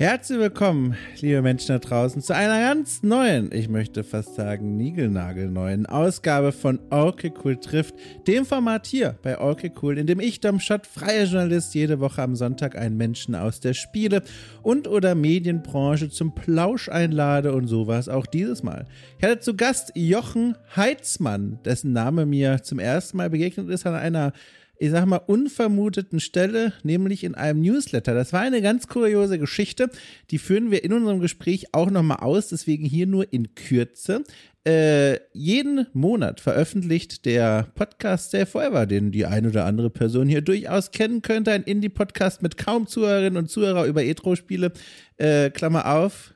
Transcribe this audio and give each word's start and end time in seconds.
Herzlich 0.00 0.38
willkommen, 0.38 0.96
liebe 1.20 1.42
Menschen 1.42 1.68
da 1.68 1.78
draußen, 1.78 2.22
zu 2.22 2.34
einer 2.34 2.58
ganz 2.58 3.02
neuen, 3.02 3.52
ich 3.52 3.68
möchte 3.68 4.02
fast 4.02 4.34
sagen 4.34 4.78
niegelnagelneuen 4.78 5.84
Ausgabe 5.84 6.52
von 6.52 6.80
Orke 6.88 7.30
Cool 7.44 7.58
trifft, 7.58 7.96
dem 8.26 8.46
Format 8.46 8.86
hier 8.86 9.18
bei 9.22 9.38
Orke 9.38 9.70
Cool, 9.82 9.98
in 9.98 10.06
dem 10.06 10.18
ich, 10.18 10.40
Dom 10.40 10.58
Schott, 10.58 10.86
freier 10.86 11.24
Journalist, 11.24 11.74
jede 11.74 12.00
Woche 12.00 12.22
am 12.22 12.34
Sonntag 12.34 12.78
einen 12.78 12.96
Menschen 12.96 13.34
aus 13.34 13.60
der 13.60 13.74
Spiele- 13.74 14.22
und 14.62 14.88
oder 14.88 15.14
Medienbranche 15.14 16.08
zum 16.08 16.34
Plausch 16.34 16.88
einlade 16.88 17.52
und 17.52 17.66
so 17.66 17.86
war 17.86 17.98
es 17.98 18.08
auch 18.08 18.24
dieses 18.24 18.62
Mal. 18.62 18.86
Ich 19.18 19.24
hatte 19.24 19.40
zu 19.40 19.54
Gast 19.54 19.92
Jochen 19.94 20.56
Heitzmann, 20.74 21.58
dessen 21.66 21.92
Name 21.92 22.24
mir 22.24 22.62
zum 22.62 22.78
ersten 22.78 23.18
Mal 23.18 23.28
begegnet 23.28 23.68
ist 23.68 23.84
an 23.84 23.96
einer 23.96 24.32
ich 24.80 24.90
sag 24.90 25.04
mal, 25.04 25.18
unvermuteten 25.18 26.20
Stelle, 26.20 26.72
nämlich 26.82 27.22
in 27.22 27.34
einem 27.34 27.60
Newsletter. 27.60 28.14
Das 28.14 28.32
war 28.32 28.40
eine 28.40 28.62
ganz 28.62 28.88
kuriose 28.88 29.38
Geschichte. 29.38 29.90
Die 30.30 30.38
führen 30.38 30.70
wir 30.70 30.82
in 30.82 30.94
unserem 30.94 31.20
Gespräch 31.20 31.74
auch 31.74 31.90
nochmal 31.90 32.20
aus, 32.20 32.48
deswegen 32.48 32.86
hier 32.86 33.06
nur 33.06 33.30
in 33.30 33.54
Kürze. 33.54 34.24
Äh, 34.66 35.18
jeden 35.34 35.86
Monat 35.92 36.40
veröffentlicht 36.40 37.26
der 37.26 37.66
Podcast 37.74 38.28
Stay 38.28 38.46
Forever, 38.46 38.86
den 38.86 39.12
die 39.12 39.26
ein 39.26 39.46
oder 39.46 39.66
andere 39.66 39.90
Person 39.90 40.28
hier 40.28 40.40
durchaus 40.40 40.92
kennen 40.92 41.20
könnte. 41.20 41.52
Ein 41.52 41.64
Indie-Podcast 41.64 42.40
mit 42.40 42.56
kaum 42.56 42.86
Zuhörerinnen 42.86 43.36
und 43.36 43.50
Zuhörer 43.50 43.84
über 43.84 44.02
Etro-Spiele. 44.02 44.72
Äh, 45.18 45.50
Klammer 45.50 45.94
auf. 45.94 46.32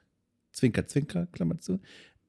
Zwinker, 0.52 0.87
Zwinker, 0.87 1.29
Klammer 1.33 1.61
zu 1.61 1.80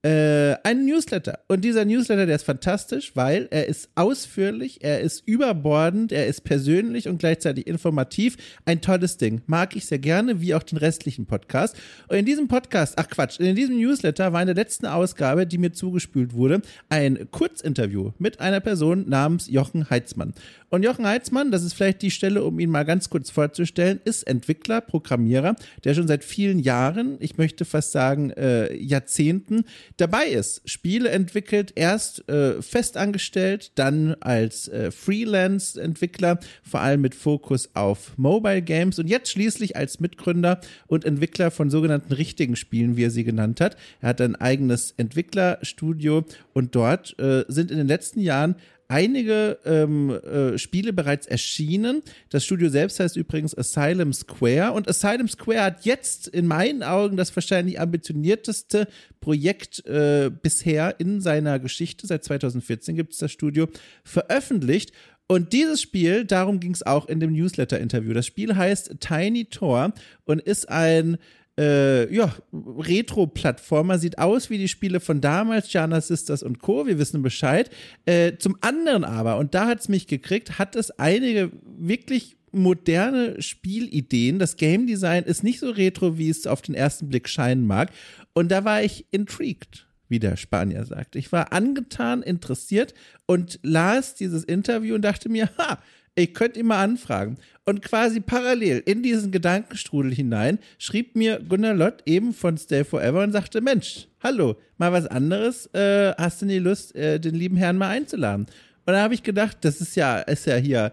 äh, 0.05 0.55
einen 0.61 0.85
Newsletter. 0.85 1.39
Und 1.47 1.65
dieser 1.65 1.83
Newsletter, 1.83 2.27
der 2.27 2.35
ist 2.35 2.43
fantastisch, 2.43 3.15
weil 3.15 3.47
er 3.49 3.67
ist 3.67 3.89
ausführlich, 3.95 4.83
er 4.83 5.01
ist 5.01 5.27
überbordend, 5.27 6.11
er 6.11 6.27
ist 6.27 6.43
persönlich 6.43 7.07
und 7.07 7.17
gleichzeitig 7.17 7.65
informativ. 7.65 8.37
Ein 8.65 8.81
tolles 8.81 9.17
Ding. 9.17 9.41
Mag 9.47 9.75
ich 9.75 9.87
sehr 9.87 9.97
gerne, 9.97 10.41
wie 10.41 10.53
auch 10.53 10.61
den 10.61 10.77
restlichen 10.77 11.25
Podcast. 11.25 11.75
Und 12.07 12.17
in 12.17 12.25
diesem 12.25 12.47
Podcast, 12.47 12.93
ach 12.97 13.07
Quatsch, 13.07 13.39
in 13.39 13.55
diesem 13.55 13.79
Newsletter 13.79 14.31
war 14.31 14.41
in 14.41 14.45
der 14.45 14.55
letzten 14.55 14.85
Ausgabe, 14.85 15.47
die 15.47 15.57
mir 15.57 15.73
zugespült 15.73 16.33
wurde, 16.33 16.61
ein 16.87 17.27
Kurzinterview 17.31 18.11
mit 18.19 18.39
einer 18.39 18.59
Person 18.59 19.09
namens 19.09 19.49
Jochen 19.49 19.89
Heitzmann. 19.89 20.35
Und 20.69 20.83
Jochen 20.83 21.07
Heitzmann, 21.07 21.51
das 21.51 21.63
ist 21.63 21.73
vielleicht 21.73 22.01
die 22.01 22.11
Stelle, 22.11 22.43
um 22.43 22.59
ihn 22.59 22.69
mal 22.69 22.83
ganz 22.83 23.09
kurz 23.09 23.29
vorzustellen, 23.29 24.01
ist 24.03 24.23
Entwickler, 24.23 24.81
Programmierer, 24.81 25.55
der 25.83 25.93
schon 25.93 26.07
seit 26.07 26.23
vielen 26.23 26.59
Jahren, 26.59 27.15
ich 27.21 27.37
möchte 27.37 27.65
fast 27.65 27.91
sagen 27.91 28.31
äh, 28.31 28.75
Jahrzehnten, 28.75 29.63
dabei 29.97 30.27
ist. 30.27 30.61
Spiele 30.65 31.09
entwickelt, 31.09 31.73
erst 31.75 32.27
äh, 32.29 32.61
festangestellt, 32.61 33.71
dann 33.75 34.15
als 34.19 34.67
äh, 34.67 34.91
Freelance-Entwickler, 34.91 36.39
vor 36.63 36.81
allem 36.81 37.01
mit 37.01 37.15
Fokus 37.15 37.69
auf 37.73 38.17
Mobile 38.17 38.61
Games 38.61 38.99
und 38.99 39.07
jetzt 39.07 39.31
schließlich 39.31 39.75
als 39.75 39.99
Mitgründer 39.99 40.59
und 40.87 41.05
Entwickler 41.05 41.51
von 41.51 41.69
sogenannten 41.69 42.13
richtigen 42.13 42.55
Spielen, 42.55 42.97
wie 42.97 43.05
er 43.05 43.11
sie 43.11 43.23
genannt 43.23 43.61
hat. 43.61 43.77
Er 44.01 44.09
hat 44.09 44.21
ein 44.21 44.35
eigenes 44.35 44.93
Entwicklerstudio 44.97 46.25
und 46.53 46.75
dort 46.75 47.17
äh, 47.19 47.45
sind 47.47 47.71
in 47.71 47.77
den 47.77 47.87
letzten 47.87 48.19
Jahren 48.19 48.55
einige 48.87 49.59
ähm, 49.65 50.09
äh, 50.09 50.57
Spiele 50.57 50.93
bereits 50.93 51.27
erschienen. 51.27 52.01
Das 52.29 52.45
Studio 52.45 52.69
selbst 52.69 52.99
heißt 52.99 53.17
übrigens 53.17 53.57
Asylum 53.57 54.13
Square 54.13 54.73
und 54.73 54.87
Asylum 54.87 55.27
Square 55.27 55.63
hat 55.63 55.85
jetzt 55.85 56.27
in 56.27 56.47
meinen 56.47 56.83
Augen 56.83 57.17
das 57.17 57.35
wahrscheinlich 57.35 57.79
ambitionierteste 57.79 58.87
Projekt 59.19 59.85
äh, 59.85 60.29
bisher 60.29 60.99
in 60.99 61.21
seiner 61.21 61.59
Geschichte. 61.59 62.07
Seit 62.07 62.23
2014 62.23 62.95
gibt 62.95 63.13
es 63.13 63.19
das 63.19 63.31
Studio 63.31 63.67
veröffentlicht. 64.03 64.91
Und 65.27 65.53
dieses 65.53 65.81
Spiel, 65.81 66.23
darum 66.25 66.59
ging 66.59 66.73
es 66.73 66.83
auch 66.83 67.07
in 67.07 67.19
dem 67.19 67.33
Newsletter-Interview. 67.33 68.13
Das 68.13 68.27
Spiel 68.27 68.55
heißt 68.55 68.97
Tiny 68.99 69.45
Tor 69.45 69.93
und 70.25 70.39
ist 70.39 70.69
ein 70.69 71.17
äh, 71.57 72.13
ja, 72.13 72.33
Retro-Plattformer, 72.53 73.97
sieht 73.97 74.17
aus 74.17 74.49
wie 74.49 74.57
die 74.57 74.67
Spiele 74.67 74.99
von 74.99 75.21
damals, 75.21 75.71
Jana 75.71 76.01
Sisters 76.01 76.43
und 76.43 76.59
Co., 76.59 76.85
wir 76.85 76.99
wissen 76.99 77.21
Bescheid. 77.21 77.69
Äh, 78.05 78.33
zum 78.37 78.57
anderen 78.61 79.03
aber, 79.03 79.37
und 79.37 79.53
da 79.53 79.67
hat 79.67 79.79
es 79.79 79.89
mich 79.89 80.07
gekriegt, 80.07 80.59
hat 80.59 80.75
es 80.75 80.91
einige 80.91 81.51
wirklich 81.77 82.37
moderne 82.51 83.41
Spielideen. 83.41 84.39
Das 84.39 84.55
Game 84.55 84.87
Design 84.87 85.23
ist 85.23 85.43
nicht 85.43 85.59
so 85.59 85.69
retro, 85.69 86.17
wie 86.17 86.29
es 86.29 86.47
auf 86.47 86.61
den 86.61 86.75
ersten 86.75 87.09
Blick 87.09 87.27
scheinen 87.29 87.67
mag. 87.67 87.91
Und 88.33 88.49
da 88.49 88.63
war 88.65 88.81
ich 88.81 89.05
intrigued, 89.11 89.87
wie 90.07 90.19
der 90.19 90.37
Spanier 90.37 90.85
sagt. 90.85 91.15
Ich 91.15 91.31
war 91.31 91.53
angetan, 91.53 92.21
interessiert 92.21 92.93
und 93.25 93.59
las 93.61 94.15
dieses 94.15 94.43
Interview 94.43 94.95
und 94.95 95.03
dachte 95.03 95.29
mir, 95.29 95.49
ha, 95.57 95.79
ich 96.15 96.33
könnte 96.33 96.59
ihn 96.59 96.67
mal 96.67 96.81
anfragen. 96.81 97.37
Und 97.65 97.81
quasi 97.81 98.19
parallel 98.19 98.81
in 98.85 99.03
diesen 99.03 99.31
Gedankenstrudel 99.31 100.13
hinein 100.13 100.59
schrieb 100.77 101.15
mir 101.15 101.39
Gunnar 101.39 101.73
Lott 101.73 102.03
eben 102.05 102.33
von 102.33 102.57
Stay 102.57 102.83
Forever 102.83 103.23
und 103.23 103.31
sagte, 103.31 103.59
Mensch, 103.59 104.07
hallo, 104.21 104.55
mal 104.77 104.93
was 104.93 105.07
anderes, 105.07 105.67
äh, 105.73 106.13
hast 106.17 106.41
du 106.41 106.45
nie 106.45 106.59
Lust, 106.59 106.95
äh, 106.95 107.19
den 107.19 107.35
lieben 107.35 107.57
Herrn 107.57 107.77
mal 107.77 107.89
einzuladen? 107.89 108.45
Und 108.85 108.93
da 108.93 109.01
habe 109.01 109.15
ich 109.15 109.23
gedacht, 109.23 109.57
das 109.61 109.81
ist 109.81 109.95
ja, 109.95 110.19
ist 110.19 110.45
ja 110.45 110.55
hier 110.57 110.91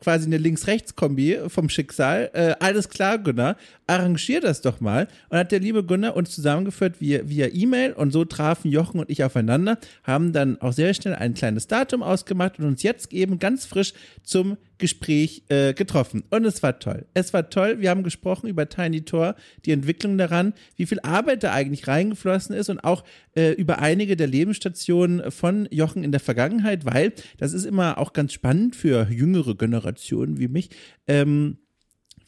quasi 0.00 0.26
eine 0.26 0.38
Links-Rechts-Kombi 0.38 1.38
vom 1.48 1.68
Schicksal. 1.68 2.30
Äh, 2.32 2.54
alles 2.60 2.88
klar, 2.88 3.18
Gunnar, 3.18 3.56
arrangier 3.86 4.40
das 4.40 4.60
doch 4.60 4.80
mal. 4.80 5.08
Und 5.28 5.38
hat 5.38 5.52
der 5.52 5.60
liebe 5.60 5.84
Gunnar 5.84 6.16
uns 6.16 6.34
zusammengeführt 6.34 7.00
via, 7.00 7.28
via 7.28 7.48
E-Mail 7.52 7.92
und 7.92 8.12
so 8.12 8.24
trafen 8.24 8.70
Jochen 8.70 9.00
und 9.00 9.10
ich 9.10 9.24
aufeinander, 9.24 9.78
haben 10.04 10.32
dann 10.32 10.60
auch 10.60 10.72
sehr 10.72 10.94
schnell 10.94 11.14
ein 11.14 11.34
kleines 11.34 11.66
Datum 11.66 12.02
ausgemacht 12.02 12.58
und 12.58 12.66
uns 12.66 12.82
jetzt 12.82 13.12
eben 13.12 13.38
ganz 13.38 13.66
frisch 13.66 13.92
zum 14.22 14.56
Gespräch 14.78 15.42
äh, 15.48 15.74
getroffen. 15.74 16.24
Und 16.30 16.44
es 16.44 16.62
war 16.62 16.78
toll. 16.78 17.06
Es 17.14 17.34
war 17.34 17.50
toll. 17.50 17.80
Wir 17.80 17.90
haben 17.90 18.04
gesprochen 18.04 18.48
über 18.48 18.68
Tiny 18.68 19.02
Tor, 19.02 19.34
die 19.64 19.72
Entwicklung 19.72 20.16
daran, 20.16 20.54
wie 20.76 20.86
viel 20.86 21.00
Arbeit 21.00 21.42
da 21.42 21.52
eigentlich 21.52 21.88
reingeflossen 21.88 22.54
ist 22.54 22.70
und 22.70 22.80
auch 22.84 23.04
äh, 23.34 23.52
über 23.52 23.80
einige 23.80 24.16
der 24.16 24.28
Lebensstationen 24.28 25.30
von 25.30 25.68
Jochen 25.70 26.04
in 26.04 26.12
der 26.12 26.20
Vergangenheit, 26.20 26.84
weil 26.84 27.12
das 27.38 27.52
ist 27.52 27.64
immer 27.64 27.98
auch 27.98 28.12
ganz 28.12 28.32
spannend 28.32 28.76
für 28.76 29.08
jüngere 29.10 29.56
Generationen 29.56 30.38
wie 30.38 30.48
mich. 30.48 30.70
Ähm, 31.06 31.58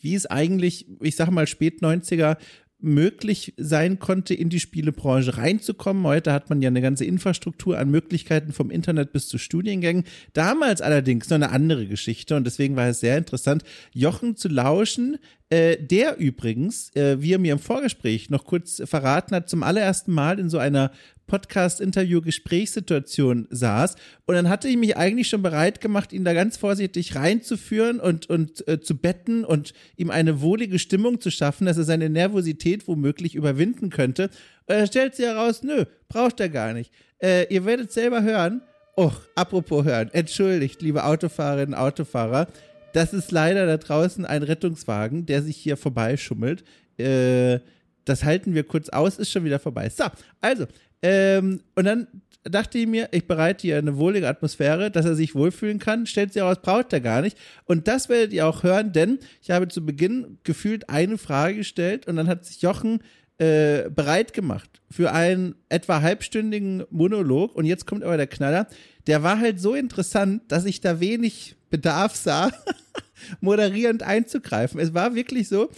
wie 0.02 0.14
es 0.14 0.26
eigentlich, 0.26 0.86
ich 1.02 1.16
sag 1.16 1.30
mal, 1.30 1.46
spät 1.46 1.82
90er 1.82 2.36
möglich 2.82 3.54
sein 3.56 3.98
konnte, 3.98 4.34
in 4.34 4.48
die 4.48 4.60
Spielebranche 4.60 5.36
reinzukommen. 5.36 6.04
Heute 6.04 6.32
hat 6.32 6.50
man 6.50 6.62
ja 6.62 6.68
eine 6.68 6.82
ganze 6.82 7.04
Infrastruktur 7.04 7.78
an 7.78 7.90
Möglichkeiten 7.90 8.52
vom 8.52 8.70
Internet 8.70 9.12
bis 9.12 9.28
zu 9.28 9.38
Studiengängen. 9.38 10.04
Damals 10.32 10.82
allerdings 10.82 11.28
noch 11.28 11.36
eine 11.36 11.50
andere 11.50 11.86
Geschichte 11.86 12.36
und 12.36 12.44
deswegen 12.44 12.76
war 12.76 12.88
es 12.88 13.00
sehr 13.00 13.18
interessant, 13.18 13.64
Jochen 13.92 14.36
zu 14.36 14.48
lauschen, 14.48 15.18
äh, 15.50 15.76
der 15.76 16.18
übrigens, 16.18 16.94
äh, 16.94 17.20
wie 17.20 17.32
er 17.32 17.38
mir 17.38 17.52
im 17.52 17.58
Vorgespräch 17.58 18.30
noch 18.30 18.44
kurz 18.44 18.80
verraten 18.84 19.34
hat, 19.34 19.48
zum 19.48 19.62
allerersten 19.62 20.12
Mal 20.12 20.38
in 20.38 20.48
so 20.48 20.58
einer 20.58 20.92
Podcast-Interview-Gesprächssituation 21.30 23.46
saß. 23.50 23.94
Und 24.26 24.34
dann 24.34 24.48
hatte 24.48 24.66
ich 24.66 24.76
mich 24.76 24.96
eigentlich 24.96 25.28
schon 25.28 25.42
bereit 25.42 25.80
gemacht, 25.80 26.12
ihn 26.12 26.24
da 26.24 26.34
ganz 26.34 26.56
vorsichtig 26.56 27.14
reinzuführen 27.14 28.00
und, 28.00 28.28
und 28.28 28.66
äh, 28.66 28.80
zu 28.80 28.96
betten 28.96 29.44
und 29.44 29.72
ihm 29.96 30.10
eine 30.10 30.40
wohlige 30.40 30.80
Stimmung 30.80 31.20
zu 31.20 31.30
schaffen, 31.30 31.66
dass 31.66 31.78
er 31.78 31.84
seine 31.84 32.10
Nervosität 32.10 32.88
womöglich 32.88 33.36
überwinden 33.36 33.90
könnte. 33.90 34.24
Und 34.66 34.76
dann 34.76 34.88
stellt 34.88 35.14
sich 35.14 35.26
heraus, 35.26 35.62
nö, 35.62 35.84
braucht 36.08 36.40
er 36.40 36.48
gar 36.48 36.72
nicht. 36.72 36.92
Äh, 37.22 37.46
ihr 37.54 37.64
werdet 37.64 37.92
selber 37.92 38.22
hören. 38.22 38.62
Och, 38.96 39.20
apropos 39.36 39.84
hören, 39.84 40.10
entschuldigt, 40.12 40.82
liebe 40.82 41.04
Autofahrerinnen, 41.04 41.74
Autofahrer, 41.74 42.48
das 42.92 43.14
ist 43.14 43.30
leider 43.30 43.66
da 43.66 43.76
draußen 43.76 44.26
ein 44.26 44.42
Rettungswagen, 44.42 45.26
der 45.26 45.42
sich 45.42 45.56
hier 45.56 45.76
vorbeischummelt. 45.76 46.64
Äh, 46.98 47.60
das 48.04 48.24
halten 48.24 48.52
wir 48.54 48.64
kurz 48.64 48.88
aus, 48.88 49.18
ist 49.18 49.30
schon 49.30 49.44
wieder 49.44 49.60
vorbei. 49.60 49.88
So, 49.88 50.04
also, 50.40 50.66
ähm, 51.02 51.60
und 51.74 51.84
dann 51.84 52.06
dachte 52.44 52.78
ich 52.78 52.86
mir, 52.86 53.08
ich 53.12 53.26
bereite 53.26 53.62
hier 53.62 53.78
eine 53.78 53.96
wohlige 53.96 54.28
Atmosphäre, 54.28 54.90
dass 54.90 55.04
er 55.04 55.14
sich 55.14 55.34
wohlfühlen 55.34 55.78
kann. 55.78 56.06
Stellt 56.06 56.32
sich 56.32 56.42
heraus, 56.42 56.58
braucht 56.62 56.92
er 56.92 57.00
gar 57.00 57.20
nicht. 57.22 57.36
Und 57.64 57.86
das 57.88 58.08
werdet 58.08 58.32
ihr 58.32 58.46
auch 58.46 58.62
hören, 58.62 58.92
denn 58.92 59.18
ich 59.42 59.50
habe 59.50 59.68
zu 59.68 59.84
Beginn 59.84 60.38
gefühlt 60.44 60.88
eine 60.88 61.18
Frage 61.18 61.56
gestellt 61.56 62.06
und 62.06 62.16
dann 62.16 62.28
hat 62.28 62.44
sich 62.44 62.62
Jochen 62.62 63.02
äh, 63.38 63.90
bereit 63.90 64.32
gemacht 64.32 64.80
für 64.90 65.12
einen 65.12 65.54
etwa 65.68 66.02
halbstündigen 66.02 66.84
Monolog. 66.90 67.54
Und 67.54 67.66
jetzt 67.66 67.86
kommt 67.86 68.04
aber 68.04 68.16
der 68.16 68.26
Knaller. 68.26 68.66
Der 69.06 69.22
war 69.22 69.38
halt 69.38 69.60
so 69.60 69.74
interessant, 69.74 70.42
dass 70.48 70.64
ich 70.64 70.80
da 70.80 71.00
wenig 71.00 71.56
Bedarf 71.68 72.16
sah, 72.16 72.50
moderierend 73.40 74.02
einzugreifen. 74.02 74.80
Es 74.80 74.94
war 74.94 75.14
wirklich 75.14 75.48
so, 75.48 75.70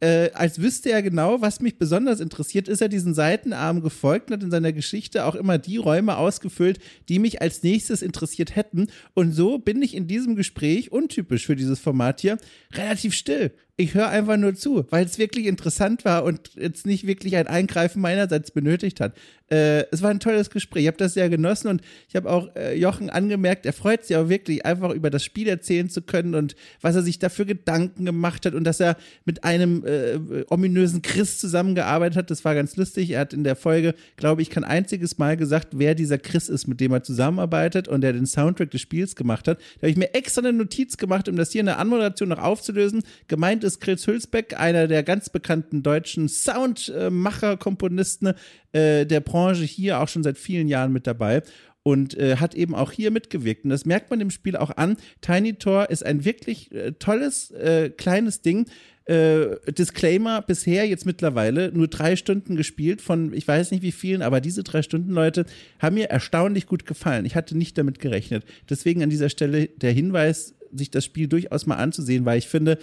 äh, 0.00 0.30
als 0.32 0.60
wüsste 0.60 0.90
er 0.90 1.02
genau, 1.02 1.42
was 1.42 1.60
mich 1.60 1.78
besonders 1.78 2.20
interessiert, 2.20 2.68
ist 2.68 2.80
er 2.80 2.88
diesen 2.88 3.14
Seitenarm 3.14 3.82
gefolgt 3.82 4.30
und 4.30 4.36
hat 4.36 4.42
in 4.42 4.50
seiner 4.50 4.72
Geschichte 4.72 5.26
auch 5.26 5.34
immer 5.34 5.58
die 5.58 5.76
Räume 5.76 6.16
ausgefüllt, 6.16 6.78
die 7.08 7.18
mich 7.18 7.42
als 7.42 7.62
nächstes 7.62 8.00
interessiert 8.00 8.56
hätten. 8.56 8.88
Und 9.12 9.32
so 9.32 9.58
bin 9.58 9.82
ich 9.82 9.94
in 9.94 10.06
diesem 10.06 10.36
Gespräch, 10.36 10.90
untypisch 10.90 11.46
für 11.46 11.56
dieses 11.56 11.78
Format 11.78 12.22
hier, 12.22 12.38
relativ 12.72 13.14
still. 13.14 13.52
ich 13.76 13.94
höre 13.94 14.08
einfach 14.08 14.36
nur 14.36 14.54
zu, 14.54 14.86
weil 14.90 15.04
es 15.04 15.18
wirklich 15.18 15.46
interessant 15.46 16.04
war 16.04 16.24
und 16.24 16.50
jetzt 16.54 16.86
nicht 16.86 17.06
wirklich 17.06 17.36
ein 17.36 17.46
Eingreifen 17.46 18.00
meinerseits 18.00 18.50
benötigt 18.50 19.00
hat. 19.00 19.14
Äh, 19.50 19.84
es 19.90 20.00
war 20.00 20.10
ein 20.10 20.20
tolles 20.20 20.48
Gespräch. 20.50 20.82
Ich 20.82 20.86
habe 20.86 20.96
das 20.96 21.14
sehr 21.14 21.28
genossen 21.28 21.68
und 21.68 21.82
ich 22.08 22.14
habe 22.14 22.30
auch 22.30 22.54
äh, 22.54 22.78
Jochen 22.78 23.10
angemerkt, 23.10 23.66
er 23.66 23.72
freut 23.72 24.04
sich 24.04 24.16
auch 24.16 24.28
wirklich, 24.28 24.64
einfach 24.64 24.90
über 24.90 25.10
das 25.10 25.24
Spiel 25.24 25.48
erzählen 25.48 25.90
zu 25.90 26.02
können 26.02 26.36
und 26.36 26.54
was 26.80 26.94
er 26.94 27.02
sich 27.02 27.18
dafür 27.18 27.46
Gedanken 27.46 28.04
gemacht 28.04 28.46
hat 28.46 28.54
und 28.54 28.62
dass 28.62 28.78
er 28.78 28.96
mit 29.24 29.42
einem 29.42 29.84
äh, 29.84 30.44
ominösen 30.48 31.02
Chris 31.02 31.38
zusammengearbeitet 31.38 32.16
hat. 32.16 32.30
Das 32.30 32.44
war 32.44 32.54
ganz 32.54 32.76
lustig. 32.76 33.10
Er 33.10 33.20
hat 33.20 33.32
in 33.32 33.42
der 33.42 33.56
Folge, 33.56 33.94
glaube 34.16 34.42
ich, 34.42 34.50
kein 34.50 34.62
einziges 34.62 35.18
Mal 35.18 35.36
gesagt, 35.36 35.68
wer 35.72 35.96
dieser 35.96 36.18
Chris 36.18 36.48
ist, 36.48 36.68
mit 36.68 36.80
dem 36.80 36.92
er 36.92 37.02
zusammenarbeitet 37.02 37.88
und 37.88 38.02
der 38.02 38.12
den 38.12 38.26
Soundtrack 38.26 38.70
des 38.70 38.80
Spiels 38.80 39.16
gemacht 39.16 39.48
hat. 39.48 39.58
Da 39.58 39.82
habe 39.82 39.90
ich 39.90 39.96
mir 39.96 40.14
extra 40.14 40.42
eine 40.42 40.52
Notiz 40.52 40.96
gemacht, 40.96 41.28
um 41.28 41.34
das 41.34 41.50
hier 41.50 41.60
in 41.60 41.66
der 41.66 41.80
Anmoderation 41.80 42.28
noch 42.28 42.38
aufzulösen. 42.38 43.02
Gemeint 43.26 43.64
ist 43.64 43.80
Chris 43.80 44.06
Hülsbeck, 44.06 44.58
einer 44.58 44.86
der 44.86 45.02
ganz 45.02 45.28
bekannten 45.28 45.82
deutschen 45.82 46.28
Soundmacher, 46.28 47.56
Komponisten 47.56 48.34
äh, 48.72 49.06
der 49.06 49.20
Branche 49.20 49.64
hier 49.64 50.00
auch 50.00 50.08
schon 50.08 50.22
seit 50.22 50.38
vielen 50.38 50.68
Jahren 50.68 50.92
mit 50.92 51.06
dabei 51.06 51.42
und 51.82 52.16
äh, 52.16 52.36
hat 52.36 52.54
eben 52.54 52.74
auch 52.74 52.92
hier 52.92 53.10
mitgewirkt. 53.10 53.64
Und 53.64 53.70
das 53.70 53.84
merkt 53.84 54.10
man 54.10 54.20
im 54.20 54.30
Spiel 54.30 54.56
auch 54.56 54.76
an. 54.76 54.96
Tiny 55.20 55.54
Tor 55.54 55.90
ist 55.90 56.04
ein 56.04 56.24
wirklich 56.24 56.72
äh, 56.72 56.92
tolles, 56.92 57.50
äh, 57.52 57.90
kleines 57.90 58.42
Ding. 58.42 58.66
Äh, 59.06 59.56
Disclaimer, 59.72 60.42
bisher 60.42 60.86
jetzt 60.86 61.06
mittlerweile 61.06 61.72
nur 61.72 61.88
drei 61.88 62.16
Stunden 62.16 62.54
gespielt 62.54 63.00
von 63.00 63.32
ich 63.32 63.48
weiß 63.48 63.70
nicht 63.70 63.82
wie 63.82 63.92
vielen, 63.92 64.22
aber 64.22 64.40
diese 64.40 64.62
drei 64.62 64.82
Stunden, 64.82 65.10
Leute, 65.10 65.46
haben 65.78 65.94
mir 65.94 66.10
erstaunlich 66.10 66.66
gut 66.66 66.86
gefallen. 66.86 67.24
Ich 67.24 67.34
hatte 67.34 67.56
nicht 67.56 67.78
damit 67.78 67.98
gerechnet. 67.98 68.44
Deswegen 68.68 69.02
an 69.02 69.10
dieser 69.10 69.30
Stelle 69.30 69.66
der 69.66 69.92
Hinweis, 69.92 70.54
sich 70.72 70.90
das 70.90 71.04
Spiel 71.04 71.26
durchaus 71.26 71.66
mal 71.66 71.76
anzusehen, 71.76 72.24
weil 72.24 72.38
ich 72.38 72.46
finde, 72.46 72.78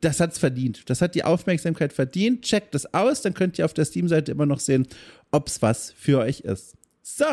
das 0.00 0.20
hat's 0.20 0.38
verdient. 0.38 0.88
Das 0.88 1.02
hat 1.02 1.14
die 1.14 1.24
Aufmerksamkeit 1.24 1.92
verdient. 1.92 2.42
Checkt 2.42 2.74
das 2.74 2.94
aus, 2.94 3.22
dann 3.22 3.34
könnt 3.34 3.58
ihr 3.58 3.64
auf 3.64 3.74
der 3.74 3.84
Steam-Seite 3.84 4.30
immer 4.30 4.46
noch 4.46 4.60
sehen, 4.60 4.86
ob's 5.30 5.62
was 5.62 5.92
für 5.92 6.18
euch 6.18 6.40
ist. 6.40 6.76
So. 7.02 7.26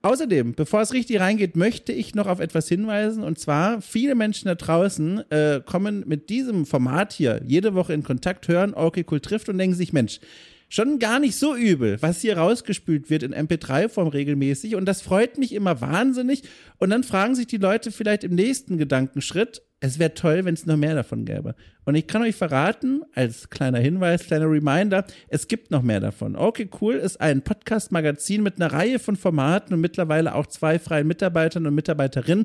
Außerdem, 0.00 0.54
bevor 0.54 0.80
es 0.80 0.92
richtig 0.92 1.18
reingeht, 1.18 1.56
möchte 1.56 1.92
ich 1.92 2.14
noch 2.14 2.28
auf 2.28 2.38
etwas 2.38 2.68
hinweisen. 2.68 3.24
Und 3.24 3.40
zwar, 3.40 3.82
viele 3.82 4.14
Menschen 4.14 4.46
da 4.46 4.54
draußen 4.54 5.28
äh, 5.30 5.60
kommen 5.64 6.04
mit 6.06 6.30
diesem 6.30 6.66
Format 6.66 7.12
hier 7.12 7.40
jede 7.44 7.74
Woche 7.74 7.94
in 7.94 8.04
Kontakt, 8.04 8.46
hören 8.46 8.74
Okay 8.74 9.04
Cool 9.10 9.18
trifft 9.18 9.48
und 9.48 9.58
denken 9.58 9.74
sich, 9.74 9.92
Mensch, 9.92 10.20
schon 10.68 11.00
gar 11.00 11.18
nicht 11.18 11.36
so 11.36 11.56
übel, 11.56 12.00
was 12.00 12.20
hier 12.20 12.36
rausgespült 12.38 13.10
wird 13.10 13.24
in 13.24 13.34
MP3-Form 13.34 14.08
regelmäßig. 14.08 14.76
Und 14.76 14.84
das 14.84 15.02
freut 15.02 15.36
mich 15.36 15.52
immer 15.52 15.80
wahnsinnig. 15.80 16.42
Und 16.78 16.90
dann 16.90 17.02
fragen 17.02 17.34
sich 17.34 17.48
die 17.48 17.56
Leute 17.56 17.90
vielleicht 17.90 18.22
im 18.22 18.34
nächsten 18.34 18.78
Gedankenschritt, 18.78 19.62
es 19.80 19.98
wäre 19.98 20.14
toll, 20.14 20.44
wenn 20.44 20.54
es 20.54 20.66
noch 20.66 20.76
mehr 20.76 20.94
davon 20.94 21.24
gäbe. 21.24 21.54
Und 21.84 21.94
ich 21.94 22.06
kann 22.06 22.20
euch 22.20 22.36
verraten, 22.36 23.00
als 23.14 23.48
kleiner 23.48 23.78
Hinweis, 23.78 24.26
kleiner 24.26 24.50
Reminder, 24.50 25.06
es 25.28 25.48
gibt 25.48 25.70
noch 25.70 25.82
mehr 25.82 26.00
davon. 26.00 26.36
Okay, 26.36 26.68
cool 26.82 26.96
ist 26.96 27.18
ein 27.18 27.40
Podcast-Magazin 27.40 28.42
mit 28.42 28.56
einer 28.56 28.70
Reihe 28.70 28.98
von 28.98 29.16
Formaten 29.16 29.72
und 29.72 29.80
mittlerweile 29.80 30.34
auch 30.34 30.46
zwei 30.46 30.78
freien 30.78 31.06
Mitarbeitern 31.06 31.66
und 31.66 31.74
Mitarbeiterinnen, 31.74 32.44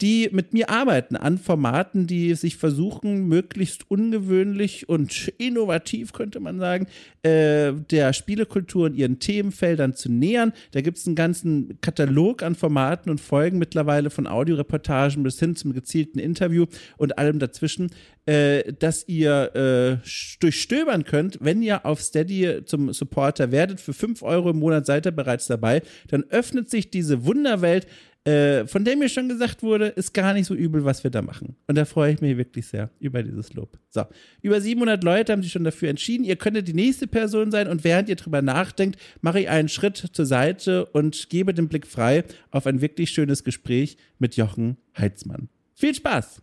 die 0.00 0.30
mit 0.32 0.54
mir 0.54 0.70
arbeiten 0.70 1.16
an 1.16 1.36
Formaten, 1.36 2.06
die 2.06 2.34
sich 2.34 2.56
versuchen, 2.56 3.28
möglichst 3.28 3.90
ungewöhnlich 3.90 4.88
und 4.88 5.28
innovativ, 5.36 6.14
könnte 6.14 6.40
man 6.40 6.58
sagen, 6.58 6.86
äh, 7.22 7.72
der 7.90 8.14
Spielekultur 8.14 8.86
und 8.86 8.94
ihren 8.94 9.18
Themenfeldern 9.18 9.94
zu 9.94 10.10
nähern. 10.10 10.52
Da 10.70 10.80
gibt 10.80 10.96
es 10.96 11.06
einen 11.06 11.16
ganzen 11.16 11.78
Katalog 11.82 12.42
an 12.42 12.54
Formaten 12.54 13.10
und 13.10 13.20
Folgen 13.20 13.58
mittlerweile 13.58 14.08
von 14.08 14.26
Audioreportagen 14.26 15.22
bis 15.24 15.38
hin 15.38 15.56
zum 15.56 15.74
gezielten 15.74 16.20
Interview 16.20 16.64
und 16.96 17.18
allem 17.18 17.38
dazwischen 17.38 17.90
äh, 18.28 18.74
dass 18.74 19.08
ihr 19.08 19.54
äh, 20.02 20.06
durchstöbern 20.40 21.04
könnt, 21.04 21.38
wenn 21.40 21.62
ihr 21.62 21.86
auf 21.86 22.02
Steady 22.02 22.62
zum 22.66 22.92
Supporter 22.92 23.52
werdet. 23.52 23.80
Für 23.80 23.94
5 23.94 24.22
Euro 24.22 24.50
im 24.50 24.58
Monat 24.58 24.84
seid 24.84 25.06
ihr 25.06 25.12
bereits 25.12 25.46
dabei. 25.46 25.80
Dann 26.08 26.24
öffnet 26.24 26.68
sich 26.68 26.90
diese 26.90 27.24
Wunderwelt, 27.24 27.86
äh, 28.24 28.66
von 28.66 28.84
der 28.84 28.96
mir 28.96 29.08
schon 29.08 29.30
gesagt 29.30 29.62
wurde, 29.62 29.86
ist 29.86 30.12
gar 30.12 30.34
nicht 30.34 30.44
so 30.44 30.54
übel, 30.54 30.84
was 30.84 31.04
wir 31.04 31.10
da 31.10 31.22
machen. 31.22 31.56
Und 31.68 31.78
da 31.78 31.86
freue 31.86 32.12
ich 32.12 32.20
mich 32.20 32.36
wirklich 32.36 32.66
sehr 32.66 32.90
über 33.00 33.22
dieses 33.22 33.54
Lob. 33.54 33.78
So, 33.88 34.02
über 34.42 34.60
700 34.60 35.02
Leute 35.02 35.32
haben 35.32 35.42
sich 35.42 35.52
schon 35.52 35.64
dafür 35.64 35.88
entschieden. 35.88 36.24
Ihr 36.24 36.36
könntet 36.36 36.68
die 36.68 36.74
nächste 36.74 37.06
Person 37.06 37.50
sein 37.50 37.66
und 37.66 37.82
während 37.82 38.10
ihr 38.10 38.16
drüber 38.16 38.42
nachdenkt, 38.42 39.00
mache 39.22 39.40
ich 39.40 39.48
einen 39.48 39.70
Schritt 39.70 39.96
zur 39.96 40.26
Seite 40.26 40.84
und 40.84 41.30
gebe 41.30 41.54
den 41.54 41.68
Blick 41.68 41.86
frei 41.86 42.24
auf 42.50 42.66
ein 42.66 42.82
wirklich 42.82 43.08
schönes 43.08 43.42
Gespräch 43.42 43.96
mit 44.18 44.36
Jochen 44.36 44.76
Heitzmann. 44.98 45.48
Viel 45.80 45.94
Spaß! 45.94 46.42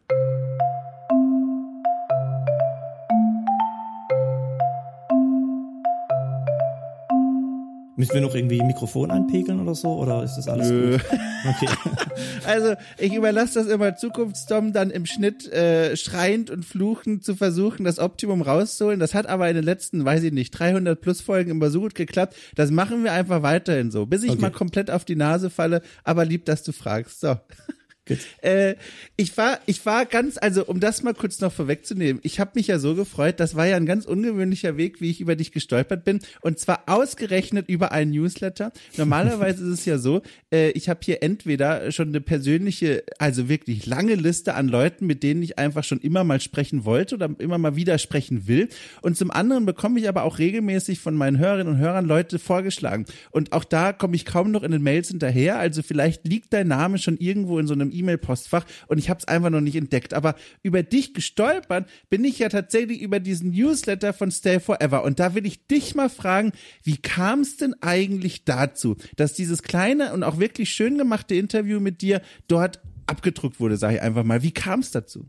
Müssen 7.98 8.14
wir 8.14 8.22
noch 8.22 8.34
irgendwie 8.34 8.64
Mikrofon 8.64 9.12
einpegeln 9.12 9.60
oder 9.60 9.76
so? 9.76 9.90
Oder 9.90 10.24
ist 10.24 10.38
das 10.38 10.48
alles 10.48 10.70
Nö. 10.70 10.92
gut? 10.94 11.02
Okay. 11.48 11.68
also 12.46 12.76
ich 12.98 13.14
überlasse 13.14 13.60
das 13.60 13.68
immer 13.68 13.98
Zukunftsdom 13.98 14.72
dann 14.72 14.90
im 14.90 15.06
Schnitt 15.06 15.52
äh, 15.52 15.98
schreiend 15.98 16.50
und 16.50 16.64
fluchend 16.64 17.26
zu 17.26 17.36
versuchen, 17.36 17.84
das 17.84 18.00
Optimum 18.00 18.42
rauszuholen. 18.42 19.02
Das 19.02 19.14
hat 19.14 19.28
aber 19.28 19.50
in 19.50 19.56
den 19.56 19.66
letzten, 19.66 20.06
weiß 20.06 20.24
ich 20.24 20.32
nicht, 20.32 20.52
300 20.52 21.02
plus 21.02 21.20
Folgen 21.20 21.52
immer 21.52 21.70
so 21.72 21.82
gut 21.82 21.94
geklappt. 21.94 22.38
Das 22.56 22.72
machen 22.72 23.04
wir 23.04 23.12
einfach 23.12 23.42
weiterhin 23.42 23.92
so, 23.92 24.06
bis 24.06 24.24
ich 24.24 24.32
okay. 24.32 24.42
mal 24.42 24.52
komplett 24.52 24.90
auf 24.90 25.04
die 25.04 25.18
Nase 25.18 25.50
falle. 25.50 25.82
Aber 26.06 26.24
lieb, 26.24 26.46
dass 26.46 26.64
du 26.64 26.72
fragst. 26.72 27.20
So. 27.20 27.36
Äh, 28.42 28.76
ich 29.16 29.36
war, 29.38 29.60
ich 29.66 29.86
war 29.86 30.06
ganz, 30.06 30.38
also 30.38 30.66
um 30.66 30.80
das 30.80 31.02
mal 31.02 31.14
kurz 31.14 31.40
noch 31.40 31.52
vorwegzunehmen, 31.52 32.22
ich 32.24 32.40
habe 32.40 32.52
mich 32.56 32.68
ja 32.68 32.78
so 32.78 32.96
gefreut, 32.96 33.40
das 33.40 33.56
war 33.56 33.66
ja 33.66 33.78
ein 33.78 33.86
ganz 33.86 34.06
ungewöhnlicher 34.06 34.78
Weg, 34.78 35.02
wie 35.02 35.10
ich 35.10 35.22
über 35.22 35.36
dich 35.36 35.52
gestolpert 35.52 36.06
bin, 36.06 36.20
und 36.42 36.60
zwar 36.60 36.84
ausgerechnet 36.86 37.68
über 37.68 37.92
einen 37.92 38.12
Newsletter. 38.12 38.72
Normalerweise 38.98 39.64
ist 39.64 39.80
es 39.80 39.86
ja 39.86 39.98
so, 39.98 40.22
äh, 40.52 40.70
ich 40.72 40.88
habe 40.90 41.00
hier 41.04 41.24
entweder 41.24 41.92
schon 41.92 42.10
eine 42.10 42.22
persönliche, 42.22 43.04
also 43.18 43.50
wirklich 43.50 43.86
lange 43.86 44.16
Liste 44.16 44.54
an 44.54 44.68
Leuten, 44.68 45.08
mit 45.08 45.24
denen 45.24 45.42
ich 45.42 45.58
einfach 45.58 45.84
schon 45.84 46.00
immer 46.00 46.24
mal 46.24 46.40
sprechen 46.40 46.86
wollte 46.86 47.16
oder 47.16 47.30
immer 47.40 47.58
mal 47.58 47.76
wieder 47.76 47.98
sprechen 47.98 48.48
will, 48.48 48.70
und 49.02 49.18
zum 49.18 49.32
anderen 49.32 49.66
bekomme 49.66 50.00
ich 50.00 50.08
aber 50.08 50.24
auch 50.24 50.38
regelmäßig 50.38 51.00
von 51.00 51.16
meinen 51.16 51.40
Hörerinnen 51.40 51.74
und 51.74 51.80
Hörern 51.80 52.06
Leute 52.06 52.38
vorgeschlagen. 52.38 53.06
Und 53.32 53.52
auch 53.52 53.64
da 53.64 53.94
komme 53.94 54.16
ich 54.16 54.26
kaum 54.26 54.52
noch 54.52 54.64
in 54.64 54.72
den 54.72 54.84
Mails 54.84 55.08
hinterher, 55.08 55.58
also 55.58 55.82
vielleicht 55.82 56.28
liegt 56.28 56.54
dein 56.54 56.68
Name 56.68 57.00
schon 57.00 57.18
irgendwo 57.18 57.58
in 57.58 57.66
so 57.66 57.74
einem 57.74 57.95
E-Mail-Postfach 57.98 58.66
und 58.88 58.98
ich 58.98 59.10
habe 59.10 59.20
es 59.20 59.28
einfach 59.28 59.50
noch 59.50 59.62
nicht 59.62 59.76
entdeckt. 59.76 60.14
Aber 60.14 60.36
über 60.64 60.84
dich 60.84 61.14
gestolpert 61.14 61.90
bin 62.10 62.24
ich 62.24 62.40
ja 62.40 62.50
tatsächlich 62.50 63.02
über 63.02 63.20
diesen 63.20 63.52
Newsletter 63.52 64.14
von 64.14 64.32
Stay 64.32 64.60
Forever. 64.60 65.04
Und 65.04 65.20
da 65.20 65.36
will 65.36 65.46
ich 65.46 65.68
dich 65.68 65.96
mal 65.96 66.10
fragen, 66.10 66.52
wie 66.84 66.98
kam 66.98 67.42
es 67.42 67.58
denn 67.58 67.76
eigentlich 67.82 68.46
dazu, 68.46 68.96
dass 69.16 69.34
dieses 69.34 69.64
kleine 69.64 70.14
und 70.14 70.24
auch 70.24 70.40
wirklich 70.40 70.70
schön 70.70 70.98
gemachte 70.98 71.36
Interview 71.36 71.80
mit 71.80 72.02
dir 72.02 72.22
dort 72.48 72.82
abgedruckt 73.08 73.60
wurde, 73.60 73.78
sage 73.78 73.96
ich 73.96 74.02
einfach 74.02 74.24
mal. 74.24 74.44
Wie 74.44 74.52
kam 74.52 74.80
es 74.80 74.92
dazu? 74.92 75.26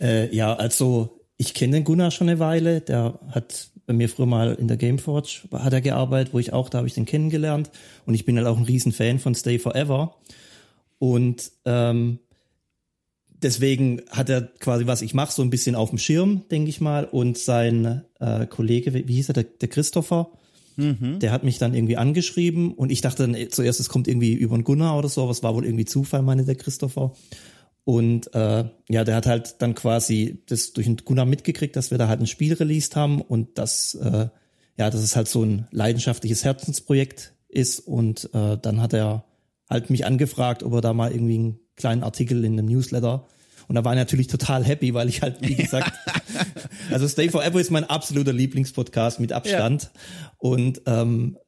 Äh, 0.00 0.34
ja, 0.34 0.54
also 0.54 1.20
ich 1.36 1.54
kenne 1.54 1.76
den 1.76 1.84
Gunnar 1.84 2.10
schon 2.10 2.28
eine 2.28 2.38
Weile. 2.38 2.80
Der 2.80 3.18
hat 3.30 3.70
bei 3.86 3.92
mir 3.92 4.08
früher 4.08 4.26
mal 4.26 4.54
in 4.54 4.68
der 4.68 4.76
Gameforge 4.76 5.42
hat 5.52 5.72
er 5.72 5.80
gearbeitet, 5.80 6.32
wo 6.32 6.38
ich 6.38 6.52
auch, 6.52 6.68
da 6.68 6.78
habe 6.78 6.88
ich 6.88 6.94
den 6.94 7.04
kennengelernt. 7.04 7.70
Und 8.06 8.14
ich 8.14 8.24
bin 8.24 8.36
halt 8.36 8.46
auch 8.46 8.56
ein 8.56 8.64
riesen 8.64 8.92
Fan 8.92 9.18
von 9.18 9.34
Stay 9.34 9.58
Forever. 9.58 10.16
Und 10.98 11.52
ähm, 11.64 12.18
deswegen 13.30 14.02
hat 14.10 14.28
er 14.28 14.42
quasi, 14.42 14.86
was 14.86 15.02
ich 15.02 15.14
mache, 15.14 15.32
so 15.32 15.42
ein 15.42 15.50
bisschen 15.50 15.74
auf 15.74 15.90
dem 15.90 15.98
Schirm, 15.98 16.42
denke 16.50 16.70
ich 16.70 16.80
mal. 16.80 17.04
Und 17.04 17.38
sein 17.38 18.04
äh, 18.20 18.46
Kollege, 18.46 18.94
wie, 18.94 19.06
wie 19.08 19.14
hieß 19.14 19.28
er, 19.28 19.34
der, 19.34 19.44
der 19.44 19.68
Christopher, 19.68 20.30
mhm. 20.76 21.18
der 21.20 21.30
hat 21.32 21.44
mich 21.44 21.58
dann 21.58 21.74
irgendwie 21.74 21.96
angeschrieben 21.96 22.72
und 22.72 22.90
ich 22.90 23.00
dachte 23.00 23.26
dann 23.26 23.50
zuerst, 23.50 23.80
es 23.80 23.88
kommt 23.88 24.08
irgendwie 24.08 24.32
über 24.32 24.54
einen 24.54 24.64
Gunnar 24.64 24.98
oder 24.98 25.08
so, 25.08 25.22
aber 25.22 25.30
es 25.30 25.42
war 25.42 25.54
wohl 25.54 25.64
irgendwie 25.64 25.84
Zufall, 25.84 26.22
meine 26.22 26.44
der 26.44 26.56
Christopher. 26.56 27.12
Und 27.84 28.34
äh, 28.34 28.64
ja, 28.88 29.04
der 29.04 29.14
hat 29.14 29.26
halt 29.26 29.56
dann 29.60 29.74
quasi 29.74 30.42
das 30.46 30.72
durch 30.72 30.86
den 30.86 30.96
Gunnar 30.96 31.26
mitgekriegt, 31.26 31.76
dass 31.76 31.90
wir 31.90 31.98
da 31.98 32.08
halt 32.08 32.20
ein 32.20 32.26
Spiel 32.26 32.54
released 32.54 32.96
haben 32.96 33.20
und 33.20 33.58
das, 33.58 33.94
äh, 33.94 34.28
ja, 34.78 34.90
dass 34.90 35.02
es 35.02 35.16
halt 35.16 35.28
so 35.28 35.44
ein 35.44 35.68
leidenschaftliches 35.70 36.44
Herzensprojekt 36.44 37.34
ist. 37.48 37.80
Und 37.80 38.30
äh, 38.32 38.56
dann 38.56 38.80
hat 38.80 38.94
er 38.94 39.24
halt 39.74 39.90
mich 39.90 40.06
angefragt, 40.06 40.62
ob 40.62 40.72
er 40.72 40.80
da 40.80 40.94
mal 40.94 41.12
irgendwie 41.12 41.34
einen 41.34 41.60
kleinen 41.76 42.02
Artikel 42.02 42.44
in 42.44 42.54
einem 42.54 42.66
Newsletter 42.66 43.26
und 43.68 43.74
da 43.74 43.84
war 43.84 43.92
ich 43.92 43.98
natürlich 43.98 44.26
total 44.26 44.64
happy, 44.64 44.94
weil 44.94 45.08
ich 45.08 45.22
halt, 45.22 45.40
wie 45.40 45.54
gesagt, 45.54 45.92
also 46.90 47.08
Stay 47.08 47.28
Forever 47.28 47.60
ist 47.60 47.70
mein 47.70 47.84
absoluter 47.84 48.32
Lieblingspodcast 48.32 49.20
mit 49.20 49.32
Abstand. 49.32 49.84
Ja. 49.94 50.32
Und 50.38 50.82
ähm, 50.86 51.38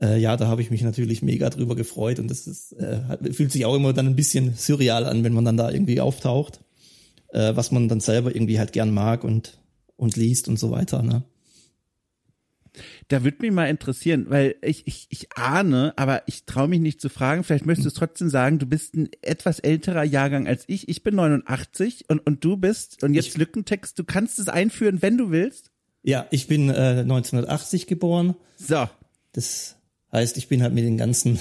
äh, 0.00 0.18
ja, 0.18 0.36
da 0.36 0.46
habe 0.46 0.62
ich 0.62 0.70
mich 0.70 0.82
natürlich 0.82 1.22
mega 1.22 1.50
drüber 1.50 1.74
gefreut 1.74 2.18
und 2.18 2.30
das 2.30 2.46
ist, 2.46 2.72
äh, 2.72 3.32
fühlt 3.32 3.50
sich 3.50 3.64
auch 3.64 3.74
immer 3.74 3.92
dann 3.92 4.06
ein 4.06 4.16
bisschen 4.16 4.54
surreal 4.54 5.06
an, 5.06 5.24
wenn 5.24 5.32
man 5.32 5.44
dann 5.44 5.56
da 5.56 5.70
irgendwie 5.70 6.00
auftaucht, 6.00 6.60
äh, 7.30 7.56
was 7.56 7.72
man 7.72 7.88
dann 7.88 8.00
selber 8.00 8.34
irgendwie 8.34 8.58
halt 8.58 8.72
gern 8.72 8.92
mag 8.92 9.24
und, 9.24 9.58
und 9.96 10.16
liest 10.16 10.48
und 10.48 10.58
so 10.58 10.70
weiter. 10.70 11.02
Ne? 11.02 11.24
Da 13.08 13.22
würde 13.22 13.38
mich 13.40 13.52
mal 13.52 13.68
interessieren, 13.68 14.26
weil 14.28 14.56
ich, 14.62 14.86
ich, 14.86 15.06
ich 15.10 15.32
ahne, 15.36 15.92
aber 15.96 16.22
ich 16.26 16.44
traue 16.44 16.66
mich 16.66 16.80
nicht 16.80 17.00
zu 17.00 17.08
fragen. 17.08 17.44
Vielleicht 17.44 17.64
möchtest 17.64 17.84
du 17.84 17.88
es 17.88 17.94
trotzdem 17.94 18.28
sagen, 18.28 18.58
du 18.58 18.66
bist 18.66 18.94
ein 18.94 19.08
etwas 19.22 19.60
älterer 19.60 20.02
Jahrgang 20.02 20.48
als 20.48 20.64
ich. 20.66 20.88
Ich 20.88 21.04
bin 21.04 21.14
89 21.14 22.06
und, 22.08 22.18
und 22.26 22.44
du 22.44 22.56
bist, 22.56 23.04
und 23.04 23.14
jetzt 23.14 23.28
ich, 23.28 23.36
Lückentext, 23.36 23.98
du 23.98 24.04
kannst 24.04 24.40
es 24.40 24.48
einführen, 24.48 25.02
wenn 25.02 25.16
du 25.16 25.30
willst. 25.30 25.70
Ja, 26.02 26.26
ich 26.30 26.48
bin 26.48 26.68
äh, 26.68 27.00
1980 27.00 27.86
geboren. 27.86 28.34
So. 28.56 28.88
Das 29.32 29.76
heißt, 30.12 30.36
ich 30.36 30.48
bin 30.48 30.62
halt 30.62 30.74
mit 30.74 30.84
den 30.84 30.96
ganzen 30.96 31.38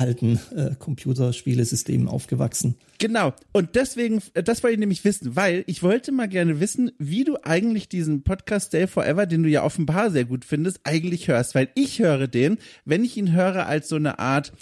alten 0.00 0.40
äh, 0.56 0.74
Computerspielesystemen 0.78 2.08
aufgewachsen. 2.08 2.74
Genau. 2.98 3.34
Und 3.52 3.74
deswegen, 3.74 4.22
äh, 4.34 4.42
das 4.42 4.62
wollte 4.62 4.74
ich 4.74 4.80
nämlich 4.80 5.04
wissen, 5.04 5.36
weil 5.36 5.62
ich 5.66 5.82
wollte 5.82 6.10
mal 6.10 6.28
gerne 6.28 6.58
wissen, 6.58 6.90
wie 6.98 7.24
du 7.24 7.36
eigentlich 7.42 7.88
diesen 7.88 8.22
Podcast 8.22 8.68
Stay 8.68 8.86
Forever, 8.86 9.26
den 9.26 9.42
du 9.42 9.48
ja 9.48 9.62
offenbar 9.62 10.10
sehr 10.10 10.24
gut 10.24 10.44
findest, 10.44 10.80
eigentlich 10.84 11.28
hörst. 11.28 11.54
Weil 11.54 11.68
ich 11.74 11.98
höre 11.98 12.28
den, 12.28 12.58
wenn 12.86 13.04
ich 13.04 13.16
ihn 13.16 13.32
höre, 13.32 13.66
als 13.66 13.88
so 13.88 13.96
eine 13.96 14.18
Art 14.18 14.52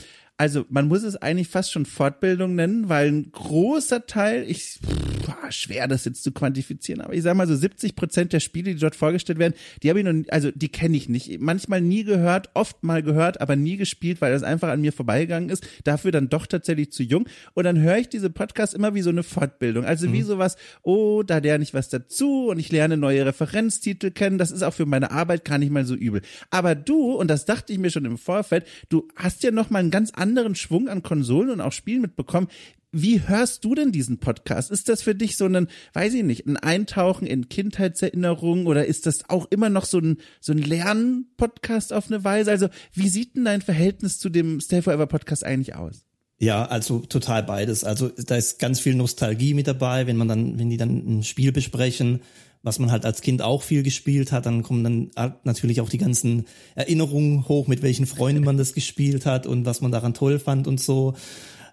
also 0.41 0.65
man 0.69 0.87
muss 0.87 1.03
es 1.03 1.17
eigentlich 1.17 1.49
fast 1.49 1.73
schon 1.73 1.85
Fortbildung 1.85 2.55
nennen, 2.55 2.89
weil 2.89 3.09
ein 3.09 3.33
großer 3.33 4.07
Teil, 4.07 4.45
ich 4.49 4.79
pff, 4.81 5.18
schwer 5.51 5.87
das 5.89 6.05
jetzt 6.05 6.23
zu 6.23 6.33
quantifizieren, 6.33 7.01
aber 7.01 7.15
ich 7.15 7.23
sage 7.23 7.37
mal 7.37 7.47
so 7.47 7.55
70 7.55 7.95
Prozent 7.95 8.33
der 8.33 8.41
Spiele, 8.41 8.75
die 8.75 8.81
dort 8.81 8.97
vorgestellt 8.97 9.39
werden, 9.39 9.55
die 9.83 9.91
habe 9.91 10.01
ich 10.01 10.05
noch, 10.05 10.15
also 10.31 10.51
die 10.51 10.69
kenne 10.69 10.97
ich 10.97 11.09
nicht. 11.09 11.41
Manchmal 11.41 11.81
nie 11.81 12.05
gehört, 12.05 12.51
oft 12.55 12.83
mal 12.83 13.03
gehört, 13.03 13.41
aber 13.41 13.57
nie 13.57 13.77
gespielt, 13.77 14.21
weil 14.21 14.33
das 14.33 14.43
einfach 14.43 14.69
an 14.69 14.81
mir 14.81 14.93
vorbeigegangen 14.93 15.51
ist. 15.51 15.67
Dafür 15.85 16.11
dann 16.11 16.29
doch 16.29 16.47
tatsächlich 16.47 16.93
zu 16.93 17.03
jung. 17.03 17.29
Und 17.55 17.65
dann 17.65 17.79
höre 17.79 17.99
ich 17.99 18.09
diese 18.09 18.31
Podcasts 18.31 18.75
immer 18.75 18.95
wie 18.95 19.03
so 19.03 19.11
eine 19.11 19.23
Fortbildung. 19.23 19.85
Also 19.85 20.09
mhm. 20.09 20.13
wie 20.15 20.23
sowas, 20.23 20.57
oh, 20.83 21.23
da 21.23 21.39
lerne 21.39 21.63
ich 21.63 21.75
was 21.75 21.89
dazu 21.89 22.49
und 22.49 22.59
ich 22.59 22.73
lerne 22.73 22.97
neue 22.97 23.27
Referenztitel 23.27 24.11
kennen. 24.11 24.39
Das 24.39 24.51
ist 24.51 24.63
auch 24.63 24.75
für 24.75 24.87
meine 24.87 25.11
Arbeit 25.11 25.45
gar 25.45 25.59
nicht 25.59 25.71
mal 25.71 25.85
so 25.85 25.95
übel. 25.95 26.23
Aber 26.51 26.75
du, 26.75 27.13
und 27.13 27.29
das 27.29 27.45
dachte 27.45 27.73
ich 27.73 27.79
mir 27.79 27.91
schon 27.91 28.05
im 28.05 28.19
Vorfeld, 28.19 28.67
du 28.89 29.09
hast 29.17 29.43
ja 29.43 29.51
noch 29.51 29.71
mal 29.71 29.81
einen 29.81 29.91
ganz 29.91 30.11
anderen 30.11 30.39
anderen 30.39 30.55
Schwung 30.55 30.89
an 30.89 31.03
Konsolen 31.03 31.51
und 31.51 31.61
auch 31.61 31.73
Spielen 31.73 32.03
mitbekommen. 32.03 32.49
Wie 32.91 33.21
hörst 33.27 33.65
du 33.65 33.75
denn 33.75 33.93
diesen 33.93 34.19
Podcast? 34.19 34.71
Ist 34.71 34.89
das 34.89 35.03
für 35.03 35.15
dich 35.15 35.37
so 35.37 35.45
ein, 35.45 35.69
weiß 35.93 36.15
ich 36.15 36.23
nicht, 36.23 36.47
ein 36.47 36.57
Eintauchen 36.57 37.27
in 37.27 37.51
Kindheitserinnerungen 37.51 38.67
oder 38.67 38.87
ist 38.87 39.05
das 39.05 39.29
auch 39.29 39.47
immer 39.51 39.69
noch 39.69 39.85
so 39.85 39.99
ein, 39.99 40.17
so 40.41 40.53
ein 40.53 40.59
Lernpodcast 40.59 41.93
auf 41.93 42.07
eine 42.07 42.25
Weise? 42.25 42.51
Also, 42.51 42.69
wie 42.95 43.11
sieht 43.11 43.37
denn 43.37 43.45
dein 43.45 43.61
Verhältnis 43.61 44.19
zu 44.19 44.31
dem 44.31 44.61
Stay 44.61 44.81
Forever 44.81 45.07
Podcast 45.07 45.45
eigentlich 45.45 45.75
aus? 45.75 46.07
Ja, 46.39 46.65
also 46.65 47.01
total 47.01 47.43
beides. 47.43 47.85
Also 47.85 48.09
da 48.09 48.37
ist 48.37 48.59
ganz 48.59 48.81
viel 48.81 48.95
Nostalgie 48.95 49.55
mit 49.55 49.67
dabei, 49.67 50.07
wenn 50.07 50.17
man 50.17 50.29
dann, 50.29 50.59
wenn 50.59 50.71
die 50.71 50.77
dann 50.77 51.19
ein 51.19 51.23
Spiel 51.25 51.53
besprechen, 51.53 52.21
was 52.63 52.79
man 52.79 52.91
halt 52.91 53.05
als 53.05 53.21
Kind 53.21 53.43
auch 53.43 53.63
viel 53.63 53.83
gespielt 53.83 54.33
hat, 54.33 54.47
dann 54.47 54.63
kommen 54.63 55.11
dann 55.15 55.35
natürlich 55.45 55.81
auch 55.81 55.89
die 55.89 55.99
ganzen 55.99 56.47
Erinnerungen 56.75 57.49
hoch, 57.49 57.67
mit 57.67 57.83
welchen 57.83 58.07
Freunden 58.07 58.45
man 58.45 58.57
das 58.57 58.73
gespielt 58.73 59.27
hat 59.27 59.47
und 59.47 59.67
was 59.67 59.81
man 59.81 59.93
daran 59.93 60.15
toll 60.15 60.39
fand 60.39 60.67
und 60.67 60.81
so. 60.81 61.15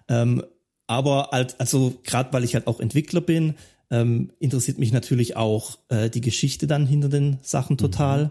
Ähm, 0.08 0.42
aber 0.86 1.30
halt, 1.32 1.56
also 1.58 1.94
gerade 2.04 2.32
weil 2.32 2.44
ich 2.44 2.54
halt 2.54 2.66
auch 2.66 2.80
Entwickler 2.80 3.20
bin, 3.20 3.54
ähm, 3.90 4.32
interessiert 4.38 4.78
mich 4.78 4.92
natürlich 4.92 5.36
auch 5.36 5.78
äh, 5.88 6.10
die 6.10 6.20
Geschichte 6.20 6.66
dann 6.66 6.86
hinter 6.86 7.08
den 7.08 7.38
Sachen 7.42 7.78
total. 7.78 8.24
Mhm. 8.24 8.30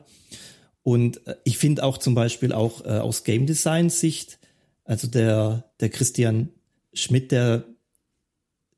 Und 0.84 1.28
äh, 1.28 1.36
ich 1.44 1.58
finde 1.58 1.84
auch 1.84 1.98
zum 1.98 2.14
Beispiel 2.14 2.52
auch 2.52 2.86
äh, 2.86 3.00
aus 3.00 3.24
Game 3.24 3.46
Design 3.46 3.90
Sicht, 3.90 4.40
also 4.84 5.08
der, 5.08 5.66
der 5.80 5.90
Christian 5.90 6.50
Schmidt, 6.94 7.32
der 7.32 7.66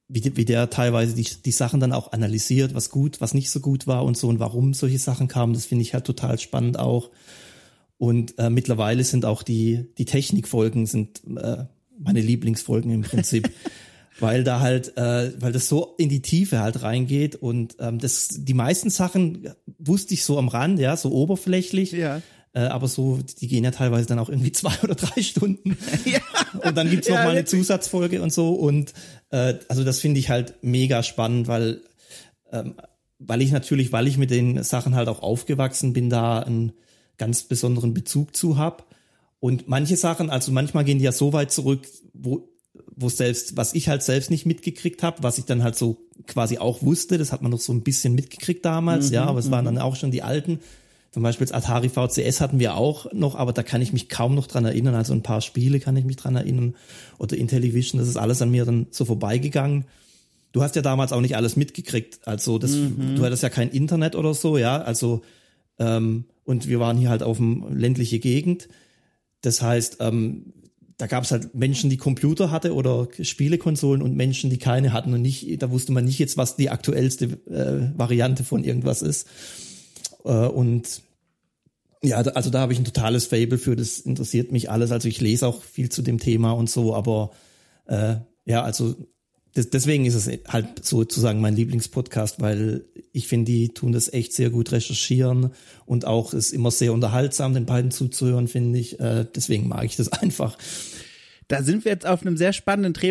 wie, 0.07 0.37
wie 0.37 0.45
der 0.45 0.69
teilweise 0.69 1.15
die, 1.15 1.27
die 1.43 1.51
Sachen 1.51 1.79
dann 1.79 1.91
auch 1.91 2.13
analysiert, 2.13 2.73
was 2.73 2.89
gut, 2.89 3.19
was 3.19 3.33
nicht 3.33 3.49
so 3.49 3.59
gut 3.59 3.87
war 3.87 4.05
und 4.05 4.15
so 4.15 4.29
und 4.29 4.39
warum 4.39 4.73
solche 4.73 4.99
Sachen 4.99 5.27
kamen, 5.27 5.53
das 5.53 5.65
finde 5.65 5.81
ich 5.81 5.93
halt 5.93 6.05
total 6.05 6.39
spannend 6.39 6.79
auch. 6.79 7.11
Und 7.97 8.37
äh, 8.37 8.49
mittlerweile 8.49 9.03
sind 9.03 9.25
auch 9.25 9.43
die, 9.43 9.85
die 9.97 10.05
Technikfolgen 10.05 10.85
sind 10.85 11.23
äh, 11.35 11.65
meine 11.99 12.21
Lieblingsfolgen 12.21 12.91
im 12.91 13.01
Prinzip. 13.01 13.51
weil 14.19 14.43
da 14.43 14.59
halt, 14.59 14.97
äh, 14.97 15.31
weil 15.39 15.51
das 15.51 15.67
so 15.67 15.95
in 15.97 16.09
die 16.09 16.21
Tiefe 16.21 16.59
halt 16.59 16.81
reingeht 16.81 17.35
und 17.35 17.75
ähm, 17.79 17.99
das, 17.99 18.29
die 18.31 18.53
meisten 18.53 18.89
Sachen 18.89 19.49
wusste 19.77 20.13
ich 20.13 20.23
so 20.23 20.37
am 20.37 20.47
Rand, 20.47 20.79
ja, 20.79 20.97
so 20.97 21.11
oberflächlich. 21.11 21.91
Ja. 21.91 22.21
Äh, 22.53 22.61
aber 22.61 22.87
so, 22.87 23.19
die 23.39 23.47
gehen 23.47 23.63
ja 23.63 23.71
teilweise 23.71 24.07
dann 24.07 24.19
auch 24.19 24.29
irgendwie 24.29 24.51
zwei 24.53 24.73
oder 24.83 24.95
drei 24.95 25.21
Stunden. 25.21 25.77
ja. 26.05 26.19
Und 26.63 26.75
dann 26.75 26.89
gibt's 26.89 27.09
noch 27.09 27.17
ja, 27.17 27.23
mal 27.23 27.31
eine 27.31 27.45
Zusatzfolge 27.45 28.21
und 28.21 28.33
so. 28.33 28.53
Und 28.53 28.93
äh, 29.29 29.55
also 29.67 29.83
das 29.83 29.99
finde 29.99 30.19
ich 30.19 30.29
halt 30.29 30.55
mega 30.61 31.03
spannend, 31.03 31.47
weil, 31.47 31.81
ähm, 32.51 32.75
weil 33.19 33.41
ich 33.41 33.51
natürlich, 33.51 33.91
weil 33.91 34.07
ich 34.07 34.17
mit 34.17 34.31
den 34.31 34.63
Sachen 34.63 34.95
halt 34.95 35.07
auch 35.07 35.21
aufgewachsen 35.21 35.93
bin, 35.93 36.09
da 36.09 36.39
einen 36.39 36.73
ganz 37.17 37.43
besonderen 37.43 37.93
Bezug 37.93 38.35
zu 38.35 38.57
hab. 38.57 38.87
Und 39.39 39.67
manche 39.67 39.97
Sachen, 39.97 40.29
also 40.29 40.51
manchmal 40.51 40.83
gehen 40.83 40.97
die 40.97 41.05
ja 41.05 41.11
so 41.11 41.33
weit 41.33 41.51
zurück, 41.51 41.87
wo 42.13 42.49
wo 42.99 43.09
selbst, 43.09 43.57
was 43.57 43.73
ich 43.73 43.89
halt 43.89 44.01
selbst 44.01 44.31
nicht 44.31 44.45
mitgekriegt 44.47 45.03
habe, 45.03 45.21
was 45.21 45.37
ich 45.37 45.45
dann 45.45 45.63
halt 45.63 45.75
so 45.75 45.97
quasi 46.25 46.57
auch 46.57 46.81
wusste, 46.81 47.19
das 47.19 47.31
hat 47.31 47.43
man 47.43 47.51
noch 47.51 47.59
so 47.59 47.71
ein 47.71 47.83
bisschen 47.83 48.13
mitgekriegt 48.13 48.65
damals, 48.65 49.09
mhm, 49.09 49.13
ja, 49.13 49.25
aber 49.25 49.39
es 49.39 49.51
waren 49.51 49.65
mhm. 49.65 49.75
dann 49.75 49.77
auch 49.79 49.95
schon 49.95 50.09
die 50.09 50.23
alten 50.23 50.59
zum 51.17 51.23
Beispiel 51.23 51.47
das 51.47 51.55
Atari 51.55 51.89
VCS 51.89 52.41
hatten 52.41 52.59
wir 52.59 52.75
auch 52.75 53.11
noch, 53.11 53.33
aber 53.33 53.51
da 53.51 53.63
kann 53.63 53.81
ich 53.81 53.91
mich 53.91 54.07
kaum 54.07 54.35
noch 54.35 54.45
dran 54.45 54.65
erinnern. 54.65 54.93
Also 54.93 55.13
ein 55.13 55.23
paar 55.23 55.41
Spiele 55.41 55.79
kann 55.79 55.97
ich 55.97 56.05
mich 56.05 56.17
dran 56.17 56.35
erinnern. 56.35 56.75
Oder 57.17 57.37
Intellivision, 57.37 57.99
das 57.99 58.07
ist 58.07 58.17
alles 58.17 58.41
an 58.43 58.51
mir 58.51 58.65
dann 58.65 58.85
so 58.91 59.03
vorbeigegangen. 59.03 59.85
Du 60.51 60.61
hast 60.61 60.75
ja 60.75 60.83
damals 60.83 61.13
auch 61.13 61.21
nicht 61.21 61.35
alles 61.35 61.55
mitgekriegt. 61.55 62.19
Also 62.27 62.59
das, 62.59 62.73
mhm. 62.73 63.15
du 63.15 63.25
hattest 63.25 63.41
ja 63.41 63.49
kein 63.49 63.69
Internet 63.69 64.15
oder 64.15 64.35
so, 64.35 64.59
ja. 64.59 64.79
Also 64.79 65.21
ähm, 65.79 66.25
und 66.43 66.67
wir 66.67 66.79
waren 66.79 66.97
hier 66.97 67.09
halt 67.09 67.23
auf 67.23 67.37
dem 67.37 67.65
ländliche 67.75 68.19
Gegend. 68.19 68.67
Das 69.47 69.61
heißt, 69.61 69.97
ähm, 70.01 70.53
da 70.97 71.07
gab 71.07 71.23
es 71.23 71.31
halt 71.31 71.55
Menschen, 71.55 71.89
die 71.89 71.95
Computer 71.95 72.51
hatte 72.51 72.73
oder 72.73 73.07
Spielekonsolen 73.21 74.01
und 74.01 74.15
Menschen, 74.15 74.49
die 74.49 74.57
keine 74.57 74.91
hatten 74.91 75.13
und 75.13 75.21
nicht, 75.21 75.61
da 75.61 75.71
wusste 75.71 75.93
man 75.93 76.03
nicht 76.03 76.19
jetzt, 76.19 76.35
was 76.35 76.57
die 76.57 76.69
aktuellste 76.69 77.25
äh, 77.49 77.97
Variante 77.97 78.43
von 78.43 78.65
irgendwas 78.65 79.01
ist. 79.01 79.27
Äh, 80.25 80.31
und 80.31 81.01
ja, 82.03 82.17
also 82.17 82.49
da 82.49 82.59
habe 82.59 82.73
ich 82.73 82.79
ein 82.79 82.85
totales 82.85 83.27
Fable 83.27 83.57
für, 83.57 83.77
das 83.77 83.99
interessiert 83.99 84.51
mich 84.51 84.69
alles. 84.69 84.91
Also 84.91 85.07
ich 85.07 85.21
lese 85.21 85.47
auch 85.47 85.63
viel 85.63 85.89
zu 85.89 86.01
dem 86.01 86.19
Thema 86.19 86.51
und 86.51 86.69
so, 86.69 86.93
aber 86.93 87.31
äh, 87.85 88.15
ja, 88.43 88.63
also 88.63 88.95
das, 89.57 89.71
deswegen 89.71 90.05
ist 90.05 90.13
es 90.13 90.29
halt 90.47 90.85
sozusagen 90.85 91.41
mein 91.41 91.55
Lieblingspodcast, 91.55 92.39
weil 92.41 92.85
ich 93.11 93.27
finde, 93.27 93.51
die 93.51 93.69
tun 93.69 93.91
das 93.91 94.13
echt 94.13 94.33
sehr 94.33 94.51
gut 94.51 94.71
recherchieren 94.71 95.51
und 95.87 96.05
auch 96.05 96.33
ist 96.33 96.51
immer 96.51 96.69
sehr 96.69 96.93
unterhaltsam, 96.93 97.55
den 97.55 97.65
beiden 97.65 97.89
zuzuhören, 97.89 98.47
finde 98.47 98.77
ich. 98.77 98.99
Äh, 98.99 99.25
deswegen 99.35 99.67
mag 99.67 99.85
ich 99.85 99.95
das 99.95 100.09
einfach. 100.11 100.57
Da 101.47 101.63
sind 101.63 101.85
wir 101.85 101.91
jetzt 101.93 102.05
auf 102.05 102.21
einem 102.21 102.35
sehr 102.35 102.53
spannenden 102.53 102.93
Dreh- 102.93 103.07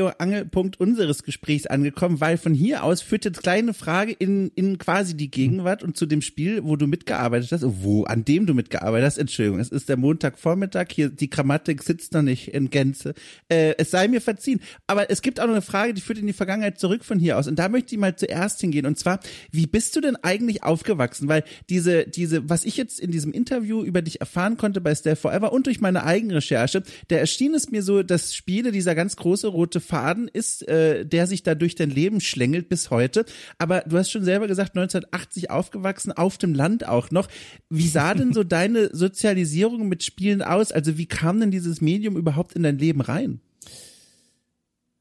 unseres 0.79 1.23
Gesprächs 1.23 1.67
angekommen, 1.67 2.21
weil 2.21 2.37
von 2.37 2.53
hier 2.53 2.85
aus 2.85 3.01
führt 3.01 3.25
jetzt 3.25 3.43
kleine 3.43 3.73
Frage 3.73 4.13
in, 4.13 4.51
in 4.55 4.79
quasi 4.79 5.17
die 5.17 5.31
Gegenwart 5.31 5.83
und 5.83 5.97
zu 5.97 6.05
dem 6.05 6.21
Spiel, 6.21 6.65
wo 6.65 6.77
du 6.77 6.87
mitgearbeitet 6.87 7.51
hast, 7.53 7.63
wo, 7.65 8.05
an 8.05 8.25
dem 8.25 8.47
du 8.47 8.53
mitgearbeitet 8.53 9.07
hast. 9.07 9.19
Entschuldigung, 9.19 9.61
es 9.61 9.71
ist 9.71 9.89
der 9.89 9.97
Montagvormittag, 9.97 10.89
hier 10.91 11.09
die 11.09 11.31
Grammatik 11.31 11.83
sitzt 11.83 12.13
noch 12.13 12.23
nicht 12.23 12.49
in 12.49 12.69
Gänze. 12.71 13.15
Äh, 13.49 13.75
es 13.79 13.91
sei 13.91 14.09
mir 14.09 14.21
verziehen. 14.21 14.61
Aber 14.87 15.11
es 15.11 15.23
gibt 15.23 15.41
auch 15.41 15.47
noch 15.47 15.53
eine 15.53 15.63
Frage, 15.63 15.95
die 15.95 16.03
führt 16.03 16.19
in 16.19 16.27
die 16.27 16.33
Vergangenheit 16.33 16.79
zurück 16.79 17.05
von 17.05 17.19
hier 17.19 17.39
aus. 17.39 17.47
Und 17.47 17.59
da 17.59 17.69
möchte 17.69 17.95
ich 17.95 18.01
mal 18.01 18.17
zuerst 18.17 18.61
hingehen. 18.61 18.85
Und 18.85 18.99
zwar, 18.99 19.21
wie 19.51 19.67
bist 19.67 19.97
du 19.97 20.01
denn 20.01 20.17
eigentlich 20.17 20.63
aufgewachsen? 20.63 21.29
Weil 21.29 21.45
diese, 21.71 22.07
diese, 22.07 22.49
was 22.51 22.65
ich 22.65 22.77
jetzt 22.77 23.01
in 23.01 23.11
diesem 23.11 23.33
Interview 23.33 23.83
über 23.83 24.03
dich 24.03 24.21
erfahren 24.21 24.57
konnte 24.57 24.81
bei 24.81 24.95
Stay 24.95 25.17
Forever 25.17 25.53
und 25.53 25.67
durch 25.67 25.81
meine 25.81 26.05
Eigenrecherche, 26.05 26.83
da 27.09 27.17
erschien 27.17 27.55
es 27.55 27.71
mir 27.71 27.83
so, 27.83 28.03
dass 28.03 28.26
Spiele 28.35 28.73
dieser 28.73 28.95
ganz 28.95 29.17
große 29.17 29.49
rote 29.49 29.81
Faden 29.81 30.29
ist, 30.29 30.67
äh, 30.69 31.05
der 31.05 31.27
sich 31.27 31.43
da 31.43 31.55
durch 31.55 31.75
dein 31.75 31.91
Leben 31.91 32.21
schlängelt 32.21 32.69
bis 32.69 32.91
heute. 32.91 33.25
Aber 33.59 33.81
du 33.81 33.97
hast 33.97 34.11
schon 34.11 34.25
selber 34.25 34.47
gesagt, 34.47 34.77
1980 34.77 35.51
aufgewachsen, 35.51 36.13
auf 36.13 36.39
dem 36.39 36.55
Land 36.55 36.87
auch 36.87 37.11
noch. 37.11 37.29
Wie 37.71 37.89
sah 37.89 38.15
denn 38.15 38.33
so 38.33 38.45
deine 38.45 38.95
Sozialisierung 38.95 39.89
mit 39.89 40.03
Spielen 40.03 40.43
aus? 40.43 40.73
Also 40.73 40.99
wie 40.99 41.07
kam 41.07 41.41
denn 41.41 41.51
dieses 41.51 41.81
Medium 41.81 42.17
überhaupt 42.17 42.55
in 42.55 42.63
dein 42.63 42.79
Leben 42.79 43.01
rein? 43.01 43.41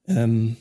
Ähm, 0.08 0.56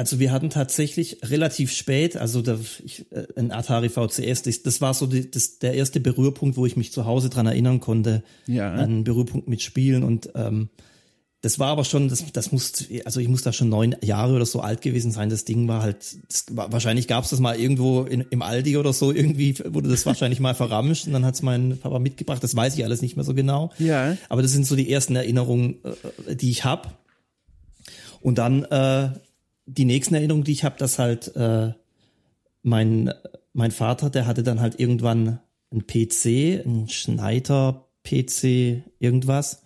also 0.00 0.18
wir 0.18 0.32
hatten 0.32 0.48
tatsächlich 0.48 1.18
relativ 1.22 1.72
spät, 1.72 2.16
also 2.16 2.40
der, 2.40 2.58
ich, 2.82 3.04
äh, 3.12 3.26
ein 3.36 3.52
Atari 3.52 3.90
VCS, 3.90 4.40
das, 4.40 4.62
das 4.62 4.80
war 4.80 4.94
so 4.94 5.06
die, 5.06 5.30
das, 5.30 5.58
der 5.58 5.74
erste 5.74 6.00
Berührpunkt, 6.00 6.56
wo 6.56 6.64
ich 6.64 6.74
mich 6.74 6.90
zu 6.90 7.04
Hause 7.04 7.28
dran 7.28 7.46
erinnern 7.46 7.80
konnte. 7.80 8.22
Ja. 8.46 8.72
Ein 8.72 9.04
Berührpunkt 9.04 9.46
mit 9.46 9.60
Spielen 9.60 10.02
und 10.02 10.30
ähm, 10.34 10.70
das 11.42 11.58
war 11.58 11.68
aber 11.68 11.84
schon, 11.84 12.08
das, 12.08 12.24
das 12.32 12.50
muss, 12.50 12.86
also 13.04 13.20
ich 13.20 13.28
muss 13.28 13.42
da 13.42 13.52
schon 13.52 13.68
neun 13.68 13.94
Jahre 14.00 14.36
oder 14.36 14.46
so 14.46 14.60
alt 14.60 14.80
gewesen 14.80 15.12
sein. 15.12 15.28
Das 15.28 15.44
Ding 15.44 15.68
war 15.68 15.82
halt, 15.82 16.16
das 16.28 16.46
wahrscheinlich 16.48 17.06
gab 17.06 17.24
es 17.24 17.30
das 17.30 17.40
mal 17.40 17.60
irgendwo 17.60 18.04
in, 18.04 18.22
im 18.30 18.40
Aldi 18.40 18.78
oder 18.78 18.94
so, 18.94 19.12
irgendwie 19.12 19.54
wurde 19.66 19.90
das 19.90 20.06
wahrscheinlich 20.06 20.40
mal 20.40 20.54
verramscht 20.54 21.08
und 21.08 21.12
dann 21.12 21.26
hat 21.26 21.34
es 21.34 21.42
mein 21.42 21.76
Papa 21.76 21.98
mitgebracht. 21.98 22.42
Das 22.42 22.56
weiß 22.56 22.74
ich 22.74 22.84
alles 22.84 23.02
nicht 23.02 23.16
mehr 23.16 23.24
so 23.26 23.34
genau. 23.34 23.70
Ja. 23.78 24.16
Aber 24.30 24.40
das 24.40 24.52
sind 24.52 24.66
so 24.66 24.76
die 24.76 24.90
ersten 24.90 25.14
Erinnerungen, 25.14 25.76
äh, 26.26 26.36
die 26.36 26.50
ich 26.50 26.64
habe. 26.64 26.88
Und 28.22 28.38
dann 28.38 28.64
äh, 28.64 29.10
die 29.66 29.84
nächsten 29.84 30.14
Erinnerungen, 30.14 30.44
die 30.44 30.52
ich 30.52 30.64
habe, 30.64 30.78
dass 30.78 30.98
halt 30.98 31.34
äh, 31.36 31.72
mein, 32.62 33.12
mein 33.52 33.70
Vater, 33.70 34.10
der 34.10 34.26
hatte 34.26 34.42
dann 34.42 34.60
halt 34.60 34.78
irgendwann 34.78 35.40
ein 35.72 35.86
PC, 35.86 36.64
ein 36.64 36.88
Schneider 36.88 37.88
PC, 38.04 38.82
irgendwas. 38.98 39.62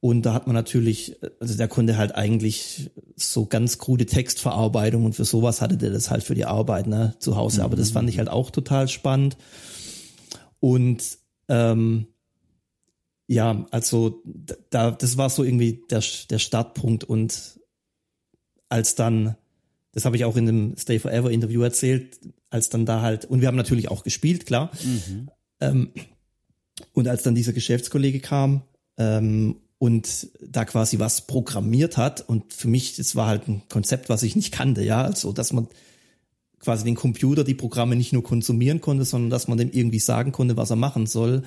Und 0.00 0.26
da 0.26 0.34
hat 0.34 0.46
man 0.46 0.54
natürlich, 0.54 1.16
also 1.40 1.56
der 1.56 1.66
konnte 1.66 1.96
halt 1.96 2.14
eigentlich 2.14 2.90
so 3.16 3.46
ganz 3.46 3.78
krude 3.78 4.04
Textverarbeitung 4.04 5.04
und 5.06 5.14
für 5.14 5.24
sowas 5.24 5.62
hatte 5.62 5.78
der 5.78 5.90
das 5.90 6.10
halt 6.10 6.22
für 6.22 6.34
die 6.34 6.44
Arbeit 6.44 6.86
ne, 6.86 7.14
zu 7.20 7.36
Hause. 7.36 7.64
Aber 7.64 7.74
das 7.74 7.92
fand 7.92 8.10
ich 8.10 8.18
halt 8.18 8.28
auch 8.28 8.50
total 8.50 8.88
spannend. 8.88 9.38
Und 10.60 11.02
ähm, 11.48 12.08
ja, 13.26 13.66
also 13.70 14.22
da, 14.68 14.90
das 14.90 15.16
war 15.16 15.30
so 15.30 15.42
irgendwie 15.42 15.84
der, 15.90 16.02
der 16.28 16.38
Startpunkt. 16.38 17.04
Und 17.04 17.60
als 18.68 18.94
dann, 18.94 19.36
das 19.92 20.04
habe 20.04 20.16
ich 20.16 20.24
auch 20.24 20.36
in 20.36 20.46
dem 20.46 20.76
Stay 20.76 20.98
Forever 20.98 21.30
Interview 21.30 21.62
erzählt, 21.62 22.18
als 22.50 22.68
dann 22.68 22.86
da 22.86 23.02
halt, 23.02 23.24
und 23.24 23.40
wir 23.40 23.48
haben 23.48 23.56
natürlich 23.56 23.90
auch 23.90 24.02
gespielt, 24.02 24.46
klar. 24.46 24.70
Mhm. 24.82 25.30
Ähm, 25.60 25.90
und 26.92 27.08
als 27.08 27.22
dann 27.22 27.34
dieser 27.34 27.52
Geschäftskollege 27.52 28.20
kam 28.20 28.62
ähm, 28.96 29.56
und 29.78 30.28
da 30.40 30.64
quasi 30.64 30.98
was 30.98 31.26
programmiert 31.26 31.96
hat, 31.96 32.28
und 32.28 32.52
für 32.52 32.68
mich, 32.68 32.96
das 32.96 33.16
war 33.16 33.26
halt 33.26 33.48
ein 33.48 33.62
Konzept, 33.68 34.08
was 34.08 34.22
ich 34.22 34.36
nicht 34.36 34.52
kannte, 34.52 34.82
ja, 34.82 35.02
also 35.02 35.32
dass 35.32 35.52
man 35.52 35.68
quasi 36.58 36.84
den 36.84 36.94
Computer 36.94 37.44
die 37.44 37.54
Programme 37.54 37.94
nicht 37.94 38.12
nur 38.12 38.22
konsumieren 38.22 38.80
konnte, 38.80 39.04
sondern 39.04 39.30
dass 39.30 39.48
man 39.48 39.58
dem 39.58 39.70
irgendwie 39.70 39.98
sagen 39.98 40.32
konnte, 40.32 40.56
was 40.56 40.70
er 40.70 40.76
machen 40.76 41.06
soll. 41.06 41.42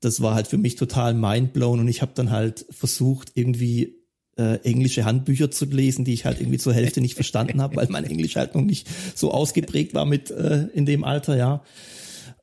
Das 0.00 0.20
war 0.20 0.34
halt 0.34 0.48
für 0.48 0.58
mich 0.58 0.76
total 0.76 1.14
mindblown 1.14 1.80
und 1.80 1.88
ich 1.88 2.02
habe 2.02 2.12
dann 2.14 2.30
halt 2.30 2.66
versucht, 2.70 3.32
irgendwie 3.34 3.99
äh, 4.40 4.56
englische 4.64 5.04
Handbücher 5.04 5.50
zu 5.50 5.66
lesen, 5.66 6.04
die 6.04 6.14
ich 6.14 6.24
halt 6.24 6.40
irgendwie 6.40 6.58
zur 6.58 6.72
Hälfte 6.72 7.02
nicht 7.02 7.14
verstanden 7.14 7.60
habe, 7.60 7.76
weil 7.76 7.88
mein 7.90 8.04
Englisch 8.04 8.36
halt 8.36 8.54
noch 8.54 8.62
nicht 8.62 8.88
so 9.14 9.32
ausgeprägt 9.32 9.92
war 9.92 10.06
mit 10.06 10.30
äh, 10.30 10.68
in 10.72 10.86
dem 10.86 11.04
Alter, 11.04 11.36
ja. 11.36 11.62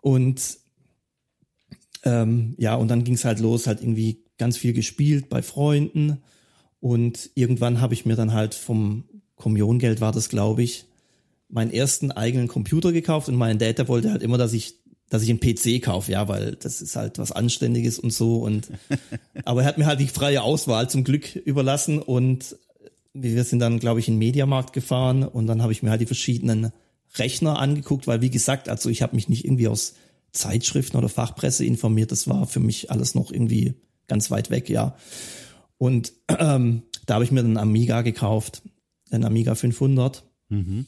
Und 0.02 0.60
ähm, 2.04 2.54
ja, 2.58 2.76
und 2.76 2.90
dann 2.90 3.04
ging 3.04 3.16
es 3.16 3.26
halt 3.26 3.40
los, 3.40 3.66
halt 3.66 3.82
irgendwie 3.82 4.24
ganz 4.38 4.58
viel 4.58 4.74
gespielt 4.74 5.28
bei 5.28 5.42
Freunden. 5.42 6.20
Und 6.80 7.32
irgendwann 7.34 7.82
habe 7.82 7.96
ich 7.96 8.06
mir 8.06 8.16
dann 8.16 8.32
halt 8.32 8.54
vom 8.54 9.06
Kommuniongeld 9.36 10.00
war 10.00 10.12
das, 10.12 10.30
glaube 10.30 10.62
ich, 10.62 10.86
meinen 11.50 11.72
ersten 11.72 12.12
eigenen 12.12 12.48
Computer 12.48 12.92
gekauft 12.92 13.30
und 13.30 13.36
mein 13.36 13.58
der 13.58 13.88
wollte 13.88 14.12
halt 14.12 14.22
immer, 14.22 14.38
dass 14.38 14.54
ich, 14.54 14.76
dass 15.10 15.24
ich 15.24 15.30
einen 15.30 15.40
PC 15.40 15.82
kaufe, 15.82 16.12
ja, 16.12 16.28
weil 16.28 16.56
das 16.56 16.82
ist 16.82 16.96
halt 16.96 17.18
was 17.18 17.32
Anständiges 17.32 18.00
und 18.00 18.12
so. 18.12 18.38
Und 18.38 18.70
aber 19.46 19.62
er 19.62 19.68
hat 19.68 19.78
mir 19.78 19.86
halt 19.86 20.00
die 20.00 20.08
freie 20.08 20.42
Auswahl 20.42 20.90
zum 20.90 21.04
Glück 21.04 21.36
überlassen 21.36 22.00
und 22.00 22.58
wir 23.14 23.44
sind 23.44 23.60
dann, 23.60 23.80
glaube 23.80 24.00
ich, 24.00 24.08
in 24.08 24.16
den 24.16 24.20
Mediamarkt 24.20 24.74
gefahren 24.74 25.24
und 25.24 25.48
dann 25.48 25.62
habe 25.62 25.72
ich 25.72 25.82
mir 25.82 25.90
halt 25.90 26.02
die 26.02 26.06
verschiedenen 26.06 26.72
Rechner 27.16 27.60
angeguckt, 27.60 28.06
weil 28.06 28.22
wie 28.22 28.30
gesagt, 28.30 28.70
also 28.70 28.90
ich 28.90 29.02
habe 29.02 29.16
mich 29.16 29.30
nicht 29.30 29.46
irgendwie 29.46 29.68
aus 29.68 29.96
Zeitschriften 30.34 30.98
oder 30.98 31.10
Fachpresse 31.10 31.66
informiert. 31.66 32.12
Das 32.12 32.28
war 32.28 32.46
für 32.46 32.60
mich 32.60 32.92
alles 32.92 33.16
noch 33.16 33.32
irgendwie 33.32 33.74
ganz 34.08 34.30
weit 34.30 34.50
weg, 34.50 34.70
ja. 34.70 34.96
Und 35.78 36.14
ähm, 36.28 36.84
da 37.06 37.16
habe 37.16 37.24
ich 37.24 37.32
mir 37.32 37.40
einen 37.40 37.58
Amiga 37.58 38.02
gekauft, 38.02 38.62
einen 39.10 39.26
Amiga 39.26 39.56
500. 39.56 40.24
Mhm. 40.50 40.86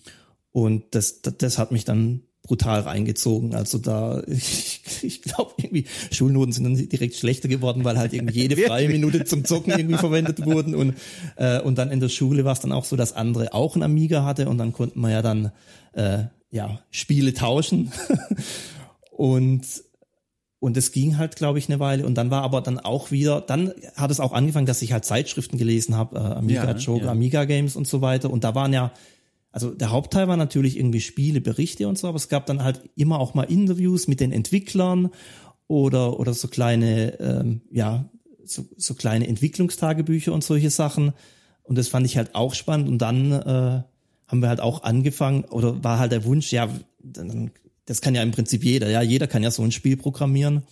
Und 0.52 0.84
das, 0.92 1.22
das, 1.22 1.38
das 1.38 1.58
hat 1.58 1.72
mich 1.72 1.86
dann 1.86 2.22
brutal 2.50 2.82
reingezogen. 2.82 3.54
Also 3.54 3.78
da, 3.78 4.24
ich, 4.28 4.82
ich 5.04 5.22
glaube 5.22 5.54
irgendwie, 5.58 5.86
Schulnoten 6.12 6.52
sind 6.52 6.64
dann 6.64 6.90
direkt 6.90 7.16
schlechter 7.16 7.48
geworden, 7.48 7.84
weil 7.86 7.98
halt 7.98 8.12
irgendwie 8.12 8.42
jede 8.42 8.58
freie 8.68 8.90
Minute 8.90 9.24
zum 9.24 9.46
Zocken 9.46 9.72
irgendwie 9.72 9.98
verwendet 9.98 10.44
wurden. 10.44 10.74
Und, 10.74 10.96
äh, 11.36 11.62
und 11.62 11.78
dann 11.78 11.92
in 11.92 12.00
der 12.00 12.10
Schule 12.10 12.44
war 12.46 12.54
es 12.54 12.60
dann 12.60 12.72
auch 12.72 12.86
so, 12.86 12.96
dass 12.96 13.14
andere 13.14 13.54
auch 13.54 13.76
ein 13.76 13.84
Amiga 13.84 14.26
hatte 14.26 14.50
und 14.50 14.58
dann 14.58 14.74
konnten 14.74 15.00
wir 15.00 15.12
ja 15.12 15.22
dann 15.22 15.52
äh, 15.94 16.24
ja 16.50 16.80
Spiele 16.90 17.34
tauschen. 17.34 17.92
und 19.12 19.64
und 20.62 20.76
es 20.76 20.92
ging 20.92 21.18
halt, 21.18 21.38
glaube 21.38 21.58
ich, 21.58 21.70
eine 21.70 21.80
Weile. 21.80 22.06
Und 22.06 22.16
dann 22.16 22.32
war 22.32 22.42
aber 22.42 22.60
dann 22.60 22.80
auch 22.80 23.12
wieder, 23.12 23.40
dann 23.40 23.72
hat 23.96 24.12
es 24.12 24.20
auch 24.20 24.34
angefangen, 24.34 24.66
dass 24.66 24.82
ich 24.82 24.92
halt 24.92 25.06
Zeitschriften 25.06 25.58
gelesen 25.58 25.96
habe, 25.96 26.18
äh, 26.18 26.20
Amiga 26.20 26.66
ja, 26.66 26.76
Joker, 26.76 27.06
ja. 27.06 27.12
Amiga 27.12 27.46
Games 27.46 27.78
und 27.78 27.88
so 27.88 28.02
weiter. 28.02 28.30
Und 28.30 28.44
da 28.44 28.56
waren 28.56 28.74
ja, 28.74 28.92
also 29.52 29.72
der 29.72 29.92
Hauptteil 29.92 30.28
war 30.28 30.38
natürlich 30.38 30.78
irgendwie 30.78 31.02
Spiele, 31.02 31.42
Berichte 31.42 31.88
und 31.88 31.98
so, 31.98 32.08
aber 32.08 32.18
es 32.18 32.30
gab 32.30 32.46
dann 32.46 32.64
halt 32.64 32.90
immer 32.96 33.20
auch 33.20 33.34
mal 33.34 33.44
Interviews 33.44 34.08
mit 34.08 34.20
den 34.20 34.32
Entwicklern 34.32 35.10
oder, 35.68 36.20
oder 36.20 36.34
so 36.34 36.48
kleine, 36.48 37.20
ähm, 37.20 37.62
ja, 37.72 38.10
so, 38.44 38.66
so 38.78 38.94
kleine 38.94 39.28
Entwicklungstagebücher 39.28 40.34
und 40.34 40.44
solche 40.44 40.70
Sachen. 40.70 41.14
Und 41.64 41.78
das 41.78 41.88
fand 41.88 42.06
ich 42.06 42.18
halt 42.18 42.36
auch 42.36 42.56
spannend. 42.56 42.90
Und 42.90 43.00
dann 43.00 43.32
äh, 43.32 43.84
haben 44.28 44.42
wir 44.42 44.50
halt 44.50 44.60
auch 44.60 44.84
angefangen, 44.84 45.46
oder 45.46 45.84
war 45.84 46.00
halt 46.00 46.12
der 46.12 46.26
Wunsch, 46.26 46.52
ja, 46.52 46.70
dann, 47.00 47.52
das 47.86 48.02
kann 48.02 48.16
ja 48.16 48.24
im 48.24 48.32
Prinzip 48.32 48.64
jeder, 48.64 48.90
ja, 48.90 49.02
jeder 49.02 49.28
kann 49.28 49.44
ja 49.44 49.52
so 49.52 49.64
ein 49.64 49.72
Spiel 49.72 49.98
programmieren. 49.98 50.64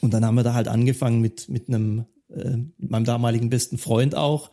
Und 0.00 0.14
dann 0.14 0.24
haben 0.24 0.34
wir 0.34 0.42
da 0.42 0.54
halt 0.54 0.68
angefangen 0.68 1.20
mit, 1.20 1.48
mit 1.48 1.68
einem, 1.68 2.06
äh, 2.28 2.56
mit 2.78 2.90
meinem 2.90 3.04
damaligen 3.04 3.50
besten 3.50 3.78
Freund 3.78 4.14
auch, 4.14 4.50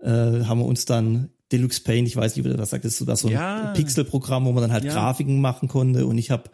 äh, 0.00 0.08
haben 0.10 0.60
wir 0.60 0.66
uns 0.66 0.84
dann 0.84 1.30
Deluxe 1.52 1.80
Paint, 1.82 2.08
ich 2.08 2.16
weiß 2.16 2.36
nicht, 2.36 2.44
wie 2.44 2.50
du 2.50 2.56
das 2.56 2.70
sagt, 2.70 2.84
das 2.84 3.06
war 3.06 3.16
so 3.16 3.28
ja. 3.28 3.68
ein 3.68 3.72
Pixel-Programm, 3.74 4.44
wo 4.44 4.52
man 4.52 4.62
dann 4.62 4.72
halt 4.72 4.84
ja. 4.84 4.92
Grafiken 4.92 5.40
machen 5.40 5.68
konnte 5.68 6.06
und 6.06 6.18
ich 6.18 6.30
habe 6.30 6.50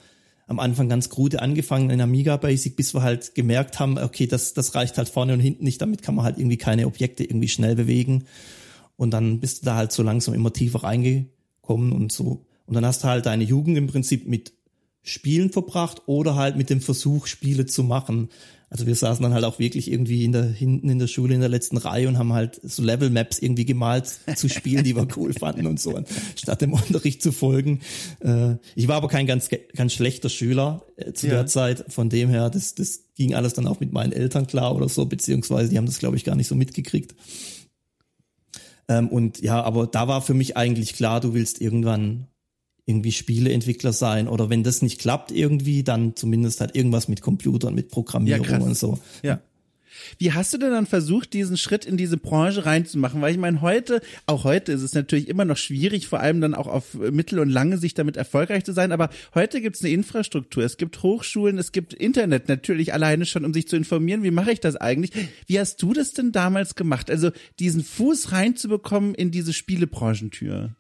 am 0.46 0.58
Anfang 0.58 0.88
ganz 0.88 1.08
krude 1.08 1.40
angefangen 1.40 1.90
in 1.90 2.00
Amiga 2.00 2.36
Basic, 2.36 2.76
bis 2.76 2.94
wir 2.94 3.02
halt 3.02 3.34
gemerkt 3.34 3.80
haben, 3.80 3.98
okay, 3.98 4.26
das, 4.26 4.52
das 4.52 4.74
reicht 4.74 4.98
halt 4.98 5.08
vorne 5.08 5.32
und 5.32 5.40
hinten 5.40 5.64
nicht, 5.64 5.80
damit 5.80 6.02
kann 6.02 6.14
man 6.14 6.24
halt 6.24 6.38
irgendwie 6.38 6.58
keine 6.58 6.86
Objekte 6.86 7.24
irgendwie 7.24 7.48
schnell 7.48 7.76
bewegen. 7.76 8.24
Und 8.96 9.10
dann 9.10 9.40
bist 9.40 9.62
du 9.62 9.66
da 9.66 9.76
halt 9.76 9.92
so 9.92 10.02
langsam 10.02 10.34
immer 10.34 10.52
tiefer 10.52 10.84
reingekommen 10.84 11.92
und 11.92 12.12
so. 12.12 12.46
Und 12.66 12.74
dann 12.74 12.84
hast 12.84 13.04
du 13.04 13.08
halt 13.08 13.26
deine 13.26 13.44
Jugend 13.44 13.76
im 13.76 13.86
Prinzip 13.86 14.28
mit 14.28 14.52
Spielen 15.02 15.50
verbracht 15.50 16.02
oder 16.06 16.34
halt 16.34 16.56
mit 16.56 16.70
dem 16.70 16.80
Versuch, 16.80 17.26
Spiele 17.26 17.66
zu 17.66 17.82
machen. 17.82 18.28
Also 18.74 18.88
wir 18.88 18.96
saßen 18.96 19.22
dann 19.22 19.34
halt 19.34 19.44
auch 19.44 19.60
wirklich 19.60 19.88
irgendwie 19.88 20.24
in 20.24 20.32
der, 20.32 20.42
hinten 20.42 20.88
in 20.88 20.98
der 20.98 21.06
Schule 21.06 21.32
in 21.32 21.38
der 21.38 21.48
letzten 21.48 21.76
Reihe 21.76 22.08
und 22.08 22.18
haben 22.18 22.32
halt 22.32 22.60
so 22.60 22.82
Level 22.82 23.08
Maps 23.08 23.38
irgendwie 23.38 23.64
gemalt 23.64 24.12
zu 24.34 24.48
Spielen, 24.48 24.82
die 24.82 24.96
wir 24.96 25.06
cool 25.16 25.32
fanden 25.32 25.68
und 25.68 25.78
so, 25.78 26.02
statt 26.34 26.60
dem 26.60 26.72
Unterricht 26.72 27.22
zu 27.22 27.30
folgen. 27.30 27.82
Äh, 28.18 28.56
ich 28.74 28.88
war 28.88 28.96
aber 28.96 29.06
kein 29.06 29.28
ganz, 29.28 29.48
ganz 29.76 29.92
schlechter 29.92 30.28
Schüler 30.28 30.84
äh, 30.96 31.12
zu 31.12 31.28
ja. 31.28 31.34
der 31.34 31.46
Zeit. 31.46 31.84
Von 31.86 32.08
dem 32.08 32.30
her, 32.30 32.50
das, 32.50 32.74
das 32.74 33.04
ging 33.14 33.36
alles 33.36 33.52
dann 33.52 33.68
auch 33.68 33.78
mit 33.78 33.92
meinen 33.92 34.10
Eltern 34.10 34.48
klar 34.48 34.74
oder 34.74 34.88
so, 34.88 35.06
beziehungsweise 35.06 35.70
die 35.70 35.78
haben 35.78 35.86
das, 35.86 36.00
glaube 36.00 36.16
ich, 36.16 36.24
gar 36.24 36.34
nicht 36.34 36.48
so 36.48 36.56
mitgekriegt. 36.56 37.14
Ähm, 38.88 39.08
und 39.08 39.40
ja, 39.40 39.62
aber 39.62 39.86
da 39.86 40.08
war 40.08 40.20
für 40.20 40.34
mich 40.34 40.56
eigentlich 40.56 40.94
klar, 40.94 41.20
du 41.20 41.32
willst 41.32 41.60
irgendwann 41.60 42.26
irgendwie 42.86 43.12
Spieleentwickler 43.12 43.92
sein 43.92 44.28
oder 44.28 44.50
wenn 44.50 44.62
das 44.62 44.82
nicht 44.82 45.00
klappt 45.00 45.32
irgendwie, 45.32 45.84
dann 45.84 46.16
zumindest 46.16 46.60
halt 46.60 46.76
irgendwas 46.76 47.08
mit 47.08 47.22
Computern, 47.22 47.74
mit 47.74 47.88
Programmierung 47.88 48.46
ja, 48.46 48.58
und 48.58 48.76
so. 48.76 48.98
Ja. 49.22 49.40
Wie 50.18 50.32
hast 50.32 50.52
du 50.52 50.58
denn 50.58 50.70
dann 50.70 50.86
versucht, 50.86 51.32
diesen 51.32 51.56
Schritt 51.56 51.84
in 51.84 51.96
diese 51.96 52.16
Branche 52.16 52.66
reinzumachen? 52.66 53.20
Weil 53.20 53.32
ich 53.32 53.38
meine, 53.38 53.60
heute, 53.60 54.00
auch 54.26 54.44
heute 54.44 54.72
ist 54.72 54.82
es 54.82 54.94
natürlich 54.94 55.28
immer 55.28 55.44
noch 55.44 55.56
schwierig, 55.56 56.08
vor 56.08 56.20
allem 56.20 56.40
dann 56.40 56.54
auch 56.54 56.66
auf 56.66 56.94
mittel- 56.94 57.38
und 57.38 57.48
lange 57.48 57.78
Sicht 57.78 57.98
damit 57.98 58.16
erfolgreich 58.16 58.64
zu 58.64 58.72
sein. 58.72 58.92
Aber 58.92 59.10
heute 59.34 59.60
gibt 59.60 59.76
es 59.76 59.82
eine 59.82 59.92
Infrastruktur, 59.92 60.64
es 60.64 60.76
gibt 60.76 61.02
Hochschulen, 61.02 61.58
es 61.58 61.72
gibt 61.72 61.94
Internet 61.94 62.48
natürlich 62.48 62.92
alleine 62.92 63.26
schon, 63.26 63.44
um 63.44 63.54
sich 63.54 63.68
zu 63.68 63.76
informieren. 63.76 64.22
Wie 64.22 64.30
mache 64.30 64.52
ich 64.52 64.60
das 64.60 64.76
eigentlich? 64.76 65.12
Wie 65.46 65.58
hast 65.58 65.80
du 65.82 65.92
das 65.92 66.12
denn 66.12 66.32
damals 66.32 66.74
gemacht? 66.74 67.10
Also 67.10 67.30
diesen 67.58 67.84
Fuß 67.84 68.32
reinzubekommen 68.32 69.14
in 69.14 69.30
diese 69.30 69.52
Spielebranchentür? 69.52 70.76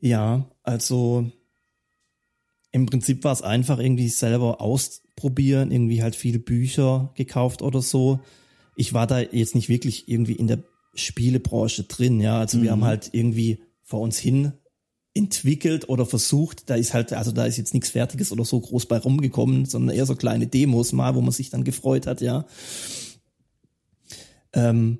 Ja, 0.00 0.50
also 0.62 1.30
im 2.72 2.86
Prinzip 2.86 3.24
war 3.24 3.32
es 3.32 3.42
einfach 3.42 3.78
irgendwie 3.78 4.08
selber 4.08 4.60
ausprobieren, 4.60 5.70
irgendwie 5.70 6.02
halt 6.02 6.16
viele 6.16 6.38
Bücher 6.38 7.12
gekauft 7.14 7.62
oder 7.62 7.82
so. 7.82 8.20
Ich 8.76 8.94
war 8.94 9.06
da 9.06 9.20
jetzt 9.20 9.54
nicht 9.54 9.68
wirklich 9.68 10.08
irgendwie 10.08 10.34
in 10.34 10.46
der 10.46 10.62
Spielebranche 10.94 11.84
drin, 11.84 12.20
ja. 12.20 12.38
Also 12.38 12.58
mhm. 12.58 12.62
wir 12.62 12.70
haben 12.70 12.84
halt 12.84 13.10
irgendwie 13.12 13.62
vor 13.82 14.00
uns 14.00 14.18
hin 14.18 14.52
entwickelt 15.12 15.88
oder 15.88 16.06
versucht. 16.06 16.70
Da 16.70 16.76
ist 16.76 16.94
halt, 16.94 17.12
also 17.12 17.32
da 17.32 17.44
ist 17.44 17.56
jetzt 17.56 17.74
nichts 17.74 17.90
Fertiges 17.90 18.30
oder 18.30 18.44
so 18.44 18.60
groß 18.60 18.86
bei 18.86 18.98
rumgekommen, 18.98 19.66
sondern 19.66 19.96
eher 19.96 20.06
so 20.06 20.14
kleine 20.14 20.46
Demos 20.46 20.92
mal, 20.92 21.14
wo 21.16 21.20
man 21.20 21.32
sich 21.32 21.50
dann 21.50 21.64
gefreut 21.64 22.06
hat, 22.06 22.20
ja. 22.20 22.46
Ähm, 24.52 24.98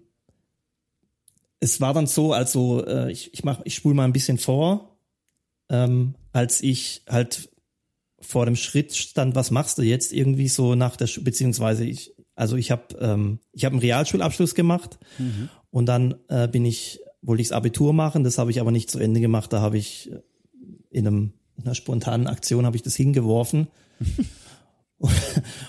es 1.60 1.80
war 1.80 1.94
dann 1.94 2.06
so, 2.06 2.32
also 2.32 2.84
äh, 2.86 3.12
ich, 3.12 3.32
ich 3.34 3.44
mach, 3.44 3.60
ich 3.64 3.74
spule 3.74 3.94
mal 3.94 4.04
ein 4.04 4.12
bisschen 4.12 4.38
vor 4.38 4.89
ähm, 5.70 6.14
als 6.32 6.60
ich 6.60 7.02
halt 7.08 7.48
vor 8.20 8.44
dem 8.44 8.56
Schritt 8.56 8.94
stand, 8.94 9.34
was 9.34 9.50
machst 9.50 9.78
du 9.78 9.82
jetzt 9.82 10.12
irgendwie 10.12 10.48
so 10.48 10.74
nach 10.74 10.96
der, 10.96 11.08
beziehungsweise 11.22 11.84
ich, 11.84 12.14
also 12.34 12.56
ich 12.56 12.70
habe 12.70 12.96
ähm, 13.00 13.38
ich 13.52 13.64
habe 13.64 13.74
einen 13.74 13.80
Realschulabschluss 13.80 14.54
gemacht 14.54 14.98
mhm. 15.18 15.48
und 15.70 15.86
dann 15.86 16.16
äh, 16.28 16.46
bin 16.48 16.66
ich 16.66 17.00
wollte 17.22 17.42
ich 17.42 17.48
das 17.48 17.56
Abitur 17.56 17.92
machen, 17.92 18.24
das 18.24 18.38
habe 18.38 18.50
ich 18.50 18.60
aber 18.60 18.70
nicht 18.70 18.90
zu 18.90 18.98
Ende 18.98 19.20
gemacht, 19.20 19.52
da 19.52 19.60
habe 19.60 19.78
ich 19.78 20.10
äh, 20.12 20.20
in 20.90 21.06
einem 21.06 21.32
in 21.56 21.64
einer 21.64 21.74
spontanen 21.74 22.26
Aktion 22.26 22.66
habe 22.66 22.76
ich 22.76 22.82
das 22.82 22.96
hingeworfen. 22.96 23.68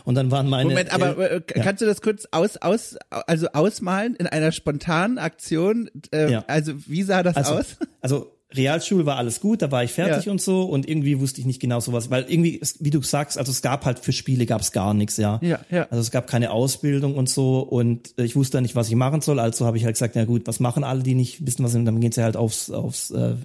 und 0.05 0.15
dann 0.15 0.31
waren 0.31 0.49
meine 0.49 0.69
Moment, 0.69 0.93
aber 0.93 1.31
äh, 1.31 1.41
kannst 1.41 1.81
du 1.81 1.85
das 1.85 2.01
kurz 2.01 2.27
aus 2.31 2.57
aus 2.57 2.97
also 3.09 3.47
ausmalen 3.49 4.15
in 4.15 4.27
einer 4.27 4.51
spontanen 4.51 5.17
Aktion? 5.17 5.89
Äh, 6.11 6.31
ja. 6.31 6.45
Also 6.47 6.73
wie 6.87 7.03
sah 7.03 7.23
das 7.23 7.35
also, 7.35 7.53
aus? 7.55 7.77
Also 8.01 8.40
Realschule 8.53 9.05
war 9.05 9.17
alles 9.17 9.39
gut, 9.39 9.61
da 9.61 9.71
war 9.71 9.83
ich 9.83 9.91
fertig 9.91 10.25
Ja. 10.25 10.31
und 10.31 10.41
so 10.41 10.63
und 10.63 10.87
irgendwie 10.87 11.19
wusste 11.19 11.39
ich 11.39 11.45
nicht 11.47 11.59
genau 11.61 11.79
sowas, 11.79 12.09
weil 12.09 12.25
irgendwie, 12.29 12.59
wie 12.79 12.89
du 12.89 13.01
sagst, 13.01 13.37
also 13.37 13.51
es 13.51 13.61
gab 13.61 13.85
halt 13.85 13.99
für 13.99 14.11
Spiele 14.11 14.45
gab 14.45 14.61
es 14.61 14.71
gar 14.71 14.93
nichts, 14.93 15.17
ja. 15.17 15.39
Ja, 15.41 15.59
ja. 15.69 15.83
Also 15.89 16.01
es 16.01 16.11
gab 16.11 16.27
keine 16.27 16.51
Ausbildung 16.51 17.15
und 17.15 17.29
so 17.29 17.59
und 17.61 18.13
äh, 18.17 18.23
ich 18.25 18.35
wusste 18.35 18.61
nicht, 18.61 18.75
was 18.75 18.89
ich 18.89 18.95
machen 18.95 19.21
soll, 19.21 19.39
also 19.39 19.65
habe 19.65 19.77
ich 19.77 19.85
halt 19.85 19.95
gesagt, 19.95 20.15
na 20.15 20.25
gut, 20.25 20.47
was 20.47 20.59
machen 20.59 20.83
alle, 20.83 21.01
die 21.03 21.15
nicht 21.15 21.45
wissen, 21.45 21.63
was 21.63 21.71
sind, 21.71 21.85
dann 21.85 21.99
gehen 22.01 22.11
sie 22.11 22.23
halt 22.23 22.35
aufs, 22.35 22.69
aufs, 22.69 23.11
äh, 23.11 23.35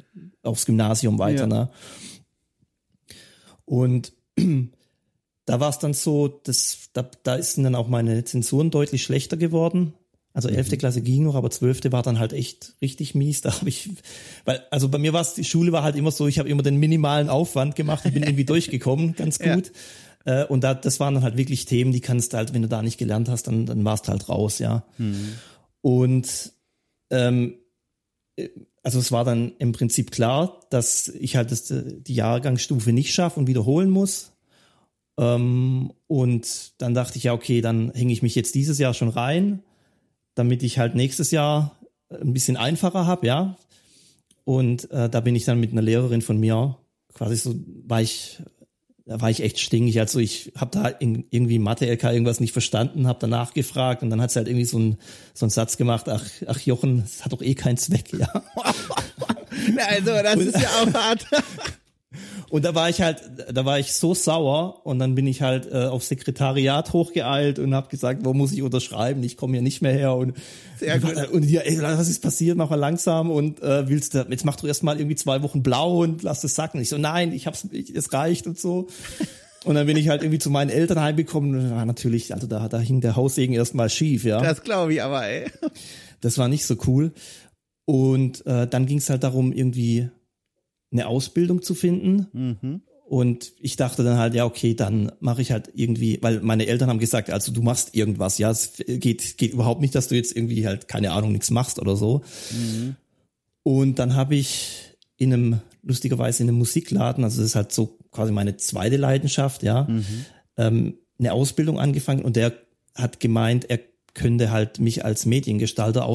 aufs 0.42 0.66
Gymnasium 0.66 1.18
weiter, 1.18 1.42
Ja. 1.42 1.46
ne? 1.46 1.70
Und 3.64 4.12
da 5.46 5.60
war 5.60 5.68
es 5.70 5.78
dann 5.78 5.92
so, 5.94 6.28
dass 6.28 6.90
da, 6.92 7.08
da 7.22 7.34
ist 7.36 7.58
dann 7.58 7.74
auch 7.74 7.88
meine 7.88 8.24
Zensuren 8.24 8.70
deutlich 8.70 9.02
schlechter 9.02 9.36
geworden. 9.36 9.94
Also 10.36 10.48
elfte 10.50 10.76
Klasse 10.76 11.00
ging 11.00 11.24
noch, 11.24 11.34
aber 11.34 11.50
zwölfte 11.50 11.92
war 11.92 12.02
dann 12.02 12.18
halt 12.18 12.34
echt 12.34 12.74
richtig 12.82 13.14
mies. 13.14 13.40
Da 13.42 13.54
habe 13.58 13.68
ich, 13.70 13.88
weil 14.44 14.62
also 14.70 14.88
bei 14.90 14.98
mir 14.98 15.12
war 15.14 15.22
es 15.22 15.32
die 15.32 15.44
Schule 15.44 15.72
war 15.72 15.82
halt 15.82 15.96
immer 15.96 16.10
so, 16.10 16.26
ich 16.28 16.38
habe 16.38 16.48
immer 16.50 16.62
den 16.62 16.76
minimalen 16.76 17.30
Aufwand 17.30 17.74
gemacht 17.74 18.04
und 18.04 18.12
bin 18.12 18.22
irgendwie 18.24 18.44
durchgekommen, 18.44 19.14
ganz 19.16 19.38
Ja. 19.38 19.54
gut. 19.54 19.72
Äh, 20.26 20.44
und 20.44 20.62
da, 20.62 20.74
das 20.74 21.00
waren 21.00 21.14
dann 21.14 21.22
halt 21.22 21.38
wirklich 21.38 21.64
Themen, 21.64 21.90
die 21.92 22.00
kannst 22.00 22.32
du 22.32 22.36
halt, 22.36 22.52
wenn 22.52 22.60
du 22.60 22.68
da 22.68 22.82
nicht 22.82 22.98
gelernt 22.98 23.28
hast, 23.30 23.44
dann 23.46 23.64
dann 23.64 23.82
warst 23.84 24.06
du 24.08 24.12
halt 24.12 24.28
raus, 24.28 24.58
ja. 24.58 24.84
Und 25.80 26.52
ähm, 27.10 27.54
äh, 28.36 28.48
also 28.82 28.98
es 28.98 29.10
war 29.12 29.24
dann 29.24 29.52
im 29.58 29.72
Prinzip 29.72 30.10
klar, 30.10 30.60
dass 30.70 31.08
ich 31.08 31.36
halt 31.36 31.50
das, 31.50 31.72
die 31.72 32.14
Jahrgangsstufe 32.14 32.92
nicht 32.92 33.14
schaffe 33.14 33.40
und 33.40 33.46
wiederholen 33.46 33.88
muss. 33.90 34.32
Ähm, 35.18 35.92
und 36.08 36.72
dann 36.78 36.92
dachte 36.94 37.16
ich, 37.18 37.24
ja, 37.24 37.32
okay, 37.32 37.62
dann 37.62 37.90
hänge 37.94 38.12
ich 38.12 38.22
mich 38.22 38.34
jetzt 38.34 38.54
dieses 38.54 38.78
Jahr 38.78 38.92
schon 38.94 39.08
rein, 39.08 39.62
damit 40.36 40.62
ich 40.62 40.78
halt 40.78 40.94
nächstes 40.94 41.32
Jahr 41.32 41.76
ein 42.10 42.32
bisschen 42.32 42.56
einfacher 42.56 43.06
habe, 43.06 43.26
ja. 43.26 43.56
Und 44.44 44.88
äh, 44.92 45.08
da 45.08 45.20
bin 45.20 45.34
ich 45.34 45.44
dann 45.44 45.58
mit 45.58 45.72
einer 45.72 45.82
Lehrerin 45.82 46.22
von 46.22 46.38
mir 46.38 46.76
quasi 47.12 47.36
so, 47.36 47.56
war 47.84 48.00
ich, 48.00 48.38
da 49.06 49.20
war 49.20 49.30
ich 49.30 49.42
echt 49.42 49.58
stinkig. 49.58 49.98
Also 49.98 50.20
ich 50.20 50.52
habe 50.56 50.70
da 50.70 50.86
in, 50.86 51.24
irgendwie 51.30 51.58
Mathe-LK 51.58 52.04
irgendwas 52.04 52.38
nicht 52.38 52.52
verstanden, 52.52 53.08
habe 53.08 53.18
danach 53.20 53.54
gefragt 53.54 54.04
und 54.04 54.10
dann 54.10 54.20
hat 54.20 54.30
sie 54.30 54.38
halt 54.38 54.46
irgendwie 54.46 54.66
so 54.66 54.76
einen 54.76 54.98
so 55.34 55.46
einen 55.46 55.50
Satz 55.50 55.76
gemacht, 55.76 56.08
ach, 56.08 56.24
ach 56.46 56.60
Jochen, 56.60 57.00
das 57.00 57.24
hat 57.24 57.32
doch 57.32 57.42
eh 57.42 57.54
keinen 57.54 57.76
Zweck, 57.78 58.12
ja. 58.12 58.28
Also, 59.88 60.10
das 60.10 60.36
ist 60.36 60.60
ja 60.60 60.68
auch 60.68 60.94
hart. 60.94 61.26
Und 62.48 62.64
da 62.64 62.74
war 62.74 62.88
ich 62.88 63.02
halt, 63.02 63.22
da 63.52 63.64
war 63.64 63.78
ich 63.78 63.92
so 63.92 64.14
sauer 64.14 64.86
und 64.86 64.98
dann 64.98 65.14
bin 65.14 65.26
ich 65.26 65.42
halt 65.42 65.66
äh, 65.70 65.86
aufs 65.86 66.08
Sekretariat 66.08 66.92
hochgeeilt 66.92 67.58
und 67.58 67.74
habe 67.74 67.88
gesagt, 67.88 68.24
wo 68.24 68.34
muss 68.34 68.52
ich 68.52 68.62
unterschreiben? 68.62 69.22
Ich 69.24 69.36
komme 69.36 69.54
hier 69.54 69.62
nicht 69.62 69.82
mehr 69.82 69.92
her 69.92 70.14
und 70.14 70.34
Sehr 70.78 71.00
gut. 71.00 71.28
und 71.30 71.44
ja, 71.44 71.62
ey, 71.62 71.80
was 71.82 72.08
ist 72.08 72.22
passiert? 72.22 72.56
Mach 72.56 72.70
mal 72.70 72.76
langsam 72.76 73.30
und 73.30 73.62
äh, 73.62 73.88
willst 73.88 74.14
du 74.14 74.26
jetzt 74.30 74.44
mach 74.44 74.56
du 74.56 74.66
erst 74.66 74.84
mal 74.84 74.98
irgendwie 74.98 75.16
zwei 75.16 75.42
Wochen 75.42 75.62
blau 75.62 76.02
und 76.02 76.22
lass 76.22 76.44
es 76.44 76.54
sacken. 76.54 76.80
Ich 76.80 76.88
so 76.88 76.98
nein, 76.98 77.32
ich 77.32 77.46
hab's, 77.46 77.66
ich, 77.72 77.94
es 77.94 78.12
reicht 78.12 78.46
und 78.46 78.58
so. 78.58 78.86
Und 79.64 79.74
dann 79.74 79.86
bin 79.88 79.96
ich 79.96 80.08
halt 80.08 80.22
irgendwie 80.22 80.38
zu 80.38 80.48
meinen 80.48 80.70
Eltern 80.70 81.00
heimgekommen 81.00 81.56
und 81.58 81.70
war 81.72 81.84
natürlich, 81.84 82.32
also 82.32 82.46
da, 82.46 82.68
da 82.68 82.78
hing 82.78 83.00
der 83.00 83.16
Haussegen 83.16 83.52
erstmal 83.52 83.90
schief, 83.90 84.24
ja. 84.24 84.40
Das 84.40 84.62
glaube 84.62 84.94
ich 84.94 85.02
aber, 85.02 85.26
ey. 85.26 85.50
Das 86.20 86.38
war 86.38 86.48
nicht 86.48 86.64
so 86.64 86.76
cool. 86.86 87.12
Und 87.84 88.46
äh, 88.46 88.68
dann 88.68 88.86
ging 88.86 88.98
es 88.98 89.10
halt 89.10 89.24
darum, 89.24 89.52
irgendwie 89.52 90.08
eine 90.98 91.06
Ausbildung 91.08 91.62
zu 91.62 91.74
finden. 91.74 92.26
Und 93.08 93.52
ich 93.60 93.76
dachte 93.76 94.02
dann 94.02 94.18
halt, 94.18 94.34
ja, 94.34 94.44
okay, 94.44 94.74
dann 94.74 95.12
mache 95.20 95.40
ich 95.40 95.52
halt 95.52 95.70
irgendwie, 95.74 96.18
weil 96.22 96.40
meine 96.40 96.66
Eltern 96.66 96.88
haben 96.90 96.98
gesagt, 96.98 97.30
also 97.30 97.52
du 97.52 97.62
machst 97.62 97.94
irgendwas, 97.94 98.38
ja, 98.38 98.50
es 98.50 98.72
geht, 98.84 99.38
geht 99.38 99.52
überhaupt 99.52 99.80
nicht, 99.80 99.94
dass 99.94 100.08
du 100.08 100.16
jetzt 100.16 100.34
irgendwie 100.34 100.66
halt, 100.66 100.88
keine 100.88 101.12
Ahnung, 101.12 101.30
nichts 101.30 101.50
machst 101.52 101.78
oder 101.78 101.94
so. 101.94 102.22
Und 103.62 104.00
dann 104.00 104.14
habe 104.16 104.34
ich 104.34 104.96
in 105.16 105.32
einem, 105.32 105.60
lustigerweise 105.82 106.42
in 106.42 106.48
einem 106.48 106.58
Musikladen, 106.58 107.22
also 107.22 107.40
das 107.40 107.50
ist 107.50 107.54
halt 107.56 107.70
so 107.70 107.96
quasi 108.10 108.32
meine 108.32 108.56
zweite 108.56 108.96
Leidenschaft, 108.96 109.62
ja, 109.62 109.86
ähm, 110.56 110.98
eine 111.18 111.32
Ausbildung 111.32 111.78
angefangen 111.78 112.24
und 112.24 112.34
der 112.34 112.54
hat 112.94 113.20
gemeint, 113.20 113.70
er 113.70 113.78
könnte 114.14 114.50
halt 114.50 114.80
mich 114.80 115.04
als 115.04 115.26
Mediengestalter 115.26 116.06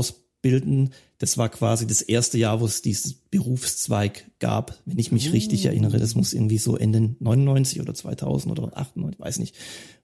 ausbilden. 0.42 0.92
Das 1.20 1.38
war 1.38 1.50
quasi 1.50 1.86
das 1.86 2.02
erste 2.02 2.38
Jahr, 2.38 2.62
wo 2.62 2.66
es 2.66 2.82
dieses 2.82 3.14
Berufszweig 3.14 4.26
gab, 4.40 4.80
wenn 4.86 4.98
ich 4.98 5.12
mich 5.12 5.32
richtig 5.34 5.66
erinnere. 5.66 6.00
Das 6.00 6.16
muss 6.16 6.34
irgendwie 6.34 6.58
so 6.58 6.78
Ende 6.78 7.16
99 7.20 7.80
oder 7.80 7.94
2000 7.94 8.58
oder 8.58 8.76
98, 8.76 9.20
weiß 9.20 9.40
nicht, 9.40 9.56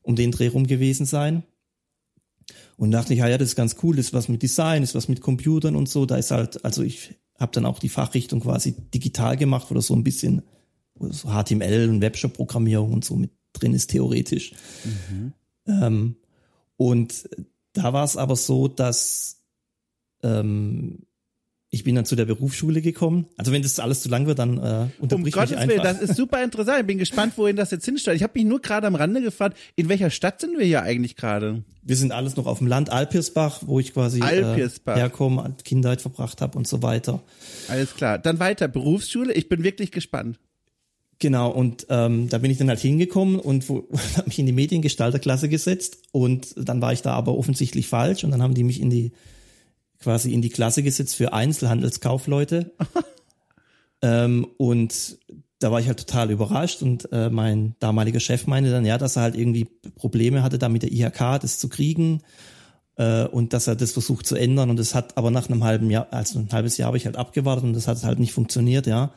um 0.04 0.16
den 0.16 0.32
Dreh 0.32 0.48
rum 0.48 0.68
gewesen 0.68 1.06
sein. 1.06 1.44
Und 2.78 2.92
dachte 2.92 3.14
ich, 3.14 3.20
ja, 3.20 3.28
ja, 3.28 3.38
das 3.40 3.50
ist 3.50 3.56
ganz 3.56 3.78
cool, 3.82 3.96
das 3.96 4.08
ist 4.08 4.14
was 4.14 4.30
mit 4.30 4.44
Design, 4.44 4.84
das 4.84 4.92
ist 4.92 4.96
was 4.96 5.10
mit 5.10 5.22
Computern 5.22 5.76
und 5.76 5.90
so. 5.90 6.06
Da 6.06 6.18
ist 6.18 6.30
halt, 6.30 6.64
also 6.64 6.84
ich 6.84 7.16
habe 7.40 7.52
dann 7.52 7.66
auch 7.66 7.80
die 7.80 7.90
Fachrichtung 7.90 8.42
quasi 8.42 8.74
digital 8.94 9.36
gemacht, 9.38 9.68
wo 9.70 9.76
das 9.76 9.88
so 9.88 9.96
ein 9.96 10.04
bisschen 10.04 10.44
so 11.00 11.30
HTML 11.30 11.90
und 11.90 12.02
Webshop-Programmierung 12.02 12.94
und 12.94 13.06
so 13.06 13.16
mit 13.16 13.32
drin 13.54 13.74
ist, 13.74 13.90
theoretisch. 13.90 14.54
Ähm, 15.68 16.16
und 16.76 17.28
da 17.74 17.94
war 17.94 18.04
es 18.04 18.18
aber 18.18 18.36
so, 18.36 18.68
dass 18.68 19.37
ähm, 20.28 21.00
ich 21.70 21.84
bin 21.84 21.96
dann 21.96 22.06
zu 22.06 22.16
der 22.16 22.26
Berufsschule 22.26 22.82
gekommen. 22.82 23.28
Also 23.36 23.52
wenn 23.52 23.62
das 23.62 23.78
alles 23.80 24.02
zu 24.02 24.08
lang 24.08 24.26
wird, 24.26 24.40
dann 24.40 24.58
äh, 24.58 24.62
Um 24.62 24.92
unterbrich 25.00 25.34
Gottes 25.34 25.52
mich 25.52 25.60
einfach. 25.60 25.84
Willen, 25.84 25.84
das 25.84 26.02
ist 26.02 26.16
super 26.16 26.42
interessant. 26.42 26.80
Ich 26.80 26.88
bin 26.88 26.98
gespannt, 26.98 27.34
wohin 27.36 27.58
das 27.58 27.72
jetzt 27.72 27.84
hinsteuert. 27.84 28.16
Ich 28.16 28.24
habe 28.24 28.34
mich 28.36 28.46
nur 28.46 28.62
gerade 28.62 28.88
am 28.88 28.96
Rande 28.96 29.22
gefragt, 29.22 29.58
in 29.76 29.90
welcher 29.90 30.10
Stadt 30.10 30.40
sind 30.40 30.58
wir 30.58 30.66
hier 30.66 30.84
eigentlich 30.84 31.18
gerade? 31.18 31.64
Wir 31.84 31.98
sind 31.98 32.14
alles 32.14 32.38
noch 32.38 32.46
auf 32.46 32.60
dem 32.60 32.68
Land 32.68 32.90
Alpirsbach, 32.90 33.64
wo 33.66 33.82
ich 33.82 33.94
quasi 33.94 34.22
Alpirsbach. 34.22 34.96
Äh, 34.96 35.00
herkomme, 35.00 35.56
Kindheit 35.66 36.02
verbracht 36.02 36.40
habe 36.42 36.58
und 36.58 36.68
so 36.68 36.82
weiter. 36.82 37.22
Alles 37.68 37.96
klar. 37.96 38.18
Dann 38.18 38.40
weiter, 38.40 38.70
Berufsschule. 38.70 39.34
Ich 39.34 39.50
bin 39.50 39.64
wirklich 39.64 39.92
gespannt. 39.92 40.40
Genau, 41.20 41.50
und 41.50 41.88
ähm, 41.90 42.30
da 42.30 42.38
bin 42.38 42.52
ich 42.52 42.60
dann 42.60 42.70
halt 42.70 42.80
hingekommen 42.80 43.40
und 43.40 43.68
habe 43.70 44.28
mich 44.28 44.40
in 44.40 44.46
die 44.46 44.52
Mediengestalterklasse 44.54 45.50
gesetzt 45.50 45.98
und 46.12 46.54
dann 46.56 46.82
war 46.82 46.94
ich 46.94 47.02
da 47.02 47.14
aber 47.14 47.38
offensichtlich 47.38 47.88
falsch 47.88 48.24
und 48.24 48.32
dann 48.32 48.42
haben 48.42 48.54
die 48.54 48.64
mich 48.64 48.80
in 48.80 48.90
die 48.90 49.12
quasi 50.00 50.34
in 50.34 50.42
die 50.42 50.50
Klasse 50.50 50.84
gesetzt 50.84 51.16
für 51.16 51.34
Einzelhandelskaufleute. 51.34 52.72
ähm, 54.02 54.48
und 54.58 55.18
da 55.60 55.72
war 55.72 55.80
ich 55.80 55.88
halt 55.88 56.00
total 56.00 56.30
überrascht 56.30 56.84
und 56.84 57.12
äh, 57.12 57.30
mein 57.30 57.76
damaliger 57.80 58.20
Chef 58.20 58.46
meinte 58.46 58.70
dann, 58.70 58.86
ja, 58.86 58.98
dass 58.98 59.16
er 59.16 59.24
halt 59.24 59.36
irgendwie 59.36 59.66
Probleme 59.96 60.44
hatte, 60.44 60.60
da 60.60 60.70
mit 60.70 60.84
der 60.84 60.92
IHK 60.92 61.40
das 61.42 61.58
zu 61.58 61.68
kriegen 61.68 62.22
äh, 62.98 63.26
und 63.26 63.54
dass 63.54 63.68
er 63.68 63.76
das 63.76 63.92
versucht 63.92 64.28
zu 64.28 64.36
ändern 64.36 64.70
und 64.70 64.78
das 64.78 64.94
hat 64.94 65.18
aber 65.18 65.32
nach 65.32 65.50
einem 65.50 65.64
halben 65.64 65.90
Jahr, 65.90 66.08
also 66.12 66.38
ein 66.40 66.52
halbes 66.52 66.78
Jahr 66.78 66.88
habe 66.88 66.98
ich 66.98 67.06
halt 67.06 67.18
abgewartet 67.18 67.64
und 67.64 67.74
das 67.74 67.88
hat 67.88 68.04
halt 68.04 68.20
nicht 68.20 68.34
funktioniert, 68.34 68.86
ja. 68.86 69.12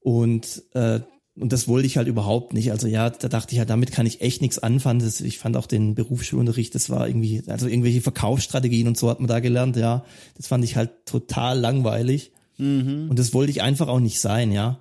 Und 0.00 0.64
äh, 0.74 1.00
und 1.38 1.52
das 1.52 1.66
wollte 1.66 1.86
ich 1.86 1.96
halt 1.96 2.08
überhaupt 2.08 2.52
nicht. 2.52 2.72
Also 2.72 2.86
ja, 2.86 3.08
da 3.08 3.28
dachte 3.28 3.54
ich 3.54 3.58
halt, 3.58 3.70
damit 3.70 3.90
kann 3.90 4.06
ich 4.06 4.20
echt 4.20 4.42
nichts 4.42 4.58
anfangen. 4.58 5.00
Das, 5.00 5.20
ich 5.20 5.38
fand 5.38 5.56
auch 5.56 5.66
den 5.66 5.94
Berufsschulunterricht, 5.94 6.74
das 6.74 6.90
war 6.90 7.08
irgendwie, 7.08 7.42
also 7.46 7.68
irgendwelche 7.68 8.02
Verkaufsstrategien 8.02 8.86
und 8.86 8.98
so 8.98 9.08
hat 9.08 9.20
man 9.20 9.28
da 9.28 9.40
gelernt, 9.40 9.76
ja. 9.76 10.04
Das 10.36 10.46
fand 10.46 10.62
ich 10.64 10.76
halt 10.76 11.06
total 11.06 11.58
langweilig. 11.58 12.32
Und 12.58 13.18
das 13.18 13.34
wollte 13.34 13.50
ich 13.50 13.62
einfach 13.62 13.88
auch 13.88 13.98
nicht 13.98 14.20
sein, 14.20 14.52
ja. 14.52 14.78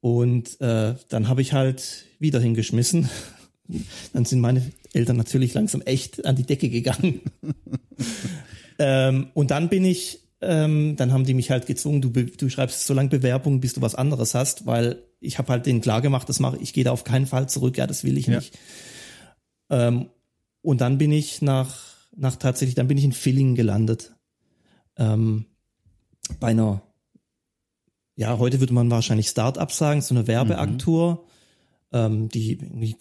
Und 0.00 0.60
äh, 0.60 0.96
dann 1.08 1.28
habe 1.28 1.40
ich 1.40 1.54
halt 1.54 2.04
wieder 2.18 2.40
hingeschmissen. 2.40 3.08
Dann 4.12 4.26
sind 4.26 4.40
meine 4.40 4.60
Eltern 4.92 5.16
natürlich 5.16 5.54
langsam 5.54 5.80
echt 5.80 6.26
an 6.26 6.36
die 6.36 6.42
Decke 6.42 6.68
gegangen. 6.68 7.22
ähm, 8.78 9.28
und 9.32 9.50
dann 9.50 9.70
bin 9.70 9.86
ich, 9.86 10.20
ähm, 10.42 10.96
dann 10.96 11.14
haben 11.14 11.24
die 11.24 11.32
mich 11.32 11.50
halt 11.50 11.64
gezwungen, 11.64 12.02
du, 12.02 12.10
du 12.10 12.50
schreibst 12.50 12.86
so 12.86 12.92
lange 12.92 13.08
Bewerbungen, 13.08 13.60
bis 13.60 13.72
du 13.72 13.80
was 13.80 13.94
anderes 13.94 14.34
hast, 14.34 14.66
weil 14.66 15.02
ich 15.24 15.38
habe 15.38 15.52
halt 15.52 15.66
denen 15.66 15.80
klar 15.80 16.00
gemacht, 16.02 16.28
das 16.28 16.40
mache 16.40 16.58
ich, 16.58 16.72
gehe 16.72 16.84
da 16.84 16.92
auf 16.92 17.04
keinen 17.04 17.26
Fall 17.26 17.48
zurück, 17.48 17.76
ja, 17.78 17.86
das 17.86 18.04
will 18.04 18.18
ich 18.18 18.26
Ja. 18.26 18.36
nicht. 18.36 18.58
Ähm, 19.70 20.10
und 20.62 20.80
dann 20.80 20.98
bin 20.98 21.12
ich 21.12 21.42
nach, 21.42 21.76
nach 22.16 22.36
tatsächlich, 22.36 22.74
dann 22.74 22.88
bin 22.88 22.98
ich 22.98 23.04
in 23.04 23.12
Villingen 23.12 23.54
gelandet. 23.54 24.14
Ähm, 24.96 25.46
bei 26.40 26.48
einer, 26.48 26.82
ja, 28.16 28.38
heute 28.38 28.60
würde 28.60 28.72
man 28.74 28.90
wahrscheinlich 28.90 29.28
Start-up 29.28 29.72
sagen, 29.72 30.00
so 30.00 30.14
eine 30.14 30.26
Werbeagentur, 30.26 31.26
ähm, 31.92 32.28
die, 32.28 32.58
ich 32.80 32.96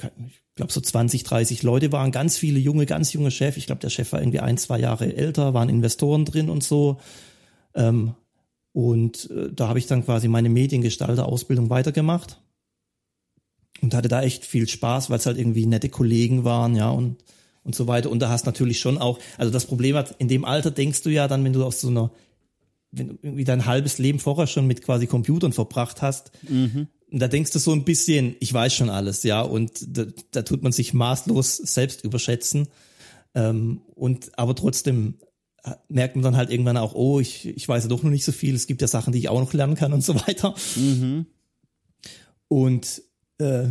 glaube, 0.56 0.72
so 0.72 0.82
20, 0.82 1.24
30 1.24 1.64
Leute 1.64 1.92
waren, 1.92 2.12
ganz 2.12 2.38
viele 2.38 2.60
junge, 2.60 2.86
ganz 2.86 3.14
junge 3.14 3.32
Chef. 3.32 3.58
Ich 3.58 3.66
glaube, 3.66 3.82
der 3.82 3.90
Chef 3.90 4.12
war 4.12 4.22
irgendwie 4.22 4.40
ein, 4.40 4.58
zwei 4.58 4.80
Jahre 4.80 5.16
älter, 5.16 5.54
waren 5.54 5.70
Investoren 5.70 6.26
drin 6.26 6.50
und 6.50 6.64
so. 6.64 7.00
Ähm, 7.76 8.16
und 8.74 9.30
äh, 9.30 9.52
da 9.54 9.70
habe 9.70 9.80
ich 9.80 9.88
dann 9.88 10.04
quasi 10.04 10.28
meine 10.28 10.50
Mediengestalter-Ausbildung 10.50 11.70
weitergemacht 11.70 12.42
und 13.82 13.94
hatte 13.94 14.10
da 14.10 14.22
echt 14.24 14.46
viel 14.46 14.68
Spaß, 14.68 15.10
weil 15.10 15.20
es 15.20 15.26
halt 15.26 15.38
irgendwie 15.38 15.66
nette 15.66 15.90
Kollegen 15.90 16.44
waren, 16.44 16.76
ja, 16.76 16.90
und, 16.90 17.24
und 17.64 17.76
so 17.76 17.88
weiter. 17.88 18.10
Und 18.10 18.20
da 18.20 18.30
hast 18.30 18.46
natürlich 18.46 18.80
schon 18.80 18.98
auch, 18.98 19.20
also 19.38 19.52
das 19.52 19.68
Problem 19.68 19.96
hat, 19.96 20.16
in 20.18 20.28
dem 20.28 20.44
Alter 20.44 20.72
denkst 20.72 21.04
du 21.04 21.10
ja 21.10 21.28
dann, 21.28 21.44
wenn 21.44 21.54
du 21.54 21.64
aus 21.64 21.82
so 21.82 21.90
einer, 21.90 22.12
wenn 22.92 23.10
du 23.10 23.18
irgendwie 23.22 23.44
dein 23.44 23.66
halbes 23.66 24.00
Leben 24.00 24.20
vorher 24.20 24.48
schon 24.48 24.68
mit 24.68 24.82
quasi 24.82 25.08
Computern 25.08 25.54
verbracht 25.54 26.02
hast, 26.02 26.32
und 27.12 27.20
da 27.20 27.28
denkst 27.28 27.52
du 27.52 27.60
so 27.60 27.72
ein 27.74 27.84
bisschen, 27.84 28.36
ich 28.40 28.52
weiß 28.52 28.74
schon 28.74 28.90
alles, 28.90 29.22
ja, 29.22 29.42
und 29.42 29.72
da, 29.88 30.06
da 30.32 30.42
tut 30.42 30.64
man 30.64 30.72
sich 30.72 30.96
maßlos 30.96 31.58
selbst 31.58 32.04
überschätzen. 32.04 32.70
Ähm, 33.36 33.82
und 33.94 34.38
aber 34.38 34.56
trotzdem 34.56 35.16
merkt 35.88 36.16
man 36.16 36.24
dann 36.24 36.38
halt 36.38 36.50
irgendwann 36.50 36.78
auch, 36.78 36.94
oh, 36.94 37.20
ich, 37.20 37.48
ich 37.48 37.68
weiß 37.68 37.84
ja 37.84 37.90
doch 37.90 38.04
noch 38.04 38.12
nicht 38.12 38.26
so 38.26 38.32
viel, 38.32 38.56
es 38.56 38.68
gibt 38.68 38.82
ja 38.82 38.88
Sachen, 38.88 39.14
die 39.14 39.20
ich 39.20 39.30
auch 39.30 39.40
noch 39.40 39.54
lernen 39.54 39.76
kann 39.76 39.94
und 39.94 40.04
so 40.04 40.16
weiter. 40.28 40.56
Mhm. 40.76 41.26
Und 42.48 43.02
äh, 43.38 43.70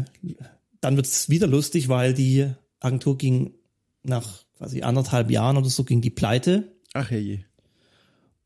dann 0.80 0.96
wird 0.96 1.06
es 1.06 1.28
wieder 1.28 1.46
lustig, 1.46 1.88
weil 1.88 2.14
die 2.14 2.50
Agentur 2.80 3.18
ging 3.18 3.54
nach 4.02 4.44
quasi 4.56 4.82
anderthalb 4.82 5.30
Jahren 5.30 5.56
oder 5.56 5.68
so 5.68 5.84
ging 5.84 6.00
die 6.00 6.10
pleite. 6.10 6.72
Ach 6.94 7.10
je. 7.10 7.40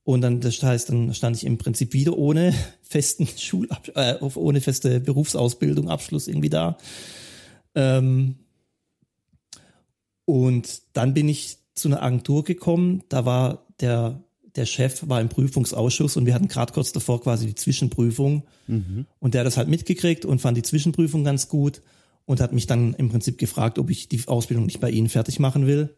Und 0.03 0.21
dann, 0.21 0.41
das 0.41 0.63
heißt, 0.63 0.89
dann 0.89 1.15
stand 1.15 1.37
ich 1.37 1.45
im 1.45 1.59
Prinzip 1.59 1.93
wieder 1.93 2.17
ohne 2.17 2.55
festen 2.83 3.27
Schulab 3.27 3.91
äh, 3.95 4.17
ohne 4.21 4.61
feste 4.61 5.01
Berufsausbildung, 5.01 5.89
Abschluss 5.89 6.29
irgendwie 6.29 6.51
da. 6.51 6.79
Ähm, 7.75 8.37
und 10.25 10.83
dann 10.93 11.15
bin 11.15 11.29
ich 11.29 11.59
zu 11.77 11.89
einer 11.89 12.03
Agentur 12.03 12.43
gekommen, 12.43 13.05
da 13.09 13.25
war 13.25 13.67
der, 13.81 14.25
der 14.57 14.67
Chef 14.67 15.09
war 15.09 15.21
im 15.21 15.29
Prüfungsausschuss 15.29 16.17
und 16.17 16.27
wir 16.27 16.35
hatten 16.35 16.49
gerade 16.49 16.73
kurz 16.73 16.91
davor 16.93 17.21
quasi 17.21 17.47
die 17.47 17.55
Zwischenprüfung. 17.55 18.43
Mhm. 18.67 19.07
Und 19.21 19.35
der 19.35 19.43
hat 19.43 19.47
das 19.47 19.57
halt 19.57 19.69
mitgekriegt 19.69 20.25
und 20.25 20.41
fand 20.41 20.57
die 20.57 20.63
Zwischenprüfung 20.63 21.23
ganz 21.23 21.49
gut 21.49 21.83
und 22.25 22.41
hat 22.41 22.53
mich 22.53 22.67
dann 22.67 22.95
im 22.95 23.11
Prinzip 23.11 23.39
gefragt, 23.39 23.79
ob 23.79 23.91
ich 23.91 24.09
die 24.09 24.21
Ausbildung 24.27 24.67
nicht 24.67 24.81
bei 24.81 24.91
Ihnen 24.91 25.09
fertig 25.09 25.39
machen 25.39 25.67
will. 25.67 25.95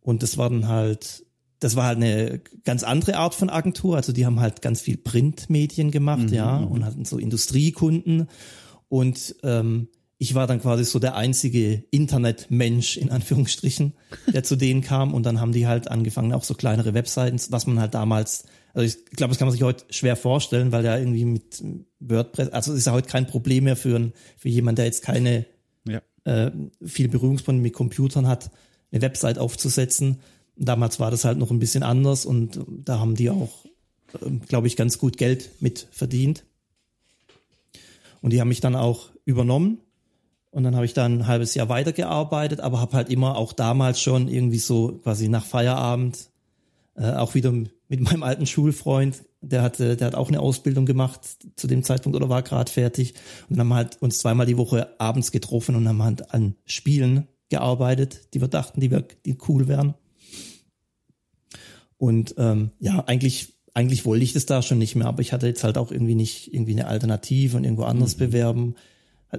Und 0.00 0.22
das 0.22 0.38
war 0.38 0.50
dann 0.50 0.68
halt, 0.68 1.24
das 1.60 1.74
war 1.74 1.86
halt 1.86 1.96
eine 1.96 2.40
ganz 2.64 2.82
andere 2.84 3.16
Art 3.16 3.34
von 3.34 3.50
Agentur. 3.50 3.96
Also 3.96 4.12
die 4.12 4.26
haben 4.26 4.40
halt 4.40 4.62
ganz 4.62 4.80
viel 4.80 4.96
Printmedien 4.96 5.90
gemacht, 5.90 6.28
mhm. 6.28 6.34
ja, 6.34 6.58
und 6.58 6.84
hatten 6.84 7.04
so 7.04 7.18
Industriekunden. 7.18 8.28
Und 8.88 9.34
ähm, 9.42 9.88
ich 10.18 10.34
war 10.34 10.48
dann 10.48 10.60
quasi 10.60 10.84
so 10.84 10.98
der 10.98 11.14
einzige 11.14 11.84
Internetmensch 11.92 12.96
in 12.96 13.10
Anführungsstrichen, 13.10 13.94
der 14.32 14.42
zu 14.42 14.56
denen 14.56 14.82
kam 14.82 15.14
und 15.14 15.24
dann 15.24 15.40
haben 15.40 15.52
die 15.52 15.68
halt 15.68 15.88
angefangen, 15.88 16.32
auch 16.32 16.42
so 16.42 16.54
kleinere 16.54 16.92
Webseiten, 16.92 17.40
was 17.50 17.68
man 17.68 17.80
halt 17.80 17.94
damals, 17.94 18.44
also 18.74 18.84
ich 18.84 19.04
glaube, 19.16 19.30
das 19.30 19.38
kann 19.38 19.46
man 19.46 19.52
sich 19.52 19.62
heute 19.62 19.84
schwer 19.90 20.16
vorstellen, 20.16 20.72
weil 20.72 20.84
ja 20.84 20.98
irgendwie 20.98 21.24
mit 21.24 21.62
WordPress, 22.00 22.48
also 22.48 22.72
ist 22.74 22.86
ja 22.86 22.92
heute 22.92 23.08
kein 23.08 23.28
Problem 23.28 23.64
mehr 23.64 23.76
für, 23.76 23.96
ein, 23.96 24.12
für 24.36 24.48
jemand, 24.48 24.78
der 24.78 24.86
jetzt 24.86 25.04
keine 25.04 25.46
ja. 25.86 26.02
äh, 26.24 26.50
viel 26.84 27.08
Berührungspunkte 27.08 27.62
mit 27.62 27.72
Computern 27.72 28.26
hat, 28.26 28.50
eine 28.90 29.02
Website 29.02 29.38
aufzusetzen. 29.38 30.18
Damals 30.56 30.98
war 30.98 31.12
das 31.12 31.24
halt 31.24 31.38
noch 31.38 31.52
ein 31.52 31.60
bisschen 31.60 31.84
anders 31.84 32.26
und 32.26 32.58
da 32.68 32.98
haben 32.98 33.14
die 33.14 33.30
auch, 33.30 33.64
äh, 34.20 34.30
glaube 34.48 34.66
ich, 34.66 34.74
ganz 34.74 34.98
gut 34.98 35.16
Geld 35.16 35.50
mit 35.60 35.86
verdient. 35.92 36.44
Und 38.20 38.32
die 38.32 38.40
haben 38.40 38.48
mich 38.48 38.60
dann 38.60 38.74
auch 38.74 39.10
übernommen 39.24 39.78
und 40.50 40.64
dann 40.64 40.74
habe 40.74 40.86
ich 40.86 40.94
dann 40.94 41.20
ein 41.20 41.26
halbes 41.26 41.54
Jahr 41.54 41.68
weitergearbeitet, 41.68 42.60
aber 42.60 42.80
habe 42.80 42.96
halt 42.96 43.10
immer 43.10 43.36
auch 43.36 43.52
damals 43.52 44.00
schon 44.00 44.28
irgendwie 44.28 44.58
so 44.58 44.98
quasi 45.02 45.28
nach 45.28 45.44
Feierabend 45.44 46.30
äh, 46.96 47.12
auch 47.12 47.34
wieder 47.34 47.52
mit 47.52 48.00
meinem 48.00 48.22
alten 48.22 48.46
Schulfreund, 48.46 49.22
der 49.40 49.62
hatte, 49.62 49.96
der 49.96 50.08
hat 50.08 50.14
auch 50.14 50.28
eine 50.28 50.40
Ausbildung 50.40 50.86
gemacht 50.86 51.20
zu 51.56 51.66
dem 51.66 51.84
Zeitpunkt 51.84 52.16
oder 52.16 52.28
war 52.28 52.42
gerade 52.42 52.70
fertig. 52.70 53.14
Und 53.48 53.56
dann 53.56 53.60
haben 53.60 53.68
wir 53.68 53.76
halt 53.76 54.02
uns 54.02 54.18
zweimal 54.18 54.46
die 54.46 54.56
Woche 54.56 54.98
abends 54.98 55.30
getroffen 55.30 55.76
und 55.76 55.86
haben 55.86 56.02
halt 56.02 56.34
an 56.34 56.56
Spielen 56.64 57.28
gearbeitet, 57.50 58.34
die 58.34 58.40
wir 58.40 58.48
dachten, 58.48 58.80
die, 58.80 58.90
wir, 58.90 59.04
die 59.24 59.38
cool 59.48 59.68
wären. 59.68 59.94
Und 61.98 62.34
ähm, 62.38 62.72
ja, 62.80 63.04
eigentlich, 63.06 63.54
eigentlich 63.74 64.04
wollte 64.04 64.24
ich 64.24 64.32
das 64.32 64.46
da 64.46 64.62
schon 64.62 64.78
nicht 64.78 64.96
mehr, 64.96 65.06
aber 65.06 65.20
ich 65.20 65.32
hatte 65.32 65.46
jetzt 65.46 65.64
halt 65.64 65.78
auch 65.78 65.92
irgendwie 65.92 66.14
nicht 66.14 66.52
irgendwie 66.52 66.72
eine 66.72 66.88
Alternative 66.88 67.56
und 67.56 67.64
irgendwo 67.64 67.84
anders 67.84 68.16
mhm. 68.16 68.18
bewerben 68.18 68.74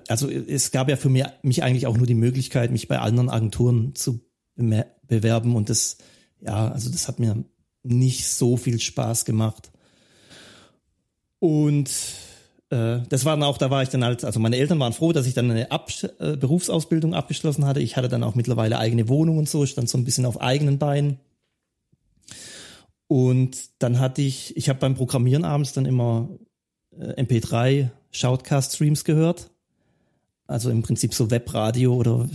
also 0.07 0.29
es 0.29 0.71
gab 0.71 0.89
ja 0.89 0.95
für 0.95 1.09
mich, 1.09 1.25
eigentlich 1.63 1.87
auch 1.87 1.97
nur 1.97 2.07
die 2.07 2.15
Möglichkeit, 2.15 2.71
mich 2.71 2.87
bei 2.87 2.99
anderen 2.99 3.29
Agenturen 3.29 3.95
zu 3.95 4.21
bewerben 4.55 5.55
und 5.55 5.69
das, 5.69 5.97
ja, 6.41 6.69
also 6.69 6.89
das 6.89 7.07
hat 7.07 7.19
mir 7.19 7.43
nicht 7.83 8.27
so 8.27 8.57
viel 8.57 8.79
Spaß 8.79 9.25
gemacht. 9.25 9.71
Und 11.39 11.89
äh, 12.69 12.99
das 13.07 13.23
war 13.25 13.35
dann 13.35 13.43
auch, 13.43 13.57
da 13.57 13.71
war 13.71 13.81
ich 13.81 13.89
dann 13.89 14.03
halt, 14.03 14.25
also 14.25 14.39
meine 14.39 14.57
Eltern 14.57 14.79
waren 14.79 14.93
froh, 14.93 15.13
dass 15.13 15.25
ich 15.25 15.33
dann 15.33 15.49
eine 15.49 15.71
Ab 15.71 15.89
äh, 16.19 16.35
Berufsausbildung 16.35 17.13
abgeschlossen 17.13 17.65
hatte. 17.65 17.79
Ich 17.79 17.95
hatte 17.95 18.09
dann 18.09 18.23
auch 18.23 18.35
mittlerweile 18.35 18.77
eigene 18.77 19.07
Wohnung 19.07 19.37
und 19.37 19.49
so, 19.49 19.65
stand 19.65 19.89
so 19.89 19.97
ein 19.97 20.03
bisschen 20.03 20.25
auf 20.25 20.41
eigenen 20.41 20.77
Beinen. 20.77 21.19
Und 23.07 23.57
dann 23.79 23.99
hatte 23.99 24.21
ich, 24.21 24.55
ich 24.57 24.69
habe 24.69 24.79
beim 24.79 24.95
Programmieren 24.95 25.45
abends 25.45 25.73
dann 25.73 25.85
immer 25.85 26.29
äh, 26.91 27.23
MP3 27.23 27.89
Shoutcast 28.11 28.75
Streams 28.75 29.03
gehört 29.05 29.49
also 30.49 30.69
im 30.69 30.81
Prinzip 30.81 31.13
so 31.13 31.31
Webradio 31.31 31.93
oder 31.95 32.27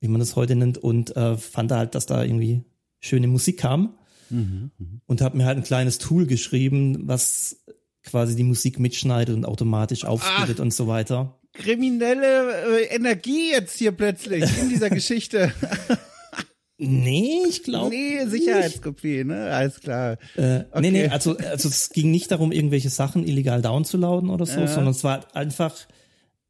wie 0.00 0.08
man 0.08 0.20
das 0.20 0.36
heute 0.36 0.56
nennt, 0.56 0.78
und 0.78 1.16
äh, 1.16 1.36
fand 1.36 1.72
halt, 1.72 1.94
dass 1.94 2.06
da 2.06 2.22
irgendwie 2.22 2.64
schöne 3.00 3.28
Musik 3.28 3.58
kam. 3.58 3.98
Mhm, 4.30 4.70
mh. 4.78 4.86
Und 5.06 5.20
habe 5.20 5.36
mir 5.36 5.46
halt 5.46 5.58
ein 5.58 5.64
kleines 5.64 5.98
Tool 5.98 6.26
geschrieben, 6.26 7.06
was 7.06 7.64
quasi 8.02 8.36
die 8.36 8.44
Musik 8.44 8.78
mitschneidet 8.78 9.34
und 9.34 9.44
automatisch 9.44 10.04
aufsplittet 10.04 10.60
und 10.60 10.72
so 10.72 10.86
weiter. 10.86 11.38
Kriminelle 11.52 12.80
äh, 12.80 12.94
Energie 12.94 13.50
jetzt 13.50 13.78
hier 13.78 13.92
plötzlich 13.92 14.44
in 14.60 14.68
dieser 14.68 14.90
Geschichte. 14.90 15.52
Nee, 16.78 17.38
ich 17.48 17.62
glaube. 17.62 17.88
Nee, 17.88 18.26
Sicherheitskopie, 18.26 19.24
ne? 19.24 19.50
Alles 19.50 19.80
klar. 19.80 20.18
Äh, 20.36 20.64
okay. 20.70 20.80
Nee, 20.80 20.90
nee, 20.90 21.08
also, 21.08 21.34
also 21.38 21.70
es 21.70 21.88
ging 21.88 22.10
nicht 22.10 22.30
darum, 22.30 22.52
irgendwelche 22.52 22.90
Sachen 22.90 23.26
illegal 23.26 23.62
downzuladen 23.62 24.28
oder 24.28 24.44
so, 24.44 24.60
ja. 24.60 24.66
sondern 24.66 24.90
es 24.90 25.02
war 25.02 25.34
einfach 25.34 25.74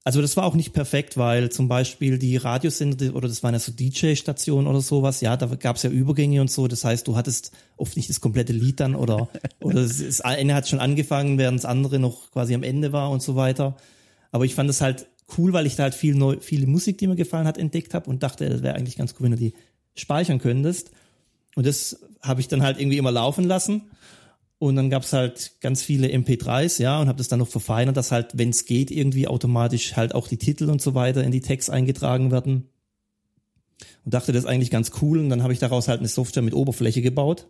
also 0.07 0.23
das 0.23 0.37
war 0.37 0.45
auch 0.45 0.55
nicht 0.55 0.73
perfekt, 0.73 1.17
weil 1.17 1.51
zum 1.51 1.67
Beispiel 1.67 2.17
die 2.17 2.37
Radiosender 2.37 3.13
oder 3.17 3.27
das 3.27 3.43
waren 3.43 3.55
ja 3.55 3.59
so 3.59 3.73
DJ-Stationen 3.73 4.69
oder 4.69 4.81
sowas, 4.81 5.21
ja, 5.21 5.37
da 5.37 5.47
gab 5.57 5.75
es 5.75 5.83
ja 5.83 5.91
Übergänge 5.91 6.41
und 6.41 6.49
so. 6.49 6.69
Das 6.69 6.85
heißt, 6.85 7.09
du 7.09 7.17
hattest 7.17 7.51
oft 7.77 7.97
nicht 7.97 8.09
das 8.09 8.21
komplette 8.21 8.53
Lied 8.53 8.79
dann 8.79 8.95
oder 8.95 9.29
oder 9.61 9.83
das 9.83 10.21
eine 10.21 10.55
hat 10.55 10.69
schon 10.69 10.79
angefangen, 10.79 11.39
während 11.39 11.59
das 11.59 11.65
andere 11.65 11.99
noch 11.99 12.31
quasi 12.31 12.55
am 12.55 12.63
Ende 12.63 12.93
war 12.93 13.11
und 13.11 13.21
so 13.21 13.35
weiter. 13.35 13.77
Aber 14.31 14.45
ich 14.45 14.55
fand 14.55 14.69
das 14.69 14.81
halt 14.81 15.09
cool, 15.37 15.53
weil 15.53 15.67
ich 15.67 15.75
da 15.75 15.83
halt 15.83 15.95
viel 15.97 16.15
neu, 16.15 16.37
viele 16.39 16.69
Musik, 16.69 16.99
die 16.99 17.09
mir 17.09 17.17
gefallen 17.17 17.49
hat, 17.49 17.59
entdeckt 17.59 17.93
habe 17.93 18.09
und 18.09 18.23
dachte, 18.23 18.49
das 18.49 18.63
wäre 18.63 18.77
eigentlich 18.77 18.97
ganz 18.97 19.15
cool, 19.15 19.25
wenn 19.25 19.33
du 19.33 19.39
die 19.39 19.55
speichern 19.97 20.39
könntest. 20.39 20.93
Und 21.57 21.67
das 21.67 21.99
habe 22.23 22.41
ich 22.41 22.47
dann 22.47 22.63
halt 22.63 22.79
irgendwie 22.79 22.99
immer 22.99 23.11
laufen 23.11 23.43
lassen. 23.43 23.91
Und 24.59 24.77
dann 24.77 24.89
gab's 24.89 25.13
halt 25.13 25.57
ganz 25.61 25.83
viele 25.83 26.09
MP3s, 26.09 26.81
ja, 26.81 26.99
und 27.01 27.09
habe 27.09 27.19
das 27.19 27.29
dann 27.29 27.41
noch 27.41 27.49
verfeinert, 27.49 27.97
dass 27.97 28.11
halt, 28.11 28.39
wenn 28.39 28.51
es 28.51 28.65
geht, 28.65 28.91
irgendwie 28.91 29.29
automatisch 29.29 29.97
halt 29.97 30.15
auch 30.15 30.29
die 30.29 30.39
Titel 30.39 30.71
und 30.71 30.81
so 30.81 30.95
weiter 30.95 31.23
in 31.23 31.33
die 31.33 31.43
Text 31.43 31.69
eingetragen 31.69 32.31
werden. 32.31 32.71
Und 34.05 34.15
dachte, 34.15 34.33
das 34.33 34.45
ist 34.45 34.49
eigentlich 34.49 34.71
ganz 34.71 34.93
cool. 35.03 35.19
Und 35.19 35.29
dann 35.29 35.43
habe 35.43 35.53
ich 35.53 35.59
daraus 35.59 35.89
halt 35.89 36.01
eine 36.01 36.09
Software 36.09 36.43
mit 36.43 36.55
Oberfläche 36.55 37.03
gebaut. 37.03 37.49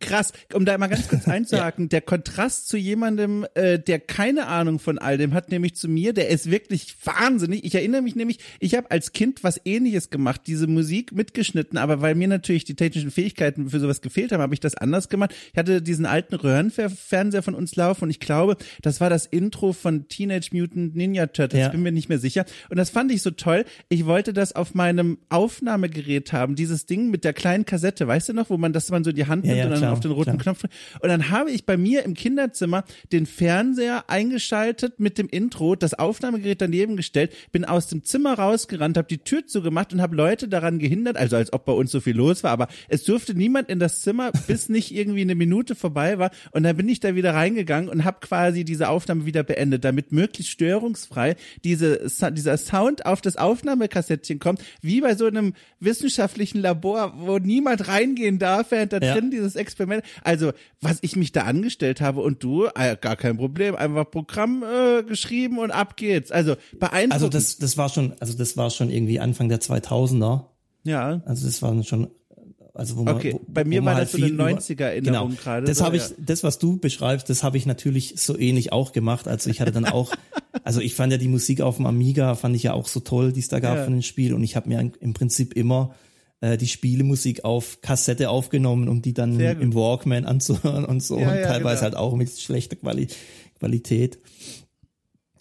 Krass, 0.00 0.32
um 0.54 0.64
da 0.64 0.78
mal 0.78 0.86
ganz 0.86 1.08
kurz 1.08 1.26
einzuhaken, 1.28 1.84
ja. 1.84 1.88
der 1.88 2.00
Kontrast 2.02 2.68
zu 2.68 2.76
jemandem, 2.76 3.46
äh, 3.54 3.78
der 3.78 3.98
keine 3.98 4.46
Ahnung 4.46 4.78
von 4.78 4.98
all 4.98 5.18
dem 5.18 5.34
hat, 5.34 5.50
nämlich 5.50 5.74
zu 5.74 5.88
mir, 5.88 6.12
der 6.12 6.28
ist 6.28 6.50
wirklich 6.50 6.94
wahnsinnig. 7.04 7.64
Ich 7.64 7.74
erinnere 7.74 8.02
mich 8.02 8.16
nämlich, 8.16 8.38
ich 8.60 8.74
habe 8.74 8.90
als 8.90 9.12
Kind 9.12 9.44
was 9.44 9.60
ähnliches 9.64 10.10
gemacht, 10.10 10.42
diese 10.46 10.66
Musik 10.66 11.12
mitgeschnitten, 11.12 11.78
aber 11.78 12.00
weil 12.00 12.14
mir 12.14 12.28
natürlich 12.28 12.64
die 12.64 12.74
technischen 12.74 13.10
Fähigkeiten 13.10 13.70
für 13.70 13.80
sowas 13.80 14.00
gefehlt 14.00 14.32
haben, 14.32 14.40
habe 14.40 14.54
ich 14.54 14.60
das 14.60 14.74
anders 14.74 15.08
gemacht. 15.08 15.34
Ich 15.52 15.58
hatte 15.58 15.82
diesen 15.82 16.06
alten 16.06 16.34
Röhrenfernseher 16.34 17.42
von 17.42 17.54
uns 17.54 17.76
laufen 17.76 18.04
und 18.04 18.10
ich 18.10 18.20
glaube, 18.20 18.56
das 18.82 19.00
war 19.00 19.10
das 19.10 19.26
Intro 19.26 19.72
von 19.72 20.08
Teenage 20.08 20.50
Mutant 20.52 20.96
Ninja 20.96 21.26
Turtles, 21.26 21.60
ja. 21.60 21.68
bin 21.68 21.82
mir 21.82 21.92
nicht 21.92 22.08
mehr 22.08 22.18
sicher. 22.18 22.44
Und 22.70 22.76
das 22.76 22.90
fand 22.90 23.12
ich 23.12 23.22
so 23.22 23.30
toll. 23.30 23.64
Ich 23.88 24.06
wollte 24.06 24.32
das 24.32 24.54
auf 24.54 24.74
meinem 24.74 25.18
Aufnahmegerät 25.28 26.32
haben, 26.32 26.56
dieses 26.56 26.86
Ding 26.86 27.10
mit 27.10 27.24
der 27.24 27.32
kleinen 27.32 27.64
Kassette, 27.64 28.06
weißt 28.06 28.30
du 28.30 28.32
noch, 28.32 28.50
wo 28.50 28.56
man 28.56 28.72
das 28.72 28.90
man 28.90 29.04
so 29.04 29.10
in 29.10 29.16
die 29.16 29.26
Hand 29.26 29.44
nimmt 29.44 29.57
ja, 29.58 29.64
und 29.64 29.70
dann 29.72 29.80
klar, 29.80 29.92
auf 29.92 30.00
den 30.00 30.10
roten 30.10 30.38
klar. 30.38 30.54
Knopf. 30.54 30.64
Und 31.00 31.08
dann 31.08 31.30
habe 31.30 31.50
ich 31.50 31.66
bei 31.66 31.76
mir 31.76 32.04
im 32.04 32.14
Kinderzimmer 32.14 32.84
den 33.12 33.26
Fernseher 33.26 34.04
eingeschaltet 34.08 35.00
mit 35.00 35.18
dem 35.18 35.28
Intro, 35.28 35.76
das 35.76 35.94
Aufnahmegerät 35.94 36.60
daneben 36.60 36.96
gestellt, 36.96 37.32
bin 37.52 37.64
aus 37.64 37.88
dem 37.88 38.04
Zimmer 38.04 38.34
rausgerannt, 38.34 38.96
habe 38.96 39.08
die 39.08 39.18
Tür 39.18 39.46
zugemacht 39.46 39.92
und 39.92 40.00
habe 40.00 40.16
Leute 40.16 40.48
daran 40.48 40.78
gehindert, 40.78 41.16
also 41.16 41.36
als 41.36 41.52
ob 41.52 41.64
bei 41.64 41.72
uns 41.72 41.90
so 41.90 42.00
viel 42.00 42.16
los 42.16 42.42
war, 42.42 42.50
aber 42.50 42.68
es 42.88 43.04
durfte 43.04 43.34
niemand 43.34 43.68
in 43.68 43.78
das 43.78 44.00
Zimmer, 44.00 44.32
bis 44.46 44.68
nicht 44.68 44.94
irgendwie 44.94 45.22
eine 45.22 45.34
Minute 45.34 45.74
vorbei 45.74 46.18
war. 46.18 46.30
Und 46.52 46.62
dann 46.62 46.76
bin 46.76 46.88
ich 46.88 47.00
da 47.00 47.14
wieder 47.14 47.34
reingegangen 47.34 47.88
und 47.88 48.04
habe 48.04 48.18
quasi 48.20 48.64
diese 48.64 48.88
Aufnahme 48.88 49.26
wieder 49.26 49.42
beendet, 49.42 49.84
damit 49.84 50.12
möglichst 50.12 50.52
störungsfrei 50.52 51.36
diese, 51.64 52.08
dieser 52.32 52.56
Sound 52.56 53.06
auf 53.06 53.20
das 53.20 53.36
Aufnahmekassettchen 53.36 54.38
kommt, 54.38 54.62
wie 54.80 55.00
bei 55.00 55.14
so 55.14 55.26
einem 55.26 55.54
wissenschaftlichen 55.80 56.60
Labor, 56.60 57.14
wo 57.16 57.38
niemand 57.38 57.88
reingehen 57.88 58.38
darf, 58.38 58.70
während 58.70 58.92
da 58.92 58.98
ja. 58.98 59.14
drin 59.14 59.30
dieses 59.30 59.47
Experiment. 59.56 60.02
Also, 60.22 60.52
was 60.80 60.98
ich 61.02 61.16
mich 61.16 61.32
da 61.32 61.42
angestellt 61.42 62.00
habe 62.00 62.20
und 62.20 62.42
du, 62.42 62.66
äh, 62.74 62.96
gar 63.00 63.16
kein 63.16 63.36
Problem, 63.36 63.74
einfach 63.76 64.10
Programm 64.10 64.62
äh, 64.62 65.02
geschrieben 65.02 65.58
und 65.58 65.70
ab 65.70 65.96
geht's. 65.96 66.30
Also, 66.30 66.56
beeindruckend. 66.78 67.12
Also, 67.12 67.28
das, 67.28 67.58
das 67.58 67.76
war 67.76 67.88
schon, 67.88 68.14
also 68.20 68.32
das 68.34 68.56
war 68.56 68.70
schon 68.70 68.90
irgendwie 68.90 69.20
Anfang 69.20 69.48
der 69.48 69.60
2000er. 69.60 70.46
Ja. 70.84 71.20
Also, 71.24 71.46
das 71.46 71.62
waren 71.62 71.84
schon 71.84 72.08
also 72.78 72.96
wo 72.96 73.02
man, 73.02 73.16
okay, 73.16 73.34
bei 73.48 73.64
mir 73.64 73.84
war 73.84 73.96
halt 73.96 74.04
das 74.04 74.12
so 74.12 74.24
eine 74.24 74.32
90er 74.32 74.84
Erinnerung 74.84 75.30
genau. 75.30 75.42
gerade. 75.42 75.66
Das 75.66 75.78
so, 75.78 75.84
habe 75.84 75.96
ich, 75.96 76.04
das 76.16 76.44
was 76.44 76.60
du 76.60 76.78
beschreibst, 76.78 77.28
das 77.28 77.42
habe 77.42 77.56
ich 77.56 77.66
natürlich 77.66 78.14
so 78.18 78.38
ähnlich 78.38 78.70
auch 78.70 78.92
gemacht. 78.92 79.26
Also 79.26 79.50
ich 79.50 79.60
hatte 79.60 79.72
dann 79.72 79.84
auch, 79.86 80.12
also 80.62 80.80
ich 80.80 80.94
fand 80.94 81.10
ja 81.10 81.18
die 81.18 81.26
Musik 81.26 81.60
auf 81.60 81.78
dem 81.78 81.86
Amiga 81.86 82.36
fand 82.36 82.54
ich 82.54 82.62
ja 82.62 82.74
auch 82.74 82.86
so 82.86 83.00
toll, 83.00 83.32
die 83.32 83.40
es 83.40 83.48
da 83.48 83.58
gab 83.58 83.78
ja. 83.78 83.84
von 83.84 83.94
dem 83.94 84.02
Spiel 84.02 84.32
und 84.32 84.44
ich 84.44 84.54
habe 84.54 84.68
mir 84.68 84.92
im 85.00 85.12
Prinzip 85.12 85.54
immer 85.54 85.96
äh, 86.40 86.56
die 86.56 86.68
Spielemusik 86.68 87.44
auf 87.44 87.80
Kassette 87.80 88.30
aufgenommen, 88.30 88.88
um 88.88 89.02
die 89.02 89.14
dann 89.14 89.38
im 89.40 89.74
Walkman 89.74 90.24
anzuhören 90.24 90.84
und 90.84 91.02
so. 91.02 91.18
Ja, 91.18 91.30
und 91.30 91.36
ja, 91.36 91.46
teilweise 91.46 91.80
genau. 91.80 91.82
halt 91.82 91.96
auch 91.96 92.14
mit 92.14 92.30
schlechter 92.30 92.76
Quali 92.76 93.08
Qualität. 93.58 94.18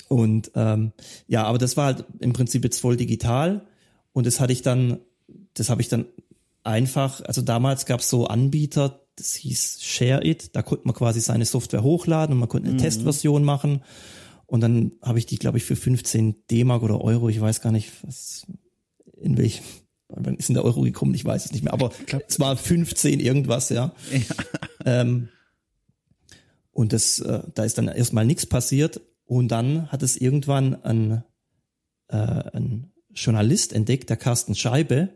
Und 0.07 0.51
ähm, 0.55 0.93
ja, 1.27 1.43
aber 1.43 1.57
das 1.57 1.77
war 1.77 1.85
halt 1.85 2.05
im 2.19 2.33
Prinzip 2.33 2.63
jetzt 2.63 2.79
voll 2.79 2.97
digital. 2.97 3.67
Und 4.13 4.25
das 4.25 4.39
hatte 4.39 4.53
ich 4.53 4.61
dann, 4.61 4.99
das 5.53 5.69
habe 5.69 5.81
ich 5.81 5.89
dann 5.89 6.05
einfach, 6.63 7.21
also 7.21 7.41
damals 7.41 7.85
gab 7.85 7.99
es 7.99 8.09
so 8.09 8.27
Anbieter, 8.27 9.01
das 9.15 9.35
hieß 9.35 9.81
Share 9.81 10.25
It, 10.25 10.55
da 10.55 10.61
konnte 10.61 10.85
man 10.85 10.95
quasi 10.95 11.19
seine 11.21 11.45
Software 11.45 11.83
hochladen 11.83 12.33
und 12.33 12.39
man 12.39 12.49
konnte 12.49 12.67
eine 12.69 12.77
mhm. 12.77 12.81
Testversion 12.81 13.43
machen. 13.43 13.83
Und 14.45 14.61
dann 14.61 14.93
habe 15.01 15.19
ich 15.19 15.25
die, 15.25 15.37
glaube 15.37 15.57
ich, 15.57 15.65
für 15.65 15.75
15 15.75 16.47
D-Mark 16.49 16.81
oder 16.83 17.01
Euro, 17.01 17.27
ich 17.27 17.41
weiß 17.41 17.61
gar 17.61 17.71
nicht, 17.71 17.91
was, 18.03 18.47
in 19.21 19.37
welchem, 19.37 19.63
wann 20.09 20.37
ist 20.37 20.49
denn 20.49 20.55
der 20.55 20.65
Euro 20.65 20.81
gekommen, 20.81 21.13
ich 21.13 21.25
weiß 21.25 21.45
es 21.45 21.51
nicht 21.51 21.63
mehr, 21.63 21.73
aber 21.73 21.91
glaub, 22.05 22.23
es 22.27 22.39
war 22.39 22.55
15 22.55 23.19
irgendwas, 23.19 23.69
ja. 23.69 23.93
ja. 24.11 24.21
Ähm, 24.85 25.29
und 26.71 26.93
das, 26.93 27.19
äh, 27.19 27.41
da 27.55 27.63
ist 27.63 27.77
dann 27.77 27.87
erstmal 27.87 28.25
nichts 28.25 28.45
passiert. 28.45 29.01
Und 29.25 29.49
dann 29.49 29.91
hat 29.91 30.03
es 30.03 30.15
irgendwann 30.15 30.81
ein, 30.83 31.23
äh, 32.07 32.15
ein 32.15 32.91
Journalist 33.13 33.73
entdeckt, 33.73 34.09
der 34.09 34.15
Carsten 34.15 34.55
Scheibe, 34.55 35.09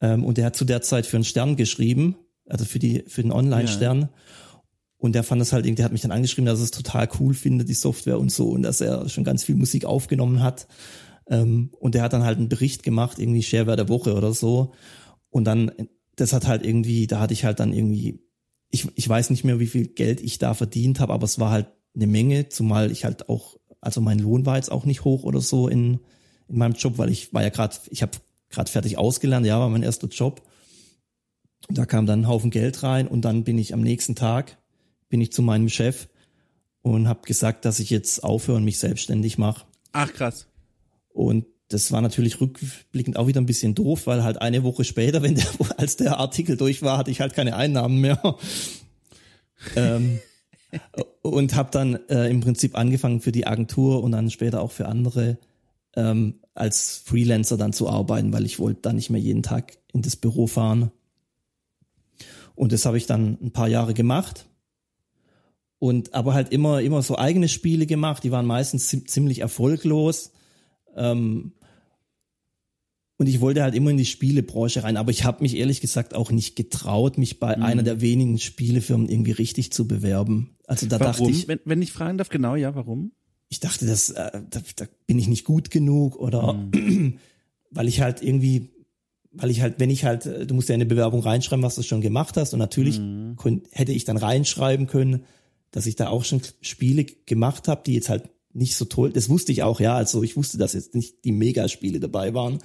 ähm, 0.00 0.24
und 0.24 0.36
der 0.36 0.46
hat 0.46 0.56
zu 0.56 0.64
der 0.64 0.82
Zeit 0.82 1.06
für 1.06 1.16
einen 1.16 1.24
Stern 1.24 1.56
geschrieben, 1.56 2.16
also 2.46 2.64
für 2.64 2.78
die 2.78 3.04
für 3.06 3.22
den 3.22 3.32
Online-Stern. 3.32 4.00
Ja. 4.02 4.08
Und 4.98 5.14
der 5.14 5.22
fand 5.22 5.40
das 5.40 5.52
halt, 5.52 5.66
der 5.66 5.84
hat 5.84 5.92
mich 5.92 6.00
dann 6.00 6.12
angeschrieben, 6.12 6.46
dass 6.46 6.60
er 6.60 6.64
es 6.64 6.70
total 6.70 7.08
cool 7.20 7.34
findet, 7.34 7.68
die 7.68 7.74
Software 7.74 8.18
und 8.18 8.32
so, 8.32 8.48
und 8.48 8.62
dass 8.62 8.80
er 8.80 9.08
schon 9.08 9.24
ganz 9.24 9.44
viel 9.44 9.54
Musik 9.54 9.84
aufgenommen 9.84 10.42
hat. 10.42 10.66
Ähm, 11.28 11.70
und 11.78 11.94
der 11.94 12.02
hat 12.02 12.12
dann 12.12 12.24
halt 12.24 12.38
einen 12.38 12.48
Bericht 12.48 12.82
gemacht, 12.82 13.18
irgendwie 13.18 13.42
Shareware 13.42 13.76
der 13.76 13.88
Woche 13.88 14.14
oder 14.14 14.32
so. 14.32 14.72
Und 15.30 15.44
dann, 15.44 15.72
das 16.16 16.32
hat 16.32 16.46
halt 16.46 16.64
irgendwie, 16.64 17.06
da 17.06 17.20
hatte 17.20 17.34
ich 17.34 17.44
halt 17.44 17.60
dann 17.60 17.72
irgendwie, 17.72 18.20
ich, 18.70 18.88
ich 18.94 19.08
weiß 19.08 19.30
nicht 19.30 19.44
mehr, 19.44 19.60
wie 19.60 19.66
viel 19.66 19.86
Geld 19.86 20.20
ich 20.20 20.38
da 20.38 20.54
verdient 20.54 21.00
habe, 21.00 21.12
aber 21.12 21.24
es 21.24 21.38
war 21.38 21.50
halt 21.50 21.66
eine 21.94 22.06
Menge, 22.06 22.48
zumal 22.48 22.90
ich 22.90 23.04
halt 23.04 23.28
auch, 23.28 23.56
also 23.80 24.00
mein 24.00 24.18
Lohn 24.18 24.46
war 24.46 24.56
jetzt 24.56 24.72
auch 24.72 24.84
nicht 24.84 25.04
hoch 25.04 25.22
oder 25.22 25.40
so 25.40 25.68
in, 25.68 26.00
in 26.48 26.58
meinem 26.58 26.74
Job, 26.74 26.98
weil 26.98 27.10
ich 27.10 27.32
war 27.32 27.42
ja 27.42 27.50
gerade, 27.50 27.76
ich 27.90 28.02
habe 28.02 28.12
gerade 28.50 28.70
fertig 28.70 28.98
ausgelernt, 28.98 29.46
ja, 29.46 29.58
war 29.58 29.68
mein 29.68 29.82
erster 29.82 30.08
Job. 30.08 30.42
Da 31.68 31.86
kam 31.86 32.06
dann 32.06 32.22
ein 32.22 32.28
Haufen 32.28 32.50
Geld 32.50 32.82
rein 32.82 33.08
und 33.08 33.24
dann 33.24 33.44
bin 33.44 33.58
ich 33.58 33.72
am 33.72 33.80
nächsten 33.80 34.14
Tag, 34.14 34.58
bin 35.08 35.20
ich 35.20 35.32
zu 35.32 35.42
meinem 35.42 35.68
Chef 35.68 36.08
und 36.82 37.08
habe 37.08 37.22
gesagt, 37.22 37.64
dass 37.64 37.78
ich 37.78 37.90
jetzt 37.90 38.22
aufhöre 38.22 38.58
und 38.58 38.64
mich 38.64 38.78
selbstständig 38.78 39.38
mache. 39.38 39.64
Ach 39.92 40.12
krass. 40.12 40.46
Und 41.14 41.46
das 41.68 41.92
war 41.92 42.02
natürlich 42.02 42.40
rückblickend 42.40 43.16
auch 43.16 43.26
wieder 43.26 43.40
ein 43.40 43.46
bisschen 43.46 43.74
doof, 43.74 44.06
weil 44.06 44.22
halt 44.22 44.42
eine 44.42 44.64
Woche 44.64 44.84
später, 44.84 45.22
wenn 45.22 45.36
der, 45.36 45.46
als 45.78 45.96
der 45.96 46.18
Artikel 46.18 46.56
durch 46.58 46.82
war, 46.82 46.98
hatte 46.98 47.10
ich 47.10 47.20
halt 47.20 47.32
keine 47.32 47.56
Einnahmen 47.56 48.00
mehr. 48.00 48.36
ähm, 49.76 50.18
und 51.22 51.54
habe 51.54 51.70
dann 51.70 51.98
äh, 52.08 52.28
im 52.28 52.40
Prinzip 52.40 52.76
angefangen 52.76 53.20
für 53.20 53.32
die 53.32 53.46
Agentur 53.46 54.02
und 54.02 54.12
dann 54.12 54.30
später 54.30 54.60
auch 54.60 54.72
für 54.72 54.86
andere 54.86 55.38
ähm, 55.96 56.40
als 56.52 57.02
Freelancer 57.04 57.56
dann 57.56 57.72
zu 57.72 57.88
arbeiten, 57.88 58.32
weil 58.32 58.44
ich 58.44 58.58
wollte 58.58 58.82
dann 58.82 58.96
nicht 58.96 59.10
mehr 59.10 59.20
jeden 59.20 59.42
Tag 59.42 59.78
in 59.92 60.02
das 60.02 60.16
Büro 60.16 60.46
fahren. 60.46 60.90
Und 62.56 62.72
das 62.72 62.86
habe 62.86 62.98
ich 62.98 63.06
dann 63.06 63.38
ein 63.40 63.52
paar 63.52 63.68
Jahre 63.68 63.94
gemacht. 63.94 64.46
Und 65.78 66.14
aber 66.14 66.34
halt 66.34 66.50
immer, 66.50 66.80
immer 66.80 67.02
so 67.02 67.16
eigene 67.16 67.48
Spiele 67.48 67.86
gemacht, 67.86 68.24
die 68.24 68.32
waren 68.32 68.46
meistens 68.46 68.88
ziemlich 68.88 69.40
erfolglos. 69.40 70.33
Ähm, 70.96 71.52
und 73.16 73.28
ich 73.28 73.40
wollte 73.40 73.62
halt 73.62 73.74
immer 73.74 73.90
in 73.90 73.96
die 73.96 74.04
Spielebranche 74.04 74.82
rein, 74.82 74.96
aber 74.96 75.10
ich 75.10 75.24
habe 75.24 75.42
mich 75.42 75.56
ehrlich 75.56 75.80
gesagt 75.80 76.14
auch 76.14 76.32
nicht 76.32 76.56
getraut, 76.56 77.16
mich 77.16 77.38
bei 77.38 77.56
mhm. 77.56 77.62
einer 77.62 77.82
der 77.82 78.00
wenigen 78.00 78.38
Spielefirmen 78.38 79.08
irgendwie 79.08 79.30
richtig 79.32 79.72
zu 79.72 79.86
bewerben. 79.86 80.56
Also 80.66 80.86
da 80.86 80.98
warum? 80.98 81.12
dachte 81.12 81.30
ich. 81.30 81.46
Wenn, 81.46 81.60
wenn 81.64 81.80
ich 81.80 81.92
fragen 81.92 82.18
darf, 82.18 82.28
genau, 82.28 82.56
ja, 82.56 82.74
warum? 82.74 83.12
ich 83.54 83.60
dachte, 83.60 83.86
das, 83.86 84.10
äh, 84.10 84.42
da, 84.50 84.60
da 84.76 84.86
bin 85.06 85.18
ich 85.18 85.28
nicht 85.28 85.44
gut 85.44 85.70
genug 85.70 86.16
oder 86.16 86.54
mhm. 86.54 87.18
weil 87.70 87.88
ich 87.88 88.00
halt 88.00 88.22
irgendwie, 88.22 88.70
weil 89.32 89.50
ich 89.50 89.60
halt, 89.60 89.78
wenn 89.78 89.90
ich 89.90 90.04
halt, 90.04 90.26
äh, 90.26 90.46
du 90.46 90.54
musst 90.54 90.68
ja 90.68 90.74
in 90.74 90.80
eine 90.80 90.88
Bewerbung 90.88 91.20
reinschreiben, 91.20 91.62
was 91.62 91.76
du 91.76 91.82
schon 91.82 92.00
gemacht 92.00 92.36
hast 92.36 92.52
und 92.52 92.58
natürlich 92.58 92.98
mhm. 92.98 93.36
hätte 93.70 93.92
ich 93.92 94.04
dann 94.04 94.16
reinschreiben 94.16 94.86
können, 94.86 95.24
dass 95.70 95.86
ich 95.86 95.96
da 95.96 96.08
auch 96.08 96.24
schon 96.24 96.40
Spiele 96.60 97.04
gemacht 97.04 97.68
habe, 97.68 97.82
die 97.86 97.94
jetzt 97.94 98.08
halt 98.08 98.28
nicht 98.54 98.76
so 98.76 98.84
toll, 98.84 99.12
das 99.12 99.28
wusste 99.28 99.52
ich 99.52 99.62
auch, 99.62 99.80
ja, 99.80 99.94
also 99.94 100.22
ich 100.22 100.36
wusste, 100.36 100.58
dass 100.58 100.72
jetzt 100.72 100.94
nicht 100.94 101.24
die 101.24 101.32
Megaspiele 101.32 102.00
dabei 102.00 102.34
waren. 102.34 102.58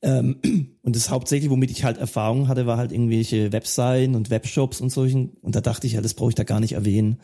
Ähm, 0.00 0.36
und 0.82 0.96
das 0.96 1.10
hauptsächlich, 1.10 1.50
womit 1.50 1.70
ich 1.70 1.84
halt 1.84 1.98
Erfahrung 1.98 2.48
hatte, 2.48 2.66
war 2.66 2.76
halt 2.76 2.92
irgendwelche 2.92 3.52
Webseiten 3.52 4.14
und 4.14 4.30
Webshops 4.30 4.80
und 4.80 4.90
solchen. 4.90 5.30
Und 5.40 5.54
da 5.54 5.60
dachte 5.60 5.86
ich 5.86 5.94
ja, 5.94 6.00
das 6.00 6.14
brauche 6.14 6.30
ich 6.30 6.34
da 6.34 6.44
gar 6.44 6.60
nicht 6.60 6.72
erwähnen. 6.72 7.20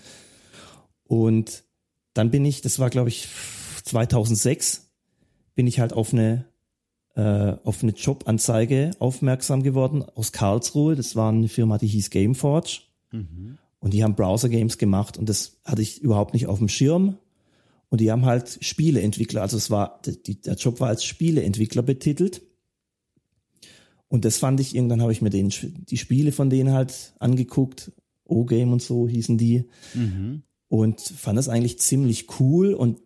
Und 1.04 1.64
dann 2.14 2.30
bin 2.30 2.44
ich, 2.44 2.60
das 2.60 2.78
war 2.78 2.90
glaube 2.90 3.08
ich 3.08 3.28
2006, 3.84 4.90
bin 5.54 5.66
ich 5.66 5.80
halt 5.80 5.92
auf 5.92 6.12
eine 6.12 6.44
äh, 7.18 7.56
auf 7.64 7.82
eine 7.82 7.92
Jobanzeige 7.92 8.92
aufmerksam 9.00 9.62
geworden 9.62 10.04
aus 10.14 10.30
Karlsruhe. 10.30 10.94
Das 10.94 11.16
war 11.16 11.30
eine 11.30 11.48
Firma, 11.48 11.78
die 11.78 11.88
hieß 11.88 12.10
Gameforge. 12.10 12.82
Mhm. 13.10 13.58
Und 13.80 13.94
die 13.94 14.04
haben 14.04 14.14
Browser-Games 14.14 14.78
gemacht 14.78 15.18
und 15.18 15.28
das 15.28 15.60
hatte 15.64 15.82
ich 15.82 16.00
überhaupt 16.00 16.34
nicht 16.34 16.46
auf 16.46 16.58
dem 16.58 16.68
Schirm. 16.68 17.16
Und 17.90 18.00
die 18.00 18.10
haben 18.10 18.26
halt 18.26 18.58
Spieleentwickler, 18.60 19.42
also 19.42 19.56
es 19.56 19.70
war, 19.70 20.00
die, 20.04 20.40
der 20.40 20.54
Job 20.54 20.80
war 20.80 20.88
als 20.88 21.04
Spieleentwickler 21.04 21.82
betitelt. 21.82 22.42
Und 24.08 24.24
das 24.24 24.38
fand 24.38 24.60
ich, 24.60 24.74
irgendwann 24.74 25.02
habe 25.02 25.12
ich 25.12 25.22
mir 25.22 25.30
den, 25.30 25.52
die 25.88 25.96
Spiele 25.96 26.32
von 26.32 26.50
denen 26.50 26.72
halt 26.72 27.14
angeguckt. 27.18 27.92
O-Game 28.24 28.72
und 28.72 28.82
so 28.82 29.08
hießen 29.08 29.38
die. 29.38 29.64
Mhm 29.94 30.42
und 30.68 31.00
fand 31.00 31.38
das 31.38 31.48
eigentlich 31.48 31.78
ziemlich 31.78 32.40
cool 32.40 32.74
und 32.74 33.00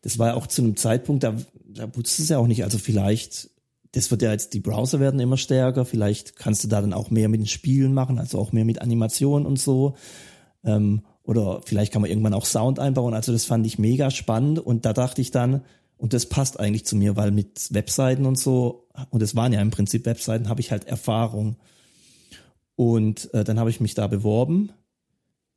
das 0.00 0.18
war 0.18 0.34
auch 0.34 0.46
zu 0.46 0.62
einem 0.62 0.76
Zeitpunkt, 0.76 1.22
da, 1.22 1.36
da 1.64 1.94
wusste 1.94 2.22
es 2.22 2.28
ja 2.30 2.38
auch 2.38 2.46
nicht, 2.46 2.64
also 2.64 2.78
vielleicht, 2.78 3.50
das 3.92 4.10
wird 4.10 4.22
ja 4.22 4.32
jetzt, 4.32 4.54
die 4.54 4.60
Browser 4.60 4.98
werden 4.98 5.20
immer 5.20 5.36
stärker, 5.36 5.84
vielleicht 5.84 6.36
kannst 6.36 6.64
du 6.64 6.68
da 6.68 6.80
dann 6.80 6.94
auch 6.94 7.10
mehr 7.10 7.28
mit 7.28 7.40
den 7.40 7.46
Spielen 7.46 7.94
machen, 7.94 8.18
also 8.18 8.38
auch 8.38 8.52
mehr 8.52 8.64
mit 8.64 8.80
Animationen 8.80 9.46
und 9.46 9.58
so. 9.58 9.94
Ähm, 10.64 11.02
oder 11.24 11.60
vielleicht 11.64 11.92
kann 11.92 12.02
man 12.02 12.10
irgendwann 12.10 12.34
auch 12.34 12.46
Sound 12.46 12.78
einbauen. 12.78 13.14
Also 13.14 13.32
das 13.32 13.44
fand 13.44 13.66
ich 13.66 13.78
mega 13.78 14.10
spannend 14.10 14.58
und 14.58 14.84
da 14.84 14.92
dachte 14.92 15.20
ich 15.20 15.30
dann, 15.30 15.62
und 15.96 16.12
das 16.12 16.26
passt 16.26 16.58
eigentlich 16.58 16.84
zu 16.84 16.96
mir, 16.96 17.16
weil 17.16 17.30
mit 17.30 17.72
Webseiten 17.72 18.26
und 18.26 18.36
so, 18.36 18.88
und 19.10 19.22
es 19.22 19.36
waren 19.36 19.52
ja 19.52 19.60
im 19.60 19.70
Prinzip 19.70 20.04
Webseiten, 20.04 20.48
habe 20.48 20.60
ich 20.60 20.72
halt 20.72 20.86
Erfahrung. 20.88 21.56
Und 22.74 23.32
äh, 23.34 23.44
dann 23.44 23.60
habe 23.60 23.70
ich 23.70 23.80
mich 23.80 23.94
da 23.94 24.08
beworben 24.08 24.72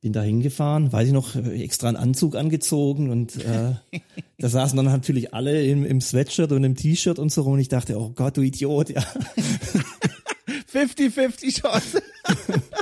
bin 0.06 0.14
da 0.14 0.22
hingefahren, 0.22 0.94
weiß 0.94 1.08
ich 1.08 1.14
noch, 1.14 1.36
extra 1.36 1.88
einen 1.88 1.98
Anzug 1.98 2.36
angezogen 2.36 3.10
und 3.10 3.38
äh, 3.38 3.74
da 4.38 4.50
saßen 4.50 4.78
dann 4.78 4.86
natürlich 4.86 5.34
alle 5.34 5.64
im, 5.64 5.84
im 5.84 6.00
Sweatshirt 6.00 6.52
und 6.52 6.64
im 6.64 6.76
T-Shirt 6.76 7.18
und 7.18 7.32
so 7.32 7.42
rum 7.42 7.54
und 7.54 7.60
ich 7.60 7.70
dachte, 7.70 8.00
oh 8.00 8.12
Gott, 8.12 8.38
du 8.38 8.42
Idiot, 8.42 8.92
ja. 8.92 9.02
50-50 10.72 11.60
Chance. 11.60 12.04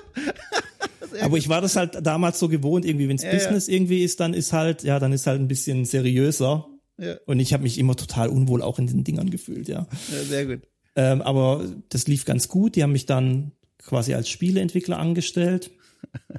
Aber 1.22 1.38
ich 1.38 1.50
war 1.50 1.62
das 1.62 1.76
halt 1.76 2.06
damals 2.06 2.40
so 2.40 2.50
gewohnt, 2.50 2.86
irgendwie, 2.86 3.10
wenns 3.10 3.24
ja, 3.24 3.32
Business 3.32 3.68
ja. 3.68 3.74
irgendwie 3.74 4.04
ist, 4.04 4.20
dann 4.20 4.34
ist 4.34 4.54
halt, 4.54 4.84
ja, 4.84 5.00
dann 5.00 5.14
ist 5.14 5.28
halt 5.28 5.40
ein 5.40 5.48
bisschen 5.48 5.86
seriöser. 5.86 6.68
Ja. 6.98 7.16
Und 7.26 7.40
ich 7.40 7.54
habe 7.54 7.64
mich 7.64 7.78
immer 7.78 7.96
total 7.96 8.30
unwohl 8.30 8.62
auch 8.62 8.80
in 8.80 8.88
den 8.88 9.04
Dingern 9.04 9.30
gefühlt, 9.30 9.68
ja. 9.68 9.88
ja 10.12 10.24
sehr 10.24 10.46
gut. 10.46 10.62
Ähm, 10.96 11.22
aber 11.22 11.66
das 11.90 12.08
lief 12.08 12.26
ganz 12.26 12.48
gut. 12.48 12.76
Die 12.76 12.84
haben 12.84 12.92
mich 12.92 13.06
dann 13.06 13.52
quasi 13.80 14.14
als 14.14 14.30
Spieleentwickler 14.30 15.00
angestellt. 15.00 15.72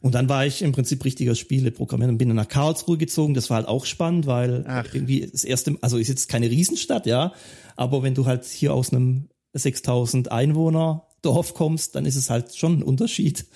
Und 0.00 0.14
dann 0.14 0.28
war 0.28 0.46
ich 0.46 0.62
im 0.62 0.72
Prinzip 0.72 1.04
richtiger 1.04 1.34
Spieleprogrammierer 1.34 2.10
und 2.10 2.18
bin 2.18 2.28
dann 2.28 2.36
nach 2.36 2.48
Karlsruhe 2.48 2.96
gezogen. 2.96 3.34
Das 3.34 3.50
war 3.50 3.56
halt 3.56 3.66
auch 3.66 3.86
spannend, 3.86 4.26
weil 4.26 4.64
Ach. 4.68 4.86
irgendwie 4.92 5.26
das 5.26 5.42
erste, 5.42 5.76
also 5.80 5.98
ist 5.98 6.08
jetzt 6.08 6.28
keine 6.28 6.48
Riesenstadt, 6.48 7.06
ja, 7.06 7.32
aber 7.76 8.04
wenn 8.04 8.14
du 8.14 8.24
halt 8.24 8.44
hier 8.44 8.72
aus 8.72 8.92
einem 8.92 9.28
6000 9.54 10.30
Einwohner 10.30 11.08
Dorf 11.22 11.54
kommst, 11.54 11.96
dann 11.96 12.06
ist 12.06 12.14
es 12.14 12.30
halt 12.30 12.54
schon 12.54 12.78
ein 12.78 12.82
Unterschied. 12.84 13.46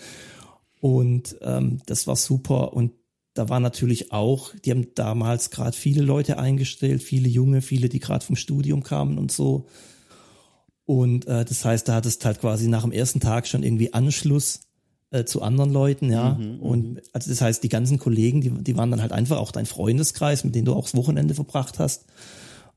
Und 0.81 1.37
ähm, 1.43 1.81
das 1.87 2.07
war 2.07 2.16
super. 2.16 2.73
Und 2.73 2.93
da 3.35 3.49
war 3.49 3.61
natürlich 3.61 4.12
auch, 4.12 4.53
die 4.64 4.71
haben 4.71 4.88
damals 4.95 5.51
gerade 5.51 5.77
viele 5.77 6.03
Leute 6.03 6.38
eingestellt, 6.38 7.03
viele 7.03 7.29
Junge, 7.29 7.62
viele, 7.62 7.88
die 7.88 8.01
gerade 8.01 8.25
vom 8.25 8.37
Studium 8.37 8.83
kamen 8.83 9.19
und 9.19 9.31
so. 9.31 9.66
Und 10.85 11.27
äh, 11.29 11.45
das 11.45 11.64
heißt, 11.64 11.87
da 11.88 11.95
hattest 11.95 12.25
halt 12.25 12.40
quasi 12.40 12.66
nach 12.66 12.83
dem 12.83 12.93
ersten 12.93 13.21
Tag 13.21 13.47
schon 13.47 13.62
irgendwie 13.62 13.93
Anschluss 13.93 14.62
äh, 15.11 15.25
zu 15.25 15.43
anderen 15.43 15.71
Leuten, 15.71 16.11
ja. 16.11 16.35
Mhm, 16.35 16.57
mhm, 16.57 16.61
und 16.61 17.03
also 17.12 17.31
das 17.31 17.40
heißt, 17.40 17.62
die 17.62 17.69
ganzen 17.69 17.99
Kollegen, 17.99 18.40
die, 18.40 18.50
die 18.50 18.77
waren 18.77 18.90
dann 18.90 19.02
halt 19.02 19.13
einfach 19.13 19.38
auch 19.38 19.52
dein 19.52 19.67
Freundeskreis, 19.67 20.42
mit 20.42 20.54
dem 20.54 20.65
du 20.65 20.75
auch 20.75 20.85
das 20.85 20.96
Wochenende 20.96 21.35
verbracht 21.35 21.79
hast. 21.79 22.07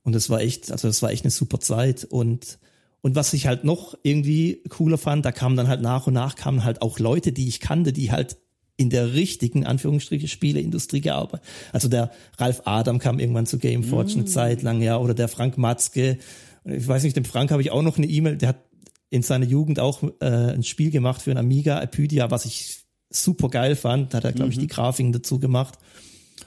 Und 0.03 0.13
das 0.13 0.30
war 0.30 0.41
echt, 0.41 0.71
also 0.71 0.88
das 0.88 1.01
war 1.01 1.11
echt 1.11 1.23
eine 1.23 1.32
super 1.32 1.59
Zeit. 1.59 2.03
Und 2.03 2.59
und 3.03 3.15
was 3.15 3.33
ich 3.33 3.47
halt 3.47 3.65
noch 3.65 3.97
irgendwie 4.01 4.63
cooler 4.69 4.97
fand, 4.97 5.25
da 5.25 5.33
kamen 5.33 5.57
dann 5.57 5.67
halt 5.67 5.81
nach 5.81 6.07
und 6.07 6.13
nach 6.13 6.35
kamen 6.35 6.63
halt 6.63 6.81
auch 6.81 6.99
Leute, 6.99 7.33
die 7.33 7.49
ich 7.49 7.59
kannte, 7.59 7.91
die 7.91 8.11
halt 8.11 8.37
in 8.77 8.89
der 8.89 9.13
richtigen 9.13 9.65
Anführungsstriche 9.65 10.29
Spieleindustrie 10.29 11.01
gearbeitet. 11.01 11.45
Also 11.73 11.89
der 11.89 12.11
Ralf 12.37 12.61
Adam 12.63 12.99
kam 12.99 13.19
irgendwann 13.19 13.45
zu 13.45 13.59
Gameforge 13.59 14.13
mm. 14.13 14.15
eine 14.19 14.25
Zeit 14.25 14.61
lang, 14.61 14.81
ja, 14.81 14.97
oder 14.97 15.13
der 15.13 15.27
Frank 15.27 15.57
Matzke. 15.57 16.17
Ich 16.63 16.87
weiß 16.87 17.03
nicht, 17.03 17.17
dem 17.17 17.25
Frank 17.25 17.51
habe 17.51 17.61
ich 17.61 17.71
auch 17.71 17.81
noch 17.81 17.97
eine 17.97 18.07
E-Mail, 18.07 18.37
der 18.37 18.49
hat 18.49 18.63
in 19.09 19.21
seiner 19.21 19.45
Jugend 19.45 19.81
auch 19.81 20.01
äh, 20.21 20.53
ein 20.53 20.63
Spiel 20.63 20.89
gemacht 20.89 21.21
für 21.21 21.31
ein 21.31 21.37
Amiga, 21.37 21.79
Apydia, 21.79 22.31
was 22.31 22.45
ich 22.45 22.85
super 23.09 23.49
geil 23.49 23.75
fand. 23.75 24.13
Da 24.13 24.19
hat 24.19 24.23
er, 24.23 24.31
glaube 24.31 24.51
ich, 24.51 24.59
die 24.59 24.67
Grafiken 24.67 25.11
dazu 25.11 25.39
gemacht. 25.39 25.77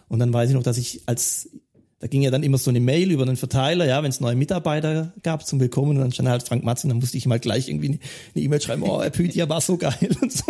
Und 0.09 0.20
dann 0.20 0.32
weiß 0.32 0.48
ich 0.48 0.54
noch, 0.54 0.62
dass 0.62 0.78
ich 0.78 1.02
als 1.04 1.50
da 1.99 2.07
ging 2.09 2.22
ja 2.22 2.30
dann 2.30 2.42
immer 2.42 2.59
so 2.59 2.70
eine 2.70 2.80
Mail 2.80 3.11
über 3.11 3.24
den 3.24 3.36
Verteiler, 3.36 3.86
ja, 3.86 4.03
wenn 4.03 4.11
es 4.11 4.20
neue 4.20 4.36
Mitarbeiter 4.36 5.14
gab 5.22 5.47
zum 5.47 5.61
Willkommen 5.61 5.92
und 5.92 5.99
dann 5.99 6.12
stand 6.12 6.28
halt 6.28 6.42
Frank 6.42 6.62
Matz 6.62 6.84
und 6.84 6.90
dann 6.90 6.99
musste 6.99 7.16
ich 7.16 7.26
mal 7.26 7.40
gleich 7.40 7.68
irgendwie 7.68 8.01
eine 8.34 8.44
E-Mail 8.44 8.61
schreiben, 8.61 8.82
oh, 8.82 8.99
Pythia 9.11 9.49
war 9.49 9.61
so 9.61 9.78
geil 9.78 10.11
und 10.20 10.32
so. 10.32 10.44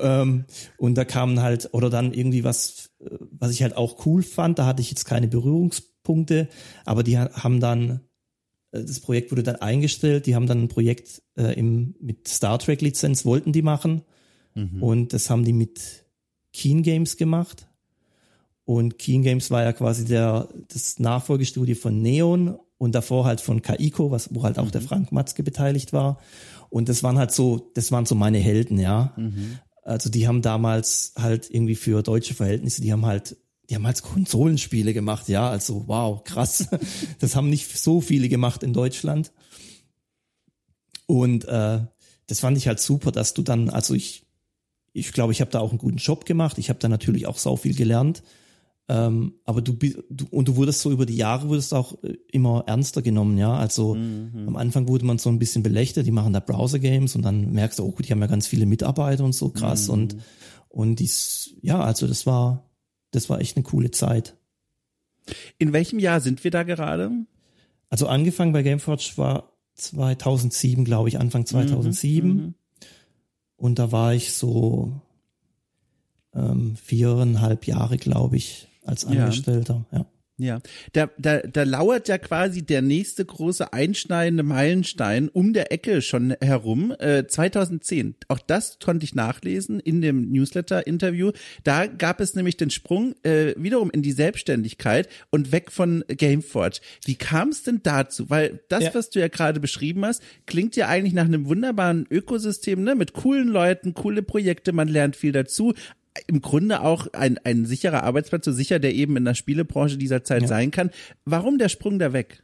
ähm, 0.00 0.44
und 0.76 0.94
da 0.94 1.04
kamen 1.04 1.42
halt, 1.42 1.70
oder 1.72 1.90
dann 1.90 2.12
irgendwie 2.12 2.44
was, 2.44 2.90
was 3.00 3.50
ich 3.50 3.62
halt 3.62 3.76
auch 3.76 4.06
cool 4.06 4.22
fand, 4.22 4.60
da 4.60 4.66
hatte 4.66 4.80
ich 4.80 4.90
jetzt 4.90 5.04
keine 5.04 5.26
Berührungspunkte, 5.26 6.48
aber 6.84 7.02
die 7.02 7.18
haben 7.18 7.58
dann, 7.58 8.00
äh, 8.70 8.84
das 8.84 9.00
Projekt 9.00 9.32
wurde 9.32 9.42
dann 9.42 9.56
eingestellt, 9.56 10.26
die 10.26 10.36
haben 10.36 10.46
dann 10.46 10.62
ein 10.62 10.68
Projekt 10.68 11.22
äh, 11.36 11.58
im, 11.58 11.96
mit 12.00 12.28
Star 12.28 12.60
Trek 12.60 12.80
Lizenz, 12.80 13.24
wollten 13.24 13.52
die 13.52 13.62
machen 13.62 14.02
mhm. 14.54 14.82
und 14.84 15.12
das 15.12 15.30
haben 15.30 15.44
die 15.44 15.52
mit 15.52 16.04
Keen 16.52 16.84
Games 16.84 17.16
gemacht 17.16 17.67
und 18.68 18.98
Keen 18.98 19.22
Games 19.22 19.50
war 19.50 19.62
ja 19.62 19.72
quasi 19.72 20.04
der, 20.04 20.46
das 20.68 20.98
Nachfolgestudio 20.98 21.74
von 21.74 22.02
Neon 22.02 22.58
und 22.76 22.94
davor 22.94 23.24
halt 23.24 23.40
von 23.40 23.62
Kaiko, 23.62 24.10
was, 24.10 24.34
wo 24.34 24.42
halt 24.42 24.58
auch 24.58 24.66
mhm. 24.66 24.72
der 24.72 24.82
Frank 24.82 25.10
Matzke 25.10 25.42
beteiligt 25.42 25.94
war. 25.94 26.18
Und 26.68 26.90
das 26.90 27.02
waren 27.02 27.16
halt 27.16 27.32
so, 27.32 27.70
das 27.72 27.92
waren 27.92 28.04
so 28.04 28.14
meine 28.14 28.36
Helden, 28.36 28.78
ja. 28.78 29.14
Mhm. 29.16 29.58
Also 29.84 30.10
die 30.10 30.28
haben 30.28 30.42
damals 30.42 31.14
halt 31.16 31.48
irgendwie 31.50 31.76
für 31.76 32.02
deutsche 32.02 32.34
Verhältnisse, 32.34 32.82
die 32.82 32.92
haben 32.92 33.06
halt, 33.06 33.38
die 33.70 33.74
haben 33.74 33.86
halt 33.86 34.02
Konsolenspiele 34.02 34.92
gemacht, 34.92 35.30
ja. 35.30 35.48
Also 35.48 35.84
wow, 35.86 36.22
krass. 36.22 36.68
Das 37.20 37.36
haben 37.36 37.48
nicht 37.48 37.74
so 37.74 38.02
viele 38.02 38.28
gemacht 38.28 38.62
in 38.62 38.74
Deutschland. 38.74 39.32
Und 41.06 41.46
äh, 41.46 41.80
das 42.26 42.40
fand 42.40 42.58
ich 42.58 42.68
halt 42.68 42.80
super, 42.80 43.12
dass 43.12 43.32
du 43.32 43.40
dann, 43.40 43.70
also 43.70 43.94
ich, 43.94 44.26
ich 44.92 45.12
glaube, 45.12 45.32
ich 45.32 45.40
habe 45.40 45.50
da 45.50 45.60
auch 45.60 45.70
einen 45.70 45.78
guten 45.78 45.96
Job 45.96 46.26
gemacht. 46.26 46.58
Ich 46.58 46.68
habe 46.68 46.80
da 46.80 46.90
natürlich 46.90 47.26
auch 47.26 47.38
sau 47.38 47.56
viel 47.56 47.74
gelernt. 47.74 48.22
Ähm, 48.90 49.34
aber 49.44 49.60
du, 49.60 49.74
du, 49.74 50.26
und 50.30 50.48
du 50.48 50.56
wurdest 50.56 50.80
so 50.80 50.90
über 50.90 51.04
die 51.04 51.16
Jahre 51.16 51.48
wurdest 51.48 51.74
auch 51.74 52.02
äh, 52.02 52.16
immer 52.32 52.64
ernster 52.66 53.02
genommen, 53.02 53.36
ja. 53.36 53.54
Also 53.54 53.94
mhm. 53.94 54.44
am 54.46 54.56
Anfang 54.56 54.88
wurde 54.88 55.04
man 55.04 55.18
so 55.18 55.28
ein 55.28 55.38
bisschen 55.38 55.62
belächelt, 55.62 56.06
die 56.06 56.10
machen 56.10 56.32
da 56.32 56.40
Browser-Games 56.40 57.14
und 57.14 57.22
dann 57.22 57.52
merkst 57.52 57.78
du, 57.78 57.84
oh 57.84 57.92
gut, 57.92 58.08
die 58.08 58.12
haben 58.12 58.20
ja 58.20 58.26
ganz 58.26 58.46
viele 58.46 58.64
Mitarbeiter 58.64 59.24
und 59.24 59.34
so 59.34 59.50
krass 59.50 59.88
mhm. 59.88 59.94
und, 59.94 60.16
und 60.68 60.96
dies, 61.00 61.54
ja, 61.60 61.80
also 61.80 62.06
das 62.06 62.24
war, 62.24 62.70
das 63.10 63.28
war 63.28 63.40
echt 63.40 63.56
eine 63.56 63.64
coole 63.64 63.90
Zeit. 63.90 64.36
In 65.58 65.74
welchem 65.74 65.98
Jahr 65.98 66.22
sind 66.22 66.42
wir 66.42 66.50
da 66.50 66.62
gerade? 66.62 67.10
Also 67.90 68.06
angefangen 68.06 68.52
bei 68.52 68.62
Gameforge 68.62 69.12
war 69.16 69.52
2007, 69.74 70.84
glaube 70.84 71.10
ich, 71.10 71.20
Anfang 71.20 71.44
2007. 71.44 72.28
Mhm. 72.28 72.36
mhm. 72.36 72.54
Und 73.56 73.80
da 73.80 73.90
war 73.90 74.14
ich 74.14 74.34
so 74.34 74.92
ähm, 76.32 76.76
viereinhalb 76.76 77.66
Jahre, 77.66 77.96
glaube 77.96 78.36
ich, 78.36 78.67
als 78.88 79.04
Angestellter, 79.04 79.84
ja. 79.92 80.06
ja. 80.38 80.60
Da, 80.94 81.10
da, 81.18 81.40
da 81.40 81.64
lauert 81.64 82.08
ja 82.08 82.16
quasi 82.16 82.64
der 82.64 82.80
nächste 82.80 83.22
große 83.22 83.74
einschneidende 83.74 84.44
Meilenstein 84.44 85.28
um 85.28 85.52
der 85.52 85.72
Ecke 85.72 86.00
schon 86.00 86.34
herum. 86.40 86.94
Äh, 86.98 87.26
2010. 87.26 88.14
Auch 88.28 88.38
das 88.38 88.78
konnte 88.78 89.04
ich 89.04 89.14
nachlesen 89.14 89.78
in 89.78 90.00
dem 90.00 90.32
Newsletter-Interview. 90.32 91.32
Da 91.64 91.86
gab 91.86 92.20
es 92.20 92.34
nämlich 92.34 92.56
den 92.56 92.70
Sprung 92.70 93.14
äh, 93.24 93.52
wiederum 93.58 93.90
in 93.90 94.00
die 94.00 94.12
Selbstständigkeit 94.12 95.08
und 95.28 95.52
weg 95.52 95.70
von 95.70 96.02
Gameforge. 96.08 96.80
Wie 97.04 97.16
kam 97.16 97.50
es 97.50 97.64
denn 97.64 97.80
dazu? 97.82 98.30
Weil 98.30 98.60
das, 98.70 98.84
ja. 98.84 98.94
was 98.94 99.10
du 99.10 99.20
ja 99.20 99.28
gerade 99.28 99.60
beschrieben 99.60 100.06
hast, 100.06 100.22
klingt 100.46 100.76
ja 100.76 100.88
eigentlich 100.88 101.14
nach 101.14 101.26
einem 101.26 101.46
wunderbaren 101.46 102.06
Ökosystem, 102.10 102.82
ne? 102.82 102.94
Mit 102.94 103.12
coolen 103.12 103.48
Leuten, 103.48 103.92
coole 103.92 104.22
Projekte, 104.22 104.72
man 104.72 104.88
lernt 104.88 105.14
viel 105.14 105.32
dazu 105.32 105.74
im 106.26 106.40
Grunde 106.40 106.82
auch 106.82 107.06
ein, 107.12 107.38
ein 107.44 107.66
sicherer 107.66 108.02
Arbeitsplatz, 108.02 108.44
so 108.44 108.52
sicher 108.52 108.78
der 108.78 108.94
eben 108.94 109.16
in 109.16 109.24
der 109.24 109.34
Spielebranche 109.34 109.98
dieser 109.98 110.24
Zeit 110.24 110.42
ja. 110.42 110.48
sein 110.48 110.70
kann. 110.70 110.90
Warum 111.24 111.58
der 111.58 111.68
Sprung 111.68 111.98
da 111.98 112.12
weg? 112.12 112.42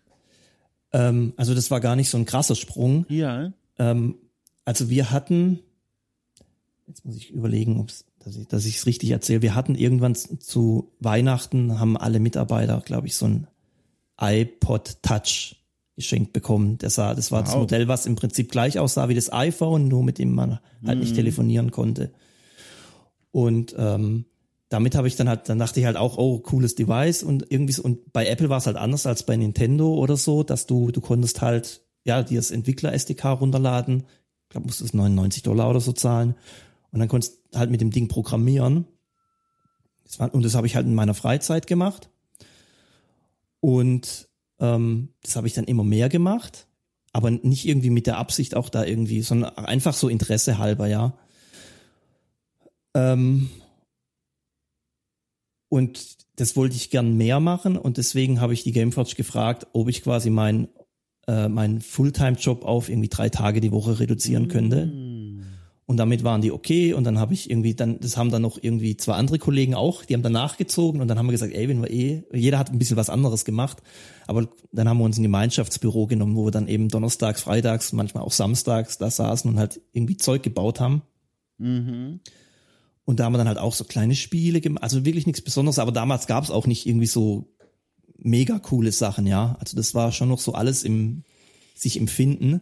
Ähm, 0.93 1.35
also 1.37 1.55
das 1.55 1.71
war 1.71 1.81
gar 1.81 1.97
nicht 1.97 2.11
so 2.11 2.19
ein 2.19 2.25
krasser 2.25 2.55
Sprung. 2.55 3.07
Ja. 3.09 3.53
Ähm, 3.79 4.17
also 4.65 4.89
wir 4.89 5.11
hatten, 5.11 5.61
jetzt 6.87 7.05
muss 7.05 7.17
ich 7.17 7.31
überlegen, 7.31 7.81
ob's, 7.81 8.05
dass 8.25 8.37
ich 8.37 8.47
dass 8.47 8.65
ich 8.65 8.77
es 8.77 8.87
richtig 8.87 9.11
erzähle. 9.11 9.43
Wir 9.43 9.55
hatten 9.55 9.75
irgendwann 9.75 10.15
zu 10.15 10.93
Weihnachten 11.01 11.79
haben 11.79 11.97
alle 11.97 12.21
Mitarbeiter, 12.21 12.81
glaube 12.85 13.07
ich, 13.09 13.17
so 13.17 13.27
ein 13.27 13.47
iPod 14.19 15.03
Touch 15.03 15.57
geschenkt 15.97 16.33
bekommen. 16.33 16.79
Das 16.79 16.99
war, 16.99 17.15
das 17.15 17.31
war 17.31 17.41
wow. 17.41 17.47
das 17.47 17.57
Modell, 17.57 17.89
was 17.89 18.07
im 18.07 18.17
Prinzip 18.17 18.51
gleich 18.51 18.79
aussah 18.79 19.09
wie 19.09 19.15
das 19.15 19.33
iPhone, 19.33 19.89
nur 19.89 20.03
mit 20.03 20.19
dem 20.19 20.35
man 20.35 20.59
halt 20.85 20.99
nicht 20.99 21.13
mhm. 21.13 21.17
telefonieren 21.17 21.71
konnte. 21.71 22.13
Und 23.35 23.75
ähm, 23.77 24.27
damit 24.69 24.95
habe 24.95 25.09
ich 25.09 25.17
dann 25.17 25.29
halt, 25.29 25.49
dann 25.49 25.59
dachte 25.59 25.81
ich 25.81 25.87
halt 25.87 25.97
auch, 25.97 26.19
oh, 26.19 26.39
cooles 26.39 26.77
Device 26.77 27.25
und 27.25 27.51
irgendwie 27.51 27.73
so, 27.73 27.83
und 27.83 28.13
bei 28.13 28.29
Apple 28.29 28.49
war 28.49 28.59
es 28.59 28.67
halt 28.67 28.77
anders 28.77 29.07
als 29.07 29.27
bei 29.27 29.37
Nintendo 29.37 29.93
oder 29.93 30.17
so, 30.17 30.45
dass 30.45 30.67
du, 30.67 30.93
du 30.93 31.01
konntest 31.01 31.43
halt, 31.43 31.83
ja, 32.05 32.23
dir 32.23 32.39
das 32.39 32.53
Entwickler-SDK 32.53 33.25
runterladen. 33.25 34.05
Ich 34.45 34.51
glaube, 34.51 34.69
musstest 34.69 34.95
99 34.95 35.43
Dollar 35.43 35.69
oder 35.69 35.81
so 35.81 35.93
zahlen. 35.93 36.37
Und 36.93 37.01
dann 37.01 37.09
konntest 37.09 37.41
halt 37.53 37.73
mit 37.73 37.81
dem 37.81 37.91
Ding 37.91 38.07
programmieren. 38.07 38.87
Das 40.05 40.21
war, 40.21 40.33
und 40.33 40.45
das 40.45 40.55
habe 40.55 40.69
ich 40.69 40.77
halt 40.77 40.87
in 40.87 40.95
meiner 40.95 41.15
Freizeit 41.15 41.67
gemacht. 41.67 42.11
Und 43.59 44.29
ähm, 44.61 45.09
das 45.25 45.35
habe 45.35 45.49
ich 45.49 45.55
dann 45.55 45.65
immer 45.65 45.83
mehr 45.83 46.09
gemacht, 46.09 46.69
aber 47.13 47.33
nicht 47.33 47.67
irgendwie 47.67 47.91
mit 47.91 48.07
der 48.07 48.19
Absicht 48.19 48.55
auch 48.55 48.69
da 48.69 48.85
irgendwie, 48.85 49.23
sondern 49.23 49.57
einfach 49.57 49.95
so 49.95 50.09
Interesse 50.09 50.59
halber, 50.59 50.87
ja. 50.87 51.19
Ähm, 52.95 53.51
und 55.69 56.17
das 56.37 56.57
wollte 56.57 56.77
ich 56.77 56.91
gern 56.91 57.17
mehr 57.17 57.41
machen 57.41 57.77
und 57.77 57.97
deswegen 57.97 58.41
habe 58.41 58.55
ich 58.55 58.63
die 58.63 58.73
Gameforge 58.73 59.15
gefragt, 59.17 59.67
ob 59.73 59.89
ich 59.89 60.03
quasi 60.03 60.31
mein, 60.31 60.69
äh, 61.27 61.49
meinen 61.49 61.81
Fulltime-Job 61.81 62.65
auf 62.65 62.89
irgendwie 62.89 63.09
drei 63.09 63.29
Tage 63.29 63.61
die 63.61 63.73
Woche 63.73 63.99
reduzieren 63.99 64.49
könnte. 64.49 64.87
Mm. 64.87 65.43
Und 65.87 65.99
damit 65.99 66.25
waren 66.25 66.41
die 66.41 66.51
okay 66.51 66.95
und 66.95 67.05
dann 67.05 67.19
habe 67.19 67.35
ich 67.35 67.51
irgendwie, 67.51 67.75
dann, 67.75 68.01
das 68.01 68.17
haben 68.17 68.31
dann 68.31 68.41
noch 68.41 68.59
irgendwie 68.61 68.97
zwei 68.97 69.15
andere 69.15 69.39
Kollegen 69.39 69.75
auch, 69.75 70.05
die 70.05 70.15
haben 70.15 70.23
dann 70.23 70.33
nachgezogen 70.33 71.03
und 71.03 71.09
dann 71.09 71.19
haben 71.19 71.27
wir 71.27 71.33
gesagt, 71.33 71.53
ey, 71.53 71.69
wenn 71.69 71.83
wir 71.83 71.91
eh, 71.91 72.23
jeder 72.33 72.59
hat 72.59 72.71
ein 72.71 72.79
bisschen 72.79 72.97
was 72.97 73.11
anderes 73.11 73.45
gemacht, 73.45 73.83
aber 74.27 74.49
dann 74.73 74.89
haben 74.89 74.97
wir 74.97 75.05
uns 75.05 75.19
ein 75.19 75.23
Gemeinschaftsbüro 75.23 76.07
genommen, 76.07 76.37
wo 76.37 76.47
wir 76.47 76.53
dann 76.53 76.69
eben 76.69 76.89
donnerstags, 76.89 77.43
freitags, 77.43 77.93
manchmal 77.93 78.23
auch 78.23 78.33
samstags 78.33 78.97
da 78.97 79.11
saßen 79.11 79.51
und 79.51 79.59
halt 79.59 79.83
irgendwie 79.93 80.17
Zeug 80.17 80.43
gebaut 80.43 80.81
haben. 80.81 81.03
Mhm. 81.59 82.21
Und 83.05 83.21
da 83.21 83.25
haben 83.25 83.35
wir 83.35 83.39
dann 83.39 83.49
halt 83.49 83.59
auch 83.59 83.75
so 83.75 83.85
kleine 83.85 84.15
Spiele 84.15 84.61
gemacht, 84.61 84.83
also 84.83 85.05
wirklich 85.05 85.27
nichts 85.27 85.43
Besonderes, 85.43 85.79
aber 85.79 85.93
damals 85.93 86.27
gab 86.27 86.43
es 86.45 86.51
auch 86.51 86.67
nicht 86.67 86.87
irgendwie 86.87 87.07
so 87.07 87.53
mega 88.17 88.59
coole 88.59 88.93
Sachen, 88.93 89.27
ja. 89.27 89.57
Also 89.61 89.77
das 89.77 89.95
war 89.95 90.13
schon 90.13 90.29
noch 90.29 90.39
so 90.39 90.55
alles 90.55 90.85
im 90.85 91.25
sich 91.75 91.99
empfinden. 91.99 92.61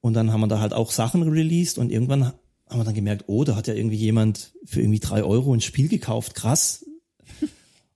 Und 0.00 0.14
dann 0.14 0.32
haben 0.32 0.40
wir 0.40 0.48
da 0.48 0.60
halt 0.60 0.74
auch 0.74 0.90
Sachen 0.90 1.22
released 1.22 1.78
und 1.78 1.90
irgendwann 1.90 2.32
haben 2.68 2.80
wir 2.80 2.84
dann 2.84 2.94
gemerkt, 2.94 3.24
oh, 3.26 3.44
da 3.44 3.56
hat 3.56 3.68
ja 3.68 3.74
irgendwie 3.74 3.96
jemand 3.96 4.52
für 4.64 4.80
irgendwie 4.80 5.00
drei 5.00 5.22
Euro 5.22 5.54
ein 5.54 5.60
Spiel 5.60 5.88
gekauft, 5.88 6.34
krass. 6.34 6.84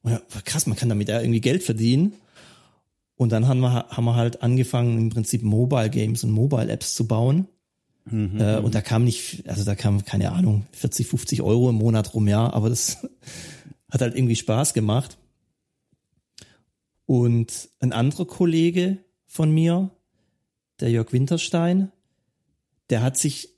Ja, 0.05 0.23
krass, 0.45 0.67
man 0.67 0.77
kann 0.79 0.89
damit 0.89 1.09
ja 1.09 1.21
irgendwie 1.21 1.41
Geld 1.41 1.63
verdienen. 1.63 2.15
Und 3.17 3.33
dann 3.33 3.49
haben 3.49 3.61
wir, 3.61 3.89
haben 3.89 4.05
wir 4.05 4.15
halt 4.15 4.43
angefangen, 4.43 4.97
im 4.97 5.11
Prinzip 5.11 5.43
Mobile 5.43 5.91
Games 5.91 6.23
und 6.25 6.31
Mobile 6.31 6.71
Apps 6.71 6.95
zu 6.95 7.07
bauen. 7.07 7.49
Mhm. 8.11 8.41
Äh, 8.41 8.59
und 8.59 8.75
da 8.75 8.81
kam 8.81 9.05
nicht, 9.05 9.49
also 9.49 9.65
da 9.65 9.75
kam, 9.75 10.05
keine 10.05 10.33
Ahnung, 10.33 10.67
40, 10.73 11.07
50 11.07 11.43
Euro 11.43 11.71
im 11.71 11.77
Monat 11.77 12.15
rum, 12.15 12.29
ja, 12.29 12.53
aber 12.53 12.69
das 12.69 13.07
hat 13.91 14.01
halt 14.01 14.17
irgendwie 14.17 14.37
Spaß 14.37 14.75
gemacht. 14.75 15.19
Und 17.07 17.71
ein 17.81 17.93
anderer 17.93 18.27
Kollege 18.27 18.99
von 19.27 19.51
mir, 19.51 19.91
der 20.81 20.91
Jörg 20.91 21.13
Winterstein, 21.13 21.91
der 22.91 23.03
hat 23.03 23.17
sich 23.17 23.49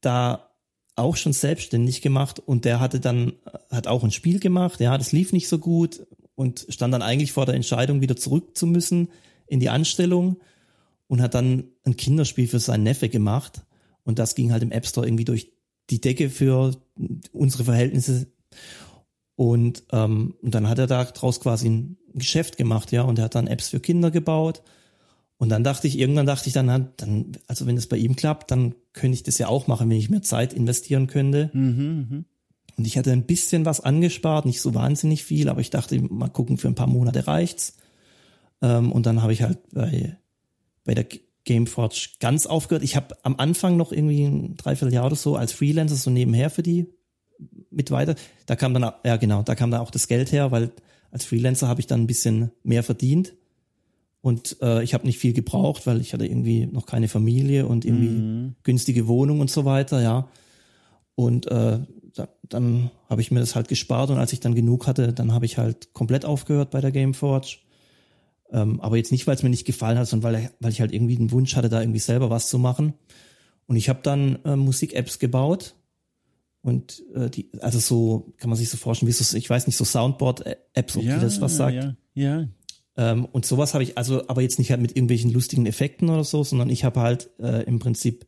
da 0.00 0.50
auch 0.94 1.16
schon 1.16 1.32
selbstständig 1.32 2.02
gemacht 2.02 2.40
und 2.40 2.64
der 2.64 2.80
hatte 2.80 3.00
dann, 3.00 3.32
hat 3.70 3.86
auch 3.86 4.04
ein 4.04 4.10
Spiel 4.10 4.40
gemacht, 4.40 4.80
ja, 4.80 4.98
das 4.98 5.12
lief 5.12 5.32
nicht 5.32 5.48
so 5.48 5.58
gut 5.58 6.06
und 6.34 6.66
stand 6.68 6.92
dann 6.92 7.02
eigentlich 7.02 7.32
vor 7.32 7.46
der 7.46 7.54
Entscheidung, 7.54 8.00
wieder 8.00 8.16
zurück 8.16 8.56
zu 8.56 8.66
müssen 8.66 9.08
in 9.46 9.60
die 9.60 9.70
Anstellung 9.70 10.38
und 11.06 11.22
hat 11.22 11.34
dann 11.34 11.64
ein 11.84 11.96
Kinderspiel 11.96 12.48
für 12.48 12.60
seinen 12.60 12.82
Neffe 12.82 13.08
gemacht 13.08 13.62
und 14.08 14.18
das 14.18 14.34
ging 14.34 14.52
halt 14.52 14.62
im 14.62 14.72
App 14.72 14.86
Store 14.86 15.06
irgendwie 15.06 15.26
durch 15.26 15.52
die 15.90 16.00
Decke 16.00 16.30
für 16.30 16.74
unsere 17.30 17.64
Verhältnisse. 17.64 18.32
Und, 19.36 19.84
ähm, 19.92 20.34
und 20.40 20.54
dann 20.54 20.66
hat 20.66 20.78
er 20.78 20.86
da 20.86 21.04
draus 21.04 21.40
quasi 21.40 21.68
ein 21.68 21.98
Geschäft 22.14 22.56
gemacht, 22.56 22.90
ja, 22.90 23.02
und 23.02 23.18
er 23.18 23.26
hat 23.26 23.34
dann 23.34 23.46
Apps 23.46 23.68
für 23.68 23.80
Kinder 23.80 24.10
gebaut. 24.10 24.62
Und 25.36 25.50
dann 25.50 25.62
dachte 25.62 25.86
ich, 25.86 25.98
irgendwann 25.98 26.24
dachte 26.24 26.48
ich 26.48 26.54
dann, 26.54 26.88
dann, 26.96 27.32
also 27.48 27.66
wenn 27.66 27.76
es 27.76 27.86
bei 27.86 27.98
ihm 27.98 28.16
klappt, 28.16 28.50
dann 28.50 28.74
könnte 28.94 29.14
ich 29.14 29.24
das 29.24 29.36
ja 29.36 29.48
auch 29.48 29.66
machen, 29.66 29.90
wenn 29.90 29.98
ich 29.98 30.08
mehr 30.08 30.22
Zeit 30.22 30.54
investieren 30.54 31.06
könnte. 31.06 31.50
Mhm, 31.52 32.06
mh. 32.10 32.24
Und 32.78 32.86
ich 32.86 32.96
hatte 32.96 33.12
ein 33.12 33.26
bisschen 33.26 33.66
was 33.66 33.80
angespart, 33.80 34.46
nicht 34.46 34.62
so 34.62 34.74
wahnsinnig 34.74 35.22
viel, 35.22 35.50
aber 35.50 35.60
ich 35.60 35.68
dachte, 35.68 36.00
mal 36.00 36.28
gucken, 36.28 36.56
für 36.56 36.68
ein 36.68 36.74
paar 36.74 36.86
Monate 36.86 37.26
reicht's. 37.26 37.76
Ähm, 38.62 38.90
und 38.90 39.04
dann 39.04 39.20
habe 39.20 39.34
ich 39.34 39.42
halt 39.42 39.58
bei, 39.70 40.16
bei 40.84 40.94
der 40.94 41.06
Gameforge 41.48 42.10
ganz 42.20 42.46
aufgehört. 42.46 42.84
Ich 42.84 42.94
habe 42.94 43.16
am 43.22 43.36
Anfang 43.36 43.76
noch 43.76 43.90
irgendwie 43.90 44.24
ein 44.24 44.56
Dreivierteljahr 44.56 45.06
oder 45.06 45.16
so 45.16 45.34
als 45.34 45.52
Freelancer 45.52 45.96
so 45.96 46.10
nebenher 46.10 46.50
für 46.50 46.62
die 46.62 46.86
mit 47.70 47.90
weiter. 47.90 48.14
Da 48.46 48.54
kam 48.54 48.74
dann, 48.74 48.92
ja 49.04 49.16
genau, 49.16 49.42
da 49.42 49.54
kam 49.54 49.70
dann 49.70 49.80
auch 49.80 49.90
das 49.90 50.08
Geld 50.08 50.30
her, 50.30 50.50
weil 50.50 50.72
als 51.10 51.24
Freelancer 51.24 51.66
habe 51.66 51.80
ich 51.80 51.86
dann 51.86 52.02
ein 52.02 52.06
bisschen 52.06 52.50
mehr 52.62 52.82
verdient. 52.82 53.34
Und 54.20 54.58
äh, 54.60 54.82
ich 54.82 54.92
habe 54.94 55.06
nicht 55.06 55.18
viel 55.18 55.32
gebraucht, 55.32 55.86
weil 55.86 56.00
ich 56.00 56.12
hatte 56.12 56.26
irgendwie 56.26 56.66
noch 56.66 56.86
keine 56.86 57.08
Familie 57.08 57.66
und 57.66 57.84
irgendwie 57.84 58.08
mhm. 58.08 58.54
günstige 58.62 59.06
Wohnung 59.06 59.40
und 59.40 59.50
so 59.50 59.64
weiter, 59.64 60.02
ja. 60.02 60.28
Und 61.14 61.46
äh, 61.46 61.78
da, 62.14 62.28
dann 62.48 62.90
habe 63.08 63.22
ich 63.22 63.30
mir 63.30 63.40
das 63.40 63.54
halt 63.54 63.68
gespart 63.68 64.10
und 64.10 64.18
als 64.18 64.32
ich 64.32 64.40
dann 64.40 64.54
genug 64.54 64.86
hatte, 64.86 65.14
dann 65.14 65.32
habe 65.32 65.46
ich 65.46 65.56
halt 65.56 65.94
komplett 65.94 66.26
aufgehört 66.26 66.70
bei 66.70 66.80
der 66.80 66.90
Gameforge. 66.90 67.58
Ähm, 68.50 68.80
aber 68.80 68.96
jetzt 68.96 69.12
nicht, 69.12 69.26
weil 69.26 69.34
es 69.34 69.42
mir 69.42 69.50
nicht 69.50 69.66
gefallen 69.66 69.98
hat, 69.98 70.08
sondern 70.08 70.32
weil, 70.32 70.50
weil 70.60 70.72
ich 70.72 70.80
halt 70.80 70.92
irgendwie 70.92 71.16
den 71.16 71.30
Wunsch 71.30 71.54
hatte, 71.56 71.68
da 71.68 71.80
irgendwie 71.80 71.98
selber 71.98 72.30
was 72.30 72.48
zu 72.48 72.58
machen. 72.58 72.94
Und 73.66 73.76
ich 73.76 73.88
habe 73.88 74.00
dann 74.02 74.38
äh, 74.44 74.56
Musik-Apps 74.56 75.18
gebaut 75.18 75.74
und 76.62 77.04
äh, 77.14 77.30
die, 77.30 77.50
also 77.60 77.78
so 77.78 78.34
kann 78.38 78.50
man 78.50 78.58
sich 78.58 78.70
so 78.70 78.76
vorstellen, 78.76 79.08
wie 79.08 79.12
so, 79.12 79.36
ich 79.36 79.48
weiß 79.48 79.66
nicht, 79.66 79.76
so 79.76 79.84
Soundboard-Apps, 79.84 80.96
ob 80.96 81.02
ja, 81.02 81.14
die 81.14 81.20
das 81.20 81.40
was 81.40 81.56
sagt. 81.56 81.74
Ja, 81.74 81.96
ja. 82.14 82.48
Ähm, 82.96 83.26
und 83.26 83.46
sowas 83.46 83.74
habe 83.74 83.84
ich 83.84 83.96
also, 83.96 84.26
aber 84.28 84.42
jetzt 84.42 84.58
nicht 84.58 84.70
halt 84.70 84.80
mit 84.80 84.96
irgendwelchen 84.96 85.30
lustigen 85.30 85.66
Effekten 85.66 86.08
oder 86.08 86.24
so, 86.24 86.42
sondern 86.42 86.68
ich 86.68 86.84
habe 86.84 87.00
halt 87.00 87.30
äh, 87.38 87.62
im 87.64 87.78
Prinzip 87.78 88.26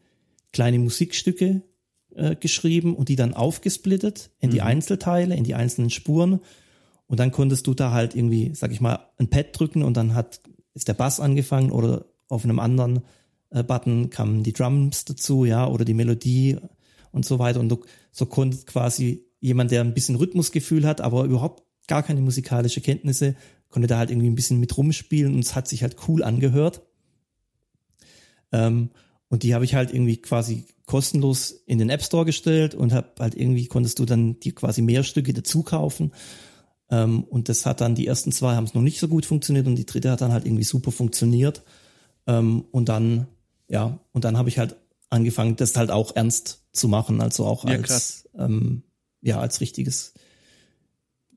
kleine 0.53 0.79
Musikstücke 0.79 1.63
äh, 2.15 2.37
geschrieben 2.37 2.95
und 2.95 3.09
die 3.09 3.17
dann 3.17 3.35
aufgesplittet 3.35 4.31
in 4.39 4.51
die 4.51 4.61
mhm. 4.61 4.67
Einzelteile, 4.67 5.35
in 5.35 5.45
die 5.45 5.55
einzelnen 5.55 5.91
Spuren. 5.91 6.41
Und 7.11 7.19
dann 7.19 7.33
konntest 7.33 7.67
du 7.67 7.75
da 7.75 7.91
halt 7.91 8.15
irgendwie, 8.15 8.55
sag 8.55 8.71
ich 8.71 8.81
mal, 8.81 9.11
ein 9.19 9.29
Pad 9.29 9.47
drücken 9.53 9.83
und 9.83 9.97
dann 9.97 10.15
hat, 10.15 10.41
ist 10.75 10.87
der 10.87 10.95
Bass 10.95 11.19
angefangen 11.19 11.73
oder 11.73 12.05
auf 12.29 12.45
einem 12.45 12.61
anderen 12.61 13.01
äh, 13.51 13.65
Button 13.65 14.11
kamen 14.11 14.45
die 14.45 14.53
Drums 14.53 15.07
dazu, 15.07 15.45
ja, 15.45 15.67
oder 15.67 15.85
die 15.85 15.93
Melodie 15.93 16.59
und 17.11 17.25
so 17.25 17.41
weiter. 17.41 17.59
Und 17.59 17.69
du, 17.69 17.81
so 18.13 18.27
konnte 18.27 18.59
quasi 18.59 19.25
jemand, 19.41 19.73
der 19.73 19.81
ein 19.81 19.93
bisschen 19.93 20.15
Rhythmusgefühl 20.15 20.87
hat, 20.87 21.01
aber 21.01 21.25
überhaupt 21.25 21.65
gar 21.89 22.05
keine 22.05 22.21
musikalische 22.21 22.81
Kenntnisse, 22.81 23.35
konnte 23.71 23.89
da 23.89 23.99
halt 23.99 24.13
irgendwie 24.13 24.31
ein 24.31 24.37
bisschen 24.37 24.61
mit 24.61 24.77
rumspielen 24.77 25.35
und 25.35 25.41
es 25.41 25.57
hat 25.57 25.67
sich 25.67 25.83
halt 25.83 25.97
cool 26.07 26.23
angehört. 26.23 26.83
Ähm, 28.53 28.91
und 29.27 29.43
die 29.43 29.53
habe 29.53 29.65
ich 29.65 29.75
halt 29.75 29.93
irgendwie 29.93 30.19
quasi 30.19 30.65
kostenlos 30.87 31.51
in 31.67 31.79
den 31.79 31.91
App 31.91 32.05
Store 32.05 32.25
gestellt 32.25 32.77
und 32.77 32.93
hab 32.93 33.19
halt 33.19 33.35
irgendwie 33.35 33.67
konntest 33.67 33.99
du 33.99 34.05
dann 34.05 34.39
dir 34.39 34.55
quasi 34.55 34.81
mehr 34.81 35.03
Stücke 35.03 35.33
dazu 35.33 35.65
kaufen. 35.65 36.13
Ähm, 36.91 37.23
und 37.25 37.49
das 37.49 37.67
hat 37.67 37.81
dann 37.81 37.95
die 37.95 38.07
ersten 38.07 38.33
zwei 38.33 38.55
haben 38.55 38.65
es 38.65 38.75
noch 38.75 38.83
nicht 38.83 38.99
so 38.99 39.09
gut 39.09 39.27
funktioniert 39.27 39.67
und 39.67 39.77
die 39.77 39.87
dritte 39.87 40.11
hat 40.11 40.21
dann 40.21 40.33
halt 40.33 40.45
irgendwie 40.45 40.65
super 40.65 40.93
funktioniert. 40.93 41.63
Ähm, 42.27 42.65
und 42.71 42.89
dann 42.89 43.27
ja 43.69 43.99
und 44.13 44.25
dann 44.25 44.37
habe 44.37 44.49
ich 44.49 44.59
halt 44.59 44.77
angefangen, 45.09 45.57
das 45.57 45.77
halt 45.77 45.91
auch 45.91 46.15
ernst 46.15 46.65
zu 46.73 46.89
machen, 46.89 47.21
also 47.21 47.47
auch 47.47 47.65
ja, 47.65 47.77
als 47.77 48.29
ähm, 48.37 48.83
ja 49.23 49.41
als 49.41 49.61
richtiges 49.61 50.15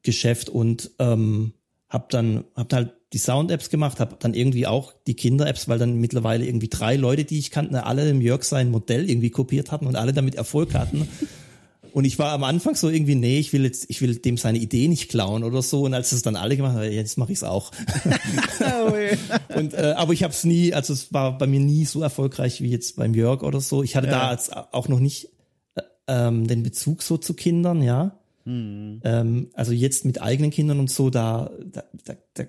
Geschäft 0.01 0.49
und 0.49 0.91
ähm, 0.99 1.53
hab 1.89 2.09
dann 2.09 2.45
hab 2.55 2.73
halt 2.73 2.93
die 3.13 3.19
Sound-Apps 3.19 3.69
gemacht, 3.69 3.99
habe 3.99 4.17
dann 4.19 4.33
irgendwie 4.33 4.65
auch 4.65 4.93
die 5.05 5.13
Kinder-Apps, 5.13 5.67
weil 5.67 5.77
dann 5.77 5.97
mittlerweile 5.97 6.45
irgendwie 6.45 6.67
drei 6.67 6.95
Leute, 6.95 7.25
die 7.25 7.37
ich 7.37 7.51
kannte, 7.51 7.85
alle 7.85 8.09
im 8.09 8.21
Jörg 8.21 8.43
sein 8.43 8.71
Modell 8.71 9.07
irgendwie 9.07 9.29
kopiert 9.29 9.71
hatten 9.71 9.85
und 9.85 9.95
alle 9.95 10.13
damit 10.13 10.33
Erfolg 10.33 10.73
hatten. 10.73 11.07
Und 11.93 12.05
ich 12.05 12.17
war 12.17 12.31
am 12.31 12.43
Anfang 12.43 12.73
so 12.73 12.89
irgendwie, 12.89 13.13
nee, 13.13 13.37
ich 13.37 13.53
will 13.53 13.65
jetzt, 13.65 13.87
ich 13.87 14.01
will 14.01 14.15
dem 14.15 14.35
seine 14.37 14.57
Idee 14.57 14.87
nicht 14.87 15.09
klauen 15.09 15.43
oder 15.43 15.61
so. 15.61 15.83
Und 15.83 15.93
als 15.93 16.11
es 16.11 16.23
dann 16.23 16.35
alle 16.35 16.57
gemacht 16.57 16.73
haben, 16.73 16.91
jetzt 16.91 17.19
mache 17.19 17.31
ich 17.31 17.37
es 17.37 17.43
auch. 17.43 17.71
oh, 18.59 18.93
und 19.55 19.75
äh, 19.75 19.93
aber 19.95 20.11
ich 20.13 20.23
habe 20.23 20.33
es 20.33 20.43
nie, 20.43 20.73
also 20.73 20.91
es 20.91 21.13
war 21.13 21.37
bei 21.37 21.45
mir 21.45 21.59
nie 21.59 21.85
so 21.85 22.01
erfolgreich 22.01 22.61
wie 22.61 22.71
jetzt 22.71 22.95
beim 22.95 23.13
Jörg 23.13 23.43
oder 23.43 23.61
so. 23.61 23.83
Ich 23.83 23.95
hatte 23.95 24.07
ja. 24.07 24.13
da 24.13 24.27
als 24.29 24.51
auch 24.51 24.87
noch 24.87 24.99
nicht 24.99 25.29
äh, 25.75 25.81
ähm, 26.07 26.47
den 26.47 26.63
Bezug 26.63 27.03
so 27.03 27.17
zu 27.17 27.35
Kindern, 27.35 27.83
ja. 27.83 28.17
Hm. 28.45 28.99
Ähm, 29.03 29.49
also 29.53 29.71
jetzt 29.71 30.03
mit 30.03 30.19
eigenen 30.19 30.49
Kindern 30.49 30.79
und 30.79 30.89
so, 30.89 31.11
da, 31.11 31.51
da, 31.63 31.83
da, 32.05 32.15
da 32.33 32.43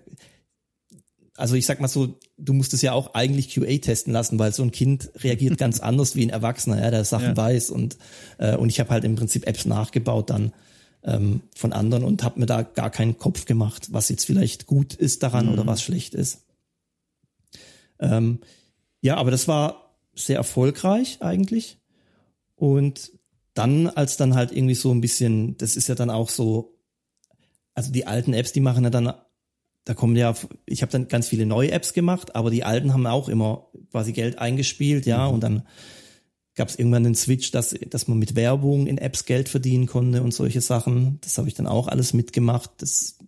also 1.36 1.56
ich 1.56 1.66
sag 1.66 1.80
mal 1.80 1.88
so, 1.88 2.18
du 2.36 2.52
musst 2.52 2.74
es 2.74 2.82
ja 2.82 2.92
auch 2.92 3.14
eigentlich 3.14 3.52
QA 3.52 3.78
testen 3.78 4.12
lassen, 4.12 4.38
weil 4.38 4.52
so 4.52 4.62
ein 4.62 4.70
Kind 4.70 5.10
reagiert 5.16 5.58
ganz 5.58 5.80
anders 5.80 6.16
wie 6.16 6.24
ein 6.24 6.30
Erwachsener, 6.30 6.80
ja, 6.80 6.90
der 6.90 7.04
Sachen 7.04 7.28
ja. 7.28 7.36
weiß 7.36 7.70
und 7.70 7.96
äh, 8.38 8.56
und 8.56 8.68
ich 8.68 8.80
habe 8.80 8.90
halt 8.90 9.04
im 9.04 9.16
Prinzip 9.16 9.46
Apps 9.46 9.64
nachgebaut 9.64 10.30
dann 10.30 10.52
ähm, 11.02 11.42
von 11.54 11.72
anderen 11.72 12.04
und 12.04 12.22
habe 12.22 12.40
mir 12.40 12.46
da 12.46 12.62
gar 12.62 12.90
keinen 12.90 13.18
Kopf 13.18 13.44
gemacht, 13.44 13.88
was 13.92 14.08
jetzt 14.08 14.24
vielleicht 14.24 14.66
gut 14.66 14.94
ist 14.94 15.22
daran 15.22 15.46
mhm. 15.46 15.52
oder 15.52 15.66
was 15.66 15.82
schlecht 15.82 16.14
ist. 16.14 16.44
Ähm, 17.98 18.40
ja, 19.00 19.16
aber 19.16 19.30
das 19.30 19.48
war 19.48 19.96
sehr 20.14 20.36
erfolgreich 20.36 21.18
eigentlich 21.20 21.78
und 22.54 23.12
dann 23.54 23.88
als 23.88 24.16
dann 24.16 24.34
halt 24.34 24.52
irgendwie 24.52 24.74
so 24.74 24.92
ein 24.92 25.00
bisschen, 25.00 25.56
das 25.58 25.76
ist 25.76 25.88
ja 25.88 25.94
dann 25.94 26.10
auch 26.10 26.28
so, 26.28 26.76
also 27.74 27.92
die 27.92 28.06
alten 28.06 28.32
Apps, 28.32 28.52
die 28.52 28.60
machen 28.60 28.84
ja 28.84 28.90
dann 28.90 29.12
da 29.84 29.94
kommen 29.94 30.16
ja, 30.16 30.34
ich 30.66 30.82
habe 30.82 30.92
dann 30.92 31.08
ganz 31.08 31.28
viele 31.28 31.46
neue 31.46 31.70
Apps 31.70 31.92
gemacht, 31.92 32.34
aber 32.34 32.50
die 32.50 32.64
alten 32.64 32.92
haben 32.92 33.06
auch 33.06 33.28
immer 33.28 33.68
quasi 33.90 34.12
Geld 34.12 34.38
eingespielt, 34.38 35.06
ja, 35.06 35.28
mhm. 35.28 35.34
und 35.34 35.40
dann 35.40 35.62
gab 36.54 36.68
es 36.68 36.76
irgendwann 36.76 37.04
einen 37.04 37.14
Switch, 37.14 37.50
dass, 37.50 37.74
dass 37.90 38.08
man 38.08 38.18
mit 38.18 38.36
Werbung 38.36 38.86
in 38.86 38.98
Apps 38.98 39.24
Geld 39.24 39.48
verdienen 39.48 39.86
konnte 39.86 40.22
und 40.22 40.32
solche 40.32 40.60
Sachen. 40.60 41.18
Das 41.22 41.36
habe 41.36 41.48
ich 41.48 41.54
dann 41.54 41.66
auch 41.66 41.88
alles 41.88 42.14
mitgemacht. 42.14 42.70
Das 42.78 43.18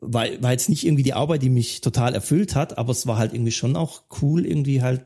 war, 0.00 0.26
war 0.42 0.52
jetzt 0.52 0.68
nicht 0.68 0.84
irgendwie 0.84 1.02
die 1.02 1.14
Arbeit, 1.14 1.42
die 1.42 1.48
mich 1.48 1.80
total 1.80 2.14
erfüllt 2.14 2.54
hat, 2.54 2.76
aber 2.76 2.92
es 2.92 3.06
war 3.06 3.16
halt 3.16 3.32
irgendwie 3.32 3.52
schon 3.52 3.76
auch 3.76 4.02
cool, 4.20 4.44
irgendwie 4.44 4.82
halt 4.82 5.04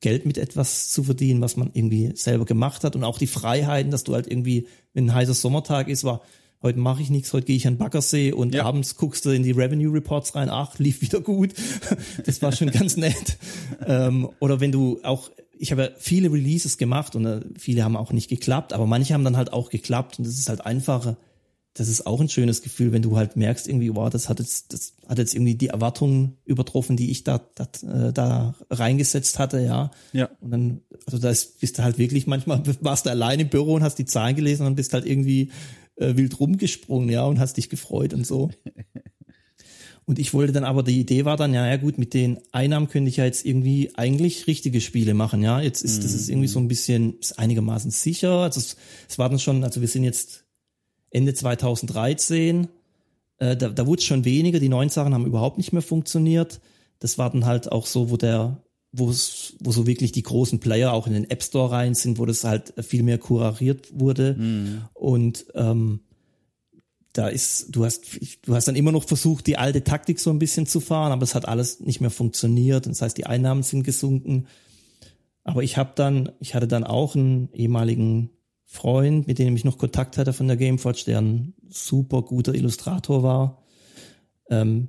Geld 0.00 0.26
mit 0.26 0.36
etwas 0.36 0.88
zu 0.90 1.04
verdienen, 1.04 1.40
was 1.40 1.56
man 1.56 1.70
irgendwie 1.72 2.12
selber 2.14 2.44
gemacht 2.44 2.84
hat 2.84 2.96
und 2.96 3.04
auch 3.04 3.18
die 3.18 3.26
Freiheiten, 3.26 3.90
dass 3.90 4.04
du 4.04 4.14
halt 4.14 4.26
irgendwie, 4.26 4.66
wenn 4.92 5.06
ein 5.06 5.14
heißer 5.14 5.34
Sommertag 5.34 5.88
ist, 5.88 6.04
war 6.04 6.22
heute 6.66 6.80
mache 6.80 7.00
ich 7.00 7.10
nichts, 7.10 7.32
heute 7.32 7.46
gehe 7.46 7.56
ich 7.56 7.66
an 7.68 7.78
Baggersee 7.78 8.32
und 8.32 8.54
ja. 8.54 8.64
abends 8.64 8.96
guckst 8.96 9.24
du 9.24 9.30
in 9.30 9.44
die 9.44 9.52
Revenue 9.52 9.92
Reports 9.92 10.34
rein, 10.34 10.50
ach, 10.50 10.78
lief 10.78 11.00
wieder 11.00 11.20
gut. 11.20 11.54
Das 12.26 12.42
war 12.42 12.50
schon 12.50 12.70
ganz 12.70 12.96
nett. 12.96 13.38
Ähm, 13.86 14.28
oder 14.40 14.60
wenn 14.60 14.72
du 14.72 14.98
auch, 15.04 15.30
ich 15.58 15.70
habe 15.70 15.82
ja 15.82 15.88
viele 15.96 16.32
Releases 16.32 16.76
gemacht 16.76 17.14
und 17.14 17.24
äh, 17.24 17.40
viele 17.56 17.84
haben 17.84 17.96
auch 17.96 18.12
nicht 18.12 18.28
geklappt, 18.28 18.72
aber 18.72 18.86
manche 18.86 19.14
haben 19.14 19.22
dann 19.22 19.36
halt 19.36 19.52
auch 19.52 19.70
geklappt 19.70 20.18
und 20.18 20.26
das 20.26 20.38
ist 20.38 20.48
halt 20.48 20.66
einfacher. 20.66 21.16
Das 21.76 21.88
ist 21.88 22.06
auch 22.06 22.22
ein 22.22 22.30
schönes 22.30 22.62
Gefühl, 22.62 22.92
wenn 22.92 23.02
du 23.02 23.18
halt 23.18 23.36
merkst 23.36 23.68
irgendwie, 23.68 23.94
wow, 23.94 24.08
das 24.08 24.30
hat 24.30 24.38
jetzt, 24.38 24.72
das 24.72 24.94
hat 25.06 25.18
jetzt 25.18 25.34
irgendwie 25.34 25.56
die 25.56 25.68
Erwartungen 25.68 26.38
übertroffen, 26.46 26.96
die 26.96 27.10
ich 27.10 27.22
da, 27.22 27.42
da, 27.54 27.64
äh, 27.82 28.12
da 28.14 28.54
reingesetzt 28.70 29.38
hatte, 29.38 29.60
ja. 29.60 29.90
Ja. 30.14 30.30
Und 30.40 30.50
dann, 30.50 30.80
also 31.04 31.18
da 31.18 31.28
bist 31.28 31.78
du 31.78 31.82
halt 31.82 31.98
wirklich 31.98 32.26
manchmal 32.26 32.62
warst 32.80 33.04
du 33.04 33.10
allein 33.10 33.40
im 33.40 33.50
Büro 33.50 33.74
und 33.74 33.82
hast 33.82 33.98
die 33.98 34.06
Zahlen 34.06 34.36
gelesen 34.36 34.66
und 34.66 34.74
bist 34.74 34.94
halt 34.94 35.04
irgendwie 35.04 35.50
äh, 35.96 36.16
wild 36.16 36.40
rumgesprungen, 36.40 37.10
ja, 37.10 37.24
und 37.24 37.38
hast 37.38 37.58
dich 37.58 37.68
gefreut 37.68 38.14
und 38.14 38.26
so. 38.26 38.50
Und 40.08 40.20
ich 40.20 40.32
wollte 40.32 40.52
dann 40.52 40.62
aber, 40.62 40.84
die 40.84 41.00
Idee 41.00 41.24
war 41.24 41.36
dann, 41.36 41.52
ja, 41.52 41.66
ja 41.66 41.76
gut, 41.78 41.98
mit 41.98 42.14
den 42.14 42.38
Einnahmen 42.52 42.88
könnte 42.88 43.08
ich 43.08 43.16
ja 43.16 43.24
jetzt 43.24 43.44
irgendwie 43.44 43.90
eigentlich 43.96 44.46
richtige 44.46 44.80
Spiele 44.80 45.14
machen, 45.14 45.42
ja. 45.42 45.60
Jetzt 45.60 45.82
ist, 45.82 45.98
mhm. 45.98 46.02
das 46.02 46.14
ist 46.14 46.28
irgendwie 46.28 46.46
so 46.46 46.60
ein 46.60 46.68
bisschen, 46.68 47.18
ist 47.18 47.40
einigermaßen 47.40 47.90
sicher. 47.90 48.30
Also 48.30 48.60
es, 48.60 48.76
es 49.08 49.18
war 49.18 49.28
dann 49.28 49.40
schon, 49.40 49.64
also 49.64 49.80
wir 49.80 49.88
sind 49.88 50.04
jetzt 50.04 50.45
Ende 51.16 51.32
2013, 51.32 52.68
äh, 53.38 53.56
da, 53.56 53.68
da 53.70 53.86
wurde 53.86 54.00
es 54.00 54.04
schon 54.04 54.24
weniger, 54.24 54.60
die 54.60 54.68
neuen 54.68 54.90
Sachen 54.90 55.14
haben 55.14 55.26
überhaupt 55.26 55.56
nicht 55.56 55.72
mehr 55.72 55.82
funktioniert. 55.82 56.60
Das 56.98 57.16
war 57.16 57.30
dann 57.30 57.46
halt 57.46 57.72
auch 57.72 57.86
so, 57.86 58.10
wo 58.10 58.16
der, 58.16 58.62
wo 58.92 59.08
es, 59.10 59.54
wo 59.60 59.72
so 59.72 59.86
wirklich 59.86 60.12
die 60.12 60.22
großen 60.22 60.60
Player 60.60 60.92
auch 60.92 61.06
in 61.06 61.14
den 61.14 61.30
App 61.30 61.42
Store 61.42 61.70
rein 61.70 61.94
sind, 61.94 62.18
wo 62.18 62.26
das 62.26 62.44
halt 62.44 62.74
viel 62.84 63.02
mehr 63.02 63.18
kurariert 63.18 63.88
wurde. 63.98 64.34
Mhm. 64.34 64.82
Und 64.92 65.46
ähm, 65.54 66.00
da 67.14 67.28
ist, 67.28 67.74
du 67.74 67.86
hast, 67.86 68.02
du 68.42 68.54
hast 68.54 68.68
dann 68.68 68.76
immer 68.76 68.92
noch 68.92 69.04
versucht, 69.04 69.46
die 69.46 69.56
alte 69.56 69.82
Taktik 69.82 70.20
so 70.20 70.28
ein 70.28 70.38
bisschen 70.38 70.66
zu 70.66 70.80
fahren, 70.80 71.12
aber 71.12 71.22
es 71.22 71.34
hat 71.34 71.48
alles 71.48 71.80
nicht 71.80 72.02
mehr 72.02 72.10
funktioniert. 72.10 72.86
Das 72.86 73.00
heißt, 73.00 73.16
die 73.16 73.26
Einnahmen 73.26 73.62
sind 73.62 73.84
gesunken. 73.84 74.46
Aber 75.44 75.62
ich 75.62 75.78
habe 75.78 75.92
dann, 75.94 76.32
ich 76.40 76.54
hatte 76.54 76.68
dann 76.68 76.84
auch 76.84 77.16
einen 77.16 77.48
ehemaligen 77.54 78.30
Freund, 78.66 79.26
mit 79.26 79.38
dem 79.38 79.56
ich 79.56 79.64
noch 79.64 79.78
Kontakt 79.78 80.18
hatte 80.18 80.32
von 80.32 80.48
der 80.48 80.56
Gameforge, 80.56 81.04
der 81.06 81.20
ein 81.20 81.54
super 81.68 82.22
guter 82.22 82.54
Illustrator 82.54 83.22
war. 83.22 83.62
Ähm, 84.50 84.88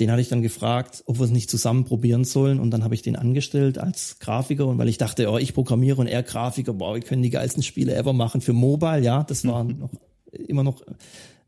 den 0.00 0.10
hatte 0.10 0.20
ich 0.20 0.28
dann 0.28 0.42
gefragt, 0.42 1.02
ob 1.06 1.18
wir 1.18 1.24
es 1.24 1.30
nicht 1.30 1.50
zusammen 1.50 1.84
probieren 1.84 2.24
sollen 2.24 2.60
und 2.60 2.70
dann 2.70 2.84
habe 2.84 2.94
ich 2.94 3.02
den 3.02 3.16
angestellt 3.16 3.78
als 3.78 4.18
Grafiker 4.20 4.66
und 4.66 4.78
weil 4.78 4.88
ich 4.88 4.98
dachte, 4.98 5.28
oh, 5.30 5.38
ich 5.38 5.54
programmiere 5.54 6.00
und 6.00 6.06
er 6.06 6.22
Grafiker, 6.22 6.72
boah, 6.72 6.94
wir 6.94 7.02
können 7.02 7.22
die 7.22 7.30
geilsten 7.30 7.62
Spiele 7.62 7.96
ever 7.96 8.12
machen 8.12 8.40
für 8.40 8.52
Mobile, 8.52 9.00
ja, 9.00 9.24
das 9.24 9.44
waren 9.44 9.68
mhm. 9.68 9.78
noch 9.78 9.90
immer 10.32 10.62
noch 10.62 10.82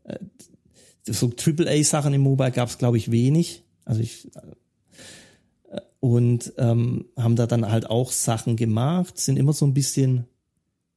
äh, 0.03 0.19
so 1.05 1.31
AAA 1.31 1.83
Sachen 1.83 2.13
im 2.13 2.21
Mobile 2.21 2.51
gab 2.51 2.67
es 2.67 2.77
glaube 2.77 2.97
ich 2.97 3.11
wenig, 3.11 3.63
also 3.85 4.01
ich 4.01 4.29
äh, 5.69 5.79
und 6.01 6.51
ähm, 6.57 7.05
haben 7.15 7.35
da 7.37 7.47
dann 7.47 7.71
halt 7.71 7.89
auch 7.89 8.11
Sachen 8.11 8.57
gemacht, 8.57 9.17
sind 9.17 9.37
immer 9.37 9.53
so 9.53 9.65
ein 9.65 9.73
bisschen 9.73 10.25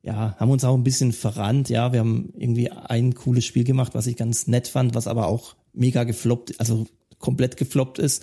ja, 0.05 0.37
haben 0.39 0.51
uns 0.51 0.65
auch 0.65 0.75
ein 0.77 0.85
bisschen 0.85 1.13
verrannt, 1.13 1.71
ja, 1.71 1.93
wir 1.93 2.01
haben 2.01 2.33
irgendwie 2.37 2.71
ein 2.71 3.15
cooles 3.15 3.45
Spiel 3.47 3.65
gemacht, 3.65 3.95
was 3.95 4.07
ich 4.07 4.17
ganz 4.17 4.47
nett 4.47 4.69
fand, 4.69 4.95
was 4.95 5.07
aber 5.07 5.27
auch 5.29 5.57
mega 5.73 6.05
gefloppt, 6.05 6.61
also 6.61 6.87
komplett 7.19 7.57
gefloppt 7.57 7.99
ist. 7.99 8.23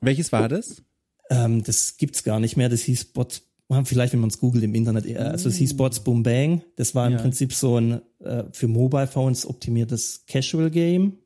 Welches 0.00 0.30
war 0.30 0.48
das? 0.48 0.82
Ähm, 1.30 1.64
das 1.64 1.96
gibt's 1.96 2.22
gar 2.22 2.38
nicht 2.38 2.56
mehr. 2.56 2.68
Das 2.68 2.82
hieß 2.82 3.06
Bots, 3.06 3.42
vielleicht 3.84 4.12
wenn 4.12 4.20
man 4.20 4.30
es 4.30 4.38
googelt 4.38 4.62
im 4.62 4.74
Internet. 4.74 5.06
äh, 5.06 5.16
Also 5.16 5.48
es 5.48 5.56
hieß 5.56 5.76
Bots 5.76 6.00
Boom 6.04 6.22
Bang. 6.22 6.62
Das 6.76 6.94
war 6.94 7.06
im 7.06 7.14
Ja. 7.14 7.18
Prinzip 7.18 7.52
so 7.52 7.78
ein 7.78 8.00
äh, 8.20 8.44
für 8.52 8.68
Mobile 8.68 9.06
Phones 9.08 9.44
optimiertes 9.46 10.24
Casual 10.28 10.70
Game. 10.70 11.18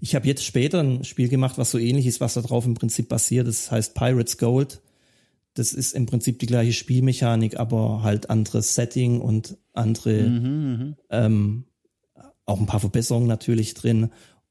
Ich 0.00 0.14
habe 0.14 0.26
jetzt 0.28 0.44
später 0.44 0.80
ein 0.84 1.02
Spiel 1.02 1.28
gemacht, 1.28 1.58
was 1.58 1.72
so 1.72 1.78
ähnlich 1.78 2.06
ist, 2.06 2.20
was 2.20 2.34
da 2.34 2.42
drauf 2.42 2.64
im 2.64 2.74
Prinzip 2.74 3.08
basiert. 3.08 3.48
Das 3.48 3.70
heißt 3.72 3.94
Pirates 3.94 4.38
Gold. 4.38 4.80
Das 5.54 5.72
ist 5.72 5.94
im 5.94 6.06
Prinzip 6.06 6.38
die 6.40 6.46
gleiche 6.46 6.72
Spielmechanik, 6.72 7.58
aber 7.58 8.02
halt 8.02 8.28
anderes 8.28 8.74
Setting 8.74 9.20
und 9.20 9.56
andere 9.72 10.96
ähm, 11.10 11.64
auch 12.44 12.60
ein 12.60 12.66
paar 12.66 12.80
Verbesserungen 12.80 13.28
natürlich 13.28 13.74
drin 13.74 14.10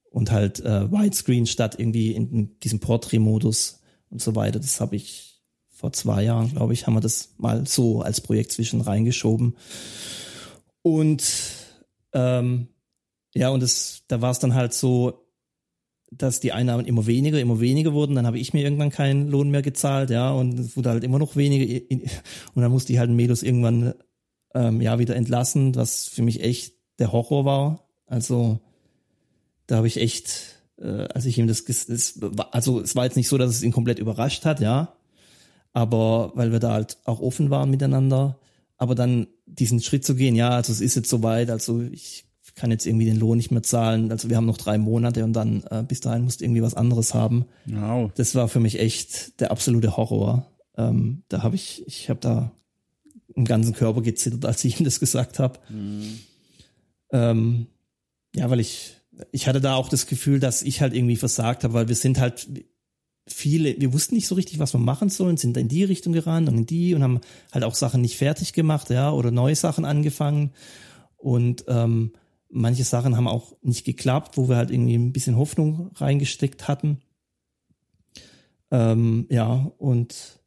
und 0.09 0.31
halt 0.31 0.59
äh, 0.61 0.91
Widescreen 0.91 1.45
statt 1.45 1.75
irgendwie 1.77 2.11
in 2.13 2.59
diesem 2.59 2.79
Portrait-Modus 2.79 3.81
und 4.09 4.21
so 4.21 4.35
weiter. 4.35 4.59
Das 4.59 4.79
habe 4.79 4.95
ich 4.95 5.41
vor 5.69 5.91
zwei 5.91 6.23
Jahren, 6.23 6.51
glaube 6.51 6.73
ich, 6.73 6.87
haben 6.87 6.93
wir 6.93 7.01
das 7.01 7.33
mal 7.37 7.67
so 7.67 8.01
als 8.01 8.21
Projekt 8.21 8.51
zwischen 8.51 8.79
reingeschoben. 8.79 9.57
Und 10.81 11.23
ähm, 12.13 12.67
ja, 13.33 13.49
und 13.49 13.63
das, 13.63 14.03
da 14.07 14.21
war 14.21 14.31
es 14.31 14.39
dann 14.39 14.53
halt 14.53 14.73
so, 14.73 15.22
dass 16.17 16.39
die 16.39 16.51
Einnahmen 16.51 16.85
immer 16.85 17.05
weniger, 17.05 17.39
immer 17.39 17.59
weniger 17.59 17.93
wurden. 17.93 18.15
Dann 18.15 18.27
habe 18.27 18.39
ich 18.39 18.53
mir 18.53 18.63
irgendwann 18.63 18.89
keinen 18.89 19.29
Lohn 19.29 19.49
mehr 19.49 19.61
gezahlt, 19.61 20.09
ja, 20.09 20.31
und 20.31 20.59
es 20.59 20.75
wurde 20.77 20.89
halt 20.89 21.03
immer 21.03 21.19
noch 21.19 21.35
weniger. 21.35 21.81
Und 22.53 22.61
dann 22.61 22.71
musste 22.71 22.93
ich 22.93 22.99
halt 22.99 23.09
Medus 23.09 23.43
irgendwann 23.43 23.93
ähm, 24.53 24.81
ja 24.81 24.99
wieder 24.99 25.15
entlassen, 25.15 25.75
was 25.75 26.07
für 26.07 26.21
mich 26.21 26.43
echt 26.43 26.75
der 26.99 27.11
Horror 27.11 27.45
war. 27.45 27.87
Also 28.05 28.59
da 29.67 29.77
habe 29.77 29.87
ich 29.87 29.97
echt, 29.97 30.59
äh, 30.79 31.07
als 31.13 31.25
ich 31.25 31.37
ihm 31.37 31.47
das, 31.47 31.61
es 31.61 32.19
also 32.51 32.79
es 32.81 32.95
war 32.95 33.05
jetzt 33.05 33.17
nicht 33.17 33.29
so, 33.29 33.37
dass 33.37 33.49
es 33.49 33.63
ihn 33.63 33.71
komplett 33.71 33.99
überrascht 33.99 34.45
hat, 34.45 34.59
ja, 34.59 34.95
aber 35.71 36.31
weil 36.35 36.51
wir 36.51 36.59
da 36.59 36.73
halt 36.73 36.97
auch 37.05 37.19
offen 37.19 37.49
waren 37.49 37.71
miteinander, 37.71 38.39
aber 38.77 38.95
dann 38.95 39.27
diesen 39.45 39.81
Schritt 39.81 40.05
zu 40.05 40.15
gehen, 40.15 40.35
ja, 40.35 40.49
also 40.49 40.71
es 40.71 40.81
ist 40.81 40.95
jetzt 40.95 41.09
soweit, 41.09 41.49
also 41.49 41.81
ich 41.81 42.25
kann 42.55 42.71
jetzt 42.71 42.85
irgendwie 42.85 43.05
den 43.05 43.17
Lohn 43.17 43.37
nicht 43.37 43.51
mehr 43.51 43.63
zahlen, 43.63 44.11
also 44.11 44.29
wir 44.29 44.37
haben 44.37 44.45
noch 44.45 44.57
drei 44.57 44.77
Monate 44.77 45.23
und 45.23 45.33
dann 45.33 45.63
äh, 45.71 45.83
bis 45.87 46.01
dahin 46.01 46.23
musst 46.23 46.39
du 46.39 46.45
irgendwie 46.45 46.61
was 46.61 46.75
anderes 46.75 47.13
haben. 47.13 47.45
Wow. 47.65 48.11
Das 48.15 48.35
war 48.35 48.47
für 48.47 48.59
mich 48.59 48.79
echt 48.79 49.39
der 49.39 49.51
absolute 49.51 49.97
Horror. 49.97 50.47
Ähm, 50.77 51.23
da 51.29 51.43
habe 51.43 51.55
ich, 51.55 51.83
ich 51.87 52.09
habe 52.09 52.19
da 52.19 52.51
im 53.35 53.45
ganzen 53.45 53.73
Körper 53.73 54.01
gezittert, 54.01 54.45
als 54.45 54.63
ich 54.63 54.79
ihm 54.79 54.85
das 54.85 54.99
gesagt 54.99 55.39
habe. 55.39 55.59
Ähm, 57.11 57.67
ja, 58.35 58.49
weil 58.49 58.59
ich, 58.59 58.97
ich 59.31 59.47
hatte 59.47 59.61
da 59.61 59.75
auch 59.75 59.89
das 59.89 60.07
Gefühl, 60.07 60.39
dass 60.39 60.61
ich 60.61 60.81
halt 60.81 60.93
irgendwie 60.93 61.15
versagt 61.15 61.63
habe, 61.63 61.73
weil 61.73 61.87
wir 61.87 61.95
sind 61.95 62.19
halt 62.19 62.47
viele, 63.27 63.79
wir 63.79 63.93
wussten 63.93 64.15
nicht 64.15 64.27
so 64.27 64.35
richtig, 64.35 64.59
was 64.59 64.73
wir 64.73 64.79
machen 64.79 65.09
sollen, 65.09 65.37
sind 65.37 65.55
in 65.57 65.69
die 65.69 65.83
Richtung 65.83 66.13
gerannt 66.13 66.49
und 66.49 66.57
in 66.57 66.65
die 66.65 66.93
und 66.93 67.03
haben 67.03 67.21
halt 67.51 67.63
auch 67.63 67.75
Sachen 67.75 68.01
nicht 68.01 68.17
fertig 68.17 68.53
gemacht, 68.53 68.89
ja, 68.89 69.11
oder 69.11 69.31
neue 69.31 69.55
Sachen 69.55 69.85
angefangen. 69.85 70.51
Und 71.17 71.63
ähm, 71.67 72.11
manche 72.53 72.83
Sachen 72.83 73.17
haben 73.17 73.27
auch 73.27 73.55
nicht 73.61 73.85
geklappt, 73.85 74.37
wo 74.37 74.47
wir 74.47 74.55
halt 74.55 74.71
irgendwie 74.71 74.95
ein 74.95 75.13
bisschen 75.13 75.37
Hoffnung 75.37 75.91
reingesteckt 75.95 76.67
hatten. 76.67 77.01
Ähm, 78.71 79.27
ja, 79.29 79.71
und 79.77 80.39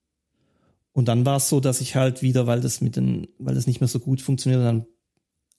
und 0.96 1.08
dann 1.08 1.26
war 1.26 1.36
es 1.36 1.50
so, 1.50 1.60
dass 1.60 1.82
ich 1.82 1.94
halt 1.94 2.22
wieder, 2.22 2.46
weil 2.46 2.62
das 2.62 2.80
mit 2.80 2.96
den, 2.96 3.28
weil 3.38 3.54
das 3.54 3.66
nicht 3.66 3.82
mehr 3.82 3.88
so 3.88 3.98
gut 4.00 4.22
funktioniert, 4.22 4.62
dann, 4.62 4.86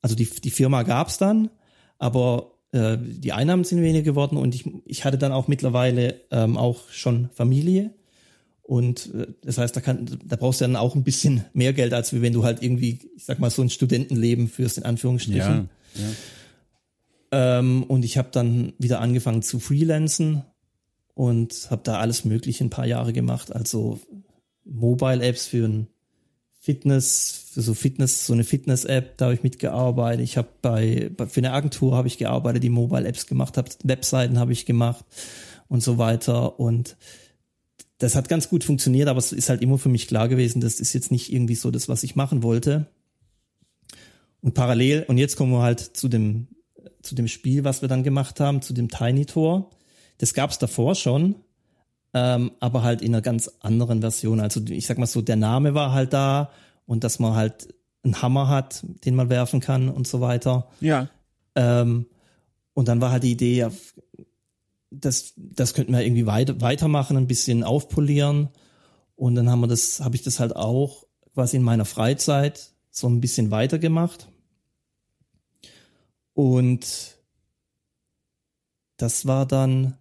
also 0.01 0.15
die, 0.15 0.25
die 0.25 0.49
Firma 0.49 0.81
gab's 0.81 1.19
dann, 1.19 1.51
aber 1.99 2.53
äh, 2.71 2.97
die 2.99 3.33
Einnahmen 3.33 3.63
sind 3.63 3.83
weniger 3.83 4.01
geworden 4.01 4.35
und 4.35 4.55
ich, 4.55 4.65
ich 4.85 5.05
hatte 5.05 5.19
dann 5.19 5.31
auch 5.31 5.47
mittlerweile 5.47 6.21
ähm, 6.31 6.57
auch 6.57 6.89
schon 6.89 7.29
Familie. 7.35 7.93
Und 8.63 9.13
äh, 9.13 9.27
das 9.43 9.59
heißt, 9.59 9.75
da, 9.75 9.81
kann, 9.81 10.09
da 10.25 10.37
brauchst 10.37 10.59
du 10.59 10.65
dann 10.65 10.75
auch 10.75 10.95
ein 10.95 11.03
bisschen 11.03 11.45
mehr 11.53 11.73
Geld, 11.73 11.93
als 11.93 12.19
wenn 12.19 12.33
du 12.33 12.43
halt 12.43 12.63
irgendwie, 12.63 12.99
ich 13.15 13.23
sag 13.23 13.37
mal, 13.39 13.51
so 13.51 13.61
ein 13.61 13.69
Studentenleben 13.69 14.47
führst, 14.47 14.79
in 14.79 14.85
Anführungsstrichen. 14.85 15.69
Ja. 15.93 16.01
ja. 16.01 16.07
Ähm, 17.31 17.83
und 17.83 18.05
ich 18.05 18.17
habe 18.17 18.29
dann 18.31 18.73
wieder 18.77 19.01
angefangen 19.01 19.41
zu 19.41 19.59
freelancen 19.59 20.43
und 21.13 21.67
habe 21.69 21.81
da 21.83 21.99
alles 21.99 22.25
Mögliche 22.25 22.63
ein 22.63 22.69
paar 22.69 22.85
Jahre 22.85 23.13
gemacht. 23.13 23.53
Also 23.53 23.99
Mobile-Apps 24.65 25.47
für 25.47 25.67
ein 25.67 25.87
Fitness, 26.59 27.51
für 27.53 27.61
so 27.61 27.73
Fitness, 27.73 28.27
so 28.27 28.33
eine 28.33 28.43
Fitness-App, 28.43 29.17
da 29.17 29.25
habe 29.25 29.35
ich 29.35 29.43
mitgearbeitet. 29.43 30.23
Ich 30.23 30.37
habe 30.37 30.49
bei, 30.61 31.09
bei 31.15 31.25
für 31.25 31.39
eine 31.39 31.53
Agentur 31.53 31.95
habe 31.95 32.07
ich 32.07 32.17
gearbeitet, 32.17 32.63
die 32.63 32.69
Mobile-Apps 32.69 33.25
gemacht 33.25 33.57
hat, 33.57 33.77
Webseiten 33.83 34.37
habe 34.37 34.51
ich 34.51 34.65
gemacht 34.65 35.05
und 35.69 35.81
so 35.81 35.97
weiter. 35.97 36.59
Und 36.59 36.97
das 37.99 38.15
hat 38.15 38.29
ganz 38.29 38.49
gut 38.49 38.63
funktioniert, 38.63 39.07
aber 39.07 39.19
es 39.19 39.31
ist 39.31 39.49
halt 39.49 39.61
immer 39.61 39.77
für 39.77 39.89
mich 39.89 40.07
klar 40.07 40.27
gewesen, 40.27 40.61
das 40.61 40.79
ist 40.79 40.93
jetzt 40.93 41.11
nicht 41.11 41.31
irgendwie 41.31 41.55
so 41.55 41.71
das, 41.71 41.89
was 41.89 42.03
ich 42.03 42.15
machen 42.15 42.43
wollte. 42.43 42.87
Und 44.41 44.53
parallel, 44.53 45.05
und 45.07 45.17
jetzt 45.17 45.35
kommen 45.35 45.51
wir 45.51 45.61
halt 45.61 45.79
zu 45.79 46.07
dem, 46.07 46.47
zu 47.01 47.15
dem 47.15 47.27
Spiel, 47.27 47.63
was 47.63 47.81
wir 47.81 47.89
dann 47.89 48.03
gemacht 48.03 48.39
haben, 48.39 48.61
zu 48.61 48.73
dem 48.73 48.89
Tiny 48.89 49.25
Tor. 49.25 49.69
Das 50.17 50.33
gab 50.33 50.49
es 50.51 50.59
davor 50.59 50.95
schon, 50.95 51.35
ähm, 52.13 52.51
aber 52.59 52.83
halt 52.83 53.01
in 53.01 53.13
einer 53.13 53.21
ganz 53.21 53.51
anderen 53.59 54.01
Version. 54.01 54.39
Also 54.39 54.61
ich 54.67 54.87
sag 54.87 54.97
mal 54.97 55.05
so, 55.05 55.21
der 55.21 55.35
Name 55.35 55.73
war 55.73 55.93
halt 55.93 56.13
da 56.13 56.51
und 56.85 57.03
dass 57.03 57.19
man 57.19 57.35
halt 57.35 57.73
einen 58.03 58.21
Hammer 58.21 58.47
hat, 58.47 58.83
den 59.05 59.15
man 59.15 59.29
werfen 59.29 59.59
kann 59.59 59.89
und 59.89 60.07
so 60.07 60.21
weiter. 60.21 60.67
Ja. 60.79 61.09
Ähm, 61.55 62.07
und 62.73 62.87
dann 62.87 63.01
war 63.01 63.11
halt 63.11 63.23
die 63.23 63.31
Idee, 63.31 63.57
ja, 63.57 63.71
das, 64.89 65.33
das 65.35 65.73
könnten 65.73 65.93
wir 65.93 66.03
irgendwie 66.03 66.25
weiter, 66.25 66.61
weitermachen, 66.61 67.17
ein 67.17 67.27
bisschen 67.27 67.63
aufpolieren. 67.63 68.49
Und 69.15 69.35
dann 69.35 69.49
haben 69.49 69.61
wir 69.61 69.67
das, 69.67 69.99
habe 69.99 70.15
ich 70.15 70.21
das 70.21 70.39
halt 70.39 70.55
auch 70.55 71.05
quasi 71.33 71.57
in 71.57 71.63
meiner 71.63 71.85
Freizeit 71.85 72.71
so 72.91 73.07
ein 73.07 73.21
bisschen 73.21 73.51
weitergemacht. 73.51 74.29
Und 76.37 77.17
das 78.97 79.25
war 79.25 79.47
dann, 79.47 79.97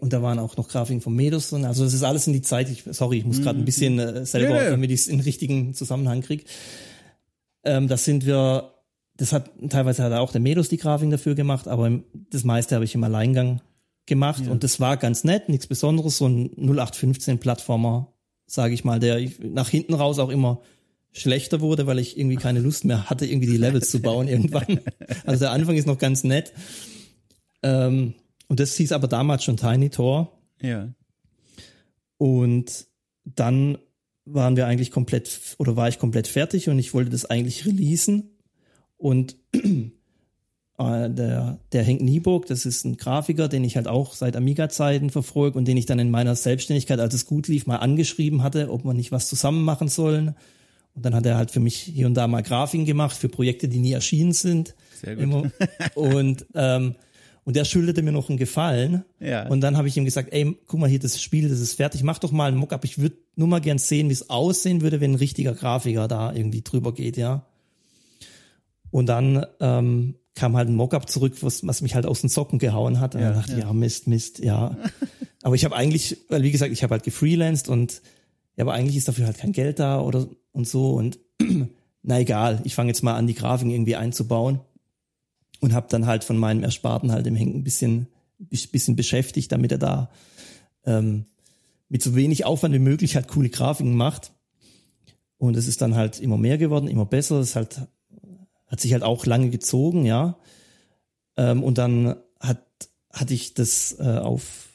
und 0.00 0.10
da 0.10 0.22
waren 0.22 0.38
auch 0.38 0.56
noch 0.56 0.68
Grafiken 0.68 1.02
vom 1.02 1.14
Medus 1.14 1.50
drin. 1.50 1.66
Also 1.66 1.84
das 1.84 1.92
ist 1.92 2.02
alles 2.02 2.26
in 2.26 2.32
die 2.32 2.40
Zeit. 2.40 2.70
Ich, 2.70 2.84
sorry, 2.92 3.18
ich 3.18 3.26
muss 3.26 3.42
gerade 3.42 3.58
ein 3.58 3.66
bisschen 3.66 3.98
äh, 3.98 4.24
selber, 4.24 4.56
Ja, 4.56 4.64
ja. 4.64 4.70
damit 4.70 4.90
ich 4.90 5.00
es 5.00 5.06
in 5.06 5.18
den 5.18 5.24
richtigen 5.24 5.74
Zusammenhang 5.74 6.22
kriege. 6.22 6.44
Ähm, 7.62 7.88
das 7.88 8.06
sind 8.06 8.24
wir, 8.24 8.72
das 9.18 9.34
hat 9.34 9.50
teilweise 9.68 10.02
hat 10.02 10.14
auch 10.14 10.32
der 10.32 10.40
Medus 10.40 10.70
die 10.70 10.78
Grafiken 10.78 11.10
dafür 11.10 11.34
gemacht, 11.34 11.68
aber 11.68 11.86
im- 11.86 12.04
das 12.30 12.42
meiste 12.44 12.74
habe 12.74 12.86
ich 12.86 12.94
im 12.94 13.04
Alleingang 13.04 13.60
gemacht 14.06 14.48
und 14.48 14.64
das 14.64 14.80
war 14.80 14.96
ganz 14.96 15.24
nett, 15.24 15.50
nichts 15.50 15.66
Besonderes, 15.66 16.16
so 16.16 16.26
ein 16.26 16.50
0815 16.56 17.38
Plattformer, 17.38 18.12
sage 18.46 18.72
ich 18.72 18.82
mal, 18.82 18.98
der 18.98 19.18
ich 19.18 19.38
nach 19.40 19.68
hinten 19.68 19.92
raus 19.94 20.18
auch 20.18 20.30
immer 20.30 20.62
schlechter 21.12 21.60
wurde, 21.60 21.86
weil 21.86 21.98
ich 21.98 22.18
irgendwie 22.18 22.36
keine 22.36 22.60
Lust 22.60 22.84
mehr 22.84 23.10
hatte, 23.10 23.26
irgendwie 23.26 23.48
die 23.48 23.58
Levels 23.58 23.90
zu 23.90 24.00
bauen 24.00 24.28
irgendwann. 24.28 24.80
Also 25.24 25.40
der 25.40 25.52
Anfang 25.52 25.76
ist 25.76 25.86
noch 25.86 25.98
ganz 25.98 26.24
nett. 26.24 26.52
Ähm, 27.62 28.14
und 28.48 28.60
das 28.60 28.76
hieß 28.76 28.92
aber 28.92 29.08
damals 29.08 29.44
schon 29.44 29.56
Tiny 29.56 29.90
Tor. 29.90 30.38
Ja. 30.60 30.88
Und 32.18 32.86
dann 33.24 33.78
waren 34.24 34.56
wir 34.56 34.66
eigentlich 34.66 34.90
komplett, 34.90 35.56
oder 35.58 35.76
war 35.76 35.88
ich 35.88 35.98
komplett 35.98 36.28
fertig 36.28 36.68
und 36.68 36.78
ich 36.78 36.94
wollte 36.94 37.10
das 37.10 37.24
eigentlich 37.24 37.66
releasen. 37.66 38.30
Und 38.96 39.36
äh, 39.54 39.90
der, 40.78 41.58
der 41.72 41.82
Henk 41.82 42.00
Nieburg, 42.00 42.46
das 42.46 42.64
ist 42.64 42.84
ein 42.84 42.96
Grafiker, 42.96 43.48
den 43.48 43.64
ich 43.64 43.76
halt 43.76 43.88
auch 43.88 44.14
seit 44.14 44.36
Amiga-Zeiten 44.36 45.10
verfolge 45.10 45.58
und 45.58 45.66
den 45.66 45.76
ich 45.76 45.86
dann 45.86 45.98
in 45.98 46.10
meiner 46.10 46.36
Selbstständigkeit, 46.36 47.00
als 47.00 47.14
es 47.14 47.26
gut 47.26 47.48
lief, 47.48 47.66
mal 47.66 47.76
angeschrieben 47.76 48.42
hatte, 48.42 48.70
ob 48.70 48.84
wir 48.84 48.94
nicht 48.94 49.12
was 49.12 49.28
zusammen 49.28 49.64
machen 49.64 49.88
sollen. 49.88 50.34
Und 50.94 51.04
dann 51.04 51.14
hat 51.14 51.24
er 51.24 51.36
halt 51.36 51.50
für 51.50 51.60
mich 51.60 51.76
hier 51.76 52.06
und 52.06 52.14
da 52.14 52.26
mal 52.26 52.42
Grafiken 52.42 52.84
gemacht 52.84 53.16
für 53.16 53.28
Projekte, 53.28 53.68
die 53.68 53.78
nie 53.78 53.92
erschienen 53.92 54.32
sind. 54.32 54.74
Sehr 55.00 55.16
gut. 55.16 55.50
Und, 55.94 56.46
ähm, 56.54 56.94
und 57.44 57.56
der 57.56 57.64
schuldete 57.64 58.02
mir 58.02 58.12
noch 58.12 58.28
einen 58.28 58.38
Gefallen. 58.38 59.04
Ja. 59.18 59.48
Und 59.48 59.62
dann 59.62 59.76
habe 59.76 59.88
ich 59.88 59.96
ihm 59.96 60.04
gesagt, 60.04 60.32
ey, 60.32 60.56
guck 60.68 60.78
mal 60.78 60.88
hier, 60.88 61.00
das 61.00 61.20
Spiel, 61.20 61.48
das 61.48 61.58
ist 61.58 61.74
fertig, 61.74 62.04
mach 62.04 62.18
doch 62.18 62.30
mal 62.30 62.46
einen 62.46 62.56
Mockup. 62.56 62.84
Ich 62.84 62.98
würde 62.98 63.16
nur 63.34 63.48
mal 63.48 63.60
gern 63.60 63.78
sehen, 63.78 64.08
wie 64.08 64.12
es 64.12 64.30
aussehen 64.30 64.80
würde, 64.80 65.00
wenn 65.00 65.12
ein 65.12 65.16
richtiger 65.16 65.52
Grafiker 65.52 66.06
da 66.06 66.32
irgendwie 66.32 66.62
drüber 66.62 66.94
geht, 66.94 67.16
ja. 67.16 67.44
Und 68.92 69.06
dann 69.06 69.44
ähm, 69.58 70.14
kam 70.34 70.56
halt 70.56 70.68
ein 70.68 70.76
Mockup 70.76 71.08
zurück, 71.08 71.34
was, 71.40 71.66
was 71.66 71.82
mich 71.82 71.96
halt 71.96 72.06
aus 72.06 72.20
den 72.20 72.30
Socken 72.30 72.60
gehauen 72.60 73.00
hat. 73.00 73.16
Und 73.16 73.22
Ja, 73.22 73.30
dann 73.30 73.38
dachte 73.38 73.52
ich, 73.52 73.58
ja. 73.58 73.64
ja, 73.66 73.72
Mist, 73.72 74.06
Mist, 74.06 74.38
ja. 74.38 74.76
aber 75.42 75.56
ich 75.56 75.64
habe 75.64 75.74
eigentlich, 75.74 76.18
weil 76.28 76.44
wie 76.44 76.52
gesagt, 76.52 76.72
ich 76.72 76.84
habe 76.84 76.92
halt 76.92 77.02
gefreelanced 77.02 77.68
und 77.68 78.02
ja, 78.56 78.64
aber 78.64 78.74
eigentlich 78.74 78.96
ist 78.96 79.08
dafür 79.08 79.26
halt 79.26 79.38
kein 79.38 79.52
Geld 79.52 79.78
da 79.78 80.00
oder 80.00 80.28
und 80.52 80.68
so. 80.68 80.92
Und 80.92 81.18
na 82.02 82.20
egal, 82.20 82.60
ich 82.64 82.74
fange 82.74 82.90
jetzt 82.90 83.02
mal 83.02 83.14
an, 83.14 83.26
die 83.26 83.34
Grafiken 83.34 83.70
irgendwie 83.70 83.96
einzubauen 83.96 84.60
und 85.60 85.72
habe 85.72 85.88
dann 85.88 86.06
halt 86.06 86.24
von 86.24 86.36
meinem 86.36 86.62
Ersparten 86.62 87.12
halt 87.12 87.26
im 87.26 87.36
Henk 87.36 87.54
ein 87.54 87.64
bisschen, 87.64 88.08
bisschen 88.38 88.96
beschäftigt, 88.96 89.52
damit 89.52 89.72
er 89.72 89.78
da 89.78 90.10
ähm, 90.84 91.26
mit 91.88 92.02
so 92.02 92.14
wenig 92.14 92.44
Aufwand 92.44 92.74
wie 92.74 92.80
möglich 92.80 93.16
halt 93.16 93.28
coole 93.28 93.50
Grafiken 93.50 93.94
macht. 93.94 94.32
Und 95.38 95.56
es 95.56 95.66
ist 95.66 95.82
dann 95.82 95.94
halt 95.94 96.20
immer 96.20 96.38
mehr 96.38 96.58
geworden, 96.58 96.88
immer 96.88 97.06
besser. 97.06 97.40
Es 97.40 97.56
halt, 97.56 97.82
hat 98.66 98.80
sich 98.80 98.92
halt 98.92 99.02
auch 99.02 99.26
lange 99.26 99.50
gezogen, 99.50 100.04
ja. 100.04 100.38
Ähm, 101.36 101.62
und 101.62 101.78
dann 101.78 102.16
hat, 102.38 102.64
hatte 103.10 103.34
ich 103.34 103.54
das 103.54 103.96
äh, 103.98 104.18
auf 104.18 104.72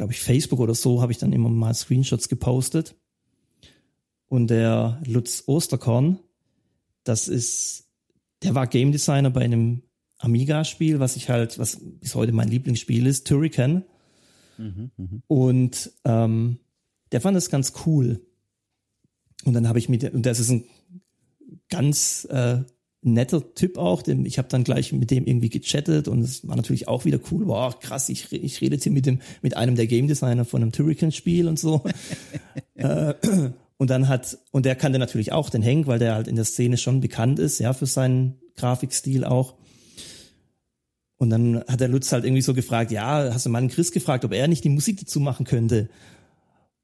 glaube 0.00 0.12
ich, 0.14 0.20
Facebook 0.20 0.60
oder 0.60 0.74
so, 0.74 1.02
habe 1.02 1.12
ich 1.12 1.18
dann 1.18 1.32
immer 1.34 1.50
mal 1.50 1.74
Screenshots 1.74 2.30
gepostet. 2.30 2.94
Und 4.30 4.46
der 4.46 5.02
Lutz 5.04 5.42
Osterkorn, 5.46 6.20
das 7.02 7.26
ist, 7.26 7.88
der 8.44 8.54
war 8.54 8.68
Game 8.68 8.92
Designer 8.92 9.28
bei 9.28 9.40
einem 9.40 9.82
Amiga-Spiel, 10.18 11.00
was 11.00 11.16
ich 11.16 11.28
halt, 11.28 11.58
was 11.58 11.80
bis 11.80 12.14
heute 12.14 12.30
mein 12.30 12.46
Lieblingsspiel 12.46 13.08
ist, 13.08 13.26
Turrican. 13.26 13.84
Mhm, 14.56 14.92
mh. 14.96 15.08
Und 15.26 15.90
ähm, 16.04 16.60
der 17.10 17.20
fand 17.20 17.36
das 17.36 17.50
ganz 17.50 17.72
cool. 17.84 18.24
Und 19.44 19.54
dann 19.54 19.66
habe 19.66 19.80
ich 19.80 19.88
mit, 19.88 20.04
und 20.04 20.24
das 20.24 20.38
ist 20.38 20.50
ein 20.50 20.64
ganz 21.68 22.24
äh, 22.30 22.58
netter 23.02 23.52
Typ 23.56 23.78
auch. 23.78 24.00
Dem, 24.00 24.26
ich 24.26 24.38
habe 24.38 24.46
dann 24.46 24.62
gleich 24.62 24.92
mit 24.92 25.10
dem 25.10 25.26
irgendwie 25.26 25.48
gechattet 25.48 26.06
und 26.06 26.20
es 26.20 26.46
war 26.46 26.54
natürlich 26.54 26.86
auch 26.86 27.04
wieder 27.04 27.18
cool. 27.32 27.48
Wow, 27.48 27.80
krass, 27.80 28.08
ich, 28.10 28.30
ich 28.32 28.60
rede 28.60 28.76
jetzt 28.76 28.84
hier 28.84 28.92
mit 28.92 29.06
dem 29.06 29.22
mit 29.42 29.56
einem 29.56 29.74
der 29.74 29.88
Game 29.88 30.06
Designer 30.06 30.44
von 30.44 30.62
einem 30.62 30.70
Turrican-Spiel 30.70 31.48
und 31.48 31.58
so. 31.58 31.82
äh, 32.74 33.14
und 33.80 33.88
dann 33.88 34.08
hat 34.08 34.36
und 34.50 34.66
der 34.66 34.76
kannte 34.76 34.98
natürlich 34.98 35.32
auch 35.32 35.48
den 35.48 35.64
Hank, 35.64 35.86
weil 35.86 35.98
der 35.98 36.14
halt 36.14 36.28
in 36.28 36.36
der 36.36 36.44
Szene 36.44 36.76
schon 36.76 37.00
bekannt 37.00 37.38
ist, 37.38 37.60
ja, 37.60 37.72
für 37.72 37.86
seinen 37.86 38.38
Grafikstil 38.56 39.24
auch. 39.24 39.54
Und 41.16 41.30
dann 41.30 41.64
hat 41.66 41.80
der 41.80 41.88
Lutz 41.88 42.12
halt 42.12 42.24
irgendwie 42.24 42.42
so 42.42 42.52
gefragt, 42.52 42.90
ja, 42.90 43.32
hast 43.32 43.46
du 43.46 43.50
mal 43.50 43.56
einen 43.56 43.70
Chris 43.70 43.90
gefragt, 43.90 44.26
ob 44.26 44.34
er 44.34 44.48
nicht 44.48 44.64
die 44.64 44.68
Musik 44.68 45.00
dazu 45.00 45.18
machen 45.18 45.46
könnte? 45.46 45.88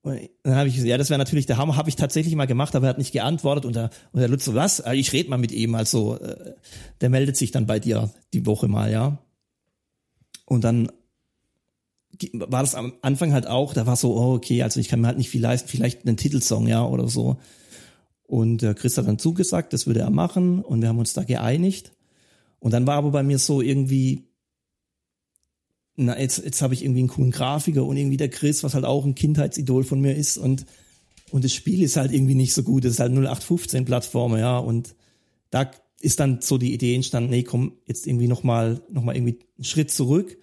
Und 0.00 0.18
dann 0.42 0.54
habe 0.54 0.70
ich 0.70 0.76
gesagt, 0.76 0.88
ja, 0.88 0.96
das 0.96 1.10
wäre 1.10 1.18
natürlich 1.18 1.44
der 1.44 1.58
Hammer, 1.58 1.76
habe 1.76 1.90
ich 1.90 1.96
tatsächlich 1.96 2.34
mal 2.34 2.46
gemacht, 2.46 2.74
aber 2.74 2.86
er 2.86 2.90
hat 2.90 2.98
nicht 2.98 3.12
geantwortet 3.12 3.66
und 3.66 3.76
der, 3.76 3.90
und 4.12 4.20
der 4.20 4.30
Lutz 4.30 4.46
so, 4.46 4.54
was? 4.54 4.80
Ah, 4.80 4.94
ich 4.94 5.12
rede 5.12 5.28
mal 5.28 5.36
mit 5.36 5.52
ihm, 5.52 5.74
also 5.74 6.18
äh, 6.18 6.54
der 7.02 7.10
meldet 7.10 7.36
sich 7.36 7.50
dann 7.50 7.66
bei 7.66 7.78
dir 7.78 8.08
die 8.32 8.46
Woche 8.46 8.68
mal, 8.68 8.90
ja. 8.90 9.18
Und 10.46 10.64
dann 10.64 10.90
war 12.32 12.62
das 12.62 12.74
am 12.74 12.94
Anfang 13.02 13.32
halt 13.32 13.46
auch, 13.46 13.74
da 13.74 13.86
war 13.86 13.96
so, 13.96 14.16
oh, 14.16 14.34
okay, 14.34 14.62
also 14.62 14.80
ich 14.80 14.88
kann 14.88 15.00
mir 15.00 15.08
halt 15.08 15.18
nicht 15.18 15.30
viel 15.30 15.42
leisten, 15.42 15.68
vielleicht 15.68 16.06
einen 16.06 16.16
Titelsong, 16.16 16.66
ja, 16.68 16.84
oder 16.84 17.08
so. 17.08 17.36
Und 18.24 18.62
äh, 18.62 18.74
Chris 18.74 18.98
hat 18.98 19.06
dann 19.06 19.18
zugesagt, 19.18 19.72
das 19.72 19.86
würde 19.86 20.00
er 20.00 20.10
machen 20.10 20.62
und 20.62 20.82
wir 20.82 20.88
haben 20.88 20.98
uns 20.98 21.12
da 21.12 21.22
geeinigt. 21.22 21.92
Und 22.58 22.72
dann 22.72 22.86
war 22.86 22.96
aber 22.96 23.10
bei 23.10 23.22
mir 23.22 23.38
so 23.38 23.60
irgendwie, 23.60 24.24
na, 25.94 26.18
jetzt, 26.18 26.44
jetzt 26.44 26.62
habe 26.62 26.74
ich 26.74 26.82
irgendwie 26.82 27.00
einen 27.00 27.08
coolen 27.08 27.30
Grafiker 27.30 27.84
und 27.84 27.96
irgendwie 27.96 28.16
der 28.16 28.30
Chris, 28.30 28.64
was 28.64 28.74
halt 28.74 28.84
auch 28.84 29.04
ein 29.04 29.14
Kindheitsidol 29.14 29.84
von 29.84 30.00
mir 30.00 30.14
ist 30.14 30.38
und, 30.38 30.66
und 31.30 31.44
das 31.44 31.52
Spiel 31.52 31.82
ist 31.82 31.96
halt 31.96 32.12
irgendwie 32.12 32.34
nicht 32.34 32.52
so 32.52 32.62
gut, 32.62 32.84
es 32.84 32.94
ist 32.94 33.00
halt 33.00 33.12
0815 33.12 33.84
Plattform, 33.84 34.36
ja, 34.36 34.58
und 34.58 34.94
da 35.50 35.70
ist 36.00 36.20
dann 36.20 36.40
so 36.40 36.58
die 36.58 36.74
Idee 36.74 36.94
entstanden, 36.94 37.30
nee, 37.30 37.42
komm, 37.42 37.72
jetzt 37.86 38.06
irgendwie 38.06 38.28
nochmal, 38.28 38.80
noch 38.90 39.06
irgendwie 39.06 39.38
einen 39.56 39.64
Schritt 39.64 39.90
zurück 39.90 40.36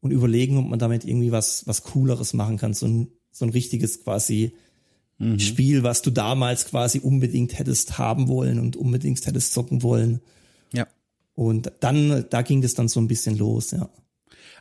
und 0.00 0.10
überlegen, 0.10 0.58
ob 0.58 0.68
man 0.68 0.78
damit 0.78 1.04
irgendwie 1.04 1.32
was, 1.32 1.66
was 1.66 1.82
Cooleres 1.82 2.34
machen 2.34 2.56
kann, 2.56 2.74
so 2.74 2.86
ein, 2.86 3.08
so 3.30 3.44
ein 3.44 3.50
richtiges 3.50 4.04
quasi 4.04 4.54
mhm. 5.18 5.38
Spiel, 5.38 5.82
was 5.82 6.02
du 6.02 6.10
damals 6.10 6.66
quasi 6.66 7.00
unbedingt 7.00 7.58
hättest 7.58 7.98
haben 7.98 8.28
wollen 8.28 8.58
und 8.58 8.76
unbedingt 8.76 9.24
hättest 9.26 9.52
zocken 9.52 9.82
wollen. 9.82 10.20
Ja. 10.72 10.86
Und 11.34 11.72
dann, 11.80 12.26
da 12.30 12.42
ging 12.42 12.62
das 12.62 12.74
dann 12.74 12.88
so 12.88 13.00
ein 13.00 13.08
bisschen 13.08 13.36
los, 13.36 13.70
ja. 13.72 13.88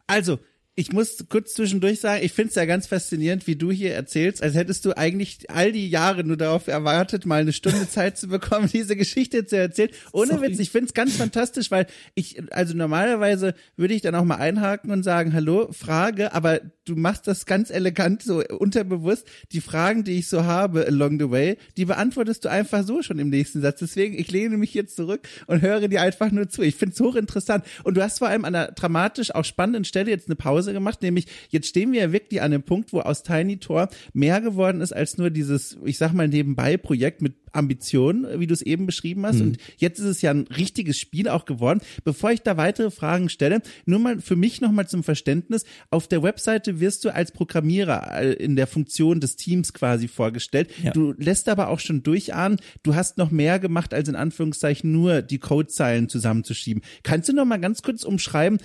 Also, 0.06 0.40
ich 0.80 0.94
muss 0.94 1.26
kurz 1.28 1.56
zwischendurch 1.56 2.00
sagen, 2.00 2.24
ich 2.24 2.34
finde 2.34 2.50
es 2.50 2.56
ja 2.56 2.66
ganz 2.66 2.86
faszinierend, 2.86 3.48
wie 3.48 3.56
du 3.56 3.72
hier 3.72 3.96
erzählst, 3.96 4.44
als 4.44 4.54
hättest 4.54 4.86
du 4.86 4.96
eigentlich 4.96 5.50
all 5.50 5.72
die 5.72 5.90
Jahre 5.90 6.24
nur 6.24 6.38
darauf 6.38 6.68
erwartet, 6.68 7.26
mal 7.26 7.42
eine 7.42 7.52
Stunde 7.52 7.90
Zeit 7.90 8.20
zu 8.20 8.28
bekommen, 8.28 8.70
diese 8.72 8.96
Geschichte 8.96 9.48
zu 9.48 9.58
erzählen. 9.58 9.90
Ohne 10.12 10.34
Sorry. 10.34 10.52
Witz, 10.52 10.60
ich 10.60 10.70
finde 10.70 10.86
es 10.90 10.94
ganz 10.94 11.16
fantastisch, 11.16 11.72
weil 11.72 11.88
ich, 12.14 12.40
also 12.54 12.76
normalerweise 12.78 13.56
würde 13.76 13.96
ich 13.96 14.04
dann 14.04 14.14
auch 14.14 14.24
mal 14.24 14.36
einhaken 14.36 14.92
und 14.92 15.02
sagen, 15.02 15.34
hallo, 15.34 15.72
Frage, 15.72 16.36
aber 16.36 16.62
du 16.86 16.96
machst 16.96 17.28
das 17.28 17.46
ganz 17.46 17.70
elegant, 17.70 18.22
so 18.22 18.44
unterbewusst. 18.46 19.28
Die 19.52 19.62
Fragen, 19.62 20.04
die 20.04 20.20
ich 20.20 20.30
so 20.30 20.46
habe 20.46 20.86
along 20.86 21.20
the 21.20 21.32
way, 21.32 21.58
die 21.76 21.86
beantwortest 21.86 22.46
du 22.46 22.50
einfach 22.50 22.86
so 22.86 23.02
schon 23.02 23.20
im 23.20 23.30
nächsten 23.30 23.62
Satz. 23.62 23.80
Deswegen, 23.80 24.18
ich 24.18 24.32
lehne 24.32 24.58
mich 24.58 24.74
jetzt 24.74 24.96
zurück 24.96 25.28
und 25.48 25.62
höre 25.62 25.88
dir 25.88 26.02
einfach 26.02 26.32
nur 26.32 26.50
zu. 26.50 26.62
Ich 26.62 26.76
finde 26.76 26.94
es 26.94 27.00
hochinteressant. 27.00 27.66
Und 27.84 27.98
du 27.98 28.04
hast 28.04 28.20
vor 28.20 28.28
allem 28.28 28.46
an 28.46 28.56
einer 28.56 28.72
dramatisch 28.72 29.34
auch 29.34 29.44
spannenden 29.44 29.84
Stelle 29.84 30.12
jetzt 30.12 30.28
eine 30.28 30.36
Pause 30.36 30.67
Pause 30.68 30.74
gemacht, 30.74 31.02
nämlich 31.02 31.26
jetzt 31.50 31.68
stehen 31.68 31.94
wir 31.94 32.02
ja 32.02 32.12
wirklich 32.12 32.42
an 32.42 32.52
dem 32.52 32.64
Punkt, 32.64 32.92
wo 32.92 33.00
aus 33.00 33.24
Tiny 33.24 33.58
Tor 33.58 33.90
mehr 34.14 34.42
geworden 34.42 34.82
ist 34.82 34.92
als 34.92 35.18
nur 35.18 35.30
dieses, 35.30 35.78
ich 35.86 35.98
sag 35.98 36.14
mal 36.14 36.28
nebenbei 36.28 36.78
Projekt 36.78 37.22
mit 37.22 37.36
Ambitionen, 37.54 38.40
wie 38.40 38.48
du 38.48 38.54
es 38.54 38.62
eben 38.62 38.86
beschrieben 38.86 39.26
hast. 39.26 39.38
Mhm. 39.38 39.42
Und 39.42 39.58
jetzt 39.78 40.00
ist 40.00 40.06
es 40.06 40.22
ja 40.22 40.32
ein 40.32 40.48
richtiges 40.56 40.98
Spiel 40.98 41.28
auch 41.30 41.46
geworden. 41.46 41.82
Bevor 42.04 42.32
ich 42.32 42.42
da 42.42 42.58
weitere 42.58 42.92
Fragen 42.92 43.30
stelle, 43.30 43.62
nur 43.86 44.00
mal 44.00 44.20
für 44.20 44.36
mich 44.36 44.62
nochmal 44.62 44.88
zum 44.88 45.04
Verständnis. 45.04 45.66
Auf 45.90 46.08
der 46.08 46.22
Webseite 46.24 46.80
wirst 46.80 47.06
du 47.06 47.14
als 47.14 47.32
Programmierer 47.32 48.22
äh, 48.22 48.34
in 48.34 48.56
der 48.56 48.68
Funktion 48.68 49.20
des 49.20 49.38
Teams 49.38 49.74
quasi 49.74 50.08
vorgestellt. 50.08 50.70
Ja. 50.84 50.92
Du 50.92 51.14
lässt 51.18 51.50
aber 51.50 51.70
auch 51.70 51.80
schon 51.80 52.04
durchahnen, 52.04 52.60
du 52.84 52.96
hast 52.96 53.18
noch 53.18 53.32
mehr 53.32 53.60
gemacht, 53.60 53.94
als 53.94 54.10
in 54.10 54.16
Anführungszeichen 54.16 54.92
nur 54.92 55.22
die 55.22 55.40
Codezeilen 55.40 56.10
zusammenzuschieben. 56.10 56.84
Kannst 57.04 57.30
du 57.30 57.34
noch 57.34 57.46
mal 57.46 57.58
ganz 57.58 57.82
kurz 57.82 58.04
umschreiben, 58.04 58.60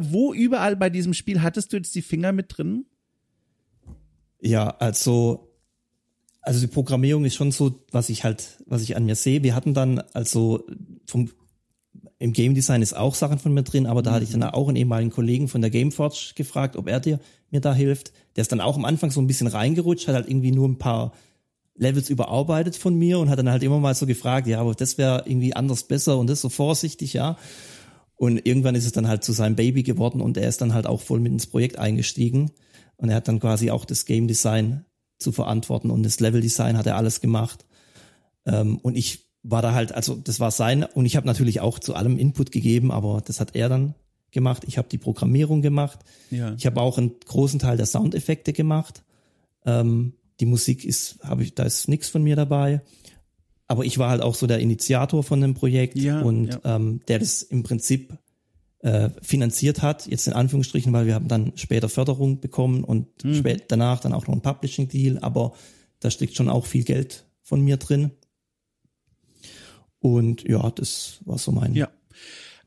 wo 0.00 0.32
überall 0.34 0.76
bei 0.76 0.90
diesem 0.90 1.14
Spiel 1.14 1.42
hattest 1.42 1.72
du 1.72 1.76
jetzt 1.76 1.94
die 1.94 2.02
Finger 2.02 2.32
mit 2.32 2.56
drin? 2.56 2.86
Ja, 4.40 4.68
also 4.68 5.48
also 6.42 6.60
die 6.60 6.66
Programmierung 6.66 7.24
ist 7.24 7.36
schon 7.36 7.52
so, 7.52 7.84
was 7.92 8.08
ich 8.08 8.24
halt, 8.24 8.58
was 8.66 8.82
ich 8.82 8.96
an 8.96 9.06
mir 9.06 9.14
sehe. 9.14 9.44
Wir 9.44 9.54
hatten 9.54 9.74
dann 9.74 10.00
also 10.12 10.66
vom 11.06 11.30
im 12.18 12.32
Game 12.32 12.54
Design 12.54 12.82
ist 12.82 12.96
auch 12.96 13.16
Sachen 13.16 13.40
von 13.40 13.52
mir 13.52 13.64
drin, 13.64 13.86
aber 13.86 14.00
da 14.00 14.10
mhm. 14.10 14.14
hatte 14.14 14.24
ich 14.24 14.30
dann 14.30 14.44
auch 14.44 14.68
einen 14.68 14.76
ehemaligen 14.76 15.10
Kollegen 15.10 15.48
von 15.48 15.60
der 15.60 15.70
Gameforge 15.70 16.34
gefragt, 16.36 16.76
ob 16.76 16.88
er 16.88 17.00
dir 17.00 17.18
mir 17.50 17.60
da 17.60 17.74
hilft. 17.74 18.12
Der 18.36 18.42
ist 18.42 18.52
dann 18.52 18.60
auch 18.60 18.76
am 18.76 18.84
Anfang 18.84 19.10
so 19.10 19.20
ein 19.20 19.26
bisschen 19.26 19.48
reingerutscht, 19.48 20.06
hat 20.06 20.14
halt 20.14 20.28
irgendwie 20.28 20.52
nur 20.52 20.68
ein 20.68 20.78
paar 20.78 21.12
Levels 21.74 22.10
überarbeitet 22.10 22.76
von 22.76 22.94
mir 22.94 23.18
und 23.18 23.28
hat 23.28 23.40
dann 23.40 23.50
halt 23.50 23.64
immer 23.64 23.80
mal 23.80 23.94
so 23.96 24.06
gefragt, 24.06 24.46
ja, 24.46 24.60
aber 24.60 24.74
das 24.74 24.98
wäre 24.98 25.24
irgendwie 25.26 25.54
anders 25.54 25.82
besser 25.82 26.16
und 26.16 26.28
das 26.28 26.40
so 26.40 26.48
vorsichtig, 26.48 27.12
ja. 27.12 27.36
Und 28.16 28.46
irgendwann 28.46 28.74
ist 28.74 28.86
es 28.86 28.92
dann 28.92 29.08
halt 29.08 29.24
zu 29.24 29.32
seinem 29.32 29.56
Baby 29.56 29.82
geworden 29.82 30.20
und 30.20 30.36
er 30.36 30.48
ist 30.48 30.60
dann 30.60 30.74
halt 30.74 30.86
auch 30.86 31.00
voll 31.00 31.20
mit 31.20 31.32
ins 31.32 31.46
Projekt 31.46 31.78
eingestiegen. 31.78 32.52
Und 32.96 33.08
er 33.08 33.16
hat 33.16 33.28
dann 33.28 33.40
quasi 33.40 33.70
auch 33.70 33.84
das 33.84 34.04
Game 34.04 34.28
Design 34.28 34.84
zu 35.18 35.32
verantworten 35.32 35.90
und 35.90 36.02
das 36.04 36.20
Level 36.20 36.40
Design 36.40 36.76
hat 36.76 36.86
er 36.86 36.96
alles 36.96 37.20
gemacht. 37.20 37.66
Ähm, 38.46 38.78
und 38.78 38.96
ich 38.96 39.30
war 39.42 39.62
da 39.62 39.74
halt, 39.74 39.92
also 39.92 40.14
das 40.14 40.38
war 40.38 40.50
sein 40.50 40.84
und 40.84 41.06
ich 41.06 41.16
habe 41.16 41.26
natürlich 41.26 41.60
auch 41.60 41.78
zu 41.78 41.94
allem 41.94 42.16
Input 42.18 42.52
gegeben, 42.52 42.92
aber 42.92 43.22
das 43.24 43.40
hat 43.40 43.56
er 43.56 43.68
dann 43.68 43.94
gemacht. 44.30 44.64
Ich 44.66 44.78
habe 44.78 44.88
die 44.88 44.98
Programmierung 44.98 45.62
gemacht. 45.62 46.00
Ja. 46.30 46.54
Ich 46.54 46.66
habe 46.66 46.80
auch 46.80 46.98
einen 46.98 47.12
großen 47.26 47.58
Teil 47.58 47.76
der 47.76 47.86
Soundeffekte 47.86 48.52
gemacht. 48.52 49.02
Ähm, 49.64 50.14
die 50.40 50.46
Musik 50.46 50.84
ist, 50.84 51.18
habe 51.22 51.42
ich, 51.42 51.54
da 51.54 51.64
ist 51.64 51.88
nichts 51.88 52.08
von 52.08 52.22
mir 52.22 52.36
dabei 52.36 52.82
aber 53.68 53.84
ich 53.84 53.98
war 53.98 54.10
halt 54.10 54.22
auch 54.22 54.34
so 54.34 54.46
der 54.46 54.58
Initiator 54.58 55.22
von 55.22 55.40
dem 55.40 55.54
Projekt 55.54 55.96
ja, 55.96 56.20
und 56.20 56.48
ja. 56.48 56.76
Ähm, 56.76 57.00
der 57.08 57.18
das 57.18 57.42
im 57.42 57.62
Prinzip 57.62 58.16
äh, 58.80 59.10
finanziert 59.22 59.82
hat, 59.82 60.06
jetzt 60.06 60.26
in 60.26 60.32
Anführungsstrichen, 60.32 60.92
weil 60.92 61.06
wir 61.06 61.14
haben 61.14 61.28
dann 61.28 61.52
später 61.56 61.88
Förderung 61.88 62.40
bekommen 62.40 62.84
und 62.84 63.24
mhm. 63.24 63.34
spät 63.34 63.64
danach 63.68 64.00
dann 64.00 64.12
auch 64.12 64.26
noch 64.26 64.34
ein 64.34 64.42
Publishing-Deal, 64.42 65.18
aber 65.20 65.52
da 66.00 66.10
steckt 66.10 66.34
schon 66.36 66.48
auch 66.48 66.66
viel 66.66 66.84
Geld 66.84 67.26
von 67.42 67.60
mir 67.60 67.76
drin. 67.76 68.10
Und 70.00 70.42
ja, 70.42 70.68
das 70.70 71.20
war 71.24 71.38
so 71.38 71.52
mein 71.52 71.74
ja. 71.74 71.88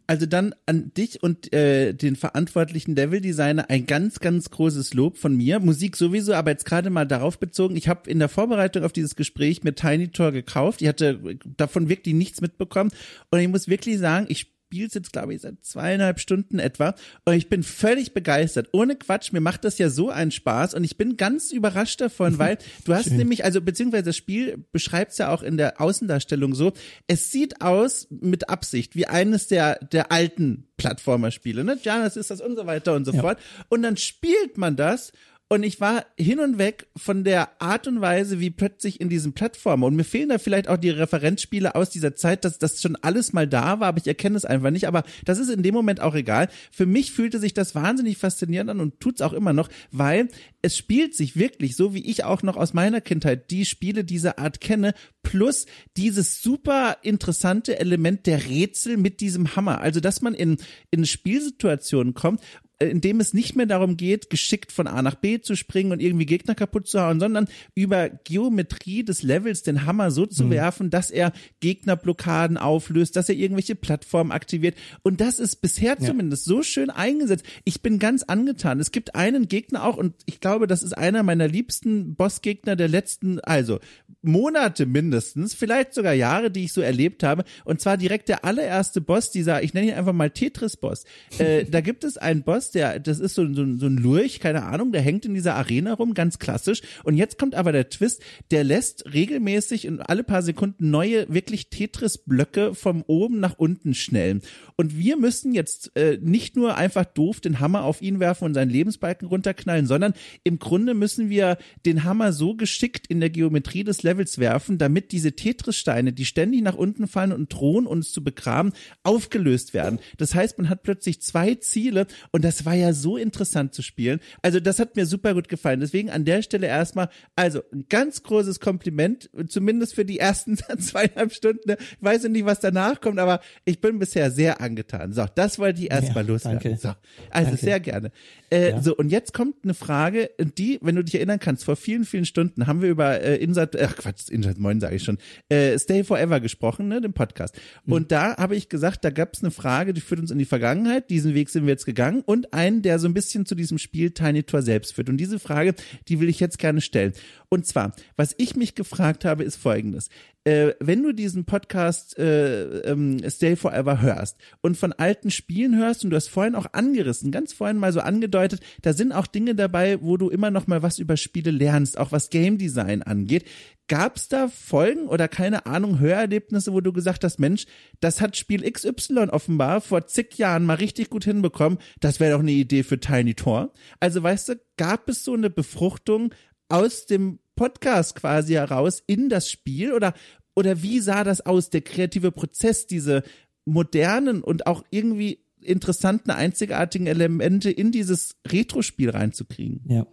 Also 0.07 0.25
dann 0.25 0.53
an 0.65 0.91
dich 0.93 1.23
und 1.23 1.51
äh, 1.53 1.93
den 1.93 2.15
verantwortlichen 2.15 2.95
Level-Designer 2.95 3.69
ein 3.69 3.85
ganz, 3.85 4.19
ganz 4.19 4.49
großes 4.49 4.93
Lob 4.93 5.17
von 5.17 5.35
mir. 5.35 5.59
Musik 5.59 5.95
sowieso, 5.95 6.33
aber 6.33 6.51
jetzt 6.51 6.65
gerade 6.65 6.89
mal 6.89 7.05
darauf 7.05 7.39
bezogen. 7.39 7.75
Ich 7.75 7.87
habe 7.87 8.09
in 8.09 8.19
der 8.19 8.29
Vorbereitung 8.29 8.83
auf 8.83 8.93
dieses 8.93 9.15
Gespräch 9.15 9.63
mir 9.63 9.73
Tiny 9.73 10.09
Tor 10.09 10.31
gekauft. 10.31 10.81
Ich 10.81 10.87
hatte 10.87 11.37
davon 11.57 11.89
wirklich 11.89 12.13
nichts 12.13 12.41
mitbekommen. 12.41 12.91
Und 13.31 13.39
ich 13.39 13.47
muss 13.47 13.67
wirklich 13.67 13.97
sagen, 13.97 14.27
ich 14.29 14.54
spiele 14.65 14.89
jetzt, 14.91 15.13
glaube 15.13 15.33
ich, 15.33 15.41
seit 15.41 15.63
zweieinhalb 15.63 16.19
Stunden 16.19 16.59
etwa. 16.59 16.95
Und 17.23 17.33
ich 17.33 17.49
bin 17.49 17.63
völlig 17.63 18.13
begeistert. 18.13 18.69
Ohne 18.73 18.95
Quatsch, 18.95 19.31
mir 19.31 19.39
macht 19.39 19.63
das 19.63 19.77
ja 19.77 19.89
so 19.89 20.09
einen 20.09 20.31
Spaß. 20.31 20.73
Und 20.73 20.83
ich 20.83 20.97
bin 20.97 21.17
ganz 21.17 21.51
überrascht 21.51 22.01
davon, 22.01 22.39
weil 22.39 22.57
du 22.83 22.93
hast 22.93 23.05
Schön. 23.05 23.17
nämlich, 23.17 23.45
also 23.45 23.61
beziehungsweise 23.61 24.03
das 24.03 24.17
Spiel 24.17 24.65
beschreibt 24.71 25.13
es 25.13 25.17
ja 25.17 25.33
auch 25.33 25.43
in 25.43 25.57
der 25.57 25.79
Außendarstellung 25.79 26.55
so, 26.55 26.73
es 27.07 27.31
sieht 27.31 27.61
aus 27.61 28.07
mit 28.09 28.49
Absicht 28.49 28.95
wie 28.95 29.07
eines 29.07 29.47
der, 29.47 29.75
der 29.85 30.11
alten 30.11 30.67
Plattformerspiele, 30.77 31.63
ne? 31.63 31.77
Janus 31.81 32.17
ist 32.17 32.31
das 32.31 32.41
und 32.41 32.57
so 32.57 32.65
weiter 32.65 32.93
und 32.93 33.05
so 33.05 33.13
ja. 33.13 33.21
fort. 33.21 33.39
Und 33.69 33.83
dann 33.83 33.97
spielt 33.97 34.57
man 34.57 34.75
das 34.75 35.13
und 35.47 35.61
ich 35.61 35.79
war 35.79 36.05
hin 36.17 36.39
und 36.39 36.57
weg 36.57 36.87
von 36.97 37.23
der 37.23 37.61
Art 37.61 37.87
und 37.87 38.01
Weise, 38.01 38.39
wie 38.39 38.49
plötzlich 38.49 38.99
in 38.99 39.09
diesem 39.09 39.33
Plattformer. 39.33 39.85
Und 39.85 39.95
mir 39.95 40.03
fehlen 40.03 40.29
da 40.29 40.39
vielleicht 40.39 40.67
auch 40.67 40.77
die 40.77 40.89
Referenzspiele 40.89 41.75
aus 41.75 41.91
dieser 41.91 42.15
Zeit, 42.15 42.45
dass 42.45 42.57
das 42.57 42.81
schon 42.81 42.95
alles 42.95 43.31
mal 43.31 43.47
da 43.47 43.79
war, 43.79 43.89
aber 43.89 43.99
ich 43.99 44.07
erkenne 44.07 44.37
es 44.37 44.45
einfach 44.45 44.71
nicht. 44.71 44.87
Aber 44.87 45.03
das 45.23 45.37
ist 45.37 45.49
in 45.49 45.61
dem 45.61 45.75
Moment 45.75 46.01
auch 46.01 46.15
egal. 46.15 46.49
Für 46.71 46.87
mich 46.87 47.11
fühlte 47.11 47.37
sich 47.37 47.53
das 47.53 47.75
wahnsinnig 47.75 48.17
faszinierend 48.17 48.71
an 48.71 48.79
und 48.79 48.99
tut's 48.99 49.21
auch 49.21 49.33
immer 49.33 49.53
noch, 49.53 49.69
weil 49.91 50.29
es 50.63 50.75
spielt 50.75 51.15
sich 51.15 51.37
wirklich, 51.37 51.75
so 51.75 51.93
wie 51.93 52.03
ich 52.09 52.23
auch 52.23 52.41
noch 52.41 52.57
aus 52.57 52.73
meiner 52.73 52.99
Kindheit 52.99 53.51
die 53.51 53.65
Spiele 53.65 54.03
dieser 54.03 54.39
Art 54.39 54.61
kenne, 54.61 54.95
plus 55.21 55.67
dieses 55.95 56.41
super 56.41 56.97
interessante 57.03 57.77
Element 57.77 58.25
der 58.25 58.45
Rätsel 58.45 58.97
mit 58.97 59.19
diesem 59.19 59.55
Hammer. 59.55 59.81
Also, 59.81 59.99
dass 59.99 60.23
man 60.23 60.33
in, 60.33 60.57
in 60.89 61.05
Spielsituationen 61.05 62.15
kommt, 62.15 62.41
in 62.79 63.01
dem 63.01 63.19
es 63.19 63.33
nicht 63.33 63.55
mehr 63.55 63.65
darum 63.65 63.97
geht, 63.97 64.29
geschickt 64.29 64.71
von 64.71 64.87
A 64.87 65.01
nach 65.01 65.15
B 65.15 65.39
zu 65.39 65.55
springen 65.55 65.91
und 65.91 66.01
irgendwie 66.01 66.25
Gegner 66.25 66.55
kaputt 66.55 66.87
zu 66.87 67.01
hauen, 67.01 67.19
sondern 67.19 67.47
über 67.73 68.09
Geometrie 68.09 69.03
des 69.03 69.23
Levels 69.23 69.63
den 69.63 69.85
Hammer 69.85 70.11
so 70.11 70.25
zu 70.25 70.45
mhm. 70.45 70.49
werfen, 70.51 70.89
dass 70.89 71.11
er 71.11 71.31
Gegnerblockaden 71.59 72.57
auflöst, 72.57 73.15
dass 73.15 73.29
er 73.29 73.35
irgendwelche 73.35 73.75
Plattformen 73.75 74.31
aktiviert. 74.31 74.75
Und 75.03 75.21
das 75.21 75.39
ist 75.39 75.57
bisher 75.57 75.97
ja. 75.99 76.07
zumindest 76.07 76.45
so 76.45 76.63
schön 76.63 76.89
eingesetzt. 76.89 77.45
Ich 77.63 77.81
bin 77.81 77.99
ganz 77.99 78.23
angetan. 78.23 78.79
Es 78.79 78.91
gibt 78.91 79.15
einen 79.15 79.47
Gegner 79.47 79.85
auch 79.85 79.97
und 79.97 80.15
ich 80.25 80.39
glaube, 80.39 80.67
das 80.67 80.83
ist 80.83 80.97
einer 80.97 81.23
meiner 81.23 81.47
liebsten 81.47 82.15
Bossgegner 82.15 82.75
der 82.75 82.87
letzten, 82.87 83.39
also 83.39 83.79
Monate 84.21 84.85
mindestens, 84.85 85.53
vielleicht 85.53 85.93
sogar 85.93 86.13
Jahre, 86.13 86.51
die 86.51 86.65
ich 86.65 86.73
so 86.73 86.81
erlebt 86.81 87.23
habe. 87.23 87.43
Und 87.63 87.79
zwar 87.79 87.97
direkt 87.97 88.27
der 88.29 88.43
allererste 88.43 88.99
Boss 89.01 89.31
dieser, 89.31 89.63
ich 89.63 89.73
nenne 89.73 89.87
ihn 89.87 89.93
einfach 89.93 90.13
mal 90.13 90.31
Tetris-Boss. 90.31 91.05
Äh, 91.37 91.65
da 91.69 91.81
gibt 91.81 92.03
es 92.03 92.17
einen 92.17 92.43
Boss, 92.43 92.64
der, 92.71 92.99
das 92.99 93.19
ist 93.19 93.35
so, 93.35 93.45
so, 93.53 93.65
so 93.77 93.85
ein 93.85 93.97
Lurch, 93.97 94.39
keine 94.39 94.63
Ahnung, 94.63 94.91
der 94.91 95.01
hängt 95.01 95.25
in 95.25 95.33
dieser 95.33 95.55
Arena 95.55 95.93
rum, 95.93 96.13
ganz 96.13 96.39
klassisch. 96.39 96.81
Und 97.03 97.15
jetzt 97.15 97.37
kommt 97.37 97.55
aber 97.55 97.71
der 97.71 97.89
Twist, 97.89 98.21
der 98.51 98.63
lässt 98.63 99.13
regelmäßig 99.13 99.85
in 99.85 100.01
alle 100.01 100.23
paar 100.23 100.41
Sekunden 100.41 100.89
neue, 100.89 101.31
wirklich 101.33 101.69
Tetris-Blöcke 101.69 102.75
vom 102.75 103.03
oben 103.07 103.39
nach 103.39 103.57
unten 103.57 103.93
schnellen. 103.93 104.41
Und 104.75 104.97
wir 104.97 105.17
müssen 105.17 105.53
jetzt 105.53 105.95
äh, 105.95 106.17
nicht 106.21 106.55
nur 106.55 106.75
einfach 106.75 107.05
doof 107.05 107.39
den 107.39 107.59
Hammer 107.59 107.83
auf 107.83 108.01
ihn 108.01 108.19
werfen 108.19 108.45
und 108.45 108.53
seinen 108.53 108.71
Lebensbalken 108.71 109.27
runterknallen, 109.27 109.87
sondern 109.87 110.13
im 110.43 110.59
Grunde 110.59 110.93
müssen 110.93 111.29
wir 111.29 111.57
den 111.85 112.03
Hammer 112.03 112.33
so 112.33 112.55
geschickt 112.55 113.07
in 113.07 113.19
der 113.19 113.29
Geometrie 113.29 113.83
des 113.83 114.03
Levels 114.03 114.39
werfen, 114.39 114.77
damit 114.77 115.11
diese 115.11 115.33
Tetris-Steine, 115.33 116.13
die 116.13 116.25
ständig 116.25 116.61
nach 116.61 116.75
unten 116.75 117.07
fallen 117.07 117.31
und 117.31 117.53
drohen 117.53 117.87
uns 117.87 118.11
zu 118.11 118.23
begraben, 118.23 118.73
aufgelöst 119.03 119.73
werden. 119.73 119.99
Das 120.17 120.35
heißt, 120.35 120.57
man 120.57 120.69
hat 120.69 120.83
plötzlich 120.83 121.21
zwei 121.21 121.55
Ziele 121.55 122.07
und 122.31 122.43
das 122.43 122.54
war 122.63 122.75
ja 122.75 122.93
so 122.93 123.17
interessant 123.17 123.73
zu 123.73 123.81
spielen. 123.81 124.19
Also 124.43 124.59
das 124.59 124.79
hat 124.79 124.95
mir 124.95 125.05
super 125.05 125.33
gut 125.33 125.49
gefallen. 125.49 125.79
Deswegen 125.79 126.11
an 126.11 126.23
der 126.23 126.43
Stelle 126.43 126.67
erstmal, 126.67 127.09
also 127.35 127.61
ein 127.73 127.85
ganz 127.89 128.21
großes 128.21 128.59
Kompliment, 128.59 129.29
zumindest 129.47 129.95
für 129.95 130.05
die 130.05 130.19
ersten 130.19 130.57
zweieinhalb 130.79 131.33
Stunden. 131.33 131.71
Ich 131.71 131.97
weiß 131.99 132.23
nicht, 132.25 132.45
was 132.45 132.59
danach 132.59 133.01
kommt, 133.01 133.19
aber 133.19 133.41
ich 133.65 133.81
bin 133.81 133.99
bisher 133.99 134.29
sehr 134.29 134.61
angetan. 134.61 135.11
So, 135.11 135.25
das 135.33 135.57
wollte 135.57 135.81
ich 135.81 135.91
erstmal 135.91 136.23
ja, 136.23 136.31
loswerden. 136.31 136.77
So, 136.77 136.89
also 137.31 137.49
danke. 137.49 137.57
sehr 137.57 137.79
gerne. 137.79 138.11
Äh, 138.51 138.71
ja. 138.71 138.81
So, 138.81 138.95
und 138.95 139.09
jetzt 139.09 139.33
kommt 139.33 139.55
eine 139.63 139.73
Frage, 139.73 140.29
die, 140.39 140.79
wenn 140.81 140.95
du 140.95 141.03
dich 141.03 141.15
erinnern 141.15 141.39
kannst, 141.39 141.65
vor 141.65 141.75
vielen, 141.75 142.05
vielen 142.05 142.25
Stunden 142.25 142.67
haben 142.67 142.81
wir 142.81 142.89
über 142.89 143.19
äh, 143.21 143.37
Insert, 143.37 143.79
ach 143.81 143.95
Quatsch, 143.95 144.29
Insert 144.29 144.59
Moin 144.59 144.79
sage 144.79 144.95
ich 144.95 145.03
schon, 145.03 145.17
äh, 145.49 145.77
Stay 145.79 146.03
Forever 146.03 146.39
gesprochen, 146.39 146.87
ne, 146.87 147.01
dem 147.01 147.13
Podcast. 147.13 147.59
Mhm. 147.85 147.93
Und 147.93 148.11
da 148.11 148.37
habe 148.37 148.55
ich 148.55 148.69
gesagt, 148.69 149.03
da 149.03 149.09
gab 149.09 149.33
es 149.33 149.41
eine 149.41 149.51
Frage, 149.51 149.93
die 149.93 150.01
führt 150.01 150.21
uns 150.21 150.31
in 150.31 150.37
die 150.37 150.45
Vergangenheit, 150.45 151.09
diesen 151.09 151.33
Weg 151.33 151.49
sind 151.49 151.65
wir 151.65 151.71
jetzt 151.71 151.85
gegangen 151.85 152.21
und 152.25 152.44
einen, 152.53 152.81
der 152.81 152.99
so 152.99 153.07
ein 153.07 153.13
bisschen 153.13 153.45
zu 153.45 153.55
diesem 153.55 153.77
Spiel 153.77 154.11
Tiny 154.11 154.43
Tour 154.43 154.61
selbst 154.61 154.93
führt. 154.93 155.09
Und 155.09 155.17
diese 155.17 155.39
Frage, 155.39 155.75
die 156.07 156.19
will 156.19 156.29
ich 156.29 156.39
jetzt 156.39 156.59
gerne 156.59 156.81
stellen. 156.81 157.13
Und 157.49 157.65
zwar, 157.65 157.95
was 158.15 158.35
ich 158.37 158.55
mich 158.55 158.75
gefragt 158.75 159.25
habe, 159.25 159.43
ist 159.43 159.55
folgendes. 159.55 160.09
Äh, 160.45 160.75
wenn 160.79 161.01
du 161.01 161.11
diesen 161.11 161.45
Podcast 161.45 162.19
äh, 162.19 162.81
ähm, 162.81 163.19
Stay 163.27 163.55
Forever 163.55 163.99
hörst 164.01 164.37
und 164.61 164.77
von 164.77 164.93
alten 164.93 165.31
Spielen 165.31 165.75
hörst 165.75 166.03
und 166.03 166.11
du 166.11 166.15
hast 166.15 166.27
vorhin 166.27 166.53
auch 166.53 166.67
angerissen, 166.71 167.31
ganz 167.31 167.51
vorhin 167.51 167.77
mal 167.77 167.91
so 167.91 167.99
angedeutet, 167.99 168.59
da 168.83 168.93
sind 168.93 169.11
auch 169.11 169.25
Dinge 169.25 169.55
dabei, 169.55 170.03
wo 170.03 170.17
du 170.17 170.29
immer 170.29 170.51
noch 170.51 170.67
mal 170.67 170.83
was 170.83 170.99
über 170.99 171.17
Spiele 171.17 171.49
lernst, 171.49 171.97
auch 171.97 172.11
was 172.11 172.29
Game 172.29 172.59
Design 172.59 173.01
angeht. 173.01 173.45
Gab 173.87 174.17
es 174.17 174.27
da 174.27 174.47
Folgen 174.47 175.07
oder 175.07 175.27
keine 175.27 175.65
Ahnung, 175.65 175.99
Hörerlebnisse, 175.99 176.73
wo 176.73 176.81
du 176.81 176.93
gesagt 176.93 177.23
hast, 177.23 177.39
Mensch, 177.39 177.65
das 177.99 178.21
hat 178.21 178.37
Spiel 178.37 178.69
XY 178.69 179.29
offenbar 179.31 179.81
vor 179.81 180.05
zig 180.05 180.37
Jahren 180.37 180.63
mal 180.63 180.75
richtig 180.75 181.09
gut 181.09 181.23
hinbekommen, 181.23 181.79
das 181.99 182.19
wäre 182.19 182.33
doch 182.33 182.41
eine 182.41 182.51
Idee 182.51 182.83
für 182.83 182.99
Tiny 182.99 183.33
Tor. 183.33 183.73
Also 183.99 184.21
weißt 184.21 184.49
du, 184.49 184.61
gab 184.77 185.09
es 185.09 185.23
so 185.23 185.33
eine 185.33 185.49
Befruchtung 185.49 186.35
aus 186.69 187.07
dem 187.07 187.39
Podcast 187.55 188.15
quasi 188.15 188.53
heraus 188.53 189.03
in 189.07 189.29
das 189.29 189.49
Spiel 189.49 189.93
oder 189.93 190.13
oder 190.55 190.81
wie 190.81 190.99
sah 191.01 191.23
das 191.23 191.41
aus, 191.41 191.69
der 191.69 191.81
kreative 191.81 192.31
Prozess, 192.31 192.87
diese 192.87 193.23
modernen 193.65 194.41
und 194.41 194.67
auch 194.67 194.85
irgendwie 194.89 195.39
interessanten, 195.61 196.31
einzigartigen 196.31 197.07
Elemente 197.07 197.69
in 197.69 197.91
dieses 197.91 198.37
Retro-Spiel 198.47 199.09
reinzukriegen? 199.09 199.81
Ja. 199.89 200.07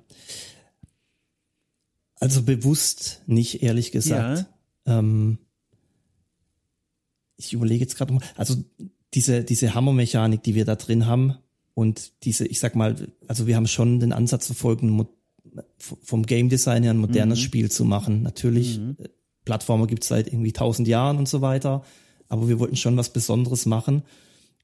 Also 2.17 2.43
bewusst 2.43 3.23
nicht, 3.27 3.63
ehrlich 3.63 3.93
gesagt. 3.93 4.47
Ja. 4.87 4.99
Ähm, 4.99 5.39
ich 7.37 7.53
überlege 7.53 7.81
jetzt 7.81 7.97
gerade 7.97 8.13
mal, 8.13 8.23
also 8.37 8.57
diese, 9.15 9.45
diese 9.45 9.75
Hammermechanik, 9.75 10.43
die 10.43 10.55
wir 10.55 10.65
da 10.65 10.77
drin 10.77 11.07
haben 11.07 11.37
und 11.75 12.13
diese, 12.25 12.47
ich 12.47 12.61
sag 12.61 12.75
mal, 12.77 13.13
also 13.29 13.47
wir 13.47 13.57
haben 13.57 13.67
schon 13.67 14.01
den 14.01 14.13
Ansatz 14.13 14.47
verfolgt, 14.47 14.83
vom 15.79 16.25
Game 16.25 16.49
Design 16.49 16.83
her 16.83 16.93
ein 16.93 16.99
modernes 16.99 17.39
mhm. 17.41 17.43
Spiel 17.43 17.71
zu 17.71 17.85
machen. 17.85 18.23
Natürlich, 18.23 18.79
mhm. 18.79 18.97
Äh, 18.99 19.09
Plattformer 19.45 19.87
gibt 19.87 20.03
es 20.03 20.09
seit 20.09 20.29
irgendwie 20.29 20.53
tausend 20.53 20.87
Jahren 20.89 21.19
und 21.19 21.29
so 21.29 21.41
weiter, 21.41 21.83
aber 22.29 22.49
wir 22.49 22.59
wollten 22.59 22.77
schon 22.77 22.97
was 22.97 23.13
Besonderes 23.13 23.67
machen. 23.67 24.03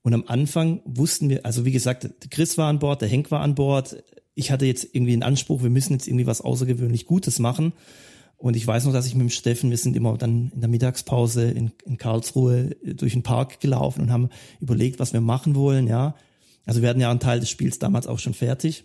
Und 0.03 0.15
am 0.15 0.25
Anfang 0.27 0.81
wussten 0.85 1.29
wir, 1.29 1.45
also 1.45 1.65
wie 1.65 1.73
gesagt, 1.73 2.09
Chris 2.31 2.57
war 2.57 2.69
an 2.69 2.79
Bord, 2.79 3.03
der 3.03 3.09
Henk 3.09 3.31
war 3.31 3.41
an 3.41 3.55
Bord. 3.55 4.03
Ich 4.35 4.51
hatte 4.51 4.67
jetzt 4.67 4.89
irgendwie 4.93 5.13
einen 5.13 5.25
Anspruch, 5.25 5.63
wir 5.63 5.71
müssen 5.71 5.93
jetzt 5.95 6.07
irgendwie 6.07 6.27
was 6.27 6.41
außergewöhnlich 6.41 7.07
Gutes 7.07 7.41
machen. 7.41 7.73
Und 8.37 8.55
ich 8.55 8.65
weiß 8.65 8.85
noch, 8.85 8.93
dass 8.93 9.07
ich 9.07 9.15
mit 9.15 9.23
dem 9.23 9.31
Steffen, 9.31 9.71
wir 9.71 9.77
sind 9.77 9.97
immer 9.97 10.17
dann 10.17 10.53
in 10.55 10.61
der 10.61 10.71
Mittagspause 10.71 11.51
in, 11.51 11.73
in 11.85 11.99
Karlsruhe 11.99 12.77
durch 12.85 13.13
den 13.13 13.25
Park 13.25 13.59
gelaufen 13.59 14.03
und 14.03 14.13
haben 14.13 14.29
überlegt, 14.61 15.01
was 15.01 15.13
wir 15.13 15.21
machen 15.21 15.57
wollen, 15.57 15.89
ja. 15.89 16.15
Also 16.65 16.81
wir 16.81 16.89
hatten 16.89 17.01
ja 17.01 17.11
einen 17.11 17.19
Teil 17.19 17.41
des 17.41 17.51
Spiels 17.51 17.81
damals 17.81 18.07
auch 18.07 18.21
schon 18.21 18.35
fertig. 18.35 18.85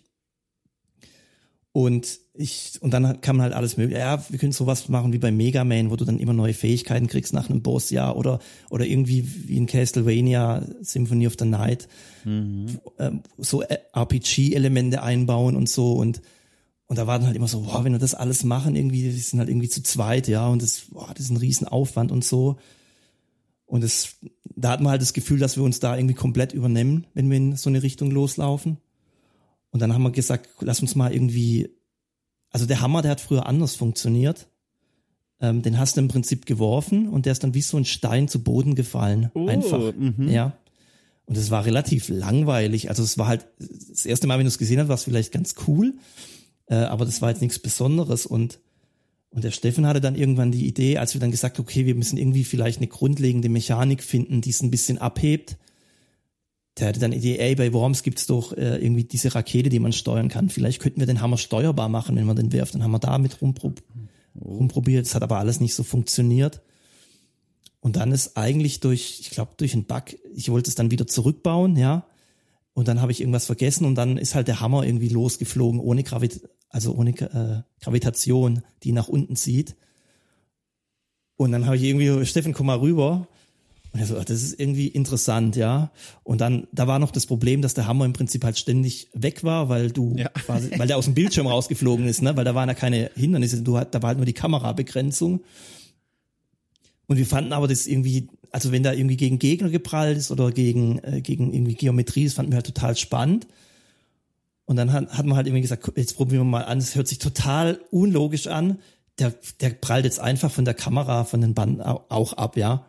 Und 1.73 2.19
ich, 2.35 2.77
und 2.81 2.93
dann 2.93 3.19
kann 3.21 3.35
man 3.35 3.45
halt 3.45 3.53
alles 3.53 3.77
mögliche. 3.77 3.99
Ja, 3.99 4.23
wir 4.29 4.37
können 4.37 4.51
sowas 4.51 4.89
machen 4.89 5.11
wie 5.11 5.17
bei 5.17 5.31
Mega 5.31 5.63
Man, 5.63 5.89
wo 5.89 5.95
du 5.95 6.05
dann 6.05 6.19
immer 6.19 6.33
neue 6.33 6.53
Fähigkeiten 6.53 7.07
kriegst 7.07 7.33
nach 7.33 7.49
einem 7.49 7.63
Boss, 7.63 7.89
ja, 7.89 8.13
oder, 8.13 8.39
oder 8.69 8.85
irgendwie 8.85 9.27
wie 9.47 9.57
in 9.57 9.65
Castlevania 9.65 10.67
Symphony 10.81 11.25
of 11.25 11.33
the 11.39 11.45
Night, 11.45 11.87
mhm. 12.25 12.79
Ähm, 12.99 13.23
so 13.39 13.63
äh, 13.63 13.79
RPG-Elemente 13.91 15.01
einbauen 15.01 15.55
und 15.55 15.67
so 15.67 15.93
und, 15.93 16.21
und 16.85 16.97
da 16.97 17.07
war 17.07 17.17
dann 17.17 17.27
halt 17.27 17.35
immer 17.35 17.47
so, 17.47 17.61
boah, 17.61 17.83
wenn 17.83 17.93
wir 17.93 17.99
das 17.99 18.13
alles 18.13 18.43
machen, 18.43 18.75
irgendwie, 18.75 19.05
wir 19.05 19.13
sind 19.13 19.39
halt 19.39 19.49
irgendwie 19.49 19.69
zu 19.69 19.81
zweit, 19.81 20.27
ja, 20.27 20.47
und 20.47 20.61
das, 20.61 20.85
boah, 20.91 21.09
das 21.15 21.25
ist 21.25 21.31
ein 21.31 21.37
Riesenaufwand 21.37 22.11
und 22.11 22.23
so. 22.23 22.57
Und 23.65 23.83
das, 23.83 24.17
da 24.55 24.69
hat 24.69 24.81
man 24.81 24.91
halt 24.91 25.01
das 25.01 25.13
Gefühl, 25.13 25.39
dass 25.39 25.57
wir 25.57 25.63
uns 25.63 25.79
da 25.79 25.97
irgendwie 25.97 26.13
komplett 26.13 26.53
übernehmen, 26.53 27.07
wenn 27.15 27.31
wir 27.31 27.37
in 27.37 27.55
so 27.55 27.71
eine 27.71 27.81
Richtung 27.81 28.11
loslaufen. 28.11 28.77
Und 29.73 29.81
dann 29.81 29.91
haben 29.91 30.03
wir 30.03 30.11
gesagt, 30.11 30.49
lass 30.59 30.81
uns 30.81 30.93
mal 30.93 31.11
irgendwie, 31.11 31.71
also 32.51 32.67
der 32.67 32.79
Hammer, 32.79 33.01
der 33.01 33.11
hat 33.11 33.21
früher 33.21 33.47
anders 33.47 33.75
funktioniert. 33.75 34.47
Ähm, 35.41 35.63
den 35.63 35.79
hast 35.79 35.97
du 35.97 36.01
im 36.01 36.07
Prinzip 36.07 36.45
geworfen 36.45 37.09
und 37.09 37.25
der 37.25 37.31
ist 37.31 37.43
dann 37.43 37.55
wie 37.55 37.61
so 37.61 37.77
ein 37.77 37.83
Stein 37.83 38.27
zu 38.27 38.43
Boden 38.43 38.75
gefallen. 38.75 39.31
Oh, 39.33 39.47
Einfach. 39.47 39.91
Mhm. 39.97 40.29
Ja. 40.29 40.55
Und 41.25 41.37
es 41.37 41.49
war 41.49 41.65
relativ 41.65 42.07
langweilig. 42.07 42.89
Also 42.89 43.01
es 43.01 43.17
war 43.17 43.27
halt 43.27 43.47
das 43.57 44.05
erste 44.05 44.27
Mal, 44.27 44.37
wenn 44.37 44.45
du 44.45 44.49
es 44.49 44.59
gesehen 44.59 44.79
hast, 44.79 44.89
war 44.89 44.95
es 44.95 45.05
vielleicht 45.05 45.31
ganz 45.31 45.55
cool. 45.67 45.95
Äh, 46.67 46.75
aber 46.75 47.05
das 47.05 47.23
war 47.23 47.31
jetzt 47.31 47.41
nichts 47.41 47.57
Besonderes. 47.57 48.27
Und, 48.27 48.59
und 49.31 49.43
der 49.43 49.51
Steffen 49.51 49.87
hatte 49.87 50.01
dann 50.01 50.15
irgendwann 50.15 50.51
die 50.51 50.67
Idee, 50.67 50.99
als 50.99 51.15
wir 51.15 51.21
dann 51.21 51.31
gesagt, 51.31 51.59
okay, 51.59 51.87
wir 51.87 51.95
müssen 51.95 52.17
irgendwie 52.17 52.43
vielleicht 52.43 52.77
eine 52.77 52.87
grundlegende 52.87 53.49
Mechanik 53.49 54.03
finden, 54.03 54.41
die 54.41 54.51
es 54.51 54.61
ein 54.61 54.69
bisschen 54.69 54.99
abhebt 54.99 55.57
der 56.77 56.87
hatte 56.87 56.99
dann 56.99 57.11
die 57.11 57.17
Idee, 57.17 57.37
ey, 57.37 57.55
bei 57.55 57.71
Worms 57.71 58.03
gibt's 58.03 58.25
doch 58.25 58.53
äh, 58.53 58.77
irgendwie 58.77 59.03
diese 59.03 59.33
Rakete, 59.35 59.69
die 59.69 59.79
man 59.79 59.93
steuern 59.93 60.27
kann. 60.27 60.49
Vielleicht 60.49 60.81
könnten 60.81 60.99
wir 60.99 61.07
den 61.07 61.21
Hammer 61.21 61.37
steuerbar 61.37 61.89
machen, 61.89 62.15
wenn 62.15 62.25
man 62.25 62.35
den 62.35 62.51
wirft. 62.51 62.73
Dann 62.73 62.83
haben 62.83 62.91
wir 62.91 62.99
damit 62.99 63.41
rumpro 63.41 63.73
rumprobiert. 64.35 65.05
Das 65.05 65.13
hat 65.13 65.21
aber 65.21 65.37
alles 65.37 65.59
nicht 65.59 65.75
so 65.75 65.83
funktioniert. 65.83 66.61
Und 67.79 67.97
dann 67.97 68.11
ist 68.11 68.37
eigentlich 68.37 68.79
durch, 68.79 69.19
ich 69.19 69.29
glaube, 69.29 69.51
durch 69.57 69.73
einen 69.73 69.85
Bug, 69.85 70.15
ich 70.33 70.49
wollte 70.49 70.69
es 70.69 70.75
dann 70.75 70.89
wieder 70.89 71.05
zurückbauen, 71.05 71.75
ja. 71.75 72.07
Und 72.73 72.87
dann 72.87 73.01
habe 73.01 73.11
ich 73.11 73.21
irgendwas 73.21 73.45
vergessen 73.45 73.85
und 73.85 73.93
dann 73.93 74.17
ist 74.17 74.33
halt 74.33 74.47
der 74.47 74.59
Hammer 74.59 74.83
irgendwie 74.83 75.09
losgeflogen, 75.09 75.79
ohne 75.79 76.01
Gravit 76.01 76.41
also 76.73 76.95
ohne 76.95 77.11
äh, 77.11 77.61
Gravitation, 77.81 78.63
die 78.81 78.91
nach 78.91 79.07
unten 79.07 79.35
zieht. 79.35 79.75
Und 81.37 81.51
dann 81.51 81.65
habe 81.65 81.77
ich 81.77 81.83
irgendwie, 81.83 82.25
Steffen, 82.25 82.53
komm 82.53 82.65
mal 82.65 82.79
rüber. 82.79 83.27
Und 83.93 83.99
er 83.99 84.07
so, 84.07 84.15
das 84.15 84.41
ist 84.41 84.59
irgendwie 84.59 84.87
interessant, 84.87 85.55
ja. 85.55 85.91
Und 86.23 86.41
dann, 86.41 86.67
da 86.71 86.87
war 86.87 86.97
noch 86.97 87.11
das 87.11 87.27
Problem, 87.27 87.61
dass 87.61 87.75
der 87.75 87.85
Hammer 87.85 88.05
im 88.05 88.13
Prinzip 88.13 88.43
halt 88.43 88.57
ständig 88.57 89.09
weg 89.13 89.43
war, 89.43 89.69
weil 89.69 89.91
du 89.91 90.15
ja. 90.17 90.29
quasi, 90.33 90.71
weil 90.77 90.87
der 90.87 90.97
aus 90.97 91.05
dem 91.05 91.13
Bildschirm 91.13 91.45
rausgeflogen 91.45 92.07
ist, 92.07 92.23
ne? 92.23 92.35
Weil 92.35 92.43
da 92.43 92.55
waren 92.55 92.67
ja 92.67 92.73
keine 92.73 93.11
Hindernisse, 93.15 93.61
du, 93.61 93.73
da 93.73 94.01
war 94.01 94.07
halt 94.07 94.17
nur 94.17 94.25
die 94.25 94.33
Kamerabegrenzung. 94.33 95.43
Und 97.05 97.17
wir 97.17 97.27
fanden 97.27 97.53
aber 97.53 97.67
das 97.67 97.85
irgendwie, 97.85 98.29
also 98.51 98.71
wenn 98.71 98.81
da 98.81 98.93
irgendwie 98.93 99.17
gegen 99.17 99.37
Gegner 99.37 99.69
geprallt 99.69 100.17
ist 100.17 100.31
oder 100.31 100.51
gegen, 100.51 100.97
äh, 101.03 101.21
gegen 101.21 101.53
irgendwie 101.53 101.75
Geometrie, 101.75 102.25
das 102.25 102.33
fanden 102.33 102.51
wir 102.51 102.57
halt 102.57 102.65
total 102.65 102.97
spannend. 102.97 103.45
Und 104.65 104.77
dann 104.77 104.91
hat, 104.91 105.09
hat 105.15 105.25
man 105.27 105.35
halt 105.35 105.45
irgendwie 105.45 105.61
gesagt, 105.61 105.91
jetzt 105.97 106.15
probieren 106.15 106.41
wir 106.41 106.51
mal 106.51 106.65
an, 106.65 106.79
es 106.79 106.95
hört 106.95 107.07
sich 107.07 107.19
total 107.19 107.79
unlogisch 107.91 108.47
an. 108.47 108.79
Der, 109.19 109.35
der 109.59 109.69
prallt 109.69 110.05
jetzt 110.05 110.19
einfach 110.19 110.49
von 110.49 110.65
der 110.65 110.73
Kamera, 110.73 111.25
von 111.25 111.41
den 111.41 111.53
Banden 111.53 111.81
auch 111.81 112.33
ab, 112.33 112.57
ja. 112.57 112.87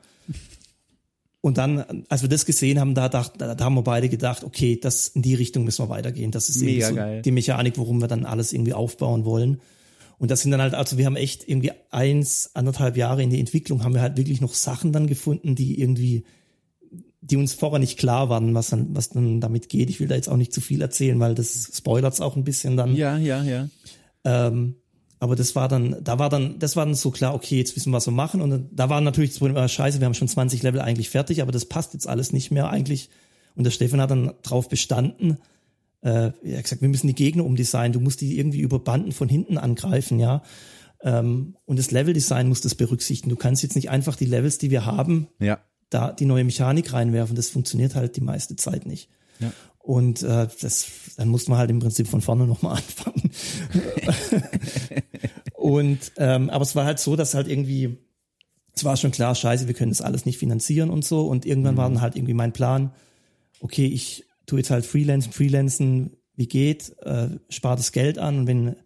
Und 1.44 1.58
dann, 1.58 2.06
als 2.08 2.22
wir 2.22 2.30
das 2.30 2.46
gesehen 2.46 2.80
haben, 2.80 2.94
da, 2.94 3.10
dacht, 3.10 3.32
da, 3.36 3.54
da 3.54 3.64
haben 3.66 3.74
wir 3.74 3.82
beide 3.82 4.08
gedacht, 4.08 4.44
okay, 4.44 4.80
das 4.80 5.08
in 5.08 5.20
die 5.20 5.34
Richtung 5.34 5.64
müssen 5.64 5.84
wir 5.84 5.90
weitergehen. 5.90 6.30
Das 6.30 6.48
ist 6.48 6.62
Mega 6.62 6.88
so 6.88 6.94
geil. 6.94 7.20
die 7.20 7.32
Mechanik, 7.32 7.76
worum 7.76 8.00
wir 8.00 8.08
dann 8.08 8.24
alles 8.24 8.54
irgendwie 8.54 8.72
aufbauen 8.72 9.26
wollen. 9.26 9.60
Und 10.16 10.30
das 10.30 10.40
sind 10.40 10.52
dann 10.52 10.62
halt, 10.62 10.72
also 10.72 10.96
wir 10.96 11.04
haben 11.04 11.16
echt 11.16 11.46
irgendwie 11.46 11.72
eins, 11.90 12.52
anderthalb 12.54 12.96
Jahre 12.96 13.22
in 13.22 13.28
die 13.28 13.40
Entwicklung, 13.40 13.84
haben 13.84 13.92
wir 13.92 14.00
halt 14.00 14.16
wirklich 14.16 14.40
noch 14.40 14.54
Sachen 14.54 14.90
dann 14.94 15.06
gefunden, 15.06 15.54
die 15.54 15.78
irgendwie, 15.78 16.24
die 17.20 17.36
uns 17.36 17.52
vorher 17.52 17.78
nicht 17.78 17.98
klar 17.98 18.30
waren, 18.30 18.54
was 18.54 18.70
dann, 18.70 18.96
was 18.96 19.10
dann 19.10 19.42
damit 19.42 19.68
geht. 19.68 19.90
Ich 19.90 20.00
will 20.00 20.08
da 20.08 20.14
jetzt 20.14 20.30
auch 20.30 20.38
nicht 20.38 20.54
zu 20.54 20.62
viel 20.62 20.80
erzählen, 20.80 21.20
weil 21.20 21.34
das 21.34 21.72
spoilert 21.74 22.18
auch 22.22 22.36
ein 22.36 22.44
bisschen 22.44 22.78
dann. 22.78 22.96
Ja, 22.96 23.18
ja, 23.18 23.42
ja. 23.42 23.68
Ähm, 24.24 24.76
aber 25.24 25.36
das 25.36 25.56
war 25.56 25.68
dann, 25.68 25.96
da 26.04 26.18
war 26.18 26.28
dann, 26.28 26.58
das 26.58 26.76
war 26.76 26.84
dann 26.84 26.94
so 26.94 27.10
klar, 27.10 27.34
okay, 27.34 27.56
jetzt 27.56 27.74
wissen 27.76 27.90
wir, 27.90 27.96
was 27.96 28.06
wir 28.06 28.12
machen. 28.12 28.42
Und 28.42 28.50
dann, 28.50 28.68
da 28.72 28.90
war 28.90 29.00
natürlich 29.00 29.30
das 29.30 29.38
Problem, 29.38 29.56
ah, 29.56 29.66
scheiße, 29.66 29.98
wir 29.98 30.04
haben 30.04 30.12
schon 30.14 30.28
20 30.28 30.62
Level 30.62 30.80
eigentlich 30.82 31.08
fertig, 31.08 31.40
aber 31.40 31.50
das 31.50 31.64
passt 31.64 31.94
jetzt 31.94 32.06
alles 32.06 32.32
nicht 32.32 32.50
mehr 32.50 32.68
eigentlich. 32.68 33.08
Und 33.56 33.64
der 33.64 33.70
Stefan 33.70 34.00
hat 34.02 34.10
dann 34.10 34.32
drauf 34.42 34.68
bestanden, 34.68 35.38
äh, 36.02 36.30
er 36.42 36.56
hat 36.58 36.64
gesagt, 36.64 36.82
wir 36.82 36.88
müssen 36.90 37.06
die 37.06 37.14
Gegner 37.14 37.44
umdesignen, 37.46 37.92
du 37.94 38.00
musst 38.00 38.20
die 38.20 38.38
irgendwie 38.38 38.60
über 38.60 38.78
Banden 38.78 39.12
von 39.12 39.28
hinten 39.28 39.56
angreifen, 39.56 40.20
ja. 40.20 40.42
Ähm, 41.02 41.56
und 41.64 41.78
das 41.78 41.90
Leveldesign 41.90 42.48
muss 42.48 42.60
das 42.60 42.74
berücksichtigen. 42.74 43.30
Du 43.30 43.36
kannst 43.36 43.62
jetzt 43.62 43.76
nicht 43.76 43.88
einfach 43.90 44.16
die 44.16 44.26
Levels, 44.26 44.58
die 44.58 44.70
wir 44.70 44.84
haben, 44.84 45.28
Ja. 45.40 45.58
da 45.88 46.12
die 46.12 46.26
neue 46.26 46.44
Mechanik 46.44 46.92
reinwerfen. 46.92 47.34
Das 47.36 47.48
funktioniert 47.50 47.94
halt 47.94 48.16
die 48.16 48.20
meiste 48.22 48.56
Zeit 48.56 48.84
nicht. 48.86 49.08
Ja. 49.40 49.52
Und 49.78 50.22
äh, 50.22 50.48
das, 50.62 50.86
dann 51.18 51.28
mussten 51.28 51.52
wir 51.52 51.58
halt 51.58 51.70
im 51.70 51.78
Prinzip 51.78 52.08
von 52.08 52.22
vorne 52.22 52.46
nochmal 52.46 52.76
anfangen. 52.78 53.30
und 55.64 56.12
ähm, 56.18 56.50
aber 56.50 56.62
es 56.62 56.76
war 56.76 56.84
halt 56.84 56.98
so, 56.98 57.16
dass 57.16 57.32
halt 57.32 57.48
irgendwie, 57.48 57.96
es 58.74 58.84
war 58.84 58.98
schon 58.98 59.12
klar, 59.12 59.34
scheiße, 59.34 59.66
wir 59.66 59.72
können 59.72 59.92
das 59.92 60.02
alles 60.02 60.26
nicht 60.26 60.36
finanzieren 60.36 60.90
und 60.90 61.06
so. 61.06 61.26
Und 61.26 61.46
irgendwann 61.46 61.78
war 61.78 61.88
dann 61.88 62.02
halt 62.02 62.16
irgendwie 62.16 62.34
mein 62.34 62.52
Plan, 62.52 62.92
okay, 63.60 63.86
ich 63.86 64.26
tue 64.44 64.58
jetzt 64.58 64.68
halt 64.68 64.84
Freelancen, 64.84 65.32
Freelancen, 65.32 66.18
wie 66.36 66.48
geht, 66.48 66.94
äh, 67.00 67.28
spare 67.48 67.78
das 67.78 67.92
Geld 67.92 68.18
an 68.18 68.40
und 68.40 68.46
wenn, 68.46 68.76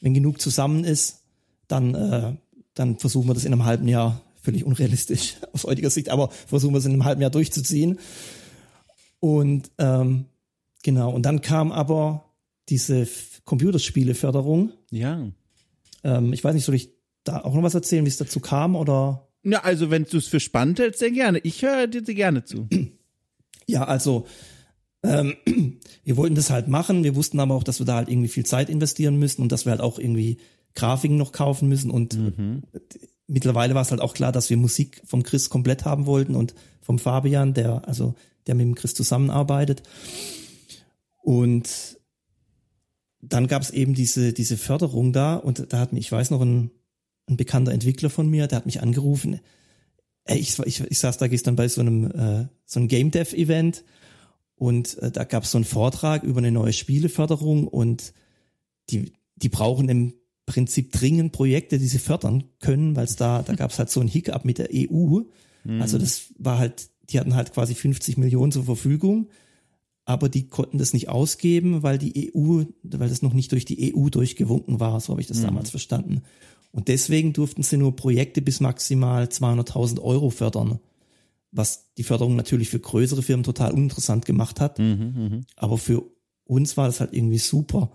wenn 0.00 0.12
genug 0.12 0.40
zusammen 0.40 0.82
ist, 0.82 1.20
dann, 1.68 1.94
äh, 1.94 2.34
dann 2.74 2.98
versuchen 2.98 3.28
wir 3.28 3.34
das 3.34 3.44
in 3.44 3.52
einem 3.52 3.64
halben 3.64 3.86
Jahr, 3.86 4.20
völlig 4.42 4.64
unrealistisch 4.64 5.36
aus 5.52 5.62
heutiger 5.62 5.90
Sicht, 5.90 6.08
aber 6.08 6.30
versuchen 6.30 6.74
wir 6.74 6.78
es 6.78 6.84
in 6.84 6.94
einem 6.94 7.04
halben 7.04 7.22
Jahr 7.22 7.30
durchzuziehen. 7.30 8.00
Und 9.20 9.70
ähm, 9.78 10.24
genau, 10.82 11.12
und 11.12 11.22
dann 11.22 11.42
kam 11.42 11.70
aber 11.70 12.24
diese 12.70 13.06
Computerspieleförderung. 13.44 14.72
Ja. 14.90 15.28
Ähm, 16.04 16.32
ich 16.32 16.42
weiß 16.42 16.54
nicht, 16.54 16.64
soll 16.64 16.74
ich 16.74 16.92
da 17.24 17.42
auch 17.42 17.54
noch 17.54 17.62
was 17.62 17.74
erzählen, 17.74 18.04
wie 18.04 18.08
es 18.10 18.16
dazu 18.16 18.40
kam 18.40 18.76
oder? 18.76 19.28
Ja, 19.42 19.64
also 19.64 19.90
wenn 19.90 20.04
du 20.04 20.16
es 20.16 20.28
für 20.28 20.40
spannend 20.40 20.78
hältst, 20.78 21.00
sehr 21.00 21.10
gerne. 21.10 21.38
Ich 21.38 21.62
höre 21.62 21.86
dir 21.86 22.02
gerne 22.02 22.44
zu. 22.44 22.68
Ja, 23.70 23.84
also 23.84 24.26
ähm, 25.02 25.34
wir 26.04 26.16
wollten 26.16 26.34
das 26.34 26.48
halt 26.48 26.68
machen. 26.68 27.04
Wir 27.04 27.14
wussten 27.14 27.38
aber 27.38 27.54
auch, 27.54 27.62
dass 27.62 27.80
wir 27.80 27.84
da 27.84 27.96
halt 27.96 28.08
irgendwie 28.08 28.28
viel 28.28 28.46
Zeit 28.46 28.70
investieren 28.70 29.18
müssen 29.18 29.42
und 29.42 29.52
dass 29.52 29.66
wir 29.66 29.72
halt 29.72 29.82
auch 29.82 29.98
irgendwie 29.98 30.38
Grafiken 30.74 31.18
noch 31.18 31.32
kaufen 31.32 31.68
müssen. 31.68 31.90
Und 31.90 32.18
mittlerweile 33.26 33.74
war 33.74 33.82
es 33.82 33.90
halt 33.90 34.00
auch 34.00 34.14
klar, 34.14 34.32
dass 34.32 34.48
wir 34.48 34.56
Musik 34.56 35.02
vom 35.04 35.22
Chris 35.22 35.50
komplett 35.50 35.84
haben 35.84 36.06
wollten 36.06 36.34
und 36.34 36.54
vom 36.80 36.98
Fabian, 36.98 37.52
der 37.52 37.86
also 37.86 38.14
der 38.46 38.54
mit 38.54 38.64
dem 38.64 38.74
Chris 38.74 38.94
zusammenarbeitet. 38.94 39.82
Und 41.22 41.97
dann 43.20 43.46
gab 43.46 43.62
es 43.62 43.70
eben 43.70 43.94
diese 43.94 44.32
diese 44.32 44.56
Förderung 44.56 45.12
da 45.12 45.36
und 45.36 45.72
da 45.72 45.80
hat 45.80 45.92
mich, 45.92 46.06
ich 46.06 46.12
weiß 46.12 46.30
noch, 46.30 46.40
ein, 46.40 46.70
ein 47.26 47.36
bekannter 47.36 47.72
Entwickler 47.72 48.10
von 48.10 48.28
mir, 48.28 48.46
der 48.46 48.58
hat 48.58 48.66
mich 48.66 48.82
angerufen. 48.82 49.40
Ey, 50.24 50.38
ich, 50.38 50.58
ich, 50.60 50.80
ich 50.80 50.98
saß 50.98 51.18
da 51.18 51.26
gestern 51.26 51.56
bei 51.56 51.68
so 51.68 51.80
einem 51.80 52.10
äh, 52.10 52.48
so 52.64 52.80
einem 52.80 52.88
Game 52.88 53.10
Dev 53.10 53.34
Event 53.34 53.84
und 54.54 54.98
äh, 54.98 55.10
da 55.10 55.24
gab 55.24 55.44
es 55.44 55.50
so 55.50 55.58
einen 55.58 55.64
Vortrag 55.64 56.22
über 56.22 56.38
eine 56.38 56.52
neue 56.52 56.72
Spieleförderung 56.72 57.66
und 57.66 58.12
die 58.90 59.12
die 59.36 59.48
brauchen 59.48 59.88
im 59.88 60.14
Prinzip 60.46 60.92
dringend 60.92 61.32
Projekte, 61.32 61.78
die 61.78 61.86
sie 61.86 61.98
fördern 61.98 62.44
können, 62.60 62.96
weil 62.96 63.04
es 63.04 63.16
da 63.16 63.42
da 63.42 63.54
gab 63.54 63.70
es 63.70 63.78
halt 63.78 63.90
so 63.90 64.00
einen 64.00 64.08
Hiccup 64.08 64.44
mit 64.44 64.58
der 64.58 64.68
EU. 64.72 65.20
Also 65.80 65.98
das 65.98 66.32
war 66.38 66.58
halt, 66.58 66.90
die 67.10 67.18
hatten 67.20 67.34
halt 67.34 67.52
quasi 67.52 67.74
50 67.74 68.16
Millionen 68.16 68.52
zur 68.52 68.64
Verfügung, 68.64 69.28
aber 70.08 70.30
die 70.30 70.48
konnten 70.48 70.78
das 70.78 70.94
nicht 70.94 71.10
ausgeben, 71.10 71.82
weil 71.82 71.98
die 71.98 72.32
EU, 72.34 72.62
weil 72.82 73.08
das 73.10 73.20
noch 73.20 73.34
nicht 73.34 73.52
durch 73.52 73.66
die 73.66 73.94
EU 73.94 74.08
durchgewunken 74.08 74.80
war, 74.80 74.98
so 75.00 75.12
habe 75.12 75.20
ich 75.20 75.26
das 75.26 75.42
damals 75.42 75.68
verstanden. 75.68 76.22
Und 76.72 76.88
deswegen 76.88 77.34
durften 77.34 77.62
sie 77.62 77.76
nur 77.76 77.94
Projekte 77.94 78.40
bis 78.40 78.60
maximal 78.60 79.24
200.000 79.24 80.00
Euro 80.00 80.30
fördern, 80.30 80.78
was 81.50 81.92
die 81.98 82.04
Förderung 82.04 82.36
natürlich 82.36 82.70
für 82.70 82.78
größere 82.78 83.20
Firmen 83.20 83.44
total 83.44 83.72
uninteressant 83.72 84.24
gemacht 84.24 84.60
hat. 84.60 84.78
Aber 85.56 85.76
für 85.76 86.04
uns 86.44 86.78
war 86.78 86.86
das 86.86 87.00
halt 87.00 87.12
irgendwie 87.12 87.36
super, 87.36 87.92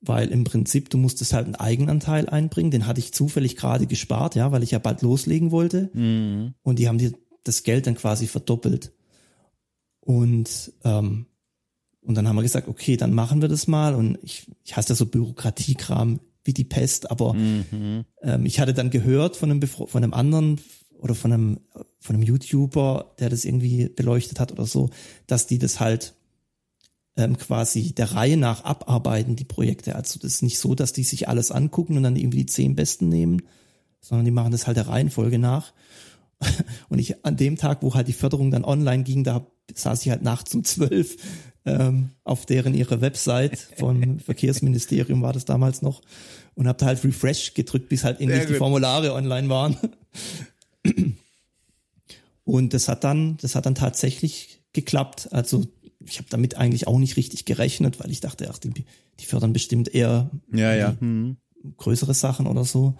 weil 0.00 0.28
im 0.28 0.44
Prinzip 0.44 0.90
du 0.90 0.96
musstest 0.98 1.32
halt 1.32 1.46
einen 1.46 1.56
Eigenanteil 1.56 2.28
einbringen, 2.28 2.70
den 2.70 2.86
hatte 2.86 3.00
ich 3.00 3.12
zufällig 3.12 3.56
gerade 3.56 3.88
gespart, 3.88 4.36
ja, 4.36 4.52
weil 4.52 4.62
ich 4.62 4.70
ja 4.70 4.78
bald 4.78 5.02
loslegen 5.02 5.50
wollte. 5.50 5.90
Und 6.62 6.78
die 6.78 6.86
haben 6.86 6.98
dir 6.98 7.12
das 7.42 7.64
Geld 7.64 7.88
dann 7.88 7.96
quasi 7.96 8.28
verdoppelt. 8.28 8.92
Und 9.98 10.72
ähm, 10.84 11.26
und 12.04 12.16
dann 12.16 12.28
haben 12.28 12.36
wir 12.36 12.42
gesagt, 12.42 12.68
okay, 12.68 12.96
dann 12.96 13.14
machen 13.14 13.40
wir 13.40 13.48
das 13.48 13.66
mal. 13.66 13.94
Und 13.94 14.18
ich, 14.22 14.46
ich 14.64 14.76
hasse 14.76 14.90
ja 14.90 14.94
so 14.96 15.06
Bürokratiekram 15.06 16.20
wie 16.44 16.52
die 16.52 16.64
Pest, 16.64 17.10
aber 17.10 17.34
ähm, 18.22 18.44
ich 18.44 18.58
hatte 18.58 18.74
dann 18.74 18.90
gehört 18.90 19.36
von 19.36 19.50
einem, 19.50 19.60
Befro 19.60 19.86
von 19.86 20.02
einem 20.02 20.12
anderen 20.12 20.60
oder 20.98 21.14
von 21.14 21.32
einem, 21.32 21.60
von 22.00 22.16
einem 22.16 22.24
YouTuber, 22.24 23.14
der 23.20 23.30
das 23.30 23.44
irgendwie 23.44 23.88
beleuchtet 23.88 24.40
hat 24.40 24.50
oder 24.50 24.66
so, 24.66 24.90
dass 25.28 25.46
die 25.46 25.58
das 25.58 25.78
halt 25.78 26.14
ähm, 27.16 27.36
quasi 27.38 27.92
der 27.92 28.12
Reihe 28.12 28.36
nach 28.36 28.64
abarbeiten, 28.64 29.36
die 29.36 29.44
Projekte. 29.44 29.94
Also 29.94 30.18
das 30.18 30.34
ist 30.34 30.42
nicht 30.42 30.58
so, 30.58 30.74
dass 30.74 30.92
die 30.92 31.04
sich 31.04 31.28
alles 31.28 31.52
angucken 31.52 31.96
und 31.96 32.02
dann 32.02 32.16
irgendwie 32.16 32.38
die 32.38 32.46
zehn 32.46 32.74
besten 32.74 33.08
nehmen, 33.08 33.42
sondern 34.00 34.24
die 34.24 34.30
machen 34.32 34.50
das 34.50 34.66
halt 34.66 34.76
der 34.76 34.88
Reihenfolge 34.88 35.38
nach. 35.38 35.72
Und 36.88 36.98
ich 36.98 37.24
an 37.24 37.36
dem 37.36 37.56
Tag, 37.56 37.82
wo 37.82 37.94
halt 37.94 38.08
die 38.08 38.12
Förderung 38.12 38.50
dann 38.50 38.64
online 38.64 39.04
ging, 39.04 39.22
da 39.22 39.46
saß 39.72 40.02
ich 40.02 40.10
halt 40.10 40.22
nachts 40.22 40.52
um 40.56 40.64
zwölf 40.64 41.16
ähm, 41.64 42.10
auf 42.24 42.46
deren 42.46 42.74
ihre 42.74 43.00
Website 43.00 43.58
vom 43.78 44.18
Verkehrsministerium 44.20 45.22
war 45.22 45.32
das 45.32 45.44
damals 45.44 45.82
noch 45.82 46.02
und 46.54 46.68
habe 46.68 46.78
da 46.78 46.86
halt 46.86 47.04
Refresh 47.04 47.54
gedrückt, 47.54 47.88
bis 47.88 48.04
halt 48.04 48.20
endlich 48.20 48.46
die. 48.46 48.54
Formulare 48.54 49.12
online 49.12 49.48
waren. 49.48 49.76
Und 52.44 52.74
das 52.74 52.88
hat 52.88 53.04
dann, 53.04 53.36
das 53.40 53.54
hat 53.54 53.66
dann 53.66 53.74
tatsächlich 53.74 54.60
geklappt. 54.72 55.28
Also 55.30 55.66
ich 56.04 56.18
habe 56.18 56.28
damit 56.30 56.56
eigentlich 56.56 56.86
auch 56.86 56.98
nicht 56.98 57.16
richtig 57.16 57.44
gerechnet, 57.44 58.00
weil 58.00 58.10
ich 58.10 58.20
dachte, 58.20 58.48
ach, 58.50 58.58
die, 58.58 58.70
die 59.20 59.24
fördern 59.24 59.52
bestimmt 59.52 59.94
eher 59.94 60.30
Ja, 60.52 60.74
ja. 60.74 60.96
Hm. 60.98 61.36
größere 61.76 62.14
Sachen 62.14 62.46
oder 62.46 62.64
so. 62.64 62.96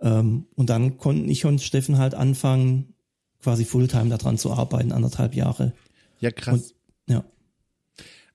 Ähm, 0.00 0.46
und 0.54 0.70
dann 0.70 0.98
konnten 0.98 1.28
ich 1.28 1.44
und 1.44 1.60
Steffen 1.60 1.98
halt 1.98 2.14
anfangen, 2.14 2.94
quasi 3.42 3.64
Fulltime 3.64 4.10
daran 4.10 4.38
zu 4.38 4.52
arbeiten, 4.52 4.92
anderthalb 4.92 5.34
Jahre. 5.34 5.72
Ja, 6.20 6.30
krass. 6.30 6.74
Ja. 7.08 7.24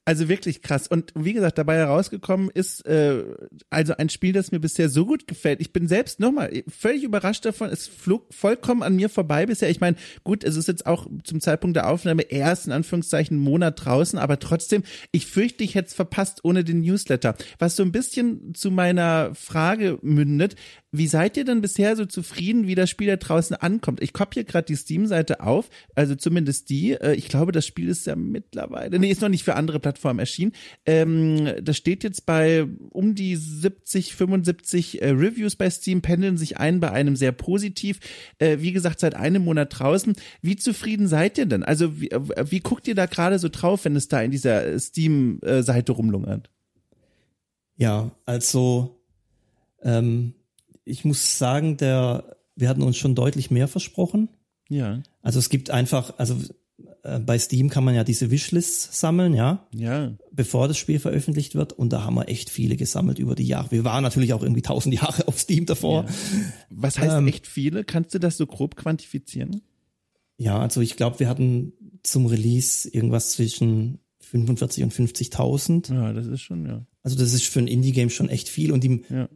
Also 0.08 0.30
wirklich 0.30 0.62
krass. 0.62 0.88
Und 0.88 1.12
wie 1.16 1.34
gesagt, 1.34 1.58
dabei 1.58 1.78
herausgekommen 1.78 2.52
ist 2.54 2.86
äh, 2.86 3.24
also 3.72 3.98
ein 3.98 4.10
Spiel, 4.10 4.34
das 4.34 4.52
mir 4.52 4.60
bisher 4.60 4.88
so 4.88 5.04
gut 5.08 5.26
gefällt. 5.28 5.62
Ich 5.62 5.74
bin 5.74 5.88
selbst 5.88 6.20
nochmal 6.20 6.64
völlig 6.68 7.04
überrascht 7.04 7.44
davon. 7.44 7.70
Es 7.70 7.88
flog 7.88 8.32
vollkommen 8.32 8.84
an 8.84 8.96
mir 8.96 9.10
vorbei 9.10 9.48
bisher. 9.48 9.72
Ich 9.72 9.82
meine, 9.82 9.98
gut, 10.24 10.44
es 10.44 10.58
ist 10.58 10.68
jetzt 10.68 10.86
auch 10.86 11.08
zum 11.24 11.42
Zeitpunkt 11.42 11.76
der 11.76 11.90
Aufnahme 11.90 12.22
erst 12.22 12.68
in 12.68 12.72
Anführungszeichen 12.72 13.40
Monat 13.40 13.84
draußen, 13.84 14.20
aber 14.20 14.38
trotzdem, 14.38 14.84
ich 15.12 15.26
fürchte, 15.26 15.64
ich 15.64 15.74
hätte 15.74 15.88
es 15.88 15.96
verpasst 15.96 16.42
ohne 16.44 16.64
den 16.64 16.82
Newsletter. 16.82 17.36
Was 17.58 17.76
so 17.76 17.82
ein 17.82 17.92
bisschen 17.92 18.54
zu 18.54 18.70
meiner 18.70 19.34
Frage 19.34 19.98
mündet, 20.04 20.56
wie 20.98 21.08
seid 21.08 21.38
ihr 21.38 21.46
denn 21.46 21.62
bisher 21.62 21.96
so 21.96 22.06
zufrieden, 22.06 22.68
wie 22.68 22.76
das 22.76 22.90
Spiel 22.90 23.08
da 23.08 23.16
draußen 23.16 23.56
ankommt? 23.56 24.02
Ich 24.02 24.14
kopiere 24.14 24.46
gerade 24.46 24.66
die 24.66 24.76
Steam-Seite 24.76 25.42
auf, 25.42 25.70
also 25.96 26.16
zumindest 26.16 26.70
die. 26.70 26.94
Äh, 26.94 27.16
Ich 27.16 27.28
glaube, 27.28 27.52
das 27.52 27.66
Spiel 27.66 27.90
ist 27.90 28.06
ja 28.08 28.16
mittlerweile, 28.16 29.00
nee, 29.00 29.12
ist 29.12 29.22
noch 29.22 29.30
nicht 29.30 29.44
für 29.44 29.56
andere 29.56 29.80
Plattformen 29.80 30.20
erschienen. 30.20 30.54
Ähm, 30.86 31.54
das 31.62 31.78
steht 31.78 32.04
jetzt 32.04 32.26
bei 32.26 32.66
um 32.90 33.16
die 33.16 33.36
70, 33.36 34.16
75 34.16 35.02
äh, 35.02 35.10
Reviews 35.10 35.56
bei 35.56 35.70
Steam, 35.70 36.02
pendeln 36.02 36.38
sich 36.38 36.58
ein 36.58 36.80
bei 36.80 36.92
einem 36.92 37.16
sehr 37.16 37.32
positiv. 37.32 38.00
Äh, 38.40 38.58
wie 38.60 38.72
gesagt, 38.72 39.00
seit 39.00 39.16
einem 39.16 39.44
Monat 39.44 39.80
draußen. 39.80 40.14
Wie 40.42 40.56
zufrieden 40.56 41.08
seid 41.08 41.38
ihr 41.38 41.46
denn? 41.46 41.64
Also 41.64 42.00
wie, 42.00 42.12
äh, 42.12 42.52
wie 42.52 42.60
guckt 42.60 42.88
ihr 42.88 42.96
da 42.96 43.06
gerade 43.06 43.40
so 43.40 43.50
drauf, 43.50 43.86
wenn 43.86 43.96
es 43.96 44.08
da 44.08 44.22
in 44.22 44.32
dieser 44.32 44.78
Steam-Seite 44.80 45.92
rumlungert? 45.92 46.50
Ja, 47.78 48.12
also 48.26 49.02
ähm, 49.82 50.34
ich 50.86 51.04
muss 51.04 51.38
sagen, 51.38 51.78
der, 51.78 52.38
wir 52.56 52.70
hatten 52.70 52.84
uns 52.84 52.98
schon 52.98 53.16
deutlich 53.16 53.52
mehr 53.52 53.68
versprochen. 53.68 54.30
Ja, 54.70 55.04
Also 55.22 55.40
es 55.40 55.50
gibt 55.50 55.70
einfach, 55.70 56.14
also 56.18 56.38
äh, 57.04 57.20
bei 57.20 57.38
Steam 57.38 57.70
kann 57.70 57.84
man 57.84 57.94
ja 57.94 58.04
diese 58.04 58.32
Wishlists 58.32 59.00
sammeln, 59.00 59.34
ja, 59.34 59.68
ja. 59.74 60.14
bevor 60.32 60.68
das 60.68 60.78
Spiel 60.78 61.00
veröffentlicht 61.00 61.54
wird. 61.56 61.74
Und 61.74 61.94
da 61.94 62.04
haben 62.04 62.16
wir 62.16 62.30
echt 62.30 62.50
viele 62.50 62.76
gesammelt 62.76 63.20
über 63.20 63.36
die 63.36 63.46
Jahre. 63.46 63.72
Wir 63.72 63.84
waren 63.84 64.04
natürlich 64.04 64.34
auch 64.34 64.42
irgendwie 64.42 64.64
tausend 64.64 64.96
Jahre 65.02 65.28
auf 65.28 65.40
Steam 65.40 65.66
davor. 65.66 66.06
Was 66.70 66.98
heißt 66.98 67.18
Ähm, 67.18 67.28
echt 67.28 67.46
viele? 67.48 67.84
Kannst 67.84 68.14
du 68.16 68.20
das 68.20 68.38
so 68.38 68.48
grob 68.48 68.76
quantifizieren? 68.76 69.62
Ja, 70.38 70.60
also 70.60 70.82
ich 70.82 70.96
glaube, 70.96 71.20
wir 71.20 71.30
hatten 71.30 71.74
zum 72.04 72.26
Release 72.26 72.90
irgendwas 72.90 73.32
zwischen 73.32 74.00
45 74.20 74.84
und 74.84 74.94
50.000. 74.94 75.94
Ja, 75.94 76.12
das 76.14 76.26
ist 76.28 76.42
schon, 76.42 76.66
ja. 76.66 76.86
Also 77.04 77.18
das 77.18 77.34
ist 77.34 77.44
für 77.46 77.60
ein 77.60 77.68
Indie-Game 77.68 78.10
schon 78.10 78.30
echt 78.30 78.50
viel. 78.50 78.72
Und 78.72 78.84
die, 78.84 79.04
Ja. 79.10 79.30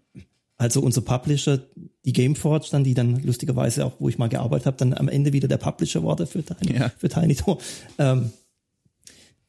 Also 0.60 0.82
unser 0.82 1.02
Publisher, 1.02 1.62
die 2.04 2.12
Gameforge, 2.12 2.68
dann, 2.70 2.84
die 2.84 2.94
dann 2.94 3.24
lustigerweise 3.24 3.86
auch, 3.86 3.94
wo 4.00 4.10
ich 4.10 4.18
mal 4.18 4.28
gearbeitet 4.28 4.66
habe, 4.68 4.78
dann 4.78 4.94
am 4.94 5.08
Ende 5.08 5.32
wieder 5.32 5.48
der 5.48 5.58
Publisher 5.58 6.04
war 6.04 6.18
für 6.28 6.44
Tiny, 6.44 6.78
Ja. 6.78 6.92
für 6.98 7.08
Tiny 7.08 7.36
Tor. 7.36 7.60
Ähm, 7.98 8.32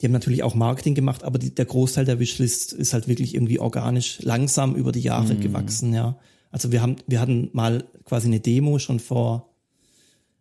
die 0.01 0.07
haben 0.07 0.13
natürlich 0.13 0.45
auch 0.45 0.55
Marketing 0.55 0.95
gemacht, 0.95 1.25
aber 1.25 1.39
die, 1.39 1.53
der 1.53 1.65
Großteil 1.65 2.05
der 2.05 2.21
Wishlist 2.21 2.73
ist 2.73 2.93
halt 2.93 3.09
wirklich 3.09 3.35
irgendwie 3.35 3.59
organisch 3.59 4.23
langsam 4.23 4.77
über 4.77 4.93
die 4.93 5.01
Jahre 5.01 5.35
gewachsen, 5.35 5.93
ja. 5.93 6.17
Also 6.53 6.71
wir 6.73 6.81
haben, 6.81 6.97
wir 7.07 7.21
hatten 7.21 7.51
mal 7.53 7.85
quasi 8.05 8.29
eine 8.29 8.41
Demo 8.41 8.79
schon 8.79 9.01
vor, 9.01 9.53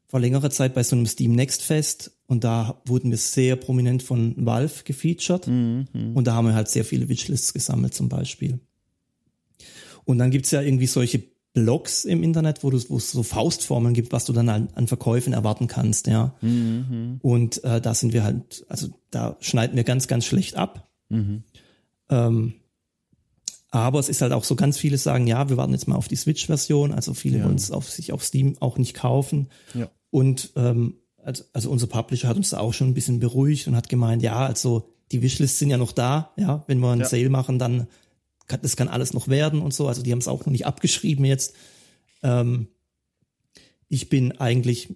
vor 0.08 0.20
längerer 0.20 0.52
Zeit 0.52 0.76
bei 0.76 0.84
so 0.84 0.96
einem 0.96 1.08
Steam 1.08 1.34
Next 1.34 1.64
Fest 1.64 2.12
und 2.28 2.44
da 2.44 2.80
wurden 2.86 3.10
wir 3.10 3.18
sehr 3.18 3.56
prominent 3.56 4.04
von 4.04 4.36
Valve 4.38 4.84
gefeatured 4.86 5.48
und 6.16 6.24
da 6.28 6.34
haben 6.36 6.48
wir 6.48 6.54
halt 6.54 6.68
sehr 6.70 6.86
viele 6.86 7.10
Wishlists 7.10 7.54
gesammelt 7.54 7.96
zum 7.96 8.08
Beispiel. 8.08 8.60
Und 10.10 10.18
dann 10.18 10.32
gibt's 10.32 10.50
ja 10.50 10.62
irgendwie 10.62 10.88
solche 10.88 11.22
Blogs 11.54 12.04
im 12.04 12.24
Internet, 12.24 12.64
wo 12.64 12.70
es 12.72 13.12
so 13.12 13.22
Faustformeln 13.22 13.94
gibt, 13.94 14.12
was 14.12 14.26
du 14.26 14.34
dann 14.34 14.50
an, 14.50 14.70
an 14.74 14.88
Verkäufen 14.88 15.34
erwarten 15.34 15.68
kannst, 15.68 16.08
ja. 16.08 16.34
Und 16.42 17.64
äh, 17.64 17.80
da 17.80 17.94
sind 17.94 18.12
wir 18.14 18.24
halt, 18.24 18.66
also 18.70 18.88
da 19.12 19.38
schneiden 19.40 19.76
wir 19.76 19.84
ganz, 19.84 20.08
ganz 20.08 20.26
schlecht 20.26 20.56
ab. 20.56 20.90
Ähm, 22.10 22.54
aber 23.70 24.00
es 24.00 24.10
ist 24.10 24.22
halt 24.24 24.32
auch 24.34 24.44
so, 24.46 24.56
ganz 24.56 24.80
viele 24.80 24.98
sagen, 24.98 25.28
ja, 25.28 25.48
wir 25.50 25.58
warten 25.58 25.74
jetzt 25.74 25.88
mal 25.88 25.96
auf 25.96 26.08
die 26.08 26.16
Switch-Version. 26.16 26.92
Also 26.92 27.14
viele 27.14 27.38
Ja. 27.38 27.46
wollen 27.46 27.56
es 27.58 27.70
auf 27.70 27.88
sich 27.90 28.12
auf 28.12 28.24
Steam 28.24 28.56
auch 28.62 28.80
nicht 28.80 28.96
kaufen. 28.96 29.48
Ja. 29.76 29.90
Und 30.10 30.54
ähm, 30.56 30.96
also, 31.24 31.44
also 31.54 31.70
unser 31.70 31.86
Publisher 31.86 32.30
hat 32.30 32.38
uns 32.38 32.50
da 32.50 32.58
auch 32.60 32.74
schon 32.74 32.88
ein 32.88 32.94
bisschen 32.96 33.20
beruhigt 33.20 33.68
und 33.68 33.76
hat 33.76 33.90
gemeint, 33.90 34.24
ja, 34.24 34.44
also 34.44 34.90
die 35.12 35.22
Wishlists 35.22 35.60
sind 35.60 35.70
ja 35.70 35.78
noch 35.78 35.92
da, 35.92 36.32
ja, 36.36 36.64
wenn 36.66 36.80
wir 36.80 36.90
einen 36.90 37.02
Ja. 37.02 37.08
Sale 37.08 37.30
machen, 37.30 37.60
dann 37.60 37.86
kann, 38.50 38.60
das 38.62 38.76
kann 38.76 38.90
alles 38.90 39.14
noch 39.14 39.30
werden 39.30 39.62
und 39.62 39.74
so. 39.74 39.88
Also 39.88 40.02
die 40.04 40.12
haben 40.12 40.20
es 40.20 40.28
auch 40.28 40.46
noch 40.46 40.52
nicht 40.52 40.66
abgeschrieben 40.66 41.24
jetzt. 41.24 41.56
Ähm, 42.22 42.68
ich 43.88 44.10
bin 44.10 44.34
eigentlich 44.34 44.96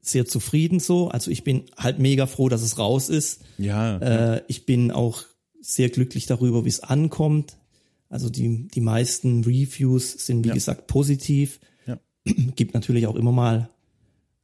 sehr 0.00 0.26
zufrieden 0.26 0.80
so. 0.80 1.08
Also 1.08 1.30
ich 1.30 1.44
bin 1.44 1.64
halt 1.76 1.98
mega 2.00 2.26
froh, 2.26 2.48
dass 2.48 2.62
es 2.62 2.78
raus 2.78 3.08
ist. 3.08 3.42
Ja. 3.58 3.98
Äh, 3.98 4.42
ich 4.48 4.66
bin 4.66 4.90
auch 4.90 5.22
sehr 5.60 5.90
glücklich 5.90 6.26
darüber, 6.26 6.64
wie 6.64 6.68
es 6.70 6.80
ankommt. 6.80 7.56
Also 8.08 8.28
die, 8.30 8.66
die 8.68 8.80
meisten 8.80 9.44
Reviews 9.44 10.12
sind, 10.12 10.42
wie 10.44 10.48
Ja. 10.48 10.54
gesagt, 10.54 10.86
positiv. 10.88 11.60
Ja. 11.86 12.00
Gibt 12.56 12.74
natürlich 12.74 13.06
auch 13.06 13.14
immer 13.14 13.30
mal 13.32 13.70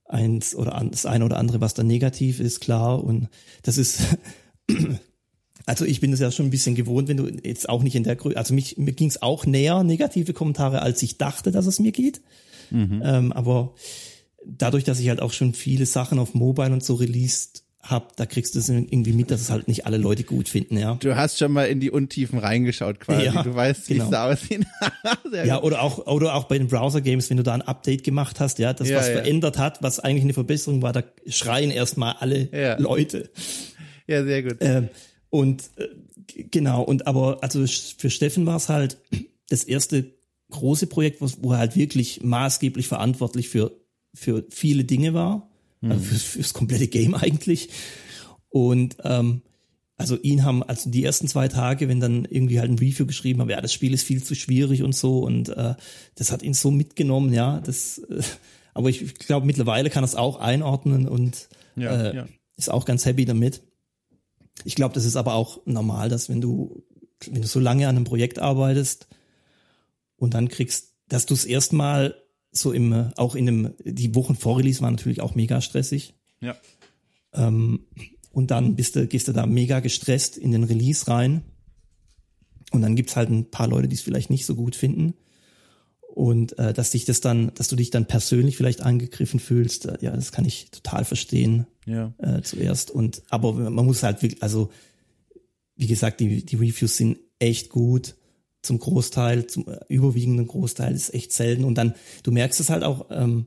eins 0.05 0.55
oder 0.55 0.75
an, 0.77 0.91
das 0.93 1.05
eine 1.07 1.25
oder 1.25 1.39
andere, 1.39 1.61
was 1.61 1.75
dann 1.75 1.87
negativ 1.89 2.39
ist, 2.39 2.61
klar. 2.61 3.03
Und 3.03 3.29
das 3.63 3.77
ist, 3.79 4.03
also 5.67 5.85
ich 5.85 6.01
bin 6.01 6.13
es 6.13 6.21
ja 6.21 6.31
schon 6.31 6.47
ein 6.47 6.51
bisschen 6.51 6.75
gewohnt, 6.75 7.09
wenn 7.09 7.17
du 7.17 7.29
jetzt 7.43 7.69
auch 7.69 7.83
nicht 7.83 7.97
in 7.97 8.05
der 8.05 8.17
Größe, 8.17 8.37
also 8.37 8.55
mich, 8.55 8.79
mir 8.79 8.93
ging 8.93 9.09
es 9.09 9.21
auch 9.21 9.47
näher, 9.47 9.83
negative 9.83 10.33
Kommentare, 10.33 10.81
als 10.81 11.03
ich 11.03 11.19
dachte, 11.19 11.51
dass 11.51 11.67
es 11.67 11.81
mir 11.81 11.93
geht. 11.93 12.21
Ähm, 12.73 13.33
aber 13.33 13.75
dadurch, 14.45 14.85
dass 14.85 15.01
ich 15.01 15.09
halt 15.09 15.21
auch 15.21 15.33
schon 15.33 15.55
viele 15.55 15.87
Sachen 15.87 16.19
auf 16.19 16.35
Mobile 16.35 16.73
und 16.73 16.85
so 16.85 16.95
released 16.95 17.65
habe, 17.83 18.07
da 18.17 18.27
kriegst 18.27 18.55
du 18.55 18.59
es 18.59 18.69
irgendwie 18.69 19.13
mit, 19.13 19.31
dass 19.31 19.41
es 19.41 19.51
halt 19.51 19.69
nicht 19.69 19.87
alle 19.87 19.97
Leute 19.97 20.25
gut 20.25 20.49
finden, 20.49 20.77
ja. 20.77 20.97
Du 20.97 21.15
hast 21.15 21.39
schon 21.39 21.53
mal 21.53 21.67
in 21.67 21.79
die 21.79 21.91
Untiefen 21.91 22.41
reingeschaut 22.41 22.99
quasi. 22.99 23.27
Ja, 23.27 23.43
du 23.45 23.55
weißt, 23.55 23.89
wie 23.89 23.95
genau. 23.95 24.05
es 24.07 24.11
da 24.11 24.33
aussieht. 24.33 24.67
Ja, 25.45 25.63
oder 25.63 25.83
auch, 25.83 26.07
oder 26.07 26.35
auch 26.35 26.45
bei 26.45 26.59
den 26.59 26.69
Browser-Games, 26.69 27.31
wenn 27.31 27.37
du 27.37 27.43
da 27.43 27.55
ein 27.55 27.63
Update 27.63 28.03
gemacht 28.03 28.41
hast, 28.41 28.59
ja, 28.59 28.73
das 28.73 28.89
Ja, 28.89 28.99
was 28.99 29.09
ja. 29.09 29.15
verändert 29.15 29.59
hat, 29.59 29.83
was 29.83 30.01
eigentlich 30.01 30.25
eine 30.25 30.33
Verbesserung 30.33 30.83
war, 30.83 30.93
da 30.93 31.03
schreien 31.29 31.71
erstmal 31.71 32.17
alle. 32.19 32.77
Leute. 32.79 33.31
ja, 34.07 34.25
sehr 34.25 34.43
gut. 34.43 34.57
Ähm, 34.61 34.89
und 35.31 35.71
äh, 35.77 35.89
genau, 36.51 36.83
und 36.83 37.07
aber 37.07 37.43
also 37.43 37.65
für 37.67 38.11
Steffen 38.11 38.47
war 38.47 38.57
es 38.57 38.69
halt 38.69 38.99
das 39.49 39.65
erste 39.65 40.13
große 40.51 40.87
Projekt, 40.87 41.21
wo, 41.21 41.53
er 41.53 41.59
halt 41.59 41.77
wirklich 41.77 42.23
maßgeblich 42.23 42.87
verantwortlich 42.87 43.49
für, 43.49 43.73
für 44.15 44.45
viele 44.51 44.85
Dinge 44.85 45.13
war. 45.15 45.51
Also 45.83 46.05
fürs, 46.05 46.23
fürs 46.23 46.55
komplette 46.55 46.89
Game 46.89 47.15
eigentlich. 47.15 47.69
Und 48.49 48.97
ähm, 49.05 49.43
also 49.97 50.17
ihn 50.17 50.45
haben, 50.45 50.63
also 50.63 50.91
die 50.91 51.05
ersten 51.05 51.27
zwei 51.27 51.49
Tage, 51.49 51.89
wenn 51.89 52.01
dann 52.01 52.27
irgendwie 52.27 52.61
halt 52.61 52.71
ein 52.71 52.79
Review 52.79 53.07
geschrieben 53.07 53.41
haben, 53.41 53.51
ja, 53.51 53.61
das 53.61 53.73
Spiel 53.73 53.95
ist 53.95 54.03
viel 54.03 54.23
zu 54.23 54.35
schwierig 54.35 54.83
und 54.83 54.95
so 54.95 55.21
und 55.21 55.49
äh, 55.49 55.75
das 56.15 56.33
hat 56.33 56.43
ihn 56.43 56.55
so 56.55 56.71
mitgenommen, 56.71 57.33
ja. 57.33 57.61
Das, 57.61 57.99
äh, 57.99 58.23
aber 58.75 58.91
ich 58.91 59.15
glaube, 59.15 59.47
mittlerweile 59.47 59.89
kann 59.89 60.05
er 60.05 60.09
es 60.09 60.15
auch 60.15 60.39
einordnen 60.39 61.09
und 61.09 61.49
Ja, 61.77 62.11
äh, 62.11 62.17
ja. 62.17 62.29
ist 62.57 62.71
auch 62.71 62.85
ganz 62.85 63.07
happy 63.07 63.25
damit. 63.25 63.63
Ich 64.65 64.75
glaube, 64.75 64.95
das 64.95 65.05
ist 65.05 65.17
aber 65.17 65.35
auch 65.35 65.61
normal, 65.67 66.09
dass 66.09 66.29
wenn 66.29 66.41
du, 66.41 66.85
wenn 67.27 67.43
du 67.43 67.49
so 67.49 67.61
lange 67.61 67.89
an 67.89 67.97
einem 67.97 68.05
Projekt 68.05 68.39
arbeitest 68.39 69.09
und 70.17 70.35
dann 70.35 70.49
kriegst, 70.49 70.95
dass 71.09 71.27
du 71.27 71.35
es 71.35 71.45
erstmal 71.45 72.17
so 72.51 72.73
im, 72.73 73.13
auch 73.17 73.35
in 73.35 73.47
dem, 73.47 73.75
die 73.85 74.15
Wochen 74.15 74.35
vor 74.35 74.59
Release 74.59 74.81
waren 74.81 74.95
natürlich 74.95 75.21
auch 75.21 75.35
mega 75.35 75.61
stressig. 75.61 76.15
Ja. 76.41 76.57
Ähm, 77.33 77.87
und 78.33 78.51
dann 78.51 78.77
bist 78.77 78.97
du, 78.97 79.07
gehst 79.07 79.29
du 79.29 79.33
da 79.33 79.47
mega 79.47 79.81
gestresst 79.81 80.37
in 80.37 80.53
den 80.53 80.65
Release 80.65 81.09
rein. 81.09 81.43
Und 82.73 82.83
dann 82.83 82.97
gibt's 82.97 83.17
halt 83.17 83.31
ein 83.31 83.51
paar 83.51 83.69
Leute, 83.69 83.89
die 83.89 83.95
es 83.95 84.03
vielleicht 84.03 84.31
nicht 84.31 84.47
so 84.47 84.55
gut 84.55 84.75
finden. 84.75 85.15
Und 86.17 86.59
äh, 86.59 86.73
dass 86.73 86.93
dich 86.93 87.05
das 87.05 87.21
dann, 87.21 87.53
dass 87.57 87.69
du 87.69 87.77
dich 87.77 87.91
dann 87.91 88.07
persönlich 88.07 88.57
vielleicht 88.57 88.81
angegriffen 88.81 89.39
fühlst, 89.39 89.85
äh, 89.85 89.99
ja, 90.01 90.13
das 90.13 90.33
kann 90.33 90.47
ich 90.47 90.71
total 90.71 91.05
verstehen 91.05 91.67
Ja. 91.85 92.15
äh, 92.17 92.41
zuerst. 92.41 92.91
Und 92.91 93.23
aber 93.29 93.53
man 93.53 93.85
muss 93.85 94.03
halt 94.03 94.23
wirklich, 94.23 94.43
also 94.43 94.71
wie 95.77 95.87
gesagt, 95.87 96.21
die, 96.21 96.43
die 96.43 96.57
Reviews 96.57 96.97
sind 96.97 97.19
echt 97.39 97.69
gut. 97.69 98.17
Zum 98.63 98.79
Großteil, 98.79 99.47
zum 99.47 99.69
äh, 99.69 99.79
überwiegenden 99.91 100.47
Großteil 100.47 100.95
ist 100.95 101.13
echt 101.13 101.35
selten. 101.35 101.65
Und 101.65 101.75
dann, 101.77 101.95
du 102.23 102.33
merkst 102.33 102.61
es 102.61 102.71
halt 102.71 102.83
auch, 102.83 103.09
ähm, 103.11 103.47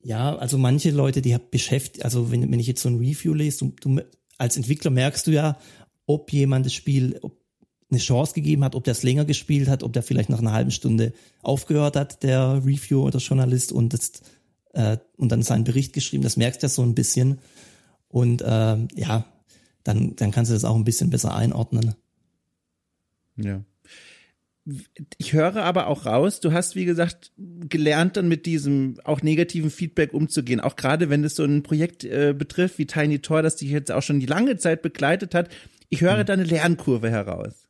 ja, 0.00 0.36
also 0.36 0.58
manche 0.58 0.92
Leute, 0.92 1.22
die 1.22 1.36
beschäftigt, 1.50 2.04
also 2.04 2.30
wenn, 2.30 2.52
wenn 2.52 2.60
ich 2.60 2.68
jetzt 2.68 2.82
so 2.82 2.88
ein 2.88 2.98
Review 2.98 3.34
lese, 3.34 3.64
du, 3.64 3.72
du 3.80 4.00
als 4.38 4.56
Entwickler 4.56 4.92
merkst 4.92 5.26
du 5.26 5.32
ja, 5.32 5.58
ob 6.06 6.32
jemand 6.32 6.66
das 6.66 6.72
Spiel 6.72 7.18
ob 7.20 7.39
eine 7.90 8.00
Chance 8.00 8.34
gegeben 8.34 8.64
hat, 8.64 8.74
ob 8.74 8.84
der 8.84 8.92
es 8.92 9.02
länger 9.02 9.24
gespielt 9.24 9.68
hat, 9.68 9.82
ob 9.82 9.92
der 9.92 10.02
vielleicht 10.02 10.30
nach 10.30 10.38
einer 10.38 10.52
halben 10.52 10.70
Stunde 10.70 11.12
aufgehört 11.42 11.96
hat, 11.96 12.22
der 12.22 12.62
Review 12.64 13.02
oder 13.02 13.18
Journalist 13.18 13.72
und 13.72 13.92
das, 13.92 14.22
äh, 14.72 14.98
und 15.16 15.30
dann 15.32 15.42
seinen 15.42 15.64
Bericht 15.64 15.92
geschrieben. 15.92 16.22
Das 16.22 16.36
merkst 16.36 16.62
du 16.62 16.66
ja 16.66 16.68
so 16.68 16.82
ein 16.82 16.94
bisschen. 16.94 17.38
Und 18.08 18.42
ähm, 18.46 18.88
ja, 18.94 19.24
dann, 19.84 20.16
dann 20.16 20.30
kannst 20.30 20.50
du 20.50 20.54
das 20.54 20.64
auch 20.64 20.76
ein 20.76 20.84
bisschen 20.84 21.10
besser 21.10 21.34
einordnen. 21.34 21.94
Ja. 23.36 23.62
Ich 25.16 25.32
höre 25.32 25.56
aber 25.56 25.86
auch 25.86 26.06
raus, 26.06 26.40
du 26.40 26.52
hast, 26.52 26.76
wie 26.76 26.84
gesagt, 26.84 27.32
gelernt 27.36 28.16
dann 28.16 28.28
mit 28.28 28.46
diesem 28.46 29.00
auch 29.04 29.22
negativen 29.22 29.70
Feedback 29.70 30.12
umzugehen. 30.12 30.60
Auch 30.60 30.76
gerade 30.76 31.10
wenn 31.10 31.24
es 31.24 31.34
so 31.34 31.44
ein 31.44 31.62
Projekt 31.62 32.04
äh, 32.04 32.34
betrifft 32.36 32.78
wie 32.78 32.86
Tiny 32.86 33.20
Tor, 33.20 33.42
das 33.42 33.56
dich 33.56 33.70
jetzt 33.70 33.90
auch 33.90 34.02
schon 34.02 34.20
die 34.20 34.26
lange 34.26 34.58
Zeit 34.58 34.82
begleitet 34.82 35.34
hat. 35.34 35.48
Ich 35.88 36.02
höre 36.02 36.24
da 36.24 36.34
eine 36.34 36.44
Lernkurve 36.44 37.10
heraus. 37.10 37.69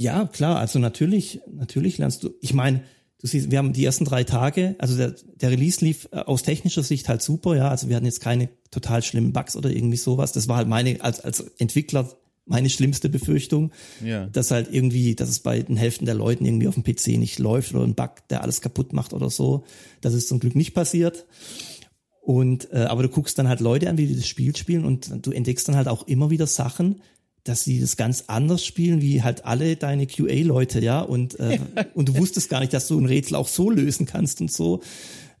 Ja, 0.00 0.24
klar, 0.24 0.58
also 0.58 0.78
natürlich, 0.78 1.40
natürlich 1.52 1.98
lernst 1.98 2.22
du, 2.22 2.30
ich 2.40 2.54
meine, 2.54 2.82
du 3.20 3.26
siehst, 3.26 3.50
wir 3.50 3.58
haben 3.58 3.74
die 3.74 3.84
ersten 3.84 4.06
drei 4.06 4.24
Tage, 4.24 4.74
also 4.78 4.96
der, 4.96 5.14
der 5.36 5.50
Release 5.50 5.84
lief 5.84 6.08
äh, 6.10 6.20
aus 6.20 6.42
technischer 6.42 6.82
Sicht 6.82 7.06
halt 7.10 7.20
super, 7.20 7.54
ja, 7.54 7.68
also 7.68 7.90
wir 7.90 7.96
hatten 7.96 8.06
jetzt 8.06 8.22
keine 8.22 8.48
total 8.70 9.02
schlimmen 9.02 9.34
Bugs 9.34 9.56
oder 9.56 9.68
irgendwie 9.68 9.98
sowas. 9.98 10.32
Das 10.32 10.48
war 10.48 10.56
halt 10.56 10.68
meine, 10.68 11.02
als, 11.02 11.20
als 11.20 11.40
Entwickler 11.58 12.08
meine 12.46 12.70
schlimmste 12.70 13.10
Befürchtung, 13.10 13.72
Ja. 14.02 14.24
dass 14.28 14.50
halt 14.50 14.72
irgendwie, 14.72 15.14
dass 15.14 15.28
es 15.28 15.40
bei 15.40 15.60
den 15.60 15.76
Hälften 15.76 16.06
der 16.06 16.14
Leuten 16.14 16.46
irgendwie 16.46 16.66
auf 16.68 16.74
dem 16.76 16.82
PC 16.82 17.18
nicht 17.18 17.38
läuft 17.38 17.74
oder 17.74 17.84
ein 17.84 17.94
Bug, 17.94 18.26
der 18.30 18.42
alles 18.42 18.62
kaputt 18.62 18.94
macht 18.94 19.12
oder 19.12 19.28
so. 19.28 19.64
Das 20.00 20.14
ist 20.14 20.28
zum 20.28 20.40
Glück 20.40 20.56
nicht 20.56 20.72
passiert. 20.72 21.26
Und 22.22 22.72
äh, 22.72 22.84
aber 22.84 23.02
du 23.02 23.10
guckst 23.10 23.38
dann 23.38 23.48
halt 23.48 23.60
Leute 23.60 23.90
an, 23.90 23.98
wie 23.98 24.06
die 24.06 24.16
das 24.16 24.26
Spiel 24.26 24.56
spielen 24.56 24.86
und 24.86 25.26
du 25.26 25.30
entdeckst 25.30 25.68
dann 25.68 25.76
halt 25.76 25.88
auch 25.88 26.06
immer 26.08 26.30
wieder 26.30 26.46
Sachen, 26.46 27.02
dass 27.44 27.64
sie 27.64 27.80
das 27.80 27.96
ganz 27.96 28.24
anders 28.26 28.64
spielen 28.64 29.00
wie 29.00 29.22
halt 29.22 29.44
alle 29.44 29.76
deine 29.76 30.06
QA-Leute, 30.06 30.80
ja. 30.80 31.00
Und 31.00 31.38
äh, 31.40 31.58
und 31.94 32.08
du 32.08 32.16
wusstest 32.16 32.50
gar 32.50 32.60
nicht, 32.60 32.72
dass 32.72 32.88
du 32.88 32.98
ein 32.98 33.06
Rätsel 33.06 33.36
auch 33.36 33.48
so 33.48 33.70
lösen 33.70 34.06
kannst 34.06 34.40
und 34.40 34.52
so. 34.52 34.80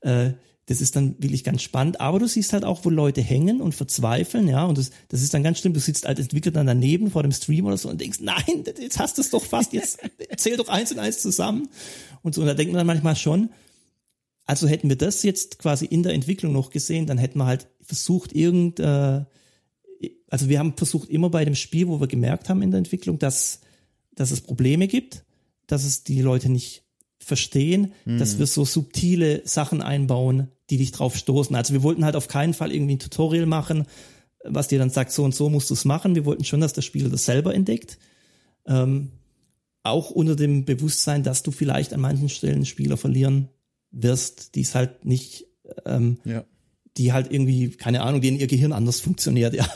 Äh, 0.00 0.32
das 0.70 0.80
ist 0.80 0.94
dann 0.94 1.16
wirklich 1.18 1.42
ganz 1.42 1.62
spannend. 1.62 2.00
Aber 2.00 2.20
du 2.20 2.28
siehst 2.28 2.52
halt 2.52 2.64
auch, 2.64 2.84
wo 2.84 2.90
Leute 2.90 3.20
hängen 3.20 3.60
und 3.60 3.74
verzweifeln, 3.74 4.46
ja. 4.46 4.64
Und 4.64 4.78
das, 4.78 4.92
das 5.08 5.20
ist 5.20 5.34
dann 5.34 5.42
ganz 5.42 5.58
schlimm. 5.58 5.74
Du 5.74 5.80
sitzt 5.80 6.06
als 6.06 6.20
Entwickler 6.20 6.52
dann 6.52 6.68
daneben 6.68 7.10
vor 7.10 7.24
dem 7.24 7.32
Stream 7.32 7.66
oder 7.66 7.76
so 7.76 7.88
und 7.88 8.00
denkst, 8.00 8.20
nein, 8.20 8.64
jetzt 8.80 9.00
hast 9.00 9.18
du 9.18 9.22
es 9.22 9.30
doch 9.30 9.44
fast, 9.44 9.72
jetzt 9.72 9.98
zähl 10.36 10.56
doch 10.56 10.68
eins 10.68 10.92
und 10.92 11.00
eins 11.00 11.20
zusammen. 11.20 11.68
Und 12.22 12.36
so, 12.36 12.42
und 12.42 12.46
da 12.46 12.54
denkt 12.54 12.72
man 12.72 12.78
dann 12.78 12.86
manchmal 12.86 13.16
schon, 13.16 13.50
also 14.46 14.68
hätten 14.68 14.88
wir 14.88 14.96
das 14.96 15.24
jetzt 15.24 15.58
quasi 15.58 15.86
in 15.86 16.04
der 16.04 16.14
Entwicklung 16.14 16.52
noch 16.52 16.70
gesehen, 16.70 17.06
dann 17.06 17.18
hätten 17.18 17.38
wir 17.38 17.46
halt 17.46 17.66
versucht, 17.82 18.32
irgend, 18.32 18.78
äh, 18.78 19.24
also 20.28 20.48
wir 20.48 20.58
haben 20.58 20.74
versucht 20.76 21.08
immer 21.10 21.30
bei 21.30 21.44
dem 21.44 21.54
Spiel, 21.54 21.88
wo 21.88 22.00
wir 22.00 22.06
gemerkt 22.06 22.48
haben 22.48 22.62
in 22.62 22.70
der 22.70 22.78
Entwicklung, 22.78 23.18
dass, 23.18 23.60
dass 24.14 24.30
es 24.30 24.40
Probleme 24.40 24.88
gibt, 24.88 25.24
dass 25.66 25.84
es 25.84 26.04
die 26.04 26.22
Leute 26.22 26.50
nicht 26.50 26.84
verstehen, 27.18 27.92
mhm. 28.04 28.18
dass 28.18 28.38
wir 28.38 28.46
so 28.46 28.64
subtile 28.64 29.42
Sachen 29.44 29.82
einbauen, 29.82 30.48
die 30.70 30.78
dich 30.78 30.92
drauf 30.92 31.16
stoßen. 31.16 31.54
Also 31.54 31.74
wir 31.74 31.82
wollten 31.82 32.04
halt 32.04 32.16
auf 32.16 32.28
keinen 32.28 32.54
Fall 32.54 32.72
irgendwie 32.72 32.94
ein 32.94 33.00
Tutorial 33.00 33.46
machen, 33.46 33.86
was 34.44 34.68
dir 34.68 34.78
dann 34.78 34.90
sagt, 34.90 35.12
so 35.12 35.24
und 35.24 35.34
so 35.34 35.50
musst 35.50 35.68
du 35.68 35.74
es 35.74 35.84
machen. 35.84 36.14
Wir 36.14 36.24
wollten 36.24 36.44
schon, 36.44 36.60
dass 36.60 36.72
der 36.72 36.82
Spieler 36.82 37.10
das 37.10 37.26
selber 37.26 37.54
entdeckt. 37.54 37.98
Ähm, 38.66 39.10
auch 39.82 40.10
unter 40.10 40.36
dem 40.36 40.64
Bewusstsein, 40.64 41.22
dass 41.22 41.42
du 41.42 41.50
vielleicht 41.50 41.92
an 41.92 42.00
manchen 42.00 42.28
Stellen 42.28 42.64
Spieler 42.64 42.96
verlieren 42.96 43.48
wirst, 43.90 44.54
die 44.54 44.62
es 44.62 44.74
halt 44.74 45.04
nicht, 45.04 45.46
ähm, 45.84 46.18
ja. 46.24 46.44
Die 47.00 47.14
halt 47.14 47.32
irgendwie, 47.32 47.70
keine 47.70 48.02
Ahnung, 48.02 48.20
denen 48.20 48.38
ihr 48.38 48.46
Gehirn 48.46 48.72
anders 48.72 49.00
funktioniert, 49.00 49.54
ja. 49.54 49.66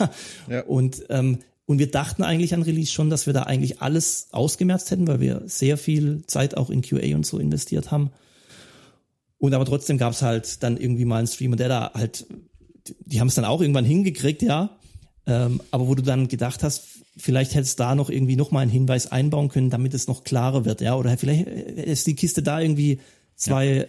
ja. 0.49 0.63
Und, 0.65 1.05
ähm, 1.09 1.39
und 1.67 1.79
wir 1.79 1.91
dachten 1.91 2.23
eigentlich 2.23 2.53
an 2.53 2.63
Release 2.63 2.93
schon, 2.93 3.09
dass 3.09 3.27
wir 3.27 3.33
da 3.33 3.45
eigentlich 3.45 3.81
alles 3.81 4.29
ausgemerzt 4.33 4.91
hätten, 4.91 5.09
weil 5.09 5.21
wir 5.21 5.43
sehr 5.47 5.79
viel 5.79 6.23
Zeit 6.27 6.57
auch 6.57 6.69
in 6.69 6.83
QA 6.83 7.17
und 7.17 7.25
so 7.25 7.39
investiert 7.39 7.91
haben. 7.91 8.11
Und 9.39 9.55
aber 9.55 9.65
trotzdem 9.65 9.97
gab 9.97 10.13
es 10.13 10.21
halt 10.21 10.63
dann 10.63 10.77
irgendwie 10.77 11.07
mal 11.07 11.19
einen 11.19 11.27
Streamer, 11.27 11.57
der 11.57 11.69
da 11.69 11.91
halt, 11.95 12.27
die 13.01 13.21
haben 13.21 13.29
es 13.29 13.35
dann 13.35 13.47
auch 13.47 13.63
irgendwann 13.63 13.87
hingekriegt, 13.87 14.43
ja. 14.43 14.77
Ähm, 15.27 15.63
aber 15.71 15.89
wo 15.89 15.95
du 15.95 16.03
dann 16.03 16.29
gedacht 16.29 16.63
hast, 16.63 16.85
vielleicht 17.17 17.55
hättest 17.55 17.81
da 17.81 17.95
noch 17.95 18.11
irgendwie 18.11 18.37
noch 18.37 18.51
mal 18.51 18.61
einen 18.61 18.71
Hinweis 18.71 19.11
einbauen 19.11 19.49
können, 19.49 19.71
damit 19.71 19.95
es 19.95 20.07
noch 20.07 20.25
klarer 20.25 20.67
wird, 20.67 20.83
ja. 20.83 20.95
Oder 20.97 21.17
vielleicht 21.17 21.47
ist 21.47 22.07
die 22.07 22.15
Kiste 22.15 22.43
da 22.43 22.61
irgendwie 22.61 23.01
zwei, 23.37 23.67
ja. 23.67 23.85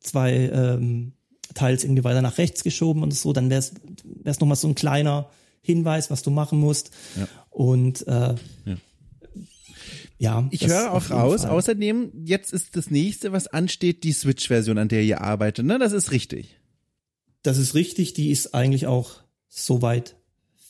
zwei 0.00 0.50
ähm, 0.52 1.12
Teils 1.54 1.84
irgendwie 1.84 2.04
weiter 2.04 2.22
nach 2.22 2.38
rechts 2.38 2.62
geschoben 2.64 3.02
und 3.02 3.12
so, 3.12 3.32
dann 3.32 3.50
wäre 3.50 3.62
es 4.24 4.40
noch 4.40 4.46
mal 4.46 4.56
so 4.56 4.68
ein 4.68 4.74
kleiner 4.74 5.30
Hinweis, 5.60 6.10
was 6.10 6.22
du 6.22 6.30
machen 6.30 6.60
musst. 6.60 6.90
Ja. 7.16 7.28
Und 7.50 8.06
äh, 8.06 8.34
ja. 8.64 8.76
Ja, 10.20 10.48
ich 10.50 10.66
höre 10.66 10.92
auch 10.92 11.10
raus. 11.10 11.42
Fall. 11.42 11.50
Außerdem, 11.50 12.10
jetzt 12.24 12.52
ist 12.52 12.76
das 12.76 12.90
nächste, 12.90 13.30
was 13.30 13.46
ansteht, 13.46 14.02
die 14.02 14.12
Switch-Version, 14.12 14.76
an 14.76 14.88
der 14.88 15.02
ihr 15.04 15.20
arbeitet. 15.20 15.64
Ne, 15.64 15.78
das 15.78 15.92
ist 15.92 16.10
richtig. 16.10 16.56
Das 17.42 17.56
ist 17.56 17.74
richtig. 17.74 18.14
Die 18.14 18.30
ist 18.30 18.52
eigentlich 18.52 18.88
auch 18.88 19.12
soweit 19.48 20.16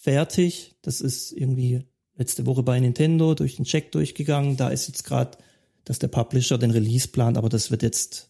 fertig. 0.03 0.77
Das 0.83 1.01
ist 1.01 1.33
irgendwie 1.33 1.85
letzte 2.17 2.45
Woche 2.45 2.63
bei 2.63 2.79
Nintendo 2.79 3.35
durch 3.35 3.57
den 3.57 3.65
Check 3.65 3.91
durchgegangen. 3.93 4.59
Da 4.59 4.69
ist 4.69 4.87
jetzt 4.89 5.05
gerade, 5.05 5.39
dass 5.85 5.99
der 5.99 6.09
Publisher 6.09 6.59
den 6.59 6.71
Release 6.71 7.09
plant, 7.09 7.39
aber 7.39 7.49
das 7.49 7.71
wird 7.71 7.83
jetzt, 7.83 8.28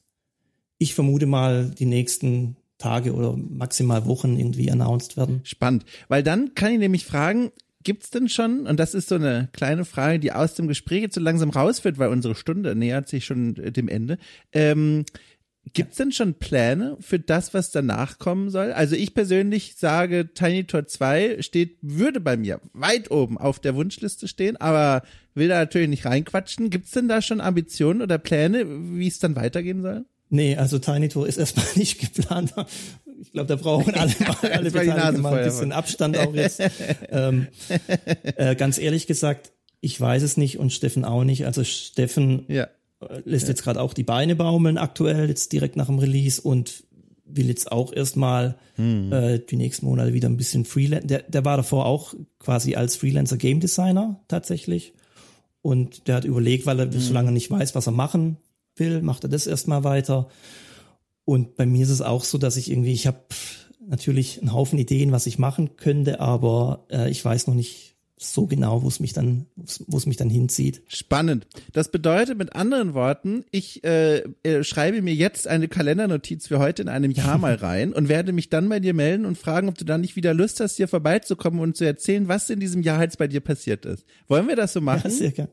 ich 0.79 0.95
vermute 0.95 1.27
mal, 1.27 1.71
die 1.71 1.87
nächsten 1.87 2.57
Tage 2.79 3.13
oder 3.13 3.37
maximal 3.37 4.07
Wochen 4.07 4.39
irgendwie 4.39 4.71
announced 4.71 5.17
werden. 5.17 5.41
Spannend, 5.43 5.85
weil 6.09 6.23
dann 6.23 6.55
kann 6.55 6.73
ich 6.73 6.79
nämlich 6.79 7.05
fragen, 7.05 7.51
gibt's 7.83 8.11
denn 8.11 8.29
schon, 8.29 8.67
und 8.67 8.79
das 8.79 8.95
ist 8.95 9.09
so 9.09 9.17
eine 9.17 9.49
kleine 9.53 9.85
Frage, 9.85 10.19
die 10.19 10.33
aus 10.33 10.55
dem 10.55 10.69
Gespräch 10.69 11.03
jetzt 11.03 11.15
so 11.15 11.21
langsam 11.21 11.51
rausführt, 11.51 11.99
weil 11.99 12.11
unsere 12.11 12.35
Stunde 12.35 12.75
nähert 12.77 13.09
sich 13.09 13.25
schon 13.25 13.55
dem 13.55 13.89
Ende, 13.89 14.19
ähm, 14.53 15.05
Gibt 15.75 15.93
es 15.93 15.99
denn 15.99 16.13
schon 16.13 16.35
Pläne 16.35 16.97
für 17.01 17.19
das, 17.19 17.53
was 17.53 17.71
danach 17.71 18.19
kommen 18.19 18.51
soll? 18.51 18.73
Also 18.73 18.97
ich 18.97 19.15
persönlich 19.15 19.77
sage, 19.77 20.33
Tiny 20.33 20.65
Tor 20.65 20.87
2 20.87 21.43
steht, 21.43 21.77
würde 21.83 22.21
bei 22.21 22.37
mir 22.37 22.61
weit 22.73 23.11
oben 23.11 23.39
auf 23.39 23.59
der 23.59 23.75
Wunschliste 23.75 24.29
stehen, 24.29 24.57
aber 24.57 25.03
will 25.35 25.49
da 25.49 25.59
natürlich 25.59 25.89
nicht 25.89 26.05
reinquatschen. 26.07 26.71
Gibt 26.71 26.87
es 26.87 26.93
denn 26.93 27.09
da 27.09 27.21
schon 27.23 27.41
Ambitionen 27.41 28.03
oder 28.03 28.19
Pläne, 28.19 28.65
wie 28.67 29.09
es 29.09 29.19
dann 29.19 29.37
weitergehen 29.37 29.83
soll? 29.83 30.05
Nee, 30.31 30.57
also 30.57 30.79
Tiny 30.79 31.09
Tour 31.09 31.27
ist 31.27 31.39
erstmal 31.39 31.67
nicht 31.75 31.99
geplant. 31.99 32.55
Ich 33.21 33.33
glaube, 33.33 33.49
da 33.49 33.57
brauchen 33.57 33.95
alle 33.95 34.13
mal, 34.21 34.51
alle 34.51 34.71
Beteiligten 34.71 35.23
mal 35.23 35.39
ein 35.39 35.45
bisschen 35.45 35.73
Abstand 35.73 36.19
auch 36.19 36.35
jetzt. 36.35 36.61
ähm, 37.11 37.49
äh, 38.37 38.55
ganz 38.55 38.79
ehrlich 38.79 39.07
gesagt, 39.07 39.53
ich 39.81 40.01
weiß 40.01 40.23
es 40.23 40.37
nicht 40.37 40.59
und 40.59 40.73
Steffen 40.73 41.05
auch 41.05 41.25
nicht. 41.25 41.47
Also 41.47 41.65
Steffen 41.65 42.45
ja 42.49 42.69
lässt 43.25 43.45
ja. 43.45 43.51
jetzt 43.51 43.63
gerade 43.63 43.81
auch 43.81 43.95
die 43.95 44.03
Beine 44.03 44.35
baumeln 44.37 44.79
aktuell, 44.79 45.29
jetzt 45.29 45.53
direkt 45.53 45.77
nach 45.77 45.87
dem 45.87 45.99
Release 45.99 46.41
und 46.41 46.85
will 47.25 47.49
jetzt 47.49 47.71
auch 47.71 47.93
erstmal 47.93 48.57
hm. 48.77 49.13
äh, 49.13 49.39
die 49.39 49.57
nächsten 49.57 49.87
Monate 49.87 50.15
wieder 50.15 50.29
ein 50.29 50.37
bisschen 50.37 50.65
Freelancer. 50.65 51.07
Der, 51.07 51.23
der 51.23 51.45
war 51.45 51.57
davor 51.57 51.87
auch 51.87 52.15
quasi 52.39 52.75
als 52.75 52.97
Freelancer 52.97 53.37
Game 53.37 53.61
Designer 53.61 54.21
tatsächlich. 54.29 54.95
Und 55.61 56.09
der 56.09 56.17
hat 56.17 56.25
überlegt, 56.25 56.67
weil 56.67 56.81
er 56.81 56.91
hm. 56.91 56.99
so 56.99 57.13
lange 57.13 57.33
nicht 57.33 57.51
weiß, 57.51 57.75
was 57.75 57.87
er 57.87 57.93
machen 57.93 58.39
will, 58.79 59.03
macht 59.03 59.25
er 59.25 59.31
das 59.31 59.47
erstmal 59.47 59.85
weiter. 59.85 60.29
Und 61.25 61.57
bei 61.57 61.67
mir 61.67 61.83
ist 61.83 61.91
es 61.91 62.03
auch 62.03 62.25
so, 62.25 62.39
dass 62.39 62.57
ich 62.57 62.71
irgendwie, 62.71 62.93
ich 62.93 63.07
habe 63.07 63.21
natürlich 63.87 64.41
einen 64.41 64.53
Haufen 64.53 64.79
Ideen, 64.79 65.13
was 65.13 65.27
ich 65.27 65.39
machen 65.39 65.77
könnte, 65.77 66.21
aber 66.21 66.87
äh, 66.91 67.11
ich 67.11 67.25
weiß 67.25 67.47
noch 67.47 67.55
nicht, 67.55 67.89
so 68.21 68.47
genau, 68.47 68.83
wo 68.83 68.89
es 68.89 69.01
mich 69.01 69.13
dann, 69.13 69.47
wo 69.87 69.97
es 69.97 70.07
mich 70.07 70.17
dann 70.17 70.31
hinzieht. 70.31 70.83
Spannend. 70.89 71.47
Das 71.73 71.91
bedeutet 71.91 72.37
mit 72.39 72.55
anderen 72.55 72.95
Worten, 72.95 73.45
ich 73.51 73.85
äh, 73.85 74.25
äh, 74.43 74.65
schreibe 74.65 75.03
mir 75.03 75.15
jetzt 75.15 75.47
eine 75.47 75.69
Kalendernotiz 75.69 76.49
für 76.49 76.59
heute 76.59 76.83
in 76.83 76.89
einem 76.89 77.11
Jahr 77.11 77.39
mal 77.39 77.55
rein 77.55 77.93
und 77.93 78.09
werde 78.09 78.33
mich 78.33 78.51
dann 78.51 78.69
bei 78.69 78.81
dir 78.81 78.95
melden 78.95 79.25
und 79.25 79.39
fragen, 79.39 79.69
ob 79.69 79.79
du 79.79 79.85
dann 79.85 80.01
nicht 80.01 80.17
wieder 80.17 80.35
Lust 80.35 80.61
hast, 80.61 80.77
hier 80.77 80.89
vorbeizukommen 80.89 81.61
und 81.61 81.77
zu 81.77 81.85
erzählen, 81.85 82.29
was 82.29 82.51
in 82.51 82.61
diesem 82.61 82.83
Jahr 82.83 83.03
jetzt 83.03 83.19
bei 83.19 83.29
dir 83.29 83.41
passiert 83.41 83.87
ist. 83.87 84.05
Wollen 84.27 84.49
wir 84.49 84.57
das 84.57 84.73
so 84.73 84.81
machen? 84.81 85.11
Ja, 85.11 85.17
sehr 85.17 85.33
gerne. 85.33 85.51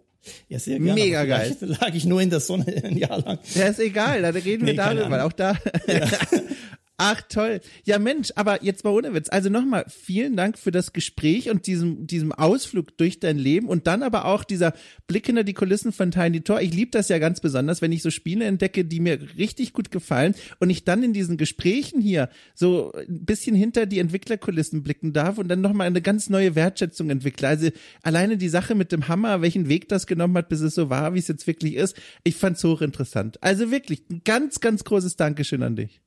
Ja, 0.50 0.60
sehr 0.60 0.80
gerne. 0.80 0.94
Mega 0.94 1.26
geil. 1.26 1.56
lag 1.60 1.94
ich 1.94 2.06
nur 2.06 2.22
in 2.22 2.30
der 2.30 2.40
Sonne 2.40 2.66
ein 2.84 2.98
Jahr 2.98 3.20
lang. 3.20 3.40
Ja, 3.54 3.68
ist 3.68 3.80
egal, 3.80 4.22
da 4.22 4.30
reden 4.30 4.66
wir 4.66 4.74
nee, 4.74 4.78
darüber, 4.78 5.10
weil 5.10 5.22
auch 5.22 5.34
da. 5.34 5.56
Ja. 5.88 6.08
Ach 6.98 7.22
toll. 7.24 7.60
Ja 7.84 8.00
Mensch, 8.00 8.32
aber 8.36 8.64
jetzt 8.64 8.86
mal 8.86 8.92
ohne 8.92 9.14
Witz. 9.14 9.28
Also 9.28 9.50
nochmal 9.50 9.84
vielen 9.90 10.38
Dank 10.38 10.58
für 10.58 10.72
das 10.72 10.94
Gespräch 10.94 11.50
und 11.50 11.68
diesem, 11.68 12.08
diesem 12.08 12.32
Ausflug 12.32 12.98
durch 12.98 13.20
dein 13.20 13.38
Leben 13.38 13.68
und 13.68 13.86
dann 13.86 14.02
aber 14.02 14.24
auch 14.24 14.46
dieser 14.46 14.74
Blick 15.06 15.26
hinter 15.26 15.44
die 15.44 15.54
Kulissen 15.54 15.92
von 15.92 16.12
Tiny 16.12 16.40
Tor. 16.42 16.62
Ich 16.62 16.74
liebe 16.74 16.92
das 16.92 17.10
ja 17.10 17.20
ganz 17.20 17.42
besonders, 17.42 17.82
wenn 17.82 17.92
ich 17.92 18.02
so 18.02 18.12
Spiele 18.12 18.46
entdecke, 18.46 18.86
die 18.86 19.02
mir 19.02 19.20
richtig 19.38 19.74
gut 19.74 19.92
gefallen 19.92 20.36
und 20.60 20.70
ich 20.70 20.86
dann 20.86 21.04
in 21.04 21.12
diesen 21.12 21.36
Gesprächen 21.36 22.00
hier 22.00 22.30
so 22.54 22.94
ein 22.94 23.26
bisschen 23.26 23.58
hinter 23.58 23.88
die 23.88 24.00
Entwicklerkulissen 24.00 24.82
blicken 24.82 25.12
darf 25.12 25.38
und 25.38 25.50
dann 25.50 25.60
nochmal 25.60 25.88
eine 25.88 26.02
ganz 26.02 26.30
neue 26.30 26.56
Wertschätzung 26.56 27.10
entwickle. 27.10 27.50
Also 27.50 27.72
alleine 28.04 28.38
die 28.38 28.48
Sache 28.48 28.74
mit 28.74 28.94
dem 28.94 29.10
Hammer, 29.10 29.42
welchen 29.42 29.68
Weg 29.68 29.90
das 29.90 30.08
genommen 30.08 30.38
hat, 30.38 30.48
bis 30.48 30.62
es 30.62 30.76
so 30.76 30.90
war, 30.90 31.14
wie 31.14 31.20
es 31.20 31.28
jetzt 31.28 31.46
wirklich 31.46 31.76
ist. 31.76 31.98
Ich 32.24 32.38
fand's 32.38 32.64
hochinteressant. 32.64 33.44
Also 33.44 33.70
wirklich 33.70 34.10
ein 34.10 34.22
ganz, 34.24 34.62
ganz 34.62 34.86
großes 34.86 35.18
Dankeschön 35.18 35.62
an 35.62 35.76
dich. 35.76 36.05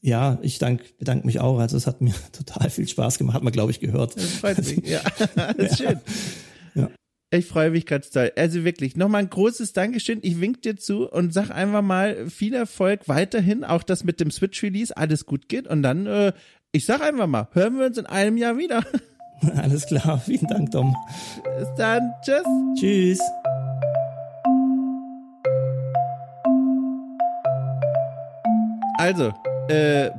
Ja, 0.00 0.38
ich 0.42 0.58
dank, 0.58 0.96
bedanke 0.98 1.26
mich 1.26 1.40
auch. 1.40 1.58
Also 1.58 1.76
es 1.76 1.86
hat 1.86 2.00
mir 2.00 2.14
total 2.32 2.70
viel 2.70 2.88
Spaß 2.88 3.18
gemacht, 3.18 3.34
hat 3.34 3.42
man, 3.42 3.52
glaube 3.52 3.70
ich, 3.70 3.80
gehört. 3.80 4.16
Das 4.16 4.24
freut 4.24 4.58
mich. 4.58 4.86
Ja, 4.86 5.00
das 5.34 5.56
ist 5.56 5.78
schön. 5.78 6.00
Ja. 6.74 6.90
Ich 7.30 7.46
freue 7.46 7.70
mich 7.70 7.84
ganz 7.84 8.10
toll. 8.10 8.32
Also 8.36 8.64
wirklich, 8.64 8.96
nochmal 8.96 9.22
ein 9.22 9.30
großes 9.30 9.72
Dankeschön. 9.72 10.20
Ich 10.22 10.40
wink 10.40 10.62
dir 10.62 10.76
zu 10.76 11.10
und 11.10 11.34
sag 11.34 11.50
einfach 11.50 11.82
mal 11.82 12.30
viel 12.30 12.54
Erfolg 12.54 13.02
weiterhin, 13.06 13.64
auch 13.64 13.82
das 13.82 14.04
mit 14.04 14.20
dem 14.20 14.30
Switch-Release, 14.30 14.96
alles 14.96 15.26
gut 15.26 15.48
geht. 15.48 15.66
Und 15.66 15.82
dann, 15.82 16.06
äh, 16.06 16.32
ich 16.72 16.86
sag 16.86 17.02
einfach 17.02 17.26
mal, 17.26 17.48
hören 17.52 17.78
wir 17.78 17.86
uns 17.86 17.98
in 17.98 18.06
einem 18.06 18.36
Jahr 18.36 18.56
wieder. 18.56 18.84
Alles 19.54 19.86
klar, 19.86 20.18
vielen 20.18 20.48
Dank, 20.48 20.72
Dom. 20.72 20.96
Bis 21.60 21.68
dann, 21.76 22.12
tschüss. 22.24 22.42
Tschüss. 22.76 23.20
Also, 28.98 29.32
äh, 29.68 30.10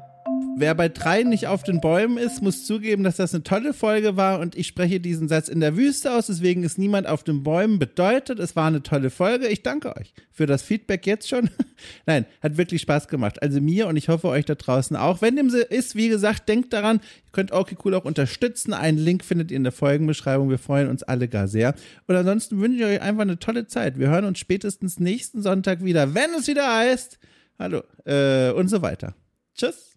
wer 0.59 0.75
bei 0.75 0.89
drei 0.89 1.23
nicht 1.23 1.47
auf 1.47 1.63
den 1.63 1.81
Bäumen 1.81 2.17
ist, 2.17 2.41
muss 2.41 2.65
zugeben, 2.65 3.03
dass 3.03 3.15
das 3.15 3.33
eine 3.33 3.43
tolle 3.43 3.73
Folge 3.73 4.17
war 4.17 4.39
und 4.39 4.55
ich 4.55 4.67
spreche 4.67 4.99
diesen 4.99 5.27
Satz 5.27 5.47
in 5.47 5.59
der 5.59 5.77
Wüste 5.77 6.13
aus, 6.13 6.27
deswegen 6.27 6.63
ist 6.63 6.77
niemand 6.77 7.07
auf 7.07 7.23
den 7.23 7.43
Bäumen 7.43 7.79
bedeutet. 7.79 8.39
Es 8.39 8.55
war 8.55 8.67
eine 8.67 8.83
tolle 8.83 9.09
Folge. 9.09 9.47
Ich 9.47 9.63
danke 9.63 9.95
euch 9.95 10.13
für 10.31 10.45
das 10.45 10.61
Feedback 10.61 11.05
jetzt 11.07 11.29
schon. 11.29 11.49
Nein, 12.05 12.25
hat 12.41 12.57
wirklich 12.57 12.81
Spaß 12.81 13.07
gemacht. 13.07 13.41
Also 13.41 13.61
mir 13.61 13.87
und 13.87 13.95
ich 13.95 14.09
hoffe 14.09 14.27
euch 14.27 14.45
da 14.45 14.55
draußen 14.55 14.95
auch. 14.95 15.21
Wenn 15.21 15.35
dem 15.35 15.49
so 15.49 15.57
ist, 15.57 15.95
wie 15.95 16.09
gesagt, 16.09 16.49
denkt 16.49 16.73
daran, 16.73 16.97
ihr 16.97 17.31
könnt 17.31 17.51
okay 17.51 17.77
cool 17.85 17.95
auch 17.95 18.05
unterstützen. 18.05 18.73
Einen 18.73 18.97
Link 18.97 19.23
findet 19.23 19.51
ihr 19.51 19.57
in 19.57 19.63
der 19.63 19.71
Folgenbeschreibung. 19.71 20.49
Wir 20.49 20.59
freuen 20.59 20.89
uns 20.89 21.03
alle 21.03 21.27
gar 21.27 21.47
sehr. 21.47 21.73
Und 22.07 22.15
ansonsten 22.15 22.59
wünsche 22.59 22.79
ich 22.79 22.85
euch 22.85 23.01
einfach 23.01 23.21
eine 23.21 23.39
tolle 23.39 23.67
Zeit. 23.67 23.97
Wir 23.97 24.09
hören 24.09 24.25
uns 24.25 24.39
spätestens 24.39 24.99
nächsten 24.99 25.41
Sonntag 25.41 25.83
wieder, 25.83 26.13
wenn 26.13 26.31
es 26.37 26.47
wieder 26.47 26.67
heißt, 26.67 27.19
hallo, 27.57 27.81
äh, 28.05 28.51
und 28.51 28.67
so 28.69 28.81
weiter. 28.81 29.15
Tschüss. 29.59 29.88